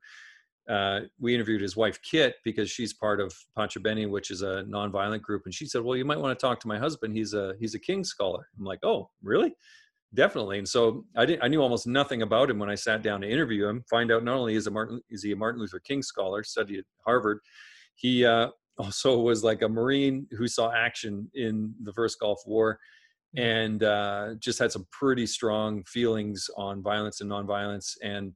uh, 0.68 1.00
we 1.20 1.34
interviewed 1.34 1.62
his 1.62 1.76
wife 1.76 2.00
Kit 2.02 2.36
because 2.44 2.70
she's 2.70 2.92
part 2.92 3.20
of 3.20 3.34
Pace 3.56 3.76
Bene, 3.82 4.08
which 4.08 4.30
is 4.30 4.42
a 4.42 4.64
nonviolent 4.68 5.22
group, 5.22 5.42
and 5.46 5.54
she 5.54 5.66
said, 5.66 5.82
"Well, 5.82 5.96
you 5.96 6.04
might 6.04 6.20
want 6.20 6.38
to 6.38 6.46
talk 6.46 6.60
to 6.60 6.68
my 6.68 6.78
husband. 6.78 7.16
He's 7.16 7.34
a 7.34 7.54
he's 7.58 7.74
a 7.74 7.80
King 7.80 8.04
scholar." 8.04 8.46
I'm 8.58 8.64
like, 8.64 8.80
"Oh, 8.84 9.10
really?" 9.22 9.54
Definitely. 10.14 10.58
And 10.58 10.68
so 10.68 11.04
I 11.16 11.26
didn't. 11.26 11.42
I 11.42 11.48
knew 11.48 11.60
almost 11.60 11.86
nothing 11.86 12.22
about 12.22 12.48
him 12.48 12.58
when 12.58 12.70
I 12.70 12.76
sat 12.76 13.02
down 13.02 13.20
to 13.20 13.28
interview 13.28 13.66
him. 13.66 13.84
Find 13.90 14.12
out 14.12 14.24
not 14.24 14.36
only 14.36 14.54
is 14.54 14.66
a 14.66 14.70
Martin 14.70 15.00
is 15.10 15.22
he 15.22 15.32
a 15.32 15.36
Martin 15.36 15.60
Luther 15.60 15.80
King 15.80 16.02
scholar, 16.02 16.44
studied 16.44 16.78
at 16.78 16.84
Harvard. 17.04 17.40
He 17.96 18.24
uh, 18.24 18.48
also 18.78 19.18
was 19.18 19.42
like 19.42 19.62
a 19.62 19.68
Marine 19.68 20.26
who 20.32 20.46
saw 20.46 20.72
action 20.72 21.30
in 21.34 21.74
the 21.82 21.92
first 21.92 22.18
Gulf 22.20 22.40
War 22.46 22.78
and 23.36 23.82
uh, 23.82 24.34
just 24.38 24.58
had 24.58 24.72
some 24.72 24.86
pretty 24.90 25.26
strong 25.26 25.82
feelings 25.84 26.48
on 26.56 26.82
violence 26.82 27.20
and 27.20 27.30
nonviolence. 27.30 27.96
And, 28.02 28.32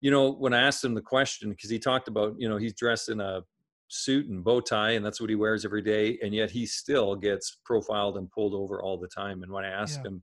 you 0.00 0.10
know, 0.10 0.32
when 0.32 0.52
I 0.52 0.62
asked 0.62 0.84
him 0.84 0.94
the 0.94 1.00
question, 1.00 1.50
because 1.50 1.70
he 1.70 1.78
talked 1.78 2.08
about, 2.08 2.34
you 2.38 2.48
know, 2.48 2.56
he's 2.56 2.74
dressed 2.74 3.08
in 3.08 3.20
a 3.20 3.42
suit 3.88 4.28
and 4.28 4.42
bow 4.42 4.60
tie 4.60 4.92
and 4.92 5.04
that's 5.04 5.20
what 5.20 5.30
he 5.30 5.36
wears 5.36 5.64
every 5.64 5.82
day. 5.82 6.18
And 6.22 6.34
yet 6.34 6.50
he 6.50 6.66
still 6.66 7.14
gets 7.16 7.58
profiled 7.64 8.16
and 8.16 8.30
pulled 8.30 8.54
over 8.54 8.82
all 8.82 8.98
the 8.98 9.08
time. 9.08 9.42
And 9.42 9.52
when 9.52 9.64
I 9.64 9.70
asked 9.70 10.00
yeah. 10.04 10.10
him 10.10 10.22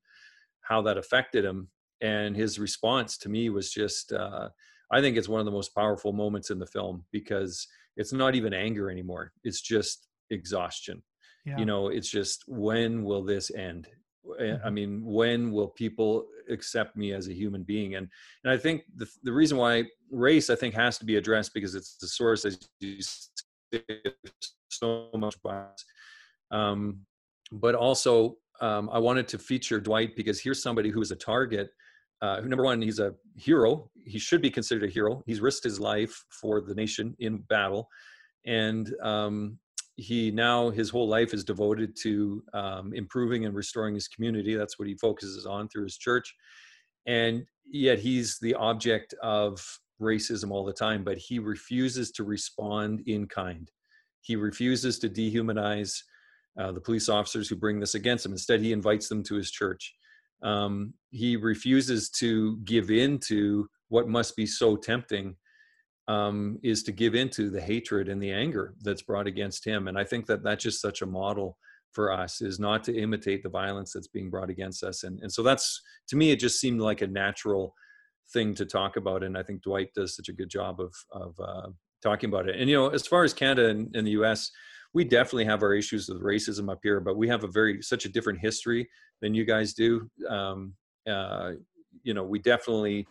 how 0.61 0.82
that 0.84 0.97
affected 0.97 1.43
him, 1.45 1.69
and 2.01 2.36
his 2.36 2.57
response 2.57 3.17
to 3.19 3.30
me 3.30 3.49
was 3.49 3.72
just, 3.72 4.11
uh, 4.11 4.49
I 4.91 5.01
think 5.01 5.17
it's 5.17 5.30
one 5.30 5.39
of 5.39 5.45
the 5.45 5.51
most 5.51 5.76
powerful 5.76 6.13
moments 6.13 6.49
in 6.49 6.59
the 6.59 6.65
film 6.65 7.05
because 7.11 7.67
it's 7.98 8.14
not 8.14 8.36
even 8.36 8.54
anger 8.54 8.89
anymore 8.89 9.32
it's 9.44 9.62
just 9.62 10.08
exhaustion 10.30 11.02
yeah. 11.46 11.58
you 11.58 11.66
know 11.66 11.88
it's 11.88 12.10
just 12.10 12.44
when 12.48 13.04
will 13.04 13.24
this 13.24 13.52
end 13.56 13.88
mm-hmm. 14.26 14.66
i 14.66 14.70
mean 14.70 15.02
when 15.04 15.52
will 15.52 15.68
people 15.70 16.26
accept 16.50 16.96
me 16.96 17.14
as 17.14 17.28
a 17.28 17.34
human 17.34 17.64
being 17.64 17.96
and 17.96 18.08
and 18.44 18.52
i 18.54 18.58
think 18.58 18.84
the, 18.96 19.08
the 19.24 19.32
reason 19.32 19.58
why 19.58 19.84
race 20.12 20.50
i 20.50 20.56
think 20.56 20.74
has 20.74 20.98
to 20.98 21.06
be 21.06 21.16
addressed 21.18 21.54
because 21.54 21.76
it's 21.76 21.98
the 21.98 22.08
source 22.08 22.46
as 22.46 22.58
you 22.80 23.02
say, 23.02 23.82
so 24.70 25.10
much 25.16 25.42
bias 25.42 25.86
um, 26.52 27.00
but 27.52 27.76
also 27.76 28.36
um, 28.62 28.89
i 28.92 29.00
wanted 29.00 29.28
to 29.28 29.38
feature 29.38 29.80
dwight 29.80 30.16
because 30.16 30.39
here's 30.39 30.62
somebody 30.62 30.89
who 30.89 31.02
is 31.02 31.12
a 31.12 31.16
target 31.16 31.70
uh, 32.22 32.39
number 32.41 32.63
one, 32.63 32.82
he's 32.82 32.99
a 32.99 33.13
hero. 33.36 33.89
He 34.05 34.19
should 34.19 34.41
be 34.41 34.51
considered 34.51 34.88
a 34.88 34.93
hero. 34.93 35.24
He's 35.26 35.41
risked 35.41 35.63
his 35.63 35.80
life 35.80 36.24
for 36.30 36.61
the 36.61 36.76
nation 36.76 37.15
in 37.19 37.38
battle, 37.49 37.89
and 38.45 38.93
um, 39.01 39.57
he 39.95 40.32
now 40.32 40.69
his 40.69 40.89
whole 40.89 41.07
life 41.07 41.34
is 41.34 41.43
devoted 41.43 41.95
to 42.03 42.43
um, 42.53 42.93
improving 42.93 43.45
and 43.45 43.55
restoring 43.55 43.95
his 43.95 44.07
community. 44.07 44.55
That's 44.55 44.78
what 44.78 44.88
he 44.88 44.95
focuses 44.95 45.45
on 45.45 45.67
through 45.67 45.84
his 45.84 45.97
church, 45.97 46.34
and 47.07 47.43
yet 47.65 47.99
he's 47.99 48.38
the 48.39 48.53
object 48.53 49.15
of 49.24 49.59
racism 49.99 50.51
all 50.51 50.65
the 50.65 50.74
time. 50.74 51.03
But 51.03 51.17
he 51.17 51.39
refuses 51.39 52.11
to 52.11 52.24
respond 52.24 53.01
in 53.07 53.28
kind. 53.28 53.69
He 54.22 54.36
refuses 54.36 54.99
to 54.99 55.09
dehumanize 55.09 55.97
uh, 56.59 56.72
the 56.72 56.82
police 56.82 57.09
officers 57.09 57.49
who 57.49 57.55
bring 57.55 57.80
this 57.80 57.95
against 57.95 58.28
him. 58.28 58.34
Instead, 58.34 58.61
he 58.61 58.74
invites 58.74 59.09
them 59.09 59.24
to 59.24 59.36
his 59.36 59.49
church 59.49 59.95
um, 60.44 60.94
he 61.12 61.36
refuses 61.36 62.10
to 62.10 62.58
give 62.60 62.89
in 62.89 63.20
to 63.28 63.68
what 63.89 64.08
must 64.08 64.36
be 64.36 64.46
so 64.46 64.76
tempting 64.76 65.36
um, 66.08 66.58
is 66.64 66.84
to 66.84 66.92
give 66.92 67.16
into 67.16 67.50
the 67.50 67.62
hatred 67.62 68.10
and 68.10 68.22
the 68.22 68.32
anger 68.32 68.74
that's 68.82 69.04
brought 69.04 69.28
against 69.28 69.66
him. 69.66 69.88
And 69.88 69.98
i 69.98 70.04
think 70.04 70.26
that 70.26 70.44
that's 70.44 70.64
just 70.64 70.82
such 70.82 71.02
a 71.02 71.06
model 71.06 71.58
for 71.94 72.12
us 72.12 72.42
is 72.42 72.60
not 72.60 72.84
to 72.86 72.98
imitate 72.98 73.44
the 73.44 73.50
violence 73.50 73.92
that's 73.94 74.08
being 74.08 74.30
brought 74.30 74.50
against 74.50 74.82
us. 74.82 75.04
And, 75.04 75.20
and 75.22 75.32
so 75.32 75.44
that's 75.44 75.82
to 76.08 76.16
me 76.16 76.32
it 76.32 76.39
just 76.39 76.60
seemed 76.60 76.80
like 76.80 77.02
a 77.02 77.08
natural 77.08 77.74
thing 78.34 78.56
to 78.56 78.66
talk 78.66 78.96
about. 78.96 79.24
And 79.24 79.38
i 79.38 79.44
think 79.44 79.62
dwight 79.62 79.89
does 79.94 80.16
such 80.16 80.30
a 80.30 80.34
good 80.34 80.50
job 80.50 80.80
of, 80.80 80.94
of 81.12 81.36
uh, 81.39 81.70
talking 82.02 82.30
about 82.30 82.50
it. 82.50 82.60
And 82.60 82.70
you 82.70 82.76
know 82.76 82.89
as 82.89 83.06
far 83.06 83.24
as 83.24 83.34
canada 83.34 83.70
and, 83.70 83.96
and 83.96 84.08
the 84.08 84.14
us 84.14 84.52
we 84.94 85.04
definitely 85.04 85.46
have 85.46 85.64
our 85.64 85.74
issues 85.74 86.10
with 86.10 86.22
racism 86.22 86.72
up 86.72 86.80
here, 86.84 87.00
but 87.00 87.18
we 87.18 87.28
have 87.28 87.44
a 87.44 87.48
very 87.48 87.82
such 87.82 88.06
a 88.06 88.10
different 88.10 88.39
history 88.39 88.89
than 89.22 89.34
you 89.34 89.46
guys 89.46 89.74
do. 89.74 90.10
Um, 90.30 90.74
uh, 91.10 91.52
you 92.04 92.14
know, 92.14 92.24
we 92.24 92.39
definitely, 92.39 93.08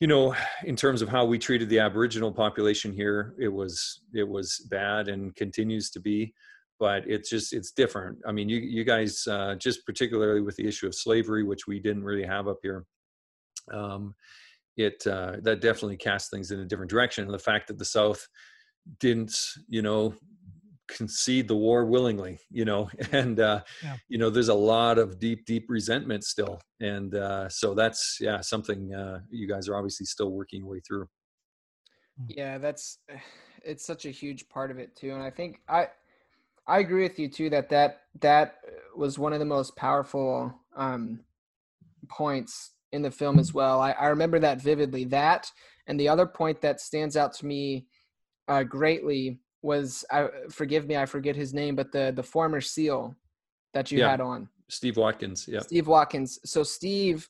you 0.00 0.06
know, 0.06 0.34
in 0.64 0.76
terms 0.76 1.02
of 1.02 1.08
how 1.08 1.24
we 1.24 1.38
treated 1.38 1.68
the 1.68 1.80
Aboriginal 1.80 2.32
population 2.32 2.92
here, 2.92 3.34
it 3.40 3.48
was 3.48 4.02
it 4.14 4.28
was 4.28 4.66
bad 4.70 5.08
and 5.08 5.34
continues 5.34 5.90
to 5.90 6.00
be. 6.00 6.32
But 6.78 7.04
it's 7.06 7.30
just 7.30 7.52
it's 7.52 7.72
different. 7.72 8.18
I 8.26 8.32
mean, 8.32 8.48
you 8.48 8.58
you 8.58 8.84
guys 8.84 9.26
uh, 9.28 9.54
just 9.56 9.84
particularly 9.86 10.40
with 10.40 10.56
the 10.56 10.66
issue 10.66 10.86
of 10.86 10.94
slavery, 10.94 11.44
which 11.44 11.66
we 11.66 11.80
didn't 11.80 12.04
really 12.04 12.24
have 12.24 12.48
up 12.48 12.58
here. 12.62 12.84
Um, 13.72 14.14
it 14.76 15.06
uh, 15.06 15.36
that 15.42 15.60
definitely 15.60 15.96
casts 15.96 16.30
things 16.30 16.50
in 16.50 16.60
a 16.60 16.66
different 16.66 16.90
direction. 16.90 17.24
And 17.24 17.34
the 17.34 17.38
fact 17.38 17.68
that 17.68 17.78
the 17.78 17.84
South 17.84 18.26
didn't, 18.98 19.36
you 19.68 19.82
know, 19.82 20.14
concede 20.88 21.48
the 21.48 21.56
war 21.56 21.84
willingly 21.86 22.38
you 22.50 22.64
know 22.64 22.90
and 23.12 23.40
uh 23.40 23.60
yeah. 23.82 23.96
you 24.08 24.18
know 24.18 24.30
there's 24.30 24.48
a 24.48 24.54
lot 24.54 24.98
of 24.98 25.18
deep 25.18 25.44
deep 25.46 25.66
resentment 25.68 26.24
still. 26.24 26.60
And 26.80 27.14
uh 27.14 27.48
so 27.48 27.74
that's 27.74 28.18
yeah 28.20 28.40
something 28.40 28.92
uh 28.94 29.20
you 29.30 29.48
guys 29.48 29.68
are 29.68 29.76
obviously 29.76 30.06
still 30.06 30.30
working 30.30 30.60
your 30.60 30.68
way 30.68 30.80
through. 30.86 31.06
Hmm. 32.18 32.26
yeah 32.28 32.58
that's 32.58 32.98
it's 33.64 33.86
such 33.86 34.06
a 34.06 34.10
huge 34.10 34.48
part 34.48 34.70
of 34.70 34.78
it 34.78 34.96
too. 34.96 35.12
And 35.12 35.22
i 35.22 35.30
think 35.30 35.60
i 35.68 35.88
i 36.66 36.80
agree 36.80 37.02
with 37.02 37.18
you 37.18 37.28
too 37.28 37.48
that 37.50 37.68
that 37.70 38.02
that 38.20 38.56
was 38.96 39.18
one 39.18 39.32
of 39.32 39.38
the 39.38 39.44
most 39.44 39.76
powerful 39.76 40.52
um 40.76 41.20
points 42.08 42.72
in 42.92 43.02
the 43.02 43.10
film 43.10 43.38
as 43.38 43.54
well. 43.54 43.80
I, 43.80 43.92
I 43.92 44.06
remember 44.08 44.38
that 44.38 44.60
vividly. 44.60 45.04
That 45.04 45.50
and 45.86 45.98
the 45.98 46.08
other 46.08 46.26
point 46.26 46.60
that 46.60 46.80
stands 46.80 47.16
out 47.16 47.32
to 47.34 47.46
me 47.46 47.86
uh, 48.48 48.62
greatly 48.62 49.40
was 49.62 50.04
I 50.10 50.28
forgive 50.50 50.86
me, 50.86 50.96
I 50.96 51.06
forget 51.06 51.36
his 51.36 51.54
name, 51.54 51.76
but 51.76 51.92
the 51.92 52.12
the 52.14 52.22
former 52.22 52.60
SEAL 52.60 53.16
that 53.74 53.90
you 53.90 54.00
yeah. 54.00 54.10
had 54.10 54.20
on. 54.20 54.48
Steve 54.68 54.96
Watkins. 54.96 55.46
Yeah. 55.48 55.60
Steve 55.60 55.86
Watkins. 55.86 56.38
So 56.44 56.62
Steve 56.62 57.28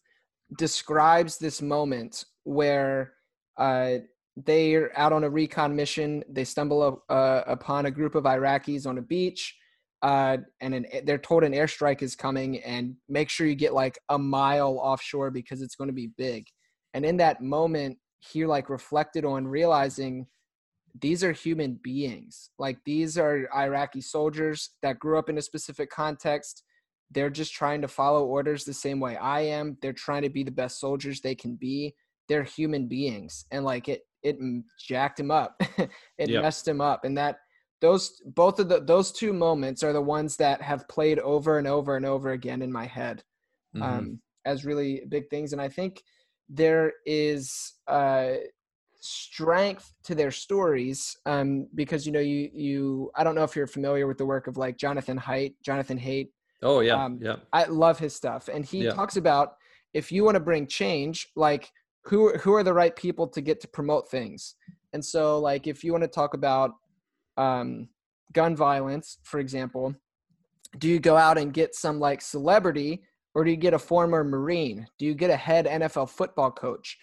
describes 0.58 1.38
this 1.38 1.60
moment 1.62 2.24
where 2.44 3.14
uh, 3.56 3.96
they're 4.36 4.96
out 4.98 5.12
on 5.12 5.24
a 5.24 5.30
recon 5.30 5.74
mission. 5.74 6.22
They 6.28 6.44
stumble 6.44 7.04
uh, 7.08 7.42
upon 7.46 7.86
a 7.86 7.90
group 7.90 8.14
of 8.14 8.24
Iraqis 8.24 8.86
on 8.86 8.98
a 8.98 9.02
beach, 9.02 9.56
uh, 10.02 10.38
and 10.60 10.74
an, 10.74 10.86
they're 11.04 11.18
told 11.18 11.44
an 11.44 11.52
airstrike 11.52 12.02
is 12.02 12.14
coming, 12.14 12.60
and 12.62 12.94
make 13.08 13.28
sure 13.28 13.46
you 13.46 13.54
get 13.54 13.74
like 13.74 13.98
a 14.08 14.18
mile 14.18 14.78
offshore 14.80 15.30
because 15.30 15.62
it's 15.62 15.74
going 15.74 15.88
to 15.88 15.94
be 15.94 16.10
big. 16.16 16.46
And 16.94 17.04
in 17.04 17.16
that 17.18 17.42
moment, 17.42 17.98
he 18.20 18.46
like 18.46 18.70
reflected 18.70 19.24
on 19.24 19.46
realizing 19.46 20.26
these 21.00 21.24
are 21.24 21.32
human 21.32 21.78
beings. 21.82 22.50
Like 22.58 22.78
these 22.84 23.16
are 23.16 23.48
Iraqi 23.54 24.00
soldiers 24.00 24.70
that 24.82 24.98
grew 24.98 25.18
up 25.18 25.28
in 25.28 25.38
a 25.38 25.42
specific 25.42 25.90
context. 25.90 26.64
They're 27.10 27.30
just 27.30 27.52
trying 27.52 27.82
to 27.82 27.88
follow 27.88 28.24
orders 28.26 28.64
the 28.64 28.74
same 28.74 29.00
way 29.00 29.16
I 29.16 29.40
am. 29.40 29.76
They're 29.80 29.92
trying 29.92 30.22
to 30.22 30.30
be 30.30 30.42
the 30.42 30.50
best 30.50 30.80
soldiers 30.80 31.20
they 31.20 31.34
can 31.34 31.56
be. 31.56 31.94
They're 32.28 32.44
human 32.44 32.88
beings, 32.88 33.46
and 33.50 33.64
like 33.64 33.88
it, 33.88 34.02
it 34.22 34.38
jacked 34.78 35.20
him 35.20 35.30
up. 35.30 35.60
it 35.78 36.28
yep. 36.28 36.42
messed 36.42 36.66
him 36.66 36.80
up, 36.80 37.04
and 37.04 37.16
that 37.18 37.36
those 37.80 38.22
both 38.24 38.60
of 38.60 38.68
the 38.68 38.80
those 38.80 39.12
two 39.12 39.32
moments 39.32 39.82
are 39.82 39.92
the 39.92 40.00
ones 40.00 40.36
that 40.36 40.62
have 40.62 40.88
played 40.88 41.18
over 41.18 41.58
and 41.58 41.66
over 41.66 41.96
and 41.96 42.06
over 42.06 42.30
again 42.30 42.62
in 42.62 42.72
my 42.72 42.86
head 42.86 43.22
mm-hmm. 43.76 43.82
um, 43.82 44.20
as 44.46 44.64
really 44.64 45.02
big 45.08 45.28
things. 45.28 45.52
And 45.52 45.60
I 45.60 45.68
think 45.68 46.02
there 46.48 46.92
is 47.04 47.74
uh, 47.88 48.34
strength 49.02 49.92
to 50.04 50.14
their 50.14 50.30
stories 50.30 51.16
um, 51.26 51.66
because 51.74 52.06
you 52.06 52.12
know 52.12 52.20
you 52.20 52.48
you 52.54 53.10
I 53.16 53.24
don't 53.24 53.34
know 53.34 53.42
if 53.42 53.56
you're 53.56 53.66
familiar 53.66 54.06
with 54.06 54.16
the 54.16 54.26
work 54.26 54.46
of 54.46 54.56
like 54.56 54.78
Jonathan 54.78 55.18
Haidt, 55.18 55.54
Jonathan 55.64 55.98
Haidt. 55.98 56.28
Oh 56.62 56.80
yeah, 56.80 57.04
um, 57.04 57.18
yeah. 57.20 57.36
I 57.52 57.64
love 57.64 57.98
his 57.98 58.14
stuff, 58.14 58.48
and 58.48 58.64
he 58.64 58.84
yeah. 58.84 58.92
talks 58.92 59.16
about 59.16 59.54
if 59.92 60.12
you 60.12 60.24
want 60.24 60.36
to 60.36 60.40
bring 60.40 60.66
change, 60.66 61.28
like 61.36 61.70
who 62.04 62.36
who 62.38 62.54
are 62.54 62.62
the 62.62 62.72
right 62.72 62.94
people 62.94 63.26
to 63.28 63.40
get 63.40 63.60
to 63.60 63.68
promote 63.68 64.08
things. 64.08 64.54
And 64.92 65.04
so, 65.04 65.38
like, 65.38 65.66
if 65.66 65.82
you 65.82 65.92
want 65.92 66.04
to 66.04 66.08
talk 66.08 66.34
about 66.34 66.72
um, 67.36 67.88
gun 68.32 68.54
violence, 68.54 69.18
for 69.24 69.40
example, 69.40 69.94
do 70.78 70.88
you 70.88 71.00
go 71.00 71.16
out 71.16 71.38
and 71.38 71.52
get 71.52 71.74
some 71.74 71.98
like 71.98 72.20
celebrity, 72.20 73.02
or 73.34 73.44
do 73.44 73.50
you 73.50 73.56
get 73.56 73.74
a 73.74 73.78
former 73.78 74.22
Marine? 74.22 74.86
Do 74.98 75.06
you 75.06 75.14
get 75.14 75.30
a 75.30 75.36
head 75.36 75.66
NFL 75.66 76.10
football 76.10 76.50
coach? 76.50 76.98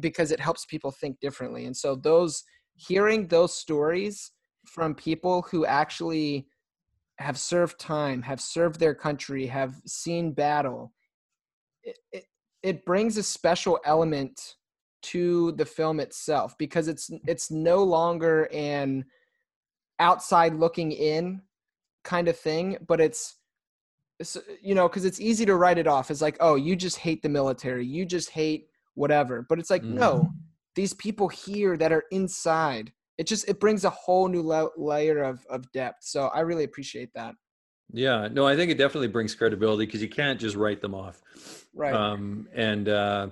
Because 0.00 0.30
it 0.32 0.40
helps 0.40 0.64
people 0.66 0.90
think 0.90 1.20
differently. 1.20 1.66
And 1.66 1.76
so 1.76 1.94
those 1.94 2.44
hearing 2.76 3.28
those 3.28 3.54
stories 3.54 4.32
from 4.66 4.94
people 4.94 5.42
who 5.50 5.64
actually 5.64 6.46
have 7.18 7.38
served 7.38 7.78
time, 7.78 8.22
have 8.22 8.40
served 8.40 8.80
their 8.80 8.94
country, 8.94 9.46
have 9.46 9.80
seen 9.86 10.32
battle, 10.32 10.92
it, 11.82 11.98
it, 12.12 12.24
it 12.62 12.84
brings 12.84 13.16
a 13.16 13.22
special 13.22 13.78
element 13.84 14.56
to 15.02 15.52
the 15.52 15.66
film 15.66 16.00
itself 16.00 16.56
because 16.58 16.88
it's 16.88 17.10
it's 17.26 17.50
no 17.50 17.84
longer 17.84 18.48
an 18.52 19.04
outside 20.00 20.54
looking 20.54 20.92
in 20.92 21.42
kind 22.04 22.26
of 22.26 22.38
thing, 22.38 22.78
but 22.86 23.00
it's 23.00 23.36
you 24.62 24.74
know 24.74 24.88
because 24.88 25.04
it's 25.04 25.20
easy 25.20 25.44
to 25.44 25.56
write 25.56 25.76
it 25.76 25.88
off 25.88 26.10
as 26.10 26.22
like 26.22 26.36
oh 26.38 26.54
you 26.54 26.76
just 26.76 26.98
hate 26.98 27.20
the 27.20 27.28
military 27.28 27.84
you 27.84 28.06
just 28.06 28.30
hate 28.30 28.68
whatever. 28.94 29.44
But 29.48 29.58
it's 29.58 29.70
like, 29.70 29.82
mm. 29.82 29.94
no, 29.94 30.30
these 30.74 30.94
people 30.94 31.28
here 31.28 31.76
that 31.76 31.92
are 31.92 32.04
inside, 32.10 32.92
it 33.18 33.26
just 33.26 33.48
it 33.48 33.60
brings 33.60 33.84
a 33.84 33.90
whole 33.90 34.28
new 34.28 34.42
le- 34.42 34.70
layer 34.76 35.22
of 35.22 35.44
of 35.48 35.70
depth. 35.72 35.98
So 36.02 36.28
I 36.28 36.40
really 36.40 36.64
appreciate 36.64 37.10
that. 37.14 37.34
Yeah, 37.92 38.28
no, 38.30 38.46
I 38.46 38.56
think 38.56 38.70
it 38.70 38.78
definitely 38.78 39.08
brings 39.08 39.34
credibility 39.34 39.86
because 39.86 40.02
you 40.02 40.08
can't 40.08 40.40
just 40.40 40.56
write 40.56 40.80
them 40.80 40.94
off. 40.94 41.20
Right. 41.74 41.94
Um, 41.94 42.48
and 42.54 42.88
uh, 42.88 43.28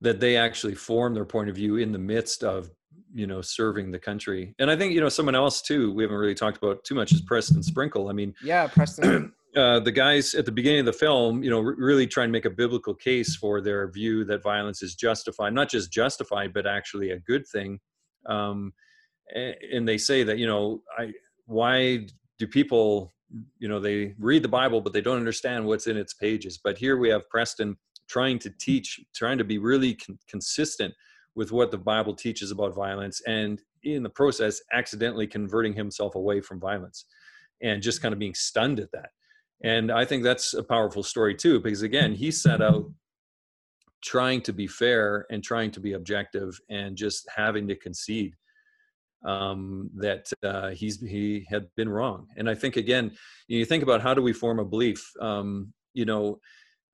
that 0.00 0.20
they 0.20 0.36
actually 0.36 0.74
form 0.74 1.14
their 1.14 1.24
point 1.24 1.48
of 1.48 1.56
view 1.56 1.76
in 1.76 1.92
the 1.92 1.98
midst 1.98 2.44
of 2.44 2.70
you 3.14 3.26
know 3.26 3.40
serving 3.40 3.90
the 3.90 3.98
country 3.98 4.54
and 4.58 4.70
i 4.70 4.76
think 4.76 4.92
you 4.92 5.00
know 5.00 5.08
someone 5.08 5.34
else 5.34 5.62
too 5.62 5.92
we 5.94 6.02
haven't 6.02 6.18
really 6.18 6.34
talked 6.34 6.58
about 6.58 6.84
too 6.84 6.94
much 6.94 7.10
is 7.10 7.22
preston 7.22 7.62
sprinkle 7.62 8.08
i 8.08 8.12
mean 8.12 8.34
yeah 8.42 8.66
preston 8.66 9.32
uh, 9.58 9.80
the 9.80 9.92
guys 9.92 10.34
at 10.34 10.46
the 10.46 10.52
beginning 10.52 10.80
of 10.80 10.86
the 10.86 10.92
film, 10.92 11.42
you 11.42 11.50
know, 11.50 11.58
r- 11.58 11.74
really 11.76 12.06
try 12.06 12.22
and 12.22 12.32
make 12.32 12.44
a 12.44 12.50
biblical 12.50 12.94
case 12.94 13.34
for 13.36 13.60
their 13.60 13.90
view 13.90 14.24
that 14.24 14.42
violence 14.42 14.82
is 14.82 14.94
justified, 14.94 15.52
not 15.52 15.68
just 15.68 15.92
justified, 15.92 16.52
but 16.52 16.66
actually 16.66 17.10
a 17.10 17.18
good 17.18 17.46
thing. 17.48 17.80
Um, 18.26 18.72
and, 19.34 19.54
and 19.72 19.88
they 19.88 19.98
say 19.98 20.22
that, 20.22 20.38
you 20.38 20.46
know, 20.46 20.82
I, 20.96 21.12
why 21.46 22.06
do 22.38 22.46
people, 22.46 23.12
you 23.58 23.68
know, 23.68 23.80
they 23.80 24.14
read 24.18 24.44
the 24.44 24.48
Bible, 24.48 24.80
but 24.80 24.92
they 24.92 25.00
don't 25.00 25.18
understand 25.18 25.66
what's 25.66 25.88
in 25.88 25.96
its 25.96 26.14
pages. 26.14 26.60
But 26.62 26.78
here 26.78 26.96
we 26.96 27.08
have 27.08 27.28
Preston 27.28 27.76
trying 28.08 28.38
to 28.40 28.50
teach, 28.60 29.00
trying 29.14 29.38
to 29.38 29.44
be 29.44 29.58
really 29.58 29.94
con- 29.94 30.18
consistent 30.28 30.94
with 31.34 31.50
what 31.52 31.70
the 31.70 31.78
Bible 31.78 32.14
teaches 32.14 32.50
about 32.50 32.74
violence, 32.74 33.20
and 33.26 33.60
in 33.84 34.02
the 34.02 34.10
process, 34.10 34.60
accidentally 34.72 35.26
converting 35.26 35.72
himself 35.72 36.14
away 36.14 36.40
from 36.40 36.58
violence 36.58 37.04
and 37.62 37.82
just 37.82 38.02
kind 38.02 38.12
of 38.12 38.18
being 38.18 38.34
stunned 38.34 38.80
at 38.80 38.90
that 38.92 39.10
and 39.62 39.90
I 39.90 40.04
think 40.04 40.22
that's 40.22 40.54
a 40.54 40.62
powerful 40.62 41.02
story 41.02 41.34
too, 41.34 41.60
because 41.60 41.82
again, 41.82 42.14
he 42.14 42.30
set 42.30 42.62
out 42.62 42.90
trying 44.02 44.40
to 44.42 44.52
be 44.52 44.66
fair 44.66 45.26
and 45.30 45.42
trying 45.42 45.70
to 45.72 45.80
be 45.80 45.94
objective 45.94 46.58
and 46.70 46.96
just 46.96 47.28
having 47.34 47.66
to 47.68 47.74
concede 47.74 48.34
um, 49.26 49.90
that 49.96 50.30
uh, 50.44 50.70
he's 50.70 51.00
he 51.00 51.44
had 51.50 51.66
been 51.76 51.88
wrong. 51.88 52.26
And 52.36 52.48
I 52.48 52.54
think 52.54 52.76
again, 52.76 53.12
you 53.48 53.64
think 53.64 53.82
about 53.82 54.00
how 54.00 54.14
do 54.14 54.22
we 54.22 54.32
form 54.32 54.58
a 54.58 54.64
belief? 54.64 55.04
Um, 55.20 55.72
you 55.92 56.04
know, 56.04 56.38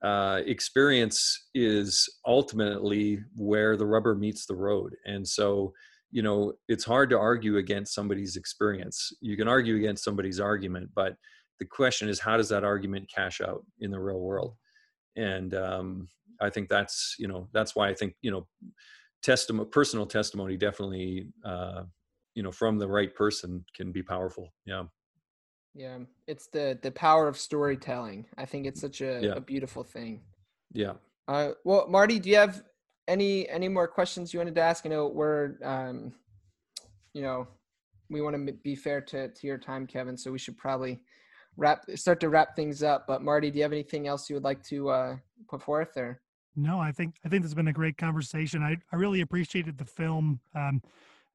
uh, 0.02 0.40
experience 0.46 1.48
is 1.54 2.08
ultimately 2.26 3.20
where 3.34 3.76
the 3.76 3.86
rubber 3.86 4.14
meets 4.14 4.46
the 4.46 4.56
road, 4.56 4.94
and 5.04 5.26
so 5.26 5.72
you 6.10 6.22
know 6.22 6.54
it's 6.68 6.84
hard 6.84 7.10
to 7.10 7.18
argue 7.18 7.58
against 7.58 7.94
somebody's 7.94 8.36
experience. 8.36 9.12
You 9.20 9.36
can 9.36 9.48
argue 9.48 9.76
against 9.76 10.04
somebody's 10.04 10.40
argument, 10.40 10.90
but 10.94 11.16
the 11.58 11.66
question 11.66 12.08
is 12.08 12.20
how 12.20 12.36
does 12.36 12.48
that 12.48 12.64
argument 12.64 13.10
cash 13.14 13.40
out 13.40 13.64
in 13.80 13.90
the 13.90 14.00
real 14.00 14.20
world? 14.20 14.54
And 15.16 15.54
um, 15.54 16.08
i 16.40 16.50
think 16.50 16.68
that's 16.68 17.14
you 17.18 17.28
know 17.28 17.48
that's 17.52 17.76
why 17.76 17.88
i 17.88 17.94
think 17.94 18.12
you 18.20 18.30
know 18.30 18.44
testimony 19.22 19.68
personal 19.70 20.06
testimony 20.06 20.56
definitely 20.56 21.28
uh, 21.44 21.82
you 22.34 22.42
know 22.42 22.52
from 22.52 22.78
the 22.78 22.86
right 22.86 23.14
person 23.14 23.64
can 23.74 23.90
be 23.90 24.02
powerful. 24.02 24.52
Yeah. 24.66 24.84
Yeah. 25.74 25.98
It's 26.26 26.48
the 26.48 26.78
the 26.82 26.90
power 26.90 27.26
of 27.26 27.38
storytelling. 27.38 28.26
I 28.36 28.44
think 28.44 28.66
it's 28.66 28.80
such 28.80 29.00
a, 29.00 29.20
yeah. 29.22 29.32
a 29.36 29.40
beautiful 29.40 29.82
thing. 29.82 30.20
Yeah. 30.72 30.94
Uh, 31.26 31.52
well 31.64 31.86
marty 31.88 32.18
do 32.18 32.28
you 32.28 32.36
have 32.36 32.62
any 33.08 33.48
any 33.48 33.68
more 33.68 33.88
questions 33.88 34.32
you 34.32 34.40
wanted 34.40 34.54
to 34.56 34.60
ask? 34.60 34.84
You 34.84 34.90
know 34.90 35.06
we're 35.06 35.54
um 35.64 36.12
you 37.14 37.22
know 37.22 37.48
we 38.10 38.20
want 38.20 38.36
to 38.36 38.52
be 38.52 38.76
fair 38.76 39.00
to 39.00 39.28
to 39.28 39.46
your 39.46 39.56
time 39.56 39.86
kevin 39.86 40.16
so 40.16 40.30
we 40.30 40.38
should 40.38 40.58
probably 40.58 41.00
wrap 41.56 41.84
start 41.94 42.20
to 42.20 42.28
wrap 42.28 42.56
things 42.56 42.82
up. 42.82 43.06
But 43.06 43.22
Marty, 43.22 43.50
do 43.50 43.58
you 43.58 43.62
have 43.62 43.72
anything 43.72 44.06
else 44.06 44.28
you 44.28 44.36
would 44.36 44.44
like 44.44 44.62
to 44.64 44.88
uh, 44.88 45.16
put 45.48 45.62
forth 45.62 45.94
there? 45.94 46.20
No, 46.56 46.78
I 46.78 46.92
think 46.92 47.16
I 47.24 47.28
think 47.28 47.42
this 47.42 47.50
has 47.50 47.54
been 47.54 47.68
a 47.68 47.72
great 47.72 47.96
conversation. 47.96 48.62
I, 48.62 48.76
I 48.92 48.96
really 48.96 49.20
appreciated 49.20 49.78
the 49.78 49.84
film. 49.84 50.40
Um, 50.54 50.82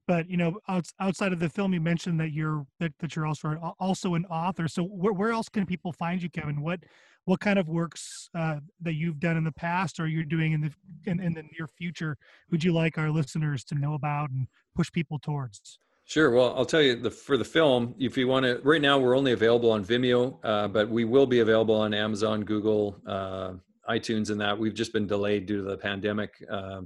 but 0.08 0.28
you 0.30 0.38
know, 0.38 0.60
outside 1.00 1.34
of 1.34 1.40
the 1.40 1.50
film, 1.50 1.72
you 1.74 1.80
mentioned 1.82 2.20
that 2.20 2.32
you're 2.32 2.66
that, 2.80 2.94
that 3.00 3.16
you're 3.16 3.28
also 3.28 3.76
also 3.80 4.16
an 4.16 4.26
author. 4.26 4.68
So 4.68 4.84
where, 4.84 5.14
where 5.14 5.32
else 5.32 5.50
can 5.50 5.66
people 5.66 5.92
find 5.92 6.22
you, 6.22 6.30
Kevin? 6.30 6.62
What 6.62 6.80
what 7.26 7.40
kind 7.40 7.60
of 7.60 7.68
works 7.68 8.30
uh, 8.34 8.56
that 8.82 8.94
you've 8.94 9.20
done 9.20 9.38
in 9.38 9.44
the 9.44 9.52
past 9.52 10.00
or 10.00 10.08
you're 10.08 10.24
doing 10.24 10.54
in 10.54 10.62
the 10.62 10.72
in, 11.06 11.20
in 11.20 11.34
the 11.34 11.44
near 11.44 11.68
future 11.68 12.18
would 12.50 12.64
you 12.64 12.74
like 12.74 12.98
our 12.98 13.12
listeners 13.12 13.64
to 13.66 13.76
know 13.76 13.94
about 13.94 14.32
and 14.32 14.48
push 14.76 14.92
people 14.92 15.20
towards? 15.20 15.78
Sure. 16.10 16.32
Well, 16.32 16.56
I'll 16.58 16.66
tell 16.66 16.82
you 16.82 16.96
the 16.96 17.12
for 17.12 17.38
the 17.38 17.46
film, 17.46 17.94
if 18.00 18.18
you 18.18 18.28
want 18.28 18.44
to, 18.44 18.60
right 18.64 18.82
now 18.82 18.98
we're 18.98 19.16
only 19.16 19.32
available 19.32 19.70
on 19.70 19.86
Vimeo, 19.86 20.40
uh, 20.44 20.68
but 20.68 20.90
we 20.90 21.06
will 21.06 21.28
be 21.28 21.42
available 21.42 21.76
on 21.76 21.94
Amazon, 21.94 22.44
Google, 22.44 23.00
uh, 23.06 23.52
iTunes, 23.88 24.32
and 24.32 24.42
that. 24.42 24.58
We've 24.58 24.74
just 24.74 24.92
been 24.92 25.06
delayed 25.06 25.46
due 25.46 25.58
to 25.58 25.70
the 25.70 25.78
pandemic 25.78 26.32
uh, 26.50 26.82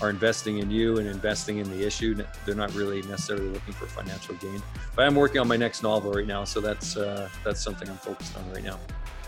are 0.02 0.10
investing 0.10 0.60
in 0.60 0.70
you 0.70 0.98
and 0.98 1.08
investing 1.08 1.58
in 1.58 1.70
the 1.70 1.86
issue. 1.86 2.16
They're 2.46 2.56
not 2.56 2.74
really 2.74 3.02
necessarily 3.04 3.50
looking 3.50 3.74
for 3.74 3.88
financial 3.88 4.36
gain. 4.36 4.62
But 4.96 5.06
I'm 5.06 5.16
working 5.16 5.40
on 5.40 5.48
my 5.48 5.58
next 5.58 5.84
novel 5.84 6.12
right 6.12 6.28
now, 6.28 6.44
so 6.44 6.60
that's 6.60 6.98
uh, 6.98 7.30
that's 7.44 7.64
something 7.64 7.90
I'm 7.90 7.98
focused 7.98 8.36
on 8.38 8.52
right 8.52 8.64
now. 8.64 8.80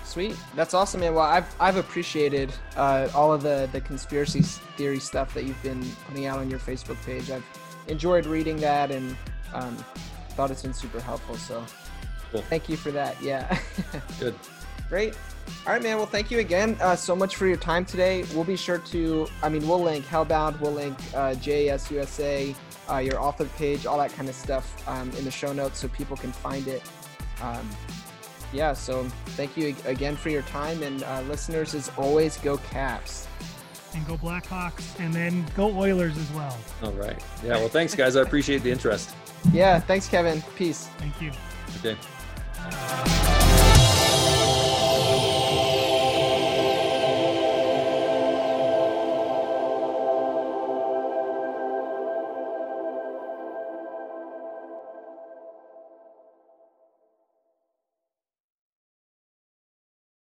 Sweet, 0.09 0.35
that's 0.55 0.73
awesome, 0.73 1.01
man. 1.01 1.13
Well, 1.13 1.23
I've 1.23 1.45
I've 1.59 1.75
appreciated 1.75 2.51
uh, 2.75 3.09
all 3.13 3.31
of 3.31 3.43
the 3.43 3.69
the 3.71 3.79
conspiracy 3.79 4.41
theory 4.41 4.97
stuff 4.97 5.35
that 5.35 5.43
you've 5.43 5.61
been 5.61 5.85
putting 6.07 6.25
out 6.25 6.39
on 6.39 6.49
your 6.49 6.57
Facebook 6.57 6.99
page. 7.05 7.29
I've 7.29 7.45
enjoyed 7.87 8.25
reading 8.25 8.57
that 8.57 8.89
and 8.89 9.15
um, 9.53 9.77
thought 10.29 10.49
it's 10.49 10.63
been 10.63 10.73
super 10.73 10.99
helpful. 10.99 11.35
So, 11.35 11.63
cool. 12.31 12.41
thank 12.41 12.67
you 12.67 12.75
for 12.75 12.89
that. 12.89 13.21
Yeah. 13.21 13.59
Good. 14.19 14.33
Great. 14.89 15.13
All 15.67 15.73
right, 15.73 15.83
man. 15.83 15.97
Well, 15.97 16.07
thank 16.07 16.31
you 16.31 16.39
again 16.39 16.75
uh, 16.81 16.95
so 16.95 17.15
much 17.15 17.35
for 17.35 17.45
your 17.45 17.57
time 17.57 17.85
today. 17.85 18.25
We'll 18.33 18.43
be 18.43 18.55
sure 18.55 18.79
to, 18.79 19.27
I 19.43 19.49
mean, 19.49 19.67
we'll 19.67 19.81
link 19.81 20.05
Hellbound, 20.05 20.59
we'll 20.59 20.71
link 20.73 20.97
uh, 21.13 21.35
J.E.S.U.S.A., 21.35 22.55
uh, 22.89 22.97
your 22.97 23.19
author 23.19 23.45
page, 23.45 23.85
all 23.85 23.99
that 23.99 24.11
kind 24.13 24.27
of 24.27 24.33
stuff 24.33 24.87
um, 24.87 25.11
in 25.11 25.25
the 25.25 25.31
show 25.31 25.53
notes 25.53 25.79
so 25.79 25.87
people 25.89 26.17
can 26.17 26.31
find 26.31 26.67
it. 26.67 26.81
Um, 27.41 27.69
yeah, 28.53 28.73
so 28.73 29.03
thank 29.37 29.55
you 29.55 29.75
again 29.85 30.15
for 30.15 30.29
your 30.29 30.41
time. 30.43 30.83
And 30.83 31.03
uh, 31.03 31.21
listeners, 31.21 31.75
as 31.75 31.91
always, 31.97 32.37
go 32.37 32.57
Caps. 32.57 33.27
And 33.95 34.05
go 34.05 34.17
Blackhawks, 34.17 34.99
and 34.99 35.11
then 35.13 35.45
go 35.55 35.75
Oilers 35.75 36.17
as 36.17 36.31
well. 36.33 36.55
All 36.83 36.91
right. 36.91 37.19
Yeah, 37.43 37.57
well, 37.57 37.69
thanks, 37.69 37.95
guys. 37.95 38.15
I 38.15 38.21
appreciate 38.21 38.61
the 38.61 38.71
interest. 38.71 39.15
Yeah, 39.51 39.79
thanks, 39.79 40.07
Kevin. 40.07 40.43
Peace. 40.55 40.87
Thank 40.99 41.19
you. 41.21 41.31
Okay. 41.79 41.97